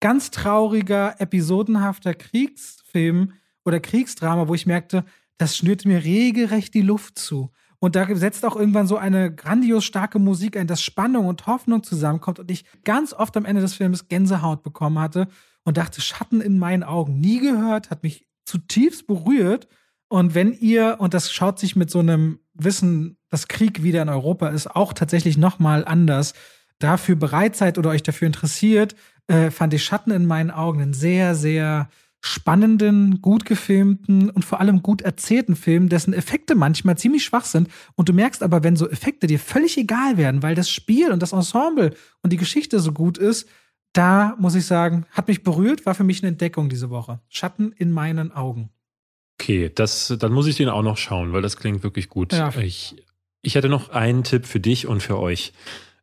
ganz 0.01 0.29
trauriger, 0.29 1.15
episodenhafter 1.21 2.13
Kriegsfilm 2.13 3.31
oder 3.63 3.79
Kriegsdrama, 3.79 4.49
wo 4.49 4.53
ich 4.53 4.65
merkte, 4.65 5.05
das 5.37 5.55
schnürt 5.55 5.85
mir 5.85 6.03
regelrecht 6.03 6.73
die 6.73 6.81
Luft 6.81 7.17
zu. 7.17 7.49
Und 7.79 7.95
da 7.95 8.13
setzt 8.13 8.43
auch 8.43 8.57
irgendwann 8.57 8.87
so 8.87 8.97
eine 8.97 9.33
grandios 9.33 9.85
starke 9.85 10.19
Musik 10.19 10.57
ein, 10.57 10.67
dass 10.67 10.81
Spannung 10.81 11.27
und 11.27 11.47
Hoffnung 11.47 11.81
zusammenkommt 11.81 12.39
und 12.39 12.51
ich 12.51 12.65
ganz 12.83 13.13
oft 13.13 13.37
am 13.37 13.45
Ende 13.45 13.61
des 13.61 13.75
Films 13.75 14.09
Gänsehaut 14.09 14.63
bekommen 14.63 14.99
hatte 14.99 15.29
und 15.69 15.77
dachte, 15.77 16.01
Schatten 16.01 16.41
in 16.41 16.57
meinen 16.57 16.81
Augen. 16.81 17.19
Nie 17.19 17.39
gehört, 17.39 17.91
hat 17.91 18.01
mich 18.01 18.25
zutiefst 18.43 19.05
berührt. 19.05 19.67
Und 20.07 20.33
wenn 20.33 20.51
ihr, 20.51 20.95
und 20.97 21.13
das 21.13 21.31
schaut 21.31 21.59
sich 21.59 21.75
mit 21.75 21.91
so 21.91 21.99
einem 21.99 22.39
Wissen, 22.55 23.17
dass 23.29 23.47
Krieg 23.47 23.83
wieder 23.83 24.01
in 24.01 24.09
Europa 24.09 24.47
ist, 24.47 24.75
auch 24.75 24.93
tatsächlich 24.93 25.37
nochmal 25.37 25.85
anders, 25.85 26.33
dafür 26.79 27.15
bereit 27.15 27.55
seid 27.55 27.77
oder 27.77 27.91
euch 27.91 28.01
dafür 28.01 28.25
interessiert, 28.25 28.95
äh, 29.27 29.51
fand 29.51 29.75
ich 29.75 29.83
Schatten 29.83 30.09
in 30.09 30.25
meinen 30.25 30.49
Augen 30.49 30.81
einen 30.81 30.93
sehr, 30.93 31.35
sehr 31.35 31.87
spannenden, 32.19 33.21
gut 33.21 33.45
gefilmten 33.45 34.31
und 34.31 34.43
vor 34.43 34.59
allem 34.59 34.81
gut 34.81 35.03
erzählten 35.03 35.55
Film, 35.55 35.87
dessen 35.87 36.13
Effekte 36.13 36.55
manchmal 36.55 36.97
ziemlich 36.97 37.23
schwach 37.23 37.45
sind. 37.45 37.69
Und 37.93 38.09
du 38.09 38.13
merkst 38.13 38.41
aber, 38.41 38.63
wenn 38.63 38.75
so 38.75 38.89
Effekte 38.89 39.27
dir 39.27 39.37
völlig 39.37 39.77
egal 39.77 40.17
werden, 40.17 40.41
weil 40.41 40.55
das 40.55 40.71
Spiel 40.71 41.11
und 41.11 41.21
das 41.21 41.31
Ensemble 41.31 41.93
und 42.23 42.33
die 42.33 42.37
Geschichte 42.37 42.79
so 42.79 42.91
gut 42.91 43.19
ist, 43.19 43.47
da 43.93 44.35
muss 44.37 44.55
ich 44.55 44.65
sagen, 44.65 45.05
hat 45.11 45.27
mich 45.27 45.43
berührt, 45.43 45.85
war 45.85 45.95
für 45.95 46.03
mich 46.03 46.21
eine 46.21 46.29
Entdeckung 46.29 46.69
diese 46.69 46.89
Woche. 46.89 47.19
Schatten 47.27 47.71
in 47.71 47.91
meinen 47.91 48.31
Augen. 48.31 48.69
Okay, 49.39 49.71
das, 49.73 50.13
dann 50.19 50.31
muss 50.31 50.47
ich 50.47 50.57
den 50.57 50.69
auch 50.69 50.83
noch 50.83 50.97
schauen, 50.97 51.33
weil 51.33 51.41
das 51.41 51.57
klingt 51.57 51.83
wirklich 51.83 52.09
gut. 52.09 52.33
Ja. 52.33 52.53
Ich, 52.57 53.03
ich 53.41 53.55
hätte 53.55 53.69
noch 53.69 53.89
einen 53.89 54.23
Tipp 54.23 54.45
für 54.45 54.59
dich 54.59 54.85
und 54.85 55.01
für 55.01 55.17
euch. 55.17 55.53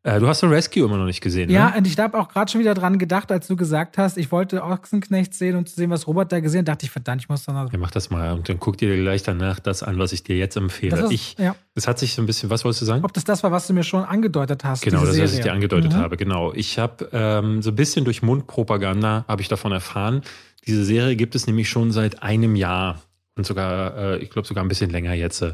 Äh, 0.07 0.20
du 0.20 0.28
hast 0.28 0.38
The 0.40 0.46
Rescue 0.46 0.84
immer 0.84 0.96
noch 0.98 1.04
nicht 1.07 1.20
gesehen, 1.20 1.50
Ja, 1.50 1.70
ne? 1.70 1.78
und 1.78 1.86
ich 1.86 1.98
habe 1.98 2.16
auch 2.16 2.28
gerade 2.28 2.48
schon 2.50 2.61
wieder 2.61 2.74
dran 2.74 2.96
gedacht, 2.98 3.32
als 3.32 3.48
du 3.48 3.57
gesagt 3.57 3.98
hast, 3.98 4.16
ich 4.16 4.30
wollte 4.30 4.62
Ochsenknecht 4.62 5.34
sehen 5.34 5.57
und 5.57 5.68
zu 5.68 5.74
sehen, 5.74 5.90
was 5.90 6.07
Robert 6.07 6.30
da 6.30 6.38
gesehen 6.38 6.61
hat, 6.61 6.68
dachte 6.68 6.86
ich, 6.86 6.92
verdammt, 6.92 7.22
ich 7.22 7.28
muss 7.28 7.44
dann. 7.44 7.57
Ja, 7.57 7.78
mach 7.78 7.90
das 7.90 8.09
mal 8.09 8.32
und 8.32 8.48
dann 8.48 8.61
guck 8.61 8.78
dir 8.78 8.96
gleich 8.96 9.24
danach 9.24 9.59
das 9.59 9.82
an, 9.82 9.98
was 9.98 10.12
ich 10.12 10.22
dir 10.22 10.36
jetzt 10.36 10.57
empfehle. 10.57 10.90
Das 10.96 11.07
ist, 11.07 11.11
ich, 11.11 11.36
ja, 11.38 11.57
es 11.74 11.88
hat 11.88 11.98
sich 11.98 12.14
so 12.14 12.22
ein 12.22 12.26
bisschen, 12.26 12.50
was 12.50 12.64
wolltest 12.64 12.82
du 12.82 12.86
sagen? 12.86 13.04
ob 13.04 13.12
das 13.12 13.24
das 13.24 13.42
war, 13.42 13.50
was 13.50 13.66
du 13.66 13.72
mir 13.72 13.82
schon 13.82 14.04
angedeutet 14.04 14.62
hast. 14.64 14.82
Genau, 14.82 15.04
das, 15.04 15.18
was 15.20 15.32
ich 15.34 15.40
dir 15.40 15.52
angedeutet 15.52 15.92
Mhm. 15.92 15.96
habe, 15.96 16.16
genau. 16.16 16.52
Ich 16.54 16.78
habe 16.78 17.09
ähm, 17.12 17.61
so 17.62 17.70
ein 17.70 17.74
bisschen 17.76 18.04
durch 18.04 18.22
Mundpropaganda 18.22 19.24
habe 19.26 19.42
ich 19.42 19.48
davon 19.48 19.72
erfahren. 19.72 20.22
Diese 20.66 20.84
Serie 20.84 21.16
gibt 21.16 21.34
es 21.34 21.46
nämlich 21.46 21.68
schon 21.68 21.90
seit 21.92 22.22
einem 22.22 22.54
Jahr 22.57 23.00
und 23.36 23.44
sogar, 23.44 23.96
äh, 23.96 24.18
ich 24.18 24.30
glaube 24.30 24.46
sogar 24.48 24.64
ein 24.64 24.68
bisschen 24.68 24.90
länger 24.90 25.12
jetzt. 25.14 25.44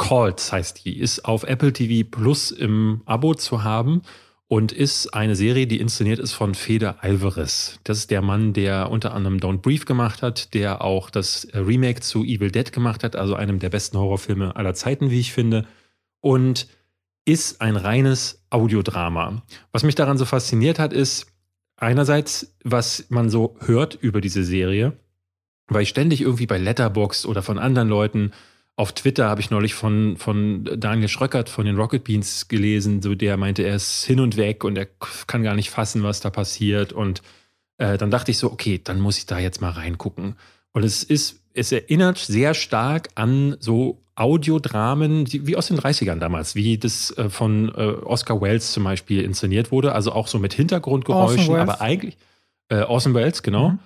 Called 0.00 0.40
heißt 0.50 0.86
die, 0.86 0.98
ist 0.98 1.26
auf 1.26 1.44
Apple 1.44 1.74
TV 1.74 2.08
Plus 2.10 2.50
im 2.52 3.02
Abo 3.04 3.34
zu 3.34 3.64
haben 3.64 4.00
und 4.48 4.72
ist 4.72 5.12
eine 5.12 5.36
Serie, 5.36 5.66
die 5.66 5.78
inszeniert 5.78 6.18
ist 6.18 6.32
von 6.32 6.54
Fede 6.54 7.02
Alvarez. 7.02 7.78
Das 7.84 7.98
ist 7.98 8.10
der 8.10 8.22
Mann, 8.22 8.54
der 8.54 8.90
unter 8.90 9.12
anderem 9.12 9.36
Don't 9.36 9.58
Brief 9.58 9.84
gemacht 9.84 10.22
hat, 10.22 10.54
der 10.54 10.82
auch 10.82 11.10
das 11.10 11.48
Remake 11.52 12.00
zu 12.00 12.24
Evil 12.24 12.50
Dead 12.50 12.72
gemacht 12.72 13.04
hat, 13.04 13.14
also 13.14 13.34
einem 13.34 13.58
der 13.58 13.68
besten 13.68 13.98
Horrorfilme 13.98 14.56
aller 14.56 14.72
Zeiten, 14.72 15.10
wie 15.10 15.20
ich 15.20 15.34
finde. 15.34 15.66
Und 16.20 16.66
ist 17.26 17.60
ein 17.60 17.76
reines 17.76 18.42
Audiodrama. 18.48 19.42
Was 19.70 19.82
mich 19.82 19.96
daran 19.96 20.16
so 20.16 20.24
fasziniert 20.24 20.78
hat, 20.78 20.94
ist 20.94 21.26
einerseits, 21.76 22.56
was 22.64 23.04
man 23.10 23.28
so 23.28 23.54
hört 23.60 23.96
über 24.00 24.22
diese 24.22 24.44
Serie, 24.44 24.96
weil 25.68 25.82
ich 25.82 25.90
ständig 25.90 26.22
irgendwie 26.22 26.46
bei 26.46 26.56
Letterboxd 26.56 27.26
oder 27.26 27.42
von 27.42 27.58
anderen 27.58 27.90
Leuten 27.90 28.32
auf 28.80 28.92
Twitter 28.92 29.28
habe 29.28 29.42
ich 29.42 29.50
neulich 29.50 29.74
von, 29.74 30.16
von 30.16 30.64
Daniel 30.64 31.08
Schröckert 31.08 31.50
von 31.50 31.66
den 31.66 31.76
Rocket 31.76 32.02
Beans 32.02 32.48
gelesen, 32.48 33.02
so 33.02 33.14
der 33.14 33.36
meinte, 33.36 33.62
er 33.62 33.76
ist 33.76 34.04
hin 34.04 34.20
und 34.20 34.38
weg 34.38 34.64
und 34.64 34.78
er 34.78 34.86
kann 35.26 35.42
gar 35.42 35.54
nicht 35.54 35.68
fassen, 35.68 36.02
was 36.02 36.20
da 36.20 36.30
passiert. 36.30 36.94
Und 36.94 37.20
äh, 37.76 37.98
dann 37.98 38.10
dachte 38.10 38.30
ich 38.30 38.38
so, 38.38 38.50
okay, 38.50 38.80
dann 38.82 38.98
muss 38.98 39.18
ich 39.18 39.26
da 39.26 39.38
jetzt 39.38 39.60
mal 39.60 39.72
reingucken. 39.72 40.36
Und 40.72 40.82
es 40.82 41.02
ist, 41.04 41.42
es 41.52 41.72
erinnert 41.72 42.16
sehr 42.16 42.54
stark 42.54 43.10
an 43.16 43.58
so 43.60 44.00
Audiodramen, 44.14 45.30
wie 45.30 45.56
aus 45.56 45.66
den 45.66 45.78
30ern 45.78 46.18
damals, 46.18 46.54
wie 46.54 46.78
das 46.78 47.10
äh, 47.18 47.28
von 47.28 47.68
äh, 47.68 47.72
Oscar 47.72 48.40
Welles 48.40 48.72
zum 48.72 48.84
Beispiel 48.84 49.20
inszeniert 49.22 49.70
wurde, 49.72 49.94
also 49.94 50.12
auch 50.12 50.26
so 50.26 50.38
mit 50.38 50.54
Hintergrundgeräuschen, 50.54 51.54
aber 51.54 51.82
eigentlich, 51.82 52.16
äh, 52.70 52.80
Orson 52.80 53.12
Welles, 53.12 53.42
genau, 53.42 53.70
Mhm. 53.70 53.78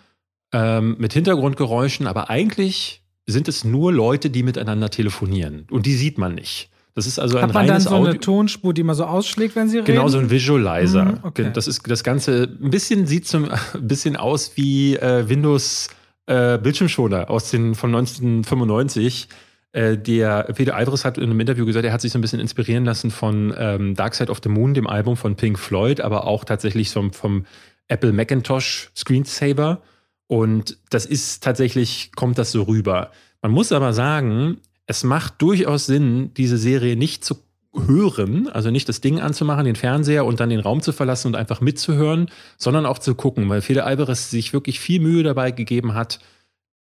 ähm, 0.52 0.96
mit 1.00 1.12
Hintergrundgeräuschen, 1.12 2.06
aber 2.06 2.30
eigentlich 2.30 3.03
sind 3.26 3.48
es 3.48 3.64
nur 3.64 3.92
Leute, 3.92 4.30
die 4.30 4.42
miteinander 4.42 4.90
telefonieren 4.90 5.66
und 5.70 5.86
die 5.86 5.94
sieht 5.94 6.18
man 6.18 6.34
nicht. 6.34 6.70
Das 6.94 7.06
ist 7.06 7.18
also 7.18 7.38
ein 7.38 7.44
Hat 7.44 7.54
man 7.54 7.66
dann 7.66 7.70
reines 7.70 7.84
so 7.84 7.96
eine 7.96 8.08
Audio. 8.10 8.20
Tonspur, 8.20 8.72
die 8.72 8.84
man 8.84 8.94
so 8.94 9.04
ausschlägt, 9.04 9.56
wenn 9.56 9.68
sie 9.68 9.78
reden? 9.78 9.86
Genau, 9.86 10.06
so 10.08 10.18
ein 10.18 10.30
Visualizer. 10.30 11.04
Mhm, 11.04 11.18
okay. 11.22 11.50
Das 11.52 11.66
ist 11.66 11.82
das 11.90 12.04
Ganze, 12.04 12.48
ein 12.62 12.70
bisschen 12.70 13.06
sieht 13.06 13.26
so 13.26 13.38
ein 13.74 13.88
bisschen 13.88 14.16
aus 14.16 14.52
wie 14.54 14.94
äh, 14.96 15.28
Windows 15.28 15.88
äh, 16.26 16.56
Bildschirmschoner 16.58 17.30
aus 17.30 17.50
den 17.50 17.74
von 17.74 17.94
1995. 17.94 19.28
Äh, 19.72 19.98
der 19.98 20.44
Peter 20.54 20.76
Alvarez 20.76 21.04
hat 21.04 21.18
in 21.18 21.24
einem 21.24 21.40
Interview 21.40 21.66
gesagt, 21.66 21.84
er 21.84 21.92
hat 21.92 22.00
sich 22.00 22.12
so 22.12 22.18
ein 22.18 22.22
bisschen 22.22 22.38
inspirieren 22.38 22.84
lassen 22.84 23.10
von 23.10 23.52
ähm, 23.58 23.96
Dark 23.96 24.14
Side 24.14 24.30
of 24.30 24.38
the 24.44 24.48
Moon, 24.48 24.72
dem 24.72 24.86
Album 24.86 25.16
von 25.16 25.34
Pink 25.34 25.58
Floyd, 25.58 26.00
aber 26.00 26.28
auch 26.28 26.44
tatsächlich 26.44 26.90
vom, 26.90 27.12
vom 27.12 27.44
Apple 27.88 28.12
Macintosh 28.12 28.90
Screensaver. 28.96 29.82
Und 30.26 30.78
das 30.90 31.06
ist 31.06 31.42
tatsächlich, 31.42 32.12
kommt 32.14 32.38
das 32.38 32.52
so 32.52 32.62
rüber. 32.62 33.10
Man 33.42 33.52
muss 33.52 33.72
aber 33.72 33.92
sagen, 33.92 34.58
es 34.86 35.04
macht 35.04 35.40
durchaus 35.42 35.86
Sinn, 35.86 36.32
diese 36.34 36.58
Serie 36.58 36.96
nicht 36.96 37.24
zu 37.24 37.36
hören, 37.74 38.48
also 38.48 38.70
nicht 38.70 38.88
das 38.88 39.00
Ding 39.00 39.20
anzumachen, 39.20 39.64
den 39.64 39.76
Fernseher 39.76 40.24
und 40.24 40.40
dann 40.40 40.50
den 40.50 40.60
Raum 40.60 40.80
zu 40.80 40.92
verlassen 40.92 41.28
und 41.28 41.36
einfach 41.36 41.60
mitzuhören, 41.60 42.30
sondern 42.56 42.86
auch 42.86 42.98
zu 42.98 43.14
gucken, 43.14 43.48
weil 43.48 43.62
Fede 43.62 43.84
Alvarez 43.84 44.30
sich 44.30 44.52
wirklich 44.52 44.78
viel 44.80 45.00
Mühe 45.00 45.22
dabei 45.22 45.50
gegeben 45.50 45.94
hat, 45.94 46.20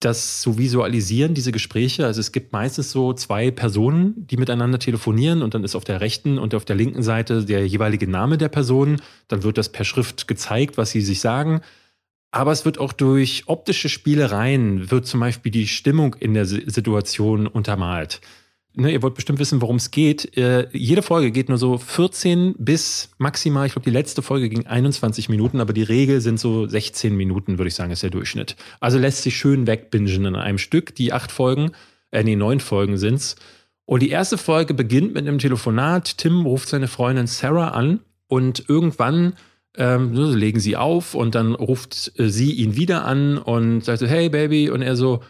das 0.01 0.43
zu 0.43 0.59
visualisieren, 0.59 1.33
diese 1.33 1.53
Gespräche. 1.53 2.05
Also 2.05 2.21
es 2.21 2.31
gibt 2.31 2.53
meistens 2.53 2.91
so 2.91 3.15
zwei 3.15 3.51
Personen, 3.51 4.27
die 4.27 4.37
miteinander 4.37 4.79
telefonieren 4.79 5.43
und 5.43 5.55
dann 5.55 5.65
ist 5.65 5.75
auf 5.75 5.85
der 5.85 6.03
rechten 6.03 6.39
und 6.39 6.55
auf 6.55 6.67
der 6.67 6.77
linken 6.77 7.03
Seite 7.03 7.45
der 7.45 7.67
jeweilige 7.67 8.07
Name 8.07 8.37
der 8.37 8.51
Person. 8.51 9.01
Dann 9.29 9.43
wird 9.43 9.57
das 9.57 9.71
per 9.71 9.87
Schrift 9.87 10.29
gezeigt, 10.29 10.77
was 10.77 10.91
sie 10.91 11.01
sich 11.01 11.21
sagen. 11.21 11.63
Aber 12.37 12.53
es 12.53 12.65
wird 12.67 12.79
auch 12.79 12.93
durch 12.93 13.45
optische 13.47 13.89
Spielereien, 13.89 14.91
wird 14.91 15.07
zum 15.07 15.21
Beispiel 15.21 15.51
die 15.51 15.67
Stimmung 15.67 16.15
in 16.21 16.35
der 16.35 16.45
Situation 16.45 17.47
untermalt 17.47 18.21
ne, 18.77 18.93
ihr 18.93 19.03
wollt 19.03 19.15
bestimmt 19.15 19.39
wissen, 19.39 19.61
worum 19.61 19.77
es 19.77 19.91
geht. 19.91 20.37
Äh, 20.37 20.69
jede 20.73 21.03
Folge 21.03 21.31
geht 21.31 21.49
nur 21.49 21.59
so 21.59 21.79
14 21.79 22.55
bis 22.59 23.11
maximal, 23.19 23.67
ich 23.67 23.73
glaube, 23.73 23.85
die 23.85 23.95
letzte 23.95 24.23
Folge 24.23 24.49
ging 24.49 24.67
21 24.67 25.29
Minuten, 25.29 25.61
aber 25.61 25.73
die 25.73 25.83
Regel 25.83 26.21
sind 26.21 26.39
so 26.39 26.67
16 26.67 27.17
Minuten, 27.17 27.59
würde 27.59 27.69
ich 27.69 27.75
sagen, 27.75 27.91
ist 27.91 28.03
der 28.03 28.11
Durchschnitt. 28.11 28.57
Also 28.81 28.99
lässt 28.99 29.23
sich 29.23 29.37
schön 29.37 29.67
wegbingen 29.67 30.27
in 30.27 30.37
einem 30.37 30.59
Stück. 30.59 30.95
Die 30.95 31.13
acht 31.13 31.33
Folgen, 31.33 31.73
äh, 32.11 32.23
nee, 32.23 32.37
neun 32.37 32.61
Folgen 32.61 32.99
sind's. 32.99 33.37
Und 33.85 34.03
die 34.03 34.11
erste 34.11 34.37
Folge 34.37 34.75
beginnt 34.75 35.15
mit 35.15 35.27
einem 35.27 35.39
Telefonat. 35.39 36.19
Tim 36.19 36.45
ruft 36.45 36.69
seine 36.69 36.89
Freundin 36.89 37.27
Sarah 37.27 37.69
an 37.69 38.01
und 38.29 38.69
irgendwann 38.69 39.35
ähm, 39.77 40.13
legen 40.15 40.61
sie 40.61 40.77
auf 40.77 41.15
und 41.15 41.35
dann 41.35 41.55
ruft 41.55 42.13
äh, 42.19 42.29
sie 42.29 42.53
ihn 42.53 42.77
wieder 42.77 43.05
an 43.05 43.39
und 43.39 43.85
sagt 43.85 43.99
so, 43.99 44.07
hey 44.07 44.29
Baby, 44.29 44.71
und 44.71 44.83
er 44.83 44.97
so, 44.97 45.21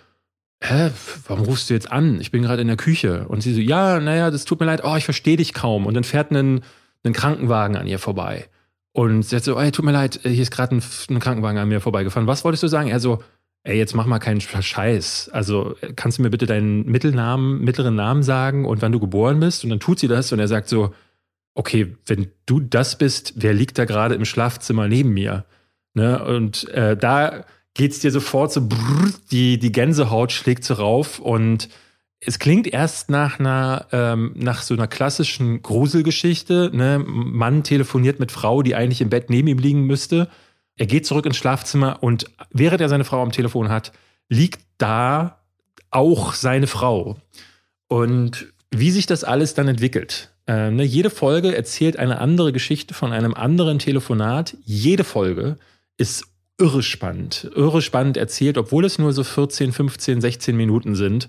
hä, 0.60 0.90
warum 1.26 1.44
rufst 1.44 1.70
du 1.70 1.74
jetzt 1.74 1.90
an? 1.90 2.20
Ich 2.20 2.30
bin 2.30 2.42
gerade 2.42 2.62
in 2.62 2.68
der 2.68 2.76
Küche. 2.76 3.26
Und 3.28 3.42
sie 3.42 3.54
so, 3.54 3.60
ja, 3.60 4.00
naja, 4.00 4.30
das 4.30 4.44
tut 4.44 4.60
mir 4.60 4.66
leid, 4.66 4.82
oh, 4.84 4.96
ich 4.96 5.04
verstehe 5.04 5.36
dich 5.36 5.54
kaum. 5.54 5.86
Und 5.86 5.94
dann 5.94 6.04
fährt 6.04 6.30
ein, 6.30 6.62
ein 7.04 7.12
Krankenwagen 7.12 7.76
an 7.76 7.86
ihr 7.86 7.98
vorbei. 7.98 8.48
Und 8.92 9.24
sie 9.24 9.36
hat 9.36 9.44
so, 9.44 9.58
ey, 9.58 9.70
tut 9.72 9.84
mir 9.84 9.92
leid, 9.92 10.20
hier 10.22 10.42
ist 10.42 10.50
gerade 10.50 10.76
ein, 10.76 10.82
ein, 11.10 11.20
Krankenwagen 11.20 11.58
an 11.58 11.68
mir 11.68 11.80
vorbeigefahren. 11.80 12.26
Was 12.26 12.44
wolltest 12.44 12.62
du 12.62 12.68
sagen? 12.68 12.88
Er 12.88 13.00
so, 13.00 13.22
ey, 13.62 13.76
jetzt 13.76 13.94
mach 13.94 14.06
mal 14.06 14.18
keinen 14.18 14.40
Scheiß. 14.40 15.30
Also 15.32 15.74
kannst 15.96 16.18
du 16.18 16.22
mir 16.22 16.30
bitte 16.30 16.46
deinen 16.46 16.86
Mittelnamen, 16.86 17.60
mittleren 17.60 17.94
Namen 17.94 18.22
sagen 18.22 18.64
und 18.64 18.80
wann 18.80 18.92
du 18.92 19.00
geboren 19.00 19.40
bist? 19.40 19.64
Und 19.64 19.70
dann 19.70 19.80
tut 19.80 19.98
sie 19.98 20.08
das 20.08 20.32
und 20.32 20.38
er 20.38 20.48
sagt 20.48 20.68
so, 20.68 20.94
okay, 21.56 21.96
wenn 22.06 22.28
du 22.44 22.60
das 22.60 22.96
bist, 22.96 23.32
wer 23.36 23.52
liegt 23.52 23.78
da 23.78 23.84
gerade 23.84 24.14
im 24.14 24.24
Schlafzimmer 24.24 24.86
neben 24.86 25.12
mir? 25.12 25.46
Ne? 25.94 26.22
Und 26.24 26.68
äh, 26.68 26.96
da 26.96 27.44
geht 27.74 27.92
es 27.92 27.98
dir 27.98 28.10
sofort 28.10 28.52
so, 28.52 28.68
brrr, 28.68 29.10
die, 29.30 29.58
die 29.58 29.72
Gänsehaut 29.72 30.32
schlägt 30.32 30.64
so 30.64 30.74
rauf 30.74 31.18
und 31.18 31.68
es 32.20 32.38
klingt 32.38 32.66
erst 32.66 33.10
nach 33.10 33.38
einer, 33.38 33.86
ähm, 33.92 34.32
nach 34.36 34.62
so 34.62 34.74
einer 34.74 34.86
klassischen 34.86 35.62
Gruselgeschichte. 35.62 36.70
Ne? 36.72 37.02
Mann 37.06 37.62
telefoniert 37.62 38.20
mit 38.20 38.32
Frau, 38.32 38.62
die 38.62 38.74
eigentlich 38.74 39.00
im 39.00 39.10
Bett 39.10 39.30
neben 39.30 39.48
ihm 39.48 39.58
liegen 39.58 39.84
müsste. 39.84 40.28
Er 40.76 40.86
geht 40.86 41.06
zurück 41.06 41.26
ins 41.26 41.36
Schlafzimmer 41.36 42.02
und 42.02 42.26
während 42.50 42.80
er 42.80 42.88
seine 42.88 43.04
Frau 43.04 43.22
am 43.22 43.32
Telefon 43.32 43.70
hat, 43.70 43.92
liegt 44.28 44.60
da 44.78 45.40
auch 45.90 46.34
seine 46.34 46.66
Frau. 46.66 47.16
Und 47.88 48.52
wie 48.70 48.90
sich 48.90 49.06
das 49.06 49.24
alles 49.24 49.54
dann 49.54 49.68
entwickelt. 49.68 50.35
Äh, 50.46 50.70
ne? 50.70 50.84
Jede 50.84 51.10
Folge 51.10 51.54
erzählt 51.54 51.98
eine 51.98 52.18
andere 52.18 52.52
Geschichte 52.52 52.94
von 52.94 53.12
einem 53.12 53.34
anderen 53.34 53.78
Telefonat. 53.78 54.56
Jede 54.64 55.04
Folge 55.04 55.58
ist 55.96 56.24
irre 56.58 56.82
spannend, 56.82 57.50
irre 57.54 57.82
spannend 57.82 58.16
erzählt, 58.16 58.56
obwohl 58.56 58.84
es 58.84 58.98
nur 58.98 59.12
so 59.12 59.24
14, 59.24 59.72
15, 59.72 60.20
16 60.20 60.56
Minuten 60.56 60.94
sind. 60.94 61.28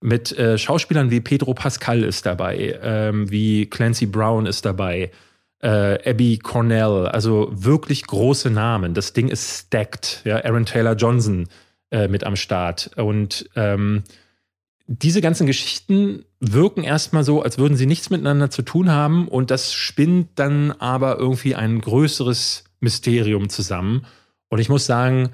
Mit 0.00 0.36
äh, 0.38 0.58
Schauspielern 0.58 1.10
wie 1.10 1.20
Pedro 1.20 1.54
Pascal 1.54 2.04
ist 2.04 2.24
dabei, 2.24 2.78
ähm, 2.82 3.30
wie 3.30 3.66
Clancy 3.66 4.06
Brown 4.06 4.46
ist 4.46 4.64
dabei, 4.64 5.10
äh, 5.60 6.08
Abby 6.08 6.38
Cornell, 6.38 7.08
also 7.08 7.48
wirklich 7.50 8.06
große 8.06 8.50
Namen. 8.50 8.94
Das 8.94 9.12
Ding 9.12 9.28
ist 9.28 9.66
stacked. 9.66 10.22
Ja, 10.24 10.44
Aaron 10.44 10.66
Taylor 10.66 10.94
Johnson 10.94 11.48
äh, 11.90 12.06
mit 12.06 12.22
am 12.22 12.36
Start. 12.36 12.90
Und 12.96 13.50
ähm, 13.56 14.04
diese 14.88 15.20
ganzen 15.20 15.46
Geschichten 15.46 16.24
wirken 16.40 16.82
erstmal 16.82 17.22
so, 17.22 17.42
als 17.42 17.58
würden 17.58 17.76
sie 17.76 17.84
nichts 17.86 18.08
miteinander 18.08 18.48
zu 18.50 18.62
tun 18.62 18.90
haben 18.90 19.28
und 19.28 19.50
das 19.50 19.74
spinnt 19.74 20.30
dann 20.36 20.72
aber 20.72 21.18
irgendwie 21.18 21.54
ein 21.54 21.80
größeres 21.80 22.64
Mysterium 22.80 23.50
zusammen. 23.50 24.06
Und 24.48 24.60
ich 24.60 24.70
muss 24.70 24.86
sagen, 24.86 25.28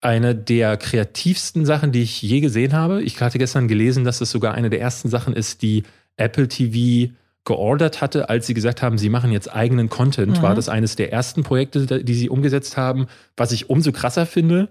eine 0.00 0.36
der 0.36 0.76
kreativsten 0.76 1.66
Sachen, 1.66 1.90
die 1.90 2.02
ich 2.02 2.22
je 2.22 2.40
gesehen 2.40 2.74
habe. 2.74 3.02
Ich 3.02 3.20
hatte 3.20 3.38
gestern 3.38 3.66
gelesen, 3.66 4.04
dass 4.04 4.20
das 4.20 4.30
sogar 4.30 4.54
eine 4.54 4.70
der 4.70 4.80
ersten 4.80 5.08
Sachen 5.08 5.34
ist, 5.34 5.62
die 5.62 5.82
Apple 6.16 6.46
TV 6.46 7.12
geordert 7.44 8.00
hatte, 8.00 8.28
als 8.28 8.46
sie 8.46 8.54
gesagt 8.54 8.82
haben, 8.82 8.98
sie 8.98 9.08
machen 9.08 9.32
jetzt 9.32 9.52
eigenen 9.52 9.88
Content, 9.88 10.38
mhm. 10.38 10.42
war 10.42 10.54
das 10.54 10.68
eines 10.68 10.94
der 10.94 11.12
ersten 11.12 11.42
Projekte, 11.42 12.04
die 12.04 12.14
sie 12.14 12.28
umgesetzt 12.28 12.76
haben, 12.76 13.06
was 13.36 13.50
ich 13.50 13.68
umso 13.68 13.90
krasser 13.90 14.26
finde. 14.26 14.68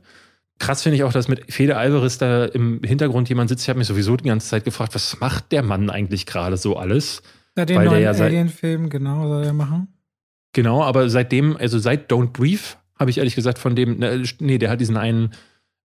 Krass 0.59 0.83
finde 0.83 0.95
ich 0.95 1.03
auch, 1.03 1.11
dass 1.11 1.27
mit 1.27 1.51
Fede 1.51 1.75
Alvarez 1.77 2.17
da 2.17 2.45
im 2.45 2.81
Hintergrund 2.81 3.27
jemand 3.27 3.49
sitzt. 3.49 3.63
Ich 3.63 3.69
habe 3.69 3.79
mich 3.79 3.87
sowieso 3.87 4.15
die 4.15 4.23
ganze 4.25 4.47
Zeit 4.47 4.63
gefragt, 4.63 4.95
was 4.95 5.19
macht 5.19 5.51
der 5.51 5.63
Mann 5.63 5.89
eigentlich 5.89 6.25
gerade 6.25 6.57
so 6.57 6.77
alles? 6.77 7.21
Ja, 7.57 7.65
den 7.65 7.77
Weil 7.77 7.85
neuen 7.85 8.01
ja 8.03 8.11
Alien-Film, 8.11 8.89
genau, 8.89 9.27
soll 9.27 9.43
er 9.43 9.53
machen. 9.53 9.87
Genau, 10.53 10.83
aber 10.83 11.09
seitdem, 11.09 11.57
also 11.57 11.79
seit 11.79 12.11
Don't 12.11 12.31
Brief 12.31 12.77
habe 12.97 13.09
ich 13.09 13.17
ehrlich 13.17 13.35
gesagt 13.35 13.59
von 13.59 13.75
dem, 13.75 13.99
ne, 13.99 14.23
nee, 14.39 14.57
der 14.57 14.69
hat 14.69 14.79
diesen 14.79 14.95
einen 14.95 15.31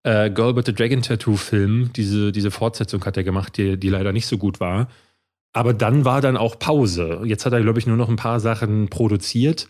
äh, 0.04 0.30
Girl 0.30 0.54
with 0.54 0.64
the 0.66 0.72
Dragon 0.72 1.02
Tattoo 1.02 1.36
Film, 1.36 1.90
diese, 1.94 2.32
diese 2.32 2.50
Fortsetzung 2.50 3.04
hat 3.04 3.16
er 3.16 3.24
gemacht, 3.24 3.56
die, 3.56 3.76
die 3.76 3.88
leider 3.88 4.12
nicht 4.12 4.26
so 4.26 4.38
gut 4.38 4.60
war. 4.60 4.88
Aber 5.52 5.74
dann 5.74 6.04
war 6.04 6.20
dann 6.20 6.36
auch 6.36 6.58
Pause. 6.58 7.22
Jetzt 7.24 7.44
hat 7.44 7.52
er, 7.52 7.60
glaube 7.60 7.80
ich, 7.80 7.86
nur 7.86 7.96
noch 7.96 8.08
ein 8.08 8.16
paar 8.16 8.38
Sachen 8.38 8.88
produziert. 8.88 9.68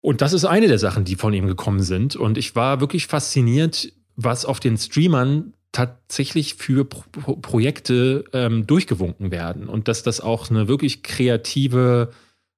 Und 0.00 0.22
das 0.22 0.32
ist 0.32 0.44
eine 0.44 0.68
der 0.68 0.78
Sachen, 0.78 1.04
die 1.04 1.16
von 1.16 1.32
ihm 1.32 1.46
gekommen 1.46 1.82
sind. 1.82 2.16
Und 2.16 2.38
ich 2.38 2.56
war 2.56 2.80
wirklich 2.80 3.06
fasziniert, 3.06 3.92
was 4.16 4.44
auf 4.44 4.60
den 4.60 4.76
Streamern 4.76 5.52
tatsächlich 5.72 6.54
für 6.54 6.84
Pro 6.84 7.36
Projekte 7.36 8.24
ähm, 8.32 8.66
durchgewunken 8.66 9.30
werden. 9.30 9.68
Und 9.68 9.88
dass 9.88 10.02
das 10.02 10.20
auch 10.20 10.50
eine 10.50 10.68
wirklich 10.68 11.02
kreative 11.02 12.12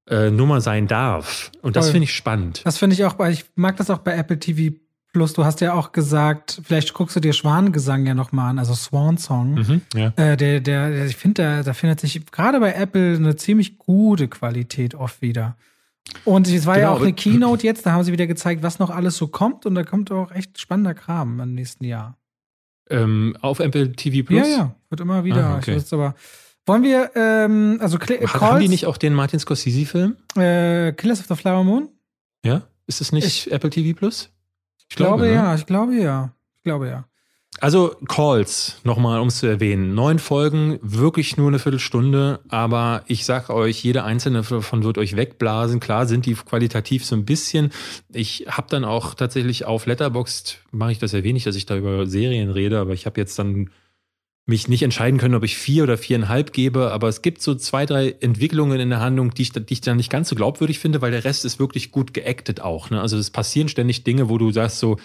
äh, 0.08 0.30
Nummer 0.30 0.60
sein 0.60 0.86
darf. 0.86 1.50
Und 1.62 1.76
das 1.76 1.90
finde 1.90 2.04
ich 2.04 2.14
spannend. 2.14 2.62
Das 2.64 2.78
finde 2.78 2.94
ich 2.94 3.04
auch, 3.04 3.18
ich 3.28 3.44
mag 3.54 3.76
das 3.76 3.90
auch 3.90 3.98
bei 3.98 4.16
Apple 4.16 4.38
TV 4.38 4.74
Plus. 5.12 5.34
Du 5.34 5.44
hast 5.44 5.60
ja 5.60 5.74
auch 5.74 5.92
gesagt, 5.92 6.62
vielleicht 6.64 6.94
guckst 6.94 7.14
du 7.14 7.20
dir 7.20 7.34
Schwanengesang 7.34 8.06
ja 8.06 8.14
nochmal 8.14 8.50
an, 8.50 8.58
also 8.58 8.74
Swan 8.74 9.18
Song. 9.18 9.54
Mhm, 9.54 9.80
ja. 9.94 10.06
äh, 10.16 10.36
der, 10.38 10.60
der, 10.60 10.90
der, 10.90 11.06
ich 11.06 11.16
finde, 11.16 11.42
da, 11.42 11.62
da 11.62 11.74
findet 11.74 12.00
sich 12.00 12.24
gerade 12.32 12.60
bei 12.60 12.72
Apple 12.72 13.16
eine 13.16 13.36
ziemlich 13.36 13.76
gute 13.78 14.28
Qualität 14.28 14.94
oft 14.94 15.20
wieder. 15.20 15.56
Und 16.24 16.48
es 16.48 16.66
war 16.66 16.74
genau, 16.74 16.86
ja 16.86 16.94
auch 16.94 17.00
eine 17.00 17.12
Keynote 17.12 17.64
jetzt, 17.64 17.86
da 17.86 17.92
haben 17.92 18.04
sie 18.04 18.12
wieder 18.12 18.26
gezeigt, 18.26 18.62
was 18.62 18.78
noch 18.78 18.90
alles 18.90 19.16
so 19.16 19.28
kommt. 19.28 19.66
Und 19.66 19.74
da 19.74 19.84
kommt 19.84 20.10
auch 20.10 20.30
echt 20.30 20.60
spannender 20.60 20.94
Kram 20.94 21.40
im 21.40 21.54
nächsten 21.54 21.84
Jahr. 21.84 22.18
Ähm, 22.90 23.36
auf 23.40 23.60
Apple 23.60 23.92
TV 23.92 24.26
Plus? 24.26 24.46
Ja, 24.46 24.56
ja, 24.56 24.74
wird 24.90 25.00
immer 25.00 25.24
wieder. 25.24 25.46
Ah, 25.46 25.56
okay. 25.56 25.76
Ich 25.76 25.92
aber 25.92 26.14
wollen 26.66 26.82
wir, 26.82 27.10
ähm, 27.16 27.78
also 27.80 27.98
Cl 27.98 28.18
Calls, 28.18 28.40
Haben 28.40 28.60
die 28.60 28.68
nicht 28.68 28.86
auch 28.86 28.96
den 28.96 29.14
Martin 29.14 29.40
Scorsese-Film? 29.40 30.16
Äh, 30.36 30.92
Killers 30.92 31.20
of 31.20 31.26
the 31.26 31.34
Flower 31.34 31.64
Moon? 31.64 31.88
Ja? 32.44 32.62
Ist 32.86 33.00
es 33.00 33.10
nicht 33.12 33.26
ich, 33.26 33.52
Apple 33.52 33.70
TV 33.70 33.96
Plus? 33.96 34.30
Ich, 34.88 34.96
glaube, 34.96 35.24
glaube 35.24 35.26
ne? 35.26 35.34
ja, 35.34 35.54
ich 35.54 35.66
glaube 35.66 35.94
ja. 35.94 36.34
Ich 36.56 36.62
glaube 36.62 36.88
ja. 36.88 37.04
Also 37.62 37.94
Calls, 38.08 38.80
nochmal, 38.82 39.20
um 39.20 39.28
es 39.28 39.38
zu 39.38 39.46
erwähnen. 39.46 39.94
Neun 39.94 40.18
Folgen, 40.18 40.80
wirklich 40.82 41.36
nur 41.36 41.46
eine 41.46 41.60
Viertelstunde, 41.60 42.40
aber 42.48 43.04
ich 43.06 43.24
sag 43.24 43.50
euch, 43.50 43.84
jede 43.84 44.02
einzelne 44.02 44.42
davon 44.42 44.82
wird 44.82 44.98
euch 44.98 45.14
wegblasen. 45.14 45.78
Klar 45.78 46.08
sind 46.08 46.26
die 46.26 46.34
qualitativ 46.34 47.04
so 47.04 47.14
ein 47.14 47.24
bisschen. 47.24 47.70
Ich 48.12 48.46
habe 48.48 48.66
dann 48.68 48.84
auch 48.84 49.14
tatsächlich 49.14 49.64
auf 49.64 49.86
Letterboxd, 49.86 50.58
mache 50.72 50.90
ich 50.90 50.98
das 50.98 51.12
ja 51.12 51.22
wenig, 51.22 51.44
dass 51.44 51.54
ich 51.54 51.64
da 51.64 51.76
über 51.76 52.04
Serien 52.08 52.50
rede, 52.50 52.80
aber 52.80 52.94
ich 52.94 53.06
habe 53.06 53.20
jetzt 53.20 53.38
dann 53.38 53.70
mich 54.44 54.66
nicht 54.66 54.82
entscheiden 54.82 55.20
können, 55.20 55.36
ob 55.36 55.44
ich 55.44 55.56
vier 55.56 55.84
oder 55.84 55.96
viereinhalb 55.96 56.52
gebe, 56.52 56.90
aber 56.90 57.06
es 57.06 57.22
gibt 57.22 57.42
so 57.42 57.54
zwei, 57.54 57.86
drei 57.86 58.16
Entwicklungen 58.18 58.80
in 58.80 58.90
der 58.90 58.98
Handlung, 58.98 59.34
die 59.34 59.42
ich, 59.42 59.52
die 59.52 59.72
ich 59.72 59.80
dann 59.80 59.98
nicht 59.98 60.10
ganz 60.10 60.28
so 60.28 60.34
glaubwürdig 60.34 60.80
finde, 60.80 61.00
weil 61.00 61.12
der 61.12 61.22
Rest 61.22 61.44
ist 61.44 61.60
wirklich 61.60 61.92
gut 61.92 62.12
geactet 62.12 62.60
auch. 62.60 62.90
Ne? 62.90 63.00
Also 63.00 63.16
es 63.18 63.30
passieren 63.30 63.68
ständig 63.68 64.02
Dinge, 64.02 64.28
wo 64.28 64.36
du 64.36 64.50
sagst 64.50 64.80
so, 64.80 64.96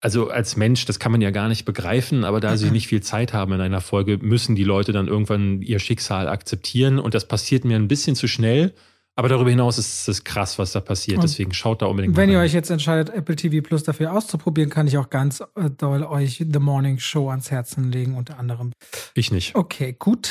also 0.00 0.30
als 0.30 0.56
Mensch, 0.56 0.84
das 0.84 0.98
kann 0.98 1.12
man 1.12 1.20
ja 1.20 1.30
gar 1.30 1.48
nicht 1.48 1.64
begreifen, 1.64 2.24
aber 2.24 2.40
da 2.40 2.56
sie 2.56 2.66
mhm. 2.66 2.72
nicht 2.72 2.88
viel 2.88 3.02
Zeit 3.02 3.32
haben 3.32 3.52
in 3.52 3.60
einer 3.60 3.80
Folge, 3.80 4.18
müssen 4.18 4.54
die 4.54 4.64
Leute 4.64 4.92
dann 4.92 5.08
irgendwann 5.08 5.60
ihr 5.62 5.78
Schicksal 5.78 6.28
akzeptieren 6.28 6.98
und 6.98 7.14
das 7.14 7.26
passiert 7.26 7.64
mir 7.64 7.76
ein 7.76 7.88
bisschen 7.88 8.14
zu 8.14 8.28
schnell. 8.28 8.74
Aber 9.16 9.28
darüber 9.28 9.50
hinaus 9.50 9.78
ist 9.78 10.06
es 10.06 10.22
krass, 10.22 10.60
was 10.60 10.70
da 10.70 10.78
passiert. 10.78 11.16
Und 11.16 11.24
Deswegen 11.24 11.52
schaut 11.52 11.82
da 11.82 11.86
unbedingt 11.86 12.16
Wenn 12.16 12.28
mal 12.28 12.34
ihr 12.34 12.38
rein. 12.38 12.46
euch 12.46 12.52
jetzt 12.52 12.70
entscheidet, 12.70 13.12
Apple 13.12 13.34
TV 13.34 13.66
Plus 13.66 13.82
dafür 13.82 14.12
auszuprobieren, 14.12 14.70
kann 14.70 14.86
ich 14.86 14.96
auch 14.96 15.10
ganz 15.10 15.40
äh, 15.56 15.70
doll 15.76 16.04
euch 16.04 16.36
The 16.36 16.60
Morning 16.60 17.00
Show 17.00 17.28
ans 17.28 17.50
Herzen 17.50 17.90
legen, 17.90 18.14
unter 18.14 18.38
anderem. 18.38 18.70
Ich 19.14 19.32
nicht. 19.32 19.56
Okay, 19.56 19.96
gut. 19.98 20.30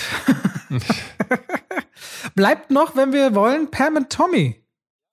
Bleibt 2.35 2.71
noch, 2.71 2.95
wenn 2.95 3.11
wir 3.11 3.35
wollen, 3.35 3.69
Pam 3.71 3.97
und 3.97 4.09
Tommy. 4.09 4.55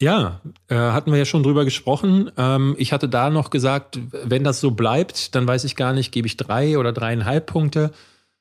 Ja, 0.01 0.41
äh, 0.69 0.75
hatten 0.75 1.13
wir 1.13 1.19
ja 1.19 1.25
schon 1.25 1.43
drüber 1.43 1.65
gesprochen. 1.65 2.31
Ähm, 2.37 2.75
ich 2.79 2.93
hatte 2.93 3.09
da 3.09 3.31
noch 3.31 3.51
gesagt, 3.51 3.99
wenn 4.25 4.43
das 4.43 4.61
so 4.61 4.73
bleibt, 4.73 5.35
dann 5.35 5.47
weiß 5.47 5.65
ich 5.65 5.77
gar 5.77 5.93
nicht, 5.93 6.11
gebe 6.13 6.27
ich 6.27 6.37
drei 6.37 6.79
oder 6.79 6.93
dreieinhalb 6.93 7.47
Punkte. 7.47 7.93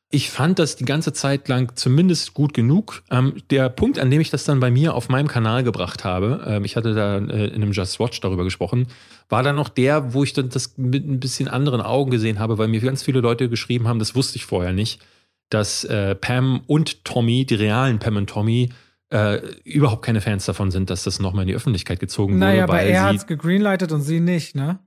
Ich 0.09 0.29
fand 0.29 0.59
das 0.59 0.75
die 0.75 0.85
ganze 0.85 1.13
Zeit 1.13 1.47
lang 1.47 1.75
zumindest 1.75 2.33
gut 2.33 2.53
genug. 2.53 3.03
Ähm, 3.09 3.35
der 3.49 3.69
Punkt, 3.69 3.99
an 3.99 4.11
dem 4.11 4.19
ich 4.19 4.29
das 4.29 4.43
dann 4.45 4.59
bei 4.59 4.71
mir 4.71 4.93
auf 4.95 5.09
meinem 5.09 5.27
Kanal 5.27 5.63
gebracht 5.63 6.03
habe, 6.03 6.43
ähm, 6.45 6.65
ich 6.65 6.75
hatte 6.75 6.93
da 6.95 7.17
äh, 7.17 7.47
in 7.47 7.61
einem 7.61 7.71
Just 7.71 7.99
Watch 7.99 8.19
darüber 8.19 8.43
gesprochen, 8.43 8.87
war 9.29 9.43
dann 9.43 9.55
noch 9.55 9.69
der, 9.69 10.13
wo 10.13 10.23
ich 10.23 10.33
dann 10.33 10.49
das 10.49 10.77
mit 10.77 11.07
ein 11.07 11.19
bisschen 11.19 11.47
anderen 11.47 11.81
Augen 11.81 12.11
gesehen 12.11 12.39
habe, 12.39 12.57
weil 12.57 12.67
mir 12.67 12.81
ganz 12.81 13.03
viele 13.03 13.21
Leute 13.21 13.47
geschrieben 13.47 13.87
haben, 13.87 13.99
das 13.99 14.15
wusste 14.15 14.37
ich 14.37 14.45
vorher 14.45 14.73
nicht, 14.73 15.01
dass 15.49 15.83
äh, 15.83 16.15
Pam 16.15 16.61
und 16.67 17.05
Tommy, 17.05 17.45
die 17.45 17.55
realen 17.55 17.99
Pam 17.99 18.17
und 18.17 18.29
Tommy, 18.29 18.69
äh, 19.13 19.41
überhaupt 19.63 20.03
keine 20.03 20.21
Fans 20.21 20.45
davon 20.45 20.71
sind, 20.71 20.89
dass 20.89 21.03
das 21.03 21.19
nochmal 21.19 21.43
in 21.43 21.47
die 21.49 21.55
Öffentlichkeit 21.55 21.99
gezogen 21.99 22.39
Naja, 22.39 22.53
wurde. 22.53 22.63
aber 22.63 22.73
weil 22.73 22.87
er 22.89 23.03
hat 23.03 23.15
es 23.15 23.27
gegreenlightet 23.27 23.91
und 23.91 24.01
sie 24.01 24.19
nicht, 24.19 24.55
ne? 24.55 24.79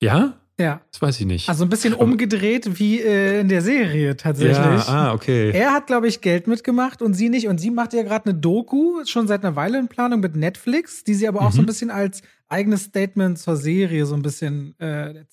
Ja? 0.00 0.34
Ja. 0.58 0.80
Das 0.90 1.02
weiß 1.02 1.20
ich 1.20 1.26
nicht. 1.26 1.48
Also 1.50 1.64
ein 1.64 1.68
bisschen 1.68 1.92
umgedreht 1.92 2.78
wie 2.78 3.00
äh, 3.02 3.40
in 3.40 3.48
der 3.48 3.60
Serie 3.60 4.16
tatsächlich. 4.16 4.56
ja, 4.56 4.84
ah, 4.88 5.12
okay. 5.12 5.50
Er 5.50 5.72
hat, 5.74 5.86
glaube 5.86 6.08
ich, 6.08 6.22
Geld 6.22 6.46
mitgemacht 6.46 7.02
und 7.02 7.12
sie 7.12 7.28
nicht. 7.28 7.46
Und 7.48 7.58
sie 7.58 7.70
macht 7.70 7.92
ja 7.92 8.02
gerade 8.02 8.30
eine 8.30 8.38
Doku, 8.38 9.04
schon 9.04 9.26
seit 9.28 9.44
einer 9.44 9.54
Weile 9.54 9.78
in 9.78 9.88
Planung 9.88 10.20
mit 10.20 10.34
Netflix, 10.34 11.04
die 11.04 11.12
sie 11.12 11.28
aber 11.28 11.42
auch 11.42 11.52
so 11.52 11.58
ein 11.58 11.64
Mhm. 11.64 11.66
bisschen 11.66 11.90
als 11.90 12.22
eigenes 12.48 12.84
Statement 12.84 13.38
zur 13.38 13.56
Serie 13.56 14.06
so 14.06 14.14
ein 14.14 14.22
bisschen 14.22 14.74
äh, 14.80 15.24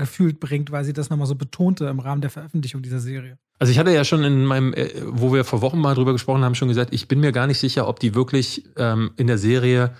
gefühlt 0.00 0.40
bringt, 0.40 0.72
weil 0.72 0.84
sie 0.84 0.92
das 0.92 1.10
nochmal 1.10 1.28
so 1.28 1.36
betonte 1.36 1.86
im 1.86 2.00
Rahmen 2.00 2.20
der 2.20 2.30
Veröffentlichung 2.30 2.82
dieser 2.82 2.98
Serie. 2.98 3.38
Also 3.60 3.70
ich 3.70 3.78
hatte 3.78 3.92
ja 3.92 4.04
schon 4.04 4.24
in 4.24 4.44
meinem, 4.44 4.72
äh, 4.74 4.88
wo 5.06 5.32
wir 5.32 5.44
vor 5.44 5.60
Wochen 5.60 5.78
mal 5.78 5.94
drüber 5.94 6.12
gesprochen 6.12 6.42
haben, 6.42 6.54
schon 6.54 6.68
gesagt, 6.68 6.92
ich 6.92 7.06
bin 7.06 7.20
mir 7.20 7.30
gar 7.30 7.46
nicht 7.46 7.58
sicher, 7.58 7.86
ob 7.86 8.00
die 8.00 8.14
wirklich 8.14 8.64
ähm, 8.76 9.12
in 9.16 9.28
der 9.28 9.38
Serie 9.38 9.92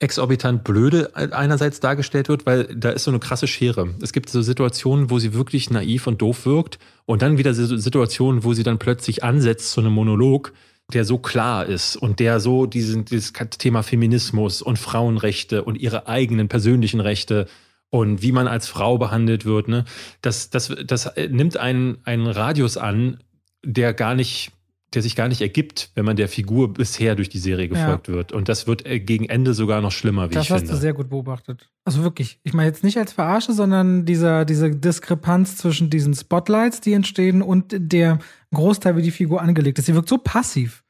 exorbitant 0.00 0.64
blöde 0.64 1.14
einerseits 1.14 1.80
dargestellt 1.80 2.28
wird, 2.28 2.44
weil 2.46 2.64
da 2.64 2.90
ist 2.90 3.04
so 3.04 3.10
eine 3.10 3.20
krasse 3.20 3.46
Schere. 3.46 3.94
Es 4.02 4.12
gibt 4.12 4.28
so 4.28 4.42
Situationen, 4.42 5.08
wo 5.08 5.18
sie 5.18 5.32
wirklich 5.32 5.70
naiv 5.70 6.06
und 6.06 6.20
doof 6.20 6.44
wirkt 6.44 6.78
und 7.06 7.22
dann 7.22 7.38
wieder 7.38 7.54
so 7.54 7.76
Situationen, 7.76 8.44
wo 8.44 8.52
sie 8.52 8.64
dann 8.64 8.78
plötzlich 8.78 9.22
ansetzt 9.22 9.70
zu 9.70 9.80
einem 9.80 9.92
Monolog, 9.92 10.52
der 10.92 11.04
so 11.04 11.18
klar 11.18 11.66
ist 11.66 11.96
und 11.96 12.20
der 12.20 12.40
so 12.40 12.66
diesen, 12.66 13.04
dieses 13.04 13.32
Thema 13.32 13.82
Feminismus 13.82 14.60
und 14.60 14.78
Frauenrechte 14.78 15.64
und 15.64 15.76
ihre 15.76 16.08
eigenen 16.08 16.48
persönlichen 16.48 17.00
Rechte 17.00 17.46
und 17.94 18.22
wie 18.22 18.32
man 18.32 18.48
als 18.48 18.66
Frau 18.66 18.98
behandelt 18.98 19.44
wird, 19.44 19.68
ne, 19.68 19.84
das, 20.20 20.50
das, 20.50 20.74
das 20.84 21.12
nimmt 21.30 21.56
einen, 21.56 21.98
einen 22.02 22.26
Radius 22.26 22.76
an, 22.76 23.18
der 23.64 23.94
gar 23.94 24.16
nicht, 24.16 24.50
der 24.94 25.02
sich 25.02 25.14
gar 25.14 25.28
nicht 25.28 25.40
ergibt, 25.40 25.92
wenn 25.94 26.04
man 26.04 26.16
der 26.16 26.26
Figur 26.28 26.74
bisher 26.74 27.14
durch 27.14 27.28
die 27.28 27.38
Serie 27.38 27.68
gefolgt 27.68 28.08
wird. 28.08 28.32
Und 28.32 28.48
das 28.48 28.66
wird 28.66 28.84
äh, 28.84 28.98
gegen 28.98 29.26
Ende 29.28 29.54
sogar 29.54 29.80
noch 29.80 29.92
schlimmer, 29.92 30.28
wie 30.28 30.34
Das 30.34 30.46
ich 30.46 30.50
hast 30.50 30.62
finde. 30.62 30.74
du 30.74 30.80
sehr 30.80 30.92
gut 30.92 31.08
beobachtet. 31.08 31.70
Also 31.84 32.02
wirklich. 32.02 32.40
Ich 32.42 32.52
meine 32.52 32.68
jetzt 32.68 32.82
nicht 32.82 32.98
als 32.98 33.12
Verarsche, 33.12 33.52
sondern 33.52 34.04
dieser, 34.06 34.44
diese 34.44 34.72
Diskrepanz 34.72 35.56
zwischen 35.56 35.88
diesen 35.88 36.14
Spotlights, 36.14 36.80
die 36.80 36.94
entstehen 36.94 37.42
und 37.42 37.76
der 37.78 38.18
Großteil, 38.52 38.96
wie 38.96 39.02
die 39.02 39.12
Figur 39.12 39.40
angelegt 39.40 39.78
ist. 39.78 39.86
Sie 39.86 39.94
wirkt 39.94 40.08
so 40.08 40.18
passiv, 40.18 40.83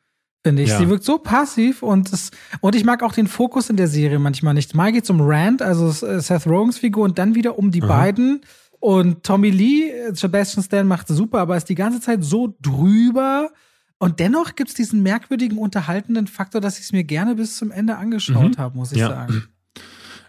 finde 0.45 0.62
ich. 0.62 0.70
Ja. 0.70 0.78
Sie 0.78 0.88
wirkt 0.88 1.05
so 1.05 1.18
passiv 1.18 1.82
und 1.82 2.12
es, 2.12 2.30
und 2.61 2.74
ich 2.74 2.84
mag 2.84 3.03
auch 3.03 3.12
den 3.12 3.26
Fokus 3.26 3.70
in 3.70 3.76
der 3.76 3.88
Serie 3.88 4.18
manchmal 4.18 4.55
nicht. 4.55 4.74
Mal 4.74 4.92
geht 4.92 5.05
es 5.05 5.11
um 5.11 5.20
Rand, 5.20 5.62
also 5.62 5.86
äh, 6.07 6.20
Seth 6.20 6.47
Rogans 6.47 6.78
Figur, 6.78 7.05
und 7.05 7.18
dann 7.18 7.34
wieder 7.34 7.59
um 7.59 7.70
die 7.70 7.82
Aha. 7.82 7.88
beiden. 7.88 8.42
Und 8.80 9.22
Tommy 9.22 9.51
Lee, 9.51 9.88
äh, 9.90 10.14
Sebastian 10.14 10.62
Stan 10.62 10.86
macht 10.86 11.09
super, 11.09 11.38
aber 11.40 11.57
ist 11.57 11.68
die 11.68 11.74
ganze 11.74 12.01
Zeit 12.01 12.22
so 12.22 12.55
drüber. 12.61 13.51
Und 13.99 14.20
dennoch 14.20 14.55
gibt 14.57 14.68
es 14.70 14.74
diesen 14.74 15.03
merkwürdigen, 15.03 15.57
unterhaltenden 15.57 16.26
Faktor, 16.26 16.61
dass 16.61 16.78
ich 16.78 16.84
es 16.84 16.92
mir 16.92 17.05
gerne 17.05 17.36
bis 17.36 17.57
zum 17.57 17.70
Ende 17.70 17.97
angeschaut 17.97 18.57
Mhm. 18.57 18.59
habe, 18.59 18.76
muss 18.76 18.92
ich 18.92 18.99
Ja. 18.99 19.09
sagen. 19.09 19.45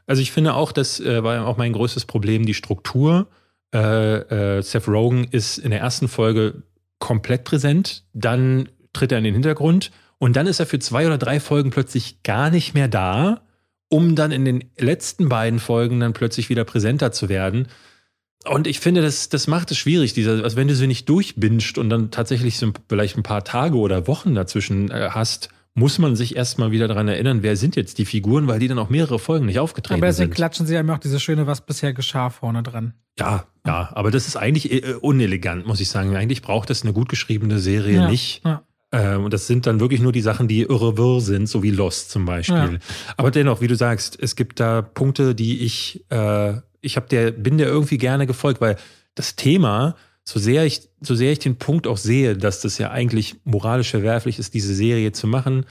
Also 0.07 0.21
ich 0.21 0.31
finde 0.31 0.53
auch, 0.53 0.71
das 0.71 0.99
äh, 0.99 1.23
war 1.23 1.47
auch 1.47 1.57
mein 1.57 1.73
größtes 1.73 2.05
Problem, 2.05 2.45
die 2.45 2.53
Struktur. 2.53 3.27
Äh, 3.73 4.57
äh, 4.59 4.61
Seth 4.61 4.87
Rogen 4.87 5.23
ist 5.31 5.57
in 5.57 5.71
der 5.71 5.79
ersten 5.79 6.07
Folge 6.07 6.61
komplett 6.99 7.43
präsent, 7.43 8.03
dann 8.13 8.69
tritt 8.93 9.11
er 9.11 9.17
in 9.17 9.23
den 9.23 9.33
Hintergrund 9.33 9.89
und 10.17 10.35
dann 10.35 10.47
ist 10.47 10.59
er 10.59 10.65
für 10.65 10.79
zwei 10.79 11.05
oder 11.05 11.17
drei 11.17 11.39
Folgen 11.39 11.71
plötzlich 11.71 12.23
gar 12.23 12.49
nicht 12.49 12.73
mehr 12.73 12.87
da, 12.87 13.41
um 13.89 14.15
dann 14.15 14.31
in 14.31 14.45
den 14.45 14.63
letzten 14.77 15.29
beiden 15.29 15.59
Folgen 15.59 15.99
dann 15.99 16.13
plötzlich 16.13 16.49
wieder 16.49 16.63
präsenter 16.63 17.11
zu 17.11 17.29
werden. 17.29 17.67
Und 18.47 18.67
ich 18.67 18.79
finde, 18.79 19.01
das, 19.01 19.29
das 19.29 19.47
macht 19.47 19.71
es 19.71 19.77
schwierig, 19.77 20.13
dieser, 20.13 20.43
also 20.43 20.55
wenn 20.57 20.67
du 20.67 20.75
sie 20.75 20.87
nicht 20.87 21.09
durchbinscht 21.09 21.77
und 21.77 21.89
dann 21.89 22.11
tatsächlich 22.11 22.57
so 22.57 22.71
vielleicht 22.89 23.17
ein 23.17 23.23
paar 23.23 23.43
Tage 23.43 23.77
oder 23.77 24.07
Wochen 24.07 24.35
dazwischen 24.35 24.91
äh, 24.91 25.09
hast, 25.11 25.49
muss 25.73 25.99
man 25.99 26.15
sich 26.15 26.35
erstmal 26.35 26.71
wieder 26.71 26.87
daran 26.87 27.07
erinnern, 27.07 27.43
wer 27.43 27.57
sind 27.57 27.75
jetzt 27.75 27.97
die 27.97 28.05
Figuren, 28.05 28.47
weil 28.47 28.59
die 28.59 28.67
dann 28.67 28.79
auch 28.79 28.89
mehrere 28.89 29.19
Folgen 29.19 29.45
nicht 29.45 29.59
aufgetreten 29.59 29.99
Aber 29.99 30.07
deswegen 30.07 30.29
sind. 30.29 30.35
klatschen 30.35 30.65
sie 30.65 30.77
einem 30.77 30.89
auch 30.91 30.99
diese 30.99 31.19
schöne, 31.19 31.47
was 31.47 31.65
bisher 31.65 31.93
geschah, 31.93 32.29
vorne 32.29 32.63
dran. 32.63 32.93
Ja, 33.19 33.45
ja, 33.65 33.89
aber 33.93 34.11
das 34.11 34.27
ist 34.27 34.37
eigentlich 34.37 34.71
äh, 34.71 34.93
unelegant, 34.93 35.65
muss 35.65 35.81
ich 35.81 35.89
sagen. 35.89 36.15
Eigentlich 36.15 36.41
braucht 36.41 36.69
es 36.69 36.83
eine 36.83 36.93
gut 36.93 37.09
geschriebene 37.09 37.59
Serie 37.59 37.95
Ja, 37.97 38.09
nicht. 38.09 38.41
ja. 38.45 38.63
Ähm, 38.95 39.25
und 39.25 39.33
das 39.33 39.45
sind 39.45 39.67
dann 39.67 39.81
wirklich 39.81 39.99
nur 39.99 40.13
die 40.13 40.21
Sachen, 40.21 40.47
die 40.47 40.61
irre 40.61 40.97
wirr 40.97 41.19
sind, 41.19 41.49
so 41.49 41.61
wie 41.63 41.71
Lost 41.71 42.11
zum 42.11 42.23
Beispiel. 42.23 42.55
Ja. 42.55 42.79
Aber 43.17 43.29
dennoch, 43.29 43.59
wie 43.59 43.67
du 43.67 43.75
sagst, 43.75 44.17
es 44.21 44.37
gibt 44.37 44.61
da 44.61 44.81
Punkte, 44.81 45.35
die 45.35 45.59
ich, 45.59 46.05
äh, 46.09 46.53
ich 46.79 46.95
hab 46.95 47.09
der, 47.09 47.31
bin 47.31 47.57
der 47.57 47.67
irgendwie 47.67 47.97
gerne 47.97 48.25
gefolgt, 48.25 48.61
weil 48.61 48.77
das 49.13 49.35
Thema, 49.35 49.97
so 50.23 50.39
sehr 50.39 50.65
ich, 50.65 50.87
so 51.01 51.13
sehr 51.13 51.33
ich 51.33 51.39
den 51.39 51.57
Punkt 51.57 51.87
auch 51.87 51.97
sehe, 51.97 52.37
dass 52.37 52.61
das 52.61 52.77
ja 52.77 52.89
eigentlich 52.91 53.35
moralisch 53.43 53.91
verwerflich 53.91 54.39
ist, 54.39 54.53
diese 54.53 54.73
Serie 54.73 55.11
zu 55.11 55.27
machen, 55.27 55.65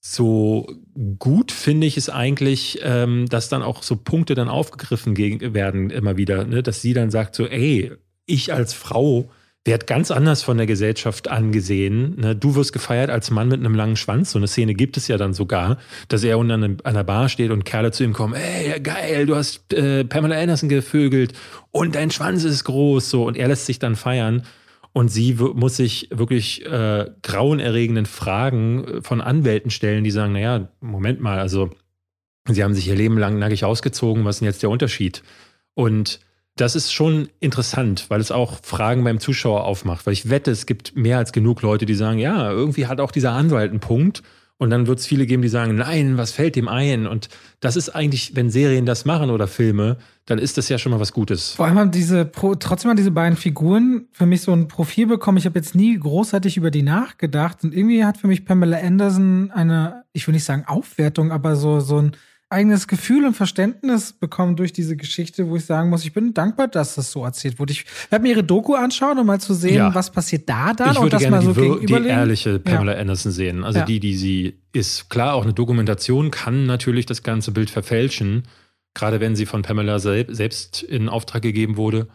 so 0.00 0.70
gut 1.18 1.52
finde 1.52 1.86
ich 1.86 1.96
es 1.96 2.10
eigentlich, 2.10 2.80
ähm, 2.82 3.26
dass 3.28 3.48
dann 3.48 3.62
auch 3.62 3.82
so 3.82 3.96
Punkte 3.96 4.34
dann 4.34 4.48
aufgegriffen 4.48 5.14
gegen, 5.14 5.54
werden 5.54 5.88
immer 5.88 6.18
wieder, 6.18 6.44
ne? 6.44 6.62
dass 6.62 6.82
sie 6.82 6.92
dann 6.92 7.10
sagt 7.10 7.34
so, 7.34 7.46
ey, 7.46 7.92
ich 8.26 8.52
als 8.52 8.74
Frau 8.74 9.30
werde 9.66 9.86
ganz 9.86 10.10
anders 10.10 10.42
von 10.42 10.56
der 10.56 10.66
Gesellschaft 10.66 11.28
angesehen. 11.28 12.18
Ne? 12.18 12.36
Du 12.36 12.54
wirst 12.54 12.72
gefeiert 12.72 13.10
als 13.10 13.30
Mann 13.30 13.48
mit 13.48 13.60
einem 13.60 13.74
langen 13.74 13.96
Schwanz. 13.96 14.32
So 14.32 14.38
eine 14.38 14.48
Szene 14.48 14.74
gibt 14.74 14.96
es 14.96 15.08
ja 15.08 15.16
dann 15.16 15.34
sogar, 15.34 15.78
dass 16.08 16.24
er 16.24 16.38
unten 16.38 16.78
an, 16.82 16.94
der 16.94 17.04
Bar 17.04 17.28
steht 17.28 17.50
und 17.50 17.64
Kerle 17.64 17.92
zu 17.92 18.04
ihm 18.04 18.12
kommen, 18.12 18.34
ey, 18.34 18.80
geil, 18.80 19.26
du 19.26 19.36
hast 19.36 19.72
äh, 19.72 20.04
Pamela 20.04 20.36
Anderson 20.40 20.68
gevögelt 20.68 21.32
und 21.70 21.94
dein 21.94 22.10
Schwanz 22.10 22.44
ist 22.44 22.64
groß. 22.64 23.10
So, 23.10 23.26
und 23.26 23.36
er 23.36 23.48
lässt 23.48 23.66
sich 23.66 23.78
dann 23.78 23.96
feiern. 23.96 24.42
Und 24.92 25.08
sie 25.08 25.34
muss 25.34 25.76
sich 25.76 26.08
wirklich 26.10 26.64
äh, 26.64 27.10
grauenerregenden 27.22 28.06
Fragen 28.06 28.84
äh, 28.84 29.02
von 29.02 29.20
Anwälten 29.20 29.70
stellen, 29.70 30.04
die 30.04 30.10
sagen, 30.10 30.32
naja, 30.32 30.70
Moment 30.80 31.20
mal, 31.20 31.38
also 31.38 31.68
sie 32.48 32.64
haben 32.64 32.72
sich 32.72 32.88
ihr 32.88 32.94
Leben 32.94 33.18
lang 33.18 33.38
nackig 33.38 33.64
ausgezogen, 33.64 34.24
was 34.24 34.36
ist 34.36 34.40
denn 34.40 34.46
jetzt 34.46 34.62
der 34.62 34.70
Unterschied? 34.70 35.22
Und 35.74 36.20
das 36.56 36.74
ist 36.74 36.92
schon 36.92 37.28
interessant, 37.38 38.06
weil 38.08 38.20
es 38.20 38.32
auch 38.32 38.58
Fragen 38.62 39.04
beim 39.04 39.20
Zuschauer 39.20 39.64
aufmacht. 39.64 40.06
Weil 40.06 40.14
ich 40.14 40.30
wette, 40.30 40.50
es 40.50 40.64
gibt 40.64 40.96
mehr 40.96 41.18
als 41.18 41.32
genug 41.32 41.60
Leute, 41.60 41.84
die 41.84 41.94
sagen, 41.94 42.18
ja, 42.18 42.50
irgendwie 42.50 42.86
hat 42.86 42.98
auch 42.98 43.10
dieser 43.10 43.32
Anwalt 43.32 43.70
einen 43.70 43.80
Punkt. 43.80 44.22
Und 44.58 44.70
dann 44.70 44.86
wird 44.86 44.98
es 44.98 45.06
viele 45.06 45.26
geben, 45.26 45.42
die 45.42 45.48
sagen, 45.48 45.74
nein, 45.74 46.16
was 46.16 46.32
fällt 46.32 46.56
dem 46.56 46.66
ein? 46.66 47.06
Und 47.06 47.28
das 47.60 47.76
ist 47.76 47.90
eigentlich, 47.90 48.36
wenn 48.36 48.48
Serien 48.48 48.86
das 48.86 49.04
machen 49.04 49.28
oder 49.28 49.48
Filme, 49.48 49.98
dann 50.24 50.38
ist 50.38 50.56
das 50.56 50.70
ja 50.70 50.78
schon 50.78 50.92
mal 50.92 51.00
was 51.00 51.12
Gutes. 51.12 51.50
Vor 51.50 51.66
allem 51.66 51.78
haben 51.78 51.90
diese, 51.90 52.30
trotzdem 52.32 52.88
haben 52.88 52.96
diese 52.96 53.10
beiden 53.10 53.36
Figuren 53.36 54.08
für 54.12 54.24
mich 54.24 54.40
so 54.40 54.52
ein 54.52 54.66
Profil 54.66 55.08
bekommen. 55.08 55.36
Ich 55.36 55.44
habe 55.44 55.58
jetzt 55.58 55.74
nie 55.74 55.98
großartig 55.98 56.56
über 56.56 56.70
die 56.70 56.82
nachgedacht. 56.82 57.64
Und 57.64 57.74
irgendwie 57.74 58.06
hat 58.06 58.16
für 58.16 58.28
mich 58.28 58.46
Pamela 58.46 58.78
Anderson 58.78 59.50
eine, 59.50 60.04
ich 60.14 60.26
will 60.26 60.32
nicht 60.32 60.44
sagen 60.44 60.64
Aufwertung, 60.66 61.32
aber 61.32 61.54
so, 61.54 61.80
so 61.80 61.98
ein 62.00 62.12
eigenes 62.48 62.86
Gefühl 62.86 63.24
und 63.26 63.34
Verständnis 63.34 64.12
bekommen 64.12 64.54
durch 64.54 64.72
diese 64.72 64.96
Geschichte, 64.96 65.48
wo 65.48 65.56
ich 65.56 65.64
sagen 65.64 65.90
muss, 65.90 66.04
ich 66.04 66.12
bin 66.12 66.32
dankbar, 66.32 66.68
dass 66.68 66.94
das 66.94 67.10
so 67.10 67.24
erzählt 67.24 67.58
wurde. 67.58 67.72
Ich 67.72 67.84
werde 68.10 68.22
mir 68.22 68.30
ihre 68.30 68.44
Doku 68.44 68.74
anschauen, 68.74 69.18
um 69.18 69.26
mal 69.26 69.40
zu 69.40 69.52
sehen, 69.54 69.74
Ja. 69.74 69.94
was 69.94 70.10
passiert 70.10 70.48
da 70.48 70.72
dann 70.72 70.92
ich 70.92 70.96
und 70.96 71.02
würde 71.04 71.10
das 71.10 71.22
gerne 71.22 71.36
mal 71.36 71.42
so 71.42 71.76
die, 71.78 71.86
die 71.86 71.92
ehrliche 72.06 72.58
Pamela 72.60 72.92
Anderson 72.94 73.32
sehen. 73.32 73.64
Also 73.64 73.80
Ja. 73.80 73.84
die, 73.84 73.98
die 73.98 74.14
sie 74.14 74.60
ist. 74.72 75.10
Klar, 75.10 75.34
auch 75.34 75.42
eine 75.42 75.54
Dokumentation 75.54 76.30
kann 76.30 76.66
natürlich 76.66 77.04
das 77.06 77.22
ganze 77.24 77.50
Bild 77.50 77.68
verfälschen. 77.70 78.44
Gerade 78.94 79.20
wenn 79.20 79.34
sie 79.34 79.44
von 79.46 79.62
Pamela 79.62 79.98
sel 79.98 80.26
selbst 80.32 80.82
in 80.82 81.08
Auftrag 81.08 81.42
gegeben 81.42 81.76
wurde. 81.76 82.06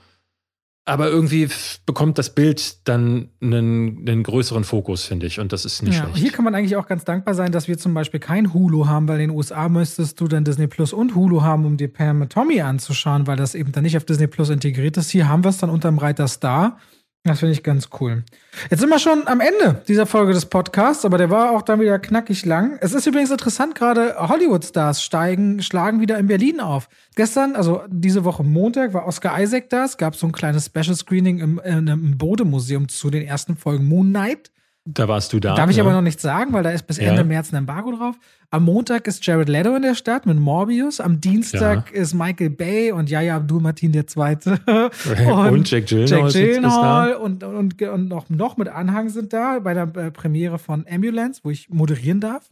Aber 0.83 1.09
irgendwie 1.09 1.47
bekommt 1.85 2.17
das 2.17 2.33
Bild 2.33 2.87
dann 2.87 3.29
einen, 3.39 3.99
einen 4.07 4.23
größeren 4.23 4.63
Fokus, 4.63 5.03
finde 5.05 5.27
ich. 5.27 5.39
Und 5.39 5.53
das 5.53 5.63
ist 5.63 5.83
nicht 5.83 5.93
Ja, 5.95 6.05
schlecht. 6.05 6.17
hier 6.17 6.31
kann 6.31 6.43
man 6.43 6.55
eigentlich 6.55 6.75
auch 6.75 6.87
ganz 6.87 7.05
dankbar 7.05 7.35
sein, 7.35 7.51
dass 7.51 7.67
wir 7.67 7.77
zum 7.77 7.93
Beispiel 7.93 8.19
kein 8.19 8.51
Hulu 8.51 8.87
haben, 8.87 9.07
weil 9.07 9.21
in 9.21 9.29
den 9.29 9.37
USA 9.37 9.69
müsstest 9.69 10.19
du 10.19 10.27
dann 10.27 10.43
Disney 10.43 10.65
Plus 10.65 10.91
und 10.91 11.13
Hulu 11.13 11.43
haben, 11.43 11.65
um 11.65 11.77
dir 11.77 11.87
Pam 11.87 12.21
und 12.21 12.31
Tommy 12.31 12.61
anzuschauen, 12.61 13.27
weil 13.27 13.37
das 13.37 13.53
eben 13.53 13.71
dann 13.71 13.83
nicht 13.83 13.95
auf 13.95 14.05
Disney 14.05 14.25
Plus 14.25 14.49
integriert 14.49 14.97
ist. 14.97 15.11
Hier 15.11 15.29
haben 15.29 15.43
wir 15.43 15.49
es 15.49 15.59
dann 15.59 15.69
unterm 15.69 15.99
Reiter 15.99 16.27
Star. 16.27 16.79
Das 17.23 17.39
finde 17.39 17.53
ich 17.53 17.61
ganz 17.61 17.89
cool. 17.99 18.23
Jetzt 18.72 18.80
sind 18.80 18.89
wir 18.89 18.98
schon 18.98 19.27
am 19.27 19.41
Ende 19.41 19.84
dieser 19.88 20.07
Folge 20.07 20.34
des 20.34 20.48
Podcasts, 20.48 21.06
aber 21.06 21.19
der 21.19 21.30
war 21.30 21.52
auch 21.52 21.61
dann 21.61 21.80
wieder 21.80 21.99
knackig 21.99 22.45
lang. 22.45 22.80
Es 22.81 22.93
ist 22.93 23.06
übrigens 23.06 23.30
interessant, 23.30 23.76
gerade 23.76 24.15
Hollywood-Stars 24.18 25.03
steigen, 25.03 25.61
schlagen 25.61 26.02
wieder 26.02 26.18
in 26.18 26.26
Berlin 26.26 26.60
auf. 26.60 26.89
Gestern, 27.15 27.56
also 27.56 27.84
diese 27.89 28.23
Woche 28.23 28.43
Montag, 28.43 28.95
war 28.95 29.06
Oscar 29.06 29.39
Isaac 29.39 29.69
da. 29.69 29.85
Es 29.85 29.98
gab 29.98 30.15
so 30.15 30.26
ein 30.26 30.31
kleines 30.31 30.65
Special-Screening 30.65 31.39
im, 31.39 31.60
im 31.60 32.18
Bode-Museum 32.18 32.89
zu 32.89 33.11
den 33.11 33.22
ersten 33.22 33.56
Folgen 33.56 33.85
Moon 33.85 34.10
Knight. 34.10 34.49
Da 34.85 35.07
warst 35.07 35.31
du 35.31 35.39
da. 35.39 35.53
Darf 35.53 35.69
ich 35.69 35.77
ne? 35.77 35.83
aber 35.83 35.93
noch 35.93 36.01
nichts 36.01 36.23
sagen, 36.23 36.53
weil 36.53 36.63
da 36.63 36.71
ist 36.71 36.87
bis 36.87 36.97
Ende 36.97 37.17
ja. 37.17 37.23
März 37.23 37.53
ein 37.53 37.57
Embargo 37.57 37.95
drauf. 37.95 38.15
Am 38.49 38.63
Montag 38.63 39.05
ist 39.05 39.23
Jared 39.23 39.47
Leto 39.47 39.75
in 39.75 39.83
der 39.83 39.93
Stadt 39.93 40.25
mit 40.25 40.39
Morbius. 40.39 40.99
Am 40.99 41.21
Dienstag 41.21 41.91
ja. 41.93 42.01
ist 42.01 42.15
Michael 42.15 42.49
Bay 42.49 42.91
und 42.91 43.07
Yaya 43.07 43.35
Abdul-Martin 43.37 43.91
der 43.91 44.07
Zweite. 44.07 44.59
und, 45.05 45.49
und 45.53 45.69
Jack 45.69 45.85
Gyllenhaal, 45.85 46.31
Jack 46.31 46.33
Gyllenhaal 46.33 47.13
und, 47.13 47.43
und, 47.43 47.79
und, 47.79 48.09
noch, 48.09 48.29
noch 48.29 48.57
mit 48.57 48.69
Anhang 48.69 49.09
sind 49.09 49.33
da 49.33 49.59
bei 49.59 49.75
der 49.75 49.95
äh, 49.95 50.09
Premiere 50.09 50.57
von 50.57 50.85
Ambulance, 50.89 51.41
wo 51.43 51.51
ich 51.51 51.69
moderieren 51.69 52.19
darf. 52.19 52.49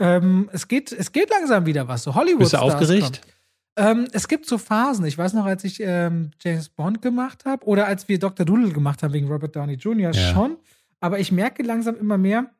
Ähm, 0.00 0.48
es, 0.52 0.68
geht, 0.68 0.90
es 0.92 1.12
geht 1.12 1.28
langsam 1.28 1.66
wieder 1.66 1.86
was. 1.86 2.02
So 2.02 2.14
Hollywood. 2.14 2.40
Bist 2.40 2.54
du 2.54 2.62
aufgeregt? 2.62 3.20
Ähm, 3.76 4.08
es 4.12 4.26
gibt 4.26 4.46
so 4.46 4.56
Phasen. 4.56 5.04
Ich 5.04 5.18
weiß 5.18 5.34
noch, 5.34 5.44
als 5.44 5.64
ich 5.64 5.80
ähm, 5.80 6.30
James 6.42 6.70
Bond 6.70 7.02
gemacht 7.02 7.44
habe 7.44 7.66
oder 7.66 7.86
als 7.86 8.08
wir 8.08 8.18
Dr. 8.18 8.46
Doodle 8.46 8.70
gemacht 8.70 9.02
haben 9.02 9.12
wegen 9.12 9.28
Robert 9.28 9.54
Downey 9.54 9.74
Jr. 9.74 10.12
Ja. 10.12 10.32
schon 10.32 10.56
aber 11.00 11.18
ich 11.18 11.32
merke 11.32 11.62
langsam 11.62 11.96
immer 11.96 12.18
mehr, 12.18 12.50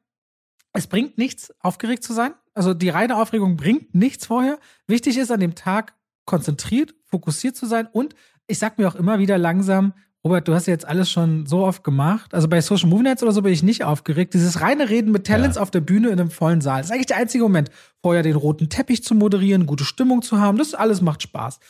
es 0.73 0.87
bringt 0.87 1.19
nichts, 1.19 1.53
aufgeregt 1.61 2.05
zu 2.05 2.13
sein. 2.13 2.35
Also 2.55 2.75
die 2.75 2.89
reine 2.89 3.17
Aufregung 3.17 3.57
bringt 3.57 3.95
nichts 3.95 4.27
vorher. 4.27 4.59
Wichtig 4.87 5.17
ist 5.17 5.31
an 5.31 5.41
dem 5.41 5.55
Tag 5.55 5.95
konzentriert, 6.25 6.95
fokussiert 7.07 7.57
zu 7.57 7.67
sein 7.67 7.89
und 7.93 8.15
ich 8.47 8.59
sag 8.59 8.79
mir 8.79 8.89
auch 8.89 8.95
immer 8.95 9.19
wieder 9.19 9.39
langsam, 9.39 9.93
Robert, 10.25 10.49
du 10.49 10.55
hast 10.55 10.67
ja 10.67 10.73
jetzt 10.73 10.87
alles 10.87 11.11
schon 11.11 11.47
so 11.47 11.65
oft 11.65 11.85
gemacht. 11.85 12.35
Also 12.35 12.49
bei 12.49 12.61
Social 12.61 12.89
Movie 12.89 13.05
Nights 13.05 13.23
oder 13.23 13.33
so 13.33 13.43
bin 13.43 13.53
ich 13.53 13.63
nicht 13.63 13.85
aufgeregt. 13.85 14.35
Dieses 14.35 14.61
reine 14.61 14.91
Reden 14.91 15.13
mit 15.13 15.27
Talents 15.27 15.57
ja. 15.57 15.63
auf 15.63 15.71
der 15.71 15.81
Bühne 15.81 16.09
in 16.09 16.21
einem 16.21 16.31
vollen 16.31 16.61
Saal. 16.61 16.79
Das 16.79 16.89
ist 16.89 16.93
eigentlich 16.93 17.07
der 17.07 17.19
einzige 17.19 17.45
Moment, 17.45 17.71
vorher 18.03 18.23
den 18.23 18.35
roten 18.35 18.69
Teppich 18.69 19.05
zu 19.05 19.15
moderieren, 19.15 19.67
gute 19.67 19.85
Stimmung 19.85 20.23
zu 20.23 20.41
haben. 20.41 20.59
Das 20.59 20.75
alles 20.75 21.03
macht 21.03 21.23
Spaß. 21.23 21.61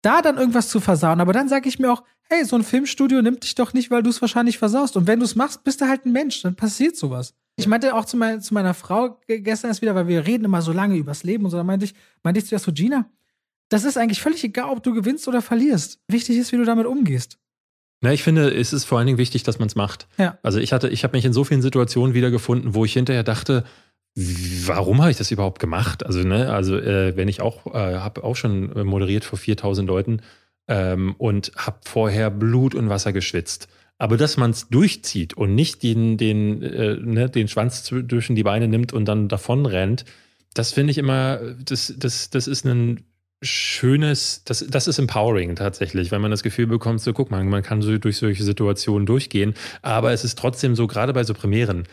Da 0.00 0.22
dann 0.22 0.38
irgendwas 0.38 0.68
zu 0.68 0.80
versauen, 0.80 1.20
aber 1.20 1.32
dann 1.32 1.48
sage 1.48 1.68
ich 1.68 1.78
mir 1.78 1.92
auch, 1.92 2.02
hey, 2.28 2.44
so 2.44 2.56
ein 2.56 2.62
Filmstudio 2.62 3.22
nimmt 3.22 3.42
dich 3.42 3.54
doch 3.54 3.72
nicht, 3.72 3.90
weil 3.90 4.02
du 4.02 4.10
es 4.10 4.20
wahrscheinlich 4.20 4.58
versaust. 4.58 4.96
Und 4.96 5.06
wenn 5.06 5.18
du 5.18 5.24
es 5.24 5.34
machst, 5.34 5.64
bist 5.64 5.80
du 5.80 5.88
halt 5.88 6.04
ein 6.04 6.12
Mensch, 6.12 6.42
dann 6.42 6.54
passiert 6.54 6.96
sowas. 6.96 7.34
Ich 7.56 7.66
meinte 7.66 7.94
auch 7.94 8.04
zu, 8.04 8.16
mein, 8.16 8.40
zu 8.40 8.54
meiner 8.54 8.74
Frau 8.74 9.18
gestern 9.26 9.68
erst 9.68 9.82
wieder, 9.82 9.94
weil 9.94 10.06
wir 10.06 10.26
reden 10.26 10.44
immer 10.44 10.62
so 10.62 10.72
lange 10.72 10.96
übers 10.96 11.24
Leben 11.24 11.44
und 11.44 11.50
so, 11.50 11.56
da 11.56 11.64
meinte 11.64 11.86
ich, 11.86 11.94
meinte 12.22 12.38
ich 12.38 12.46
zu 12.46 12.54
ihr 12.54 12.58
so, 12.60 12.72
Gina, 12.72 13.10
das 13.68 13.84
ist 13.84 13.98
eigentlich 13.98 14.20
völlig 14.20 14.44
egal, 14.44 14.70
ob 14.70 14.82
du 14.82 14.94
gewinnst 14.94 15.26
oder 15.26 15.42
verlierst. 15.42 16.00
Wichtig 16.06 16.36
ist, 16.36 16.52
wie 16.52 16.56
du 16.56 16.64
damit 16.64 16.86
umgehst. 16.86 17.38
Na, 18.00 18.12
ich 18.12 18.22
finde, 18.22 18.54
es 18.54 18.72
ist 18.72 18.84
vor 18.84 18.98
allen 18.98 19.08
Dingen 19.08 19.18
wichtig, 19.18 19.42
dass 19.42 19.58
man 19.58 19.66
es 19.66 19.74
macht. 19.74 20.06
Ja. 20.18 20.38
Also 20.42 20.60
ich 20.60 20.72
hatte, 20.72 20.88
ich 20.88 21.02
habe 21.02 21.16
mich 21.16 21.24
in 21.24 21.32
so 21.32 21.42
vielen 21.42 21.62
Situationen 21.62 22.14
wiedergefunden, 22.14 22.74
wo 22.74 22.84
ich 22.84 22.92
hinterher 22.92 23.24
dachte, 23.24 23.64
warum 24.14 25.00
habe 25.00 25.10
ich 25.10 25.16
das 25.16 25.30
überhaupt 25.30 25.58
gemacht? 25.58 26.06
Also, 26.06 26.20
ne, 26.20 26.52
also 26.52 26.76
äh, 26.78 27.16
wenn 27.16 27.28
ich 27.28 27.40
auch, 27.40 27.66
äh, 27.74 27.96
habe 27.96 28.22
auch 28.22 28.36
schon 28.36 28.86
moderiert 28.86 29.24
vor 29.24 29.38
4000 29.38 29.88
Leuten, 29.88 30.20
ähm, 30.68 31.14
und 31.18 31.52
habe 31.56 31.78
vorher 31.84 32.30
Blut 32.30 32.74
und 32.74 32.88
Wasser 32.88 33.12
geschwitzt. 33.12 33.68
Aber 33.98 34.16
dass 34.16 34.36
man 34.36 34.52
es 34.52 34.68
durchzieht 34.68 35.34
und 35.34 35.54
nicht 35.54 35.82
den, 35.82 36.16
den, 36.16 36.62
äh, 36.62 36.96
ne, 36.96 37.28
den 37.28 37.48
Schwanz 37.48 37.82
zwischen 37.82 38.36
die 38.36 38.44
Beine 38.44 38.68
nimmt 38.68 38.92
und 38.92 39.06
dann 39.06 39.28
davon 39.28 39.66
rennt, 39.66 40.04
das 40.54 40.72
finde 40.72 40.92
ich 40.92 40.98
immer, 40.98 41.40
das, 41.64 41.94
das, 41.96 42.30
das 42.30 42.46
ist 42.46 42.64
ein 42.64 43.04
schönes, 43.42 44.42
das, 44.44 44.66
das 44.68 44.88
ist 44.88 44.98
empowering 44.98 45.54
tatsächlich, 45.54 46.10
wenn 46.10 46.20
man 46.20 46.30
das 46.30 46.42
Gefühl 46.42 46.66
bekommt, 46.66 47.00
so 47.00 47.12
guck 47.12 47.30
mal, 47.30 47.42
man 47.44 47.62
kann 47.62 47.82
so 47.82 47.96
durch 47.98 48.16
solche 48.16 48.42
Situationen 48.42 49.06
durchgehen, 49.06 49.54
aber 49.82 50.12
es 50.12 50.24
ist 50.24 50.38
trotzdem 50.38 50.74
so, 50.74 50.86
gerade 50.86 51.12
bei 51.12 51.24
so 51.24 51.34
Premieren, 51.34 51.84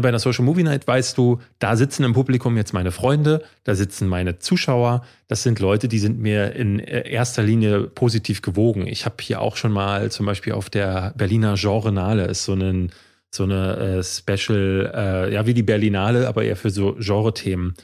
bei 0.00 0.08
einer 0.08 0.18
Social 0.18 0.44
Movie 0.44 0.62
Night 0.62 0.86
weißt 0.86 1.18
du, 1.18 1.40
da 1.58 1.76
sitzen 1.76 2.04
im 2.04 2.14
Publikum 2.14 2.56
jetzt 2.56 2.72
meine 2.72 2.92
Freunde, 2.92 3.44
da 3.64 3.74
sitzen 3.74 4.08
meine 4.08 4.38
Zuschauer. 4.38 5.04
Das 5.28 5.42
sind 5.42 5.60
Leute, 5.60 5.86
die 5.86 5.98
sind 5.98 6.18
mir 6.18 6.54
in 6.54 6.78
erster 6.78 7.42
Linie 7.42 7.82
positiv 7.82 8.40
gewogen. 8.40 8.86
Ich 8.86 9.04
habe 9.04 9.16
hier 9.20 9.42
auch 9.42 9.56
schon 9.56 9.72
mal 9.72 10.10
zum 10.10 10.24
Beispiel 10.24 10.54
auf 10.54 10.70
der 10.70 11.12
Berliner 11.16 11.56
Genrenale 11.56 12.24
ist 12.24 12.44
so, 12.44 12.52
einen, 12.52 12.90
so 13.30 13.42
eine 13.42 13.76
äh, 13.76 14.02
Special, 14.02 14.92
äh, 14.94 15.34
ja 15.34 15.44
wie 15.46 15.54
die 15.54 15.62
Berlinale, 15.62 16.26
aber 16.26 16.42
eher 16.44 16.56
für 16.56 16.70
so 16.70 16.96
Genre-Themen. 16.98 17.74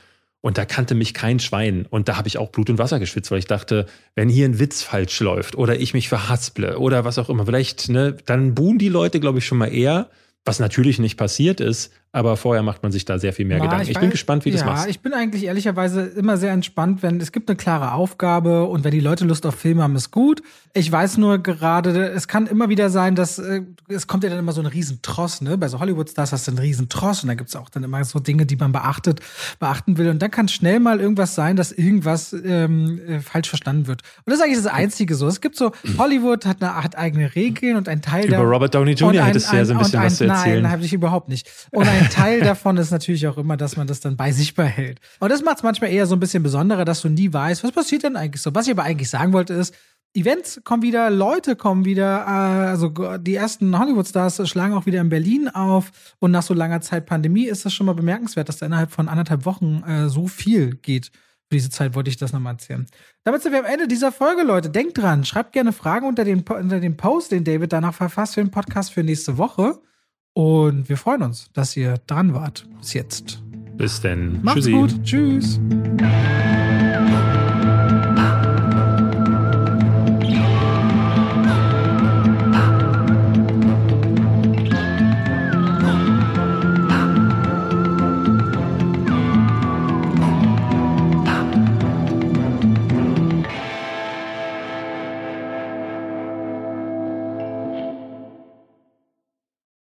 Und 0.41 0.57
da 0.57 0.65
kannte 0.65 0.95
mich 0.95 1.15
kein 1.15 1.41
Schwein. 1.41 1.85
Und 1.91 2.09
da 2.09 2.17
habe 2.17 2.29
ich 2.29 2.39
auch 2.39 2.51
Blut 2.51 2.71
und 2.71 2.79
Wasser 2.79 3.01
geschwitzt, 3.01 3.31
weil 3.31 3.41
ich 3.41 3.47
dachte, 3.47 3.87
wenn 4.15 4.29
hier 4.29 4.47
ein 4.47 4.59
Witz 4.59 4.83
falsch 4.83 5.21
läuft 5.21 5.57
oder 5.57 5.79
ich 5.79 5.95
mich 5.95 6.09
verhasple 6.09 6.79
oder 6.79 7.05
was 7.05 7.19
auch 7.19 7.29
immer, 7.29 7.45
vielleicht, 7.45 7.89
ne, 7.89 8.17
dann 8.25 8.55
buhen 8.55 8.79
die 8.79 8.89
Leute, 8.89 9.21
glaube 9.21 9.39
ich, 9.39 9.47
schon 9.47 9.59
mal 9.59 9.67
eher. 9.73 10.09
Was 10.49 10.61
natürlich 10.61 10.99
nicht 10.99 11.19
passiert 11.19 11.61
ist, 11.61 11.93
aber 12.11 12.39
vorher 12.39 12.63
macht 12.63 12.83
man 12.83 12.91
sich 12.91 13.05
da 13.05 13.19
sehr 13.19 13.35
viel 13.35 13.45
mehr 13.45 13.59
Na, 13.59 13.65
Gedanken. 13.65 13.83
Ich, 13.83 13.91
ich 13.91 13.99
bin 13.99 14.09
gespannt, 14.09 14.47
wie 14.47 14.51
ja, 14.51 14.57
das 14.57 14.65
machst. 14.65 14.85
Ja, 14.85 14.91
ich 14.91 15.01
bin 15.01 15.13
eigentlich 15.13 15.45
ehrlicherweise 15.45 16.03
immer 16.03 16.39
sehr 16.39 16.53
entspannt, 16.53 17.03
wenn 17.03 17.21
es 17.21 17.33
gibt 17.33 17.51
eine 17.51 17.57
klare 17.57 17.93
Aufgabe 17.93 18.65
und 18.65 18.83
wenn 18.83 18.93
die 18.93 19.01
Leute 19.01 19.27
Lust 19.27 19.45
auf 19.45 19.55
Filme 19.55 19.83
haben, 19.83 19.95
ist 19.95 20.11
gut. 20.11 20.43
Ich 20.73 20.91
weiß 20.91 21.19
nur 21.19 21.39
gerade, 21.39 22.09
es 22.09 22.27
kann 22.27 22.47
immer 22.47 22.71
wieder 22.71 22.89
sein, 22.89 23.15
dass 23.15 23.39
äh, 23.39 23.61
es 23.89 24.07
kommt 24.07 24.25
ja 24.25 24.31
dann 24.31 24.39
immer 24.39 24.53
so 24.53 24.63
ein 24.63 24.67
Riesentross, 24.67 25.43
ne? 25.43 25.59
Bei 25.59 25.69
so 25.69 25.81
Hollywood-Stars 25.81 26.33
hast 26.33 26.47
du 26.47 26.53
einen 26.53 26.61
Riesentross 26.61 27.25
und 27.25 27.29
da 27.29 27.35
gibt 27.35 27.51
es 27.51 27.57
auch 27.57 27.69
dann 27.69 27.85
immer 27.85 28.03
so 28.05 28.21
Dinge, 28.21 28.47
die 28.47 28.57
man 28.57 28.73
beachtet, 28.73 29.21
beachten 29.59 29.99
will. 29.99 30.09
Und 30.09 30.23
dann 30.23 30.31
kann 30.31 30.49
schnell 30.49 30.81
mal 30.81 31.01
irgendwas 31.01 31.35
sein, 31.35 31.57
dass 31.57 31.73
irgendwas 31.73 32.33
ähm, 32.33 33.01
äh, 33.07 33.21
falsch 33.21 33.51
verstanden 33.51 33.87
wird. 33.87 34.03
Und 34.25 34.31
das 34.31 34.39
ist 34.39 34.45
eigentlich 34.45 34.63
das 34.63 34.73
Einzige 34.73 35.15
so. 35.15 35.27
Es 35.27 35.43
gibt 35.43 35.57
so, 35.57 35.73
Hollywood 35.99 36.47
hat, 36.47 36.63
eine, 36.63 36.83
hat 36.83 36.97
eigene 36.97 37.35
Regeln 37.35 37.77
und 37.77 37.87
ein 37.87 38.01
Teil 38.01 38.27
Über 38.29 38.39
Robert 38.39 38.75
Downey 38.75 38.93
Jr. 38.93 39.25
hättest 39.25 39.53
du 39.53 39.57
ja 39.57 39.65
so 39.67 39.75
ein 39.75 39.79
bisschen 39.79 40.01
ein, 40.01 40.07
was 40.07 40.17
zu 40.17 40.25
erzählen. 40.25 40.63
Nein, 40.63 40.73
habe 40.73 40.85
ich 40.85 40.95
überhaupt 40.95 41.29
nicht. 41.29 41.51
Und 41.71 41.87
ein 41.87 41.98
ein 41.99 42.11
Teil 42.11 42.41
davon 42.41 42.77
ist 42.77 42.91
natürlich 42.91 43.27
auch 43.27 43.39
immer, 43.39 43.57
dass 43.57 43.77
man 43.77 43.87
das 43.87 44.01
dann 44.01 44.17
bei 44.17 44.33
sich 44.33 44.55
behält. 44.55 45.01
Und 45.21 45.31
das 45.31 45.43
macht 45.43 45.59
es 45.59 45.63
manchmal 45.63 45.91
eher 45.91 46.07
so 46.07 46.17
ein 46.17 46.21
bisschen 46.21 46.43
besonderer, 46.43 46.85
dass 46.85 47.03
du 47.03 47.09
nie 47.09 47.33
weißt, 47.33 47.65
was 47.65 47.73
passiert 47.73 48.05
denn 48.05 48.17
eigentlich 48.17 48.43
so. 48.43 48.55
Was 48.55 48.67
ich 48.67 48.73
aber 48.73 48.85
eigentlich 48.85 49.11
sagen 49.11 49.33
wollte 49.33 49.55
ist, 49.55 49.75
Events 50.15 50.61
kommen 50.65 50.83
wieder, 50.83 51.11
Leute 51.11 51.55
kommen 51.55 51.85
wieder, 51.85 52.25
äh, 52.27 52.69
also 52.71 52.89
die 53.19 53.35
ersten 53.35 53.79
Hollywood-Stars 53.79 54.49
schlagen 54.49 54.75
auch 54.75 54.87
wieder 54.87 55.01
in 55.01 55.11
Berlin 55.11 55.49
auf 55.49 55.93
und 56.19 56.31
nach 56.31 56.43
so 56.43 56.55
langer 56.55 56.81
Zeit 56.81 57.07
Pandemie 57.07 57.45
ist 57.45 57.65
das 57.65 57.75
schon 57.75 57.87
mal 57.87 57.95
bemerkenswert, 57.95 58.49
dass 58.49 58.59
da 58.59 58.67
innerhalb 58.67 58.91
von 58.91 59.09
anderthalb 59.09 59.45
Wochen 59.45 59.83
äh, 59.87 60.09
so 60.09 60.27
viel 60.27 60.77
geht. 60.77 61.11
Für 61.51 61.57
diese 61.57 61.71
Zeit 61.71 61.95
wollte 61.95 62.11
ich 62.11 62.17
das 62.17 62.33
nochmal 62.33 62.55
erzählen. 62.55 62.87
Damit 63.25 63.43
sind 63.43 63.53
wir 63.53 63.61
am 63.61 63.65
Ende 63.65 63.89
dieser 63.89 64.13
Folge, 64.13 64.43
Leute. 64.43 64.71
Denkt 64.71 64.99
dran, 64.99 65.25
schreibt 65.25 65.53
gerne 65.53 65.73
Fragen 65.73 66.07
unter 66.07 66.25
dem, 66.25 66.41
unter 66.41 66.81
dem 66.81 66.97
Post, 66.97 67.33
den 67.33 67.45
David 67.45 67.73
danach 67.73 67.95
verfasst 67.95 68.35
für 68.35 68.43
den 68.43 68.51
Podcast 68.51 68.93
für 68.93 69.03
nächste 69.03 69.39
Woche. 69.39 69.81
Und 70.39 70.89
wir 70.89 70.97
freuen 70.97 71.23
uns, 71.23 71.51
dass 71.53 71.77
ihr 71.77 71.99
dran 72.07 72.33
wart 72.33 72.65
bis 72.79 72.93
jetzt. 72.93 73.43
Bis 73.77 74.01
denn. 74.01 74.39
Macht's 74.41 74.67
Tschüssi. 74.67 74.71
gut. 74.71 75.03
Tschüss. 75.03 75.59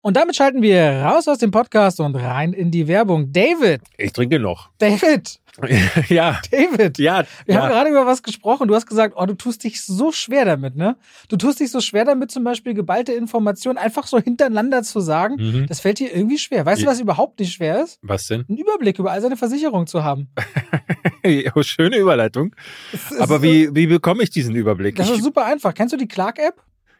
Und 0.10 0.18
damit 0.18 0.36
schalten 0.36 0.64
wir 0.64 1.03
raus 1.03 1.27
aus 1.27 1.38
dem 1.38 1.52
Podcast 1.52 1.99
und 1.99 2.15
rein 2.15 2.52
in 2.52 2.72
die 2.72 2.88
Werbung. 2.88 3.31
David. 3.31 3.81
Ich 3.95 4.11
trinke 4.11 4.40
noch. 4.40 4.72
David. 4.80 5.40
ja. 6.10 6.40
David. 6.49 6.98
Ja. 6.98 7.26
Wir 7.45 7.53
ja. 7.53 7.61
haben 7.61 7.69
gerade 7.69 7.91
über 7.91 8.07
was 8.07 8.23
gesprochen. 8.23 8.68
Du 8.68 8.73
hast 8.73 8.88
gesagt, 8.88 9.14
oh, 9.15 9.27
du 9.27 9.36
tust 9.36 9.64
dich 9.64 9.84
so 9.84 10.11
schwer 10.11 10.45
damit, 10.45 10.76
ne? 10.76 10.98
Du 11.27 11.38
tust 11.38 11.60
dich 11.60 11.69
so 11.69 11.80
schwer 11.80 12.06
damit, 12.06 12.31
zum 12.31 12.44
Beispiel 12.44 12.73
geballte 12.73 13.14
Informationen 13.14 13.77
einfach 13.77 14.07
so 14.07 14.18
hintereinander 14.18 14.81
zu 14.81 14.99
sagen. 14.99 15.36
Mhm. 15.38 15.68
Das 15.68 15.80
fällt 15.80 15.99
dir 15.99 16.11
irgendwie 16.11 16.40
schwer. 16.40 16.65
Weißt 16.65 16.81
ja. 16.81 16.86
du, 16.86 16.91
was 16.91 16.99
überhaupt 16.99 17.40
nicht 17.40 17.53
schwer 17.53 17.84
ist? 17.84 17.99
Was 18.02 18.26
denn? 18.26 18.45
Einen 18.49 18.57
Überblick 18.57 18.98
über 18.98 19.11
all 19.11 19.22
seine 19.22 19.38
Versicherungen 19.38 19.86
zu 19.86 20.03
haben. 20.03 20.30
oh, 21.53 21.61
schöne 21.61 21.98
Überleitung. 21.98 22.56
Aber 23.19 23.44
wie, 23.44 23.76
wie 23.76 23.86
bekomme 23.86 24.23
ich 24.23 24.31
diesen 24.31 24.56
Überblick? 24.56 24.95
Das 24.95 25.11
ist 25.11 25.23
super 25.23 25.45
einfach. 25.45 25.76
Kennst 25.76 25.94
du 25.94 25.98
die 25.98 26.07
Clark-App? 26.07 26.56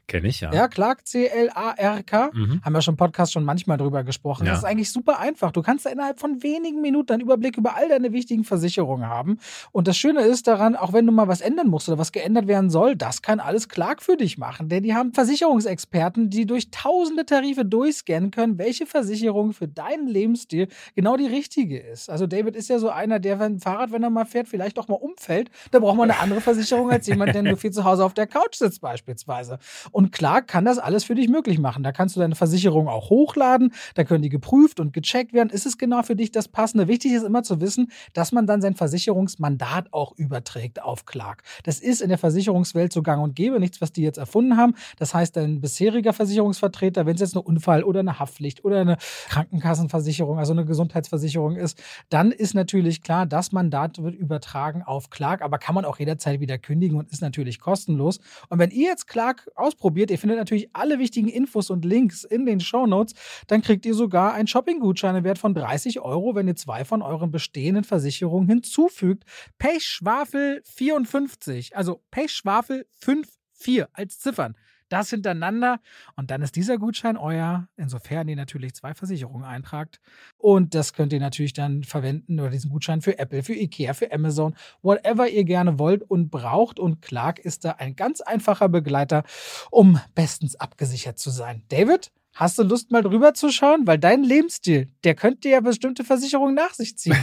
Kenne 0.10 0.28
ich, 0.28 0.42
ja. 0.42 0.52
Ja, 0.52 0.68
Clark, 0.68 1.06
C-L-A-R-K. 1.08 2.32
Mhm. 2.34 2.62
Haben 2.64 2.74
wir 2.74 2.82
schon 2.82 2.96
im 2.96 2.98
Podcast 2.98 3.32
schon 3.32 3.46
manchmal 3.46 3.78
drüber 3.78 4.04
gesprochen. 4.04 4.46
Ja. 4.46 4.52
Das 4.52 4.60
ist 4.60 4.66
eigentlich 4.66 4.92
super 4.92 5.20
einfach. 5.20 5.52
Du 5.52 5.62
kannst 5.62 5.86
da 5.86 5.92
innerhalb 5.92 6.20
von 6.20 6.42
wenigen 6.42 6.82
Minuten 6.82 7.14
einen 7.14 7.22
Überblick 7.22 7.58
über 7.58 7.76
all 7.76 7.88
deine 7.88 8.12
wichtigen 8.12 8.44
Versicherungen 8.44 9.08
haben. 9.08 9.40
Und 9.72 9.88
das 9.88 9.98
Schöne 9.98 10.22
ist 10.22 10.48
daran, 10.48 10.76
auch 10.76 10.94
wenn 10.94 11.06
du 11.06 11.12
mal 11.12 11.28
was 11.28 11.42
ändern 11.42 11.68
musst 11.68 11.88
oder 11.88 12.00
was 12.00 12.12
geändert 12.12 12.48
werden 12.48 12.70
soll, 12.72 12.96
das 12.96 13.22
kann 13.22 13.40
alles 13.40 13.70
Clark 13.70 14.02
für 14.02 14.18
dich 14.18 14.38
machen. 14.38 14.68
Denn 14.68 14.84
die 14.84 14.96
haben 14.96 15.14
Versicherungsexperten, 15.14 16.30
die 16.32 16.46
durch 16.46 16.72
tausende 16.72 17.26
Tarife 17.26 17.64
durchscannen 17.64 18.32
können, 18.32 18.58
welche 18.58 18.88
Versicherung 18.88 19.54
für 19.54 19.68
deinen 19.68 20.08
Lebensstil 20.08 20.70
genau 20.96 21.18
die 21.18 21.28
richtige 21.28 21.80
ist. 21.80 22.10
Also 22.10 22.26
David 22.26 22.56
ist 22.56 22.68
ja 22.68 22.80
so 22.80 22.90
einer, 22.90 23.20
der 23.20 23.40
wenn 23.40 23.60
Fahrrad, 23.60 23.92
wenn 23.92 24.02
er 24.02 24.10
mal 24.10 24.26
fährt, 24.26 24.48
vielleicht 24.48 24.80
auch 24.80 24.88
mal 24.88 24.96
umfällt. 24.96 25.52
Da 25.70 25.78
braucht 25.78 25.98
man 25.98 26.10
eine 26.10 26.20
andere 26.20 26.42
Versicherung 26.42 26.90
als 26.90 27.06
jemand, 27.06 27.36
der 27.36 27.44
nur 27.44 27.58
viel 27.58 27.72
zu 27.72 27.84
Hause 27.84 28.04
auf 28.04 28.16
der 28.16 28.26
Couch 28.26 28.56
sitzt 28.56 28.82
beispielsweise. 28.82 29.60
Und 29.92 29.99
klar 30.12 30.42
kann 30.42 30.66
das 30.66 30.78
alles 30.78 31.04
für 31.04 31.16
dich 31.16 31.30
möglich 31.30 31.60
machen. 31.60 31.84
Da 31.84 31.92
kannst 31.92 32.16
du 32.16 32.20
deine 32.20 32.36
Versicherung 32.36 32.88
auch 32.88 33.10
hochladen, 33.10 33.74
da 33.96 34.04
können 34.04 34.22
die 34.22 34.30
geprüft 34.30 34.80
und 34.80 34.94
gecheckt 34.94 35.34
werden. 35.34 35.50
Ist 35.50 35.66
es 35.66 35.78
genau 35.78 36.02
für 36.04 36.16
dich 36.16 36.32
das 36.32 36.48
Passende? 36.48 36.88
Wichtig 36.88 37.12
ist 37.14 37.24
immer 37.24 37.44
zu 37.44 37.62
wissen, 37.62 37.92
dass 38.14 38.32
man 38.32 38.48
dann 38.48 38.62
sein 38.62 38.76
Versicherungsmandat 38.76 39.94
auch 39.94 40.14
überträgt 40.18 40.82
auf 40.82 41.06
Clark. 41.06 41.44
Das 41.64 41.80
ist 41.80 42.02
in 42.02 42.10
der 42.10 42.18
Versicherungswelt 42.18 42.94
so 42.94 43.04
gang 43.04 43.22
und 43.22 43.36
gäbe, 43.36 43.60
nichts, 43.60 43.82
was 43.82 43.92
die 43.92 44.02
jetzt 44.02 44.18
erfunden 44.18 44.58
haben. 44.58 44.76
Das 44.98 45.14
heißt, 45.14 45.36
dein 45.36 45.62
bisheriger 45.62 46.14
Versicherungsvertreter, 46.14 47.06
wenn 47.06 47.16
es 47.16 47.22
jetzt 47.22 47.36
eine 47.36 47.44
Unfall 47.44 47.84
oder 47.84 48.00
eine 48.00 48.20
Haftpflicht 48.20 48.64
oder 48.64 48.82
eine 48.82 48.98
Krankenkassenversicherung, 49.30 50.40
also 50.40 50.54
eine 50.54 50.66
Gesundheitsversicherung 50.66 51.56
ist, 51.56 51.82
dann 52.10 52.32
ist 52.32 52.54
natürlich 52.54 53.02
klar, 53.02 53.26
das 53.26 53.52
Mandat 53.52 54.02
wird 54.02 54.16
übertragen 54.16 54.84
auf 54.84 55.10
Clark, 55.10 55.42
aber 55.42 55.58
kann 55.58 55.76
man 55.76 55.86
auch 55.86 56.00
jederzeit 56.00 56.40
wieder 56.40 56.58
kündigen 56.58 56.98
und 56.98 57.12
ist 57.12 57.22
natürlich 57.22 57.60
kostenlos. 57.60 58.20
Und 58.50 58.60
wenn 58.60 58.72
ihr 58.72 58.88
jetzt 58.88 59.08
Clark 59.08 59.50
ausprobiert, 59.90 60.12
ihr 60.12 60.20
findet 60.20 60.38
natürlich 60.38 60.70
alle 60.74 61.00
wichtigen 61.00 61.28
Infos 61.28 61.70
und 61.70 61.84
Links 61.84 62.24
in 62.24 62.46
den 62.46 62.60
Show 62.60 62.86
Notes, 62.86 63.14
dann 63.48 63.62
kriegt 63.62 63.86
ihr 63.86 63.96
sogar 63.96 64.34
einen 64.34 64.48
Shopping-Gutschein 64.48 65.16
im 65.16 65.24
Wert 65.24 65.40
von 65.40 65.54
30 65.56 66.00
Euro, 66.00 66.36
wenn 66.36 66.48
ihr 66.48 66.56
zwei 66.56 66.86
von 66.86 67.02
euren 67.02 67.32
bestehenden 67.32 67.84
Versicherungen 67.84 68.48
hinzufügt. 68.48 69.24
Pechschwafel 69.58 70.62
54, 70.66 71.76
also 71.76 72.02
Pechschwafel 72.12 72.86
54 73.00 73.86
als 73.94 74.20
Ziffern 74.20 74.56
das 74.90 75.10
hintereinander 75.10 75.80
und 76.16 76.32
dann 76.32 76.42
ist 76.42 76.56
dieser 76.56 76.78
Gutschein 76.78 77.18
euer, 77.18 77.68
insofern 77.78 78.28
ihr 78.28 78.36
natürlich 78.36 78.74
zwei 78.74 78.94
Versicherungen 78.94 79.46
eintragt. 79.46 80.00
Und 80.38 80.76
das 80.76 80.94
könnt 80.94 81.14
ihr 81.14 81.20
natürlich 81.20 81.54
dann 81.54 81.84
verwenden 81.84 82.40
oder 82.40 82.50
diesen 82.50 82.72
Gutschein 82.72 83.02
für 83.02 83.18
Apple, 83.18 83.44
für 83.44 83.54
Ikea, 83.54 83.94
für 83.94 84.12
Amazon, 84.12 84.56
whatever 84.82 85.28
ihr 85.30 85.44
gerne 85.44 85.80
wollt 85.80 86.04
und 86.04 86.30
braucht. 86.30 86.80
Und 86.80 87.02
Clark 87.02 87.40
ist 87.40 87.66
da 87.66 87.72
ein 87.72 87.96
ganz 87.96 88.22
einfacher 88.22 88.70
Begleiter, 88.70 89.24
um 89.72 90.00
bestens 90.16 90.56
abgesichert 90.56 91.20
zu 91.20 91.30
sein. 91.30 91.64
David? 91.70 92.12
Hast 92.36 92.58
du 92.58 92.64
Lust, 92.64 92.92
mal 92.92 93.02
drüber 93.02 93.34
zu 93.34 93.52
schauen? 93.52 93.86
Weil 93.86 93.98
dein 93.98 94.24
Lebensstil, 94.24 94.88
der 95.04 95.16
könnte 95.16 95.50
ja 95.50 95.60
bestimmte 95.60 96.06
Versicherungen 96.06 96.56
nach 96.56 96.74
sich 96.74 96.98
ziehen. 96.98 97.18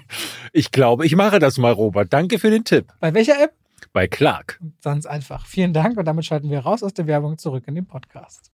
ich 0.52 0.72
glaube, 0.72 1.06
ich 1.06 1.16
mache 1.16 1.38
das 1.38 1.56
mal, 1.56 1.72
Robert. 1.72 2.12
Danke 2.12 2.38
für 2.38 2.50
den 2.50 2.64
Tipp. 2.64 2.92
Bei 3.00 3.14
welcher 3.14 3.40
App? 3.40 3.54
Bei 3.92 4.06
Clark. 4.06 4.60
Ganz 4.82 5.06
einfach. 5.06 5.46
Vielen 5.46 5.72
Dank 5.72 5.96
und 5.98 6.04
damit 6.04 6.24
schalten 6.24 6.50
wir 6.50 6.60
raus 6.60 6.82
aus 6.82 6.94
der 6.94 7.06
Werbung 7.06 7.38
zurück 7.38 7.64
in 7.66 7.74
den 7.74 7.86
Podcast. 7.86 8.50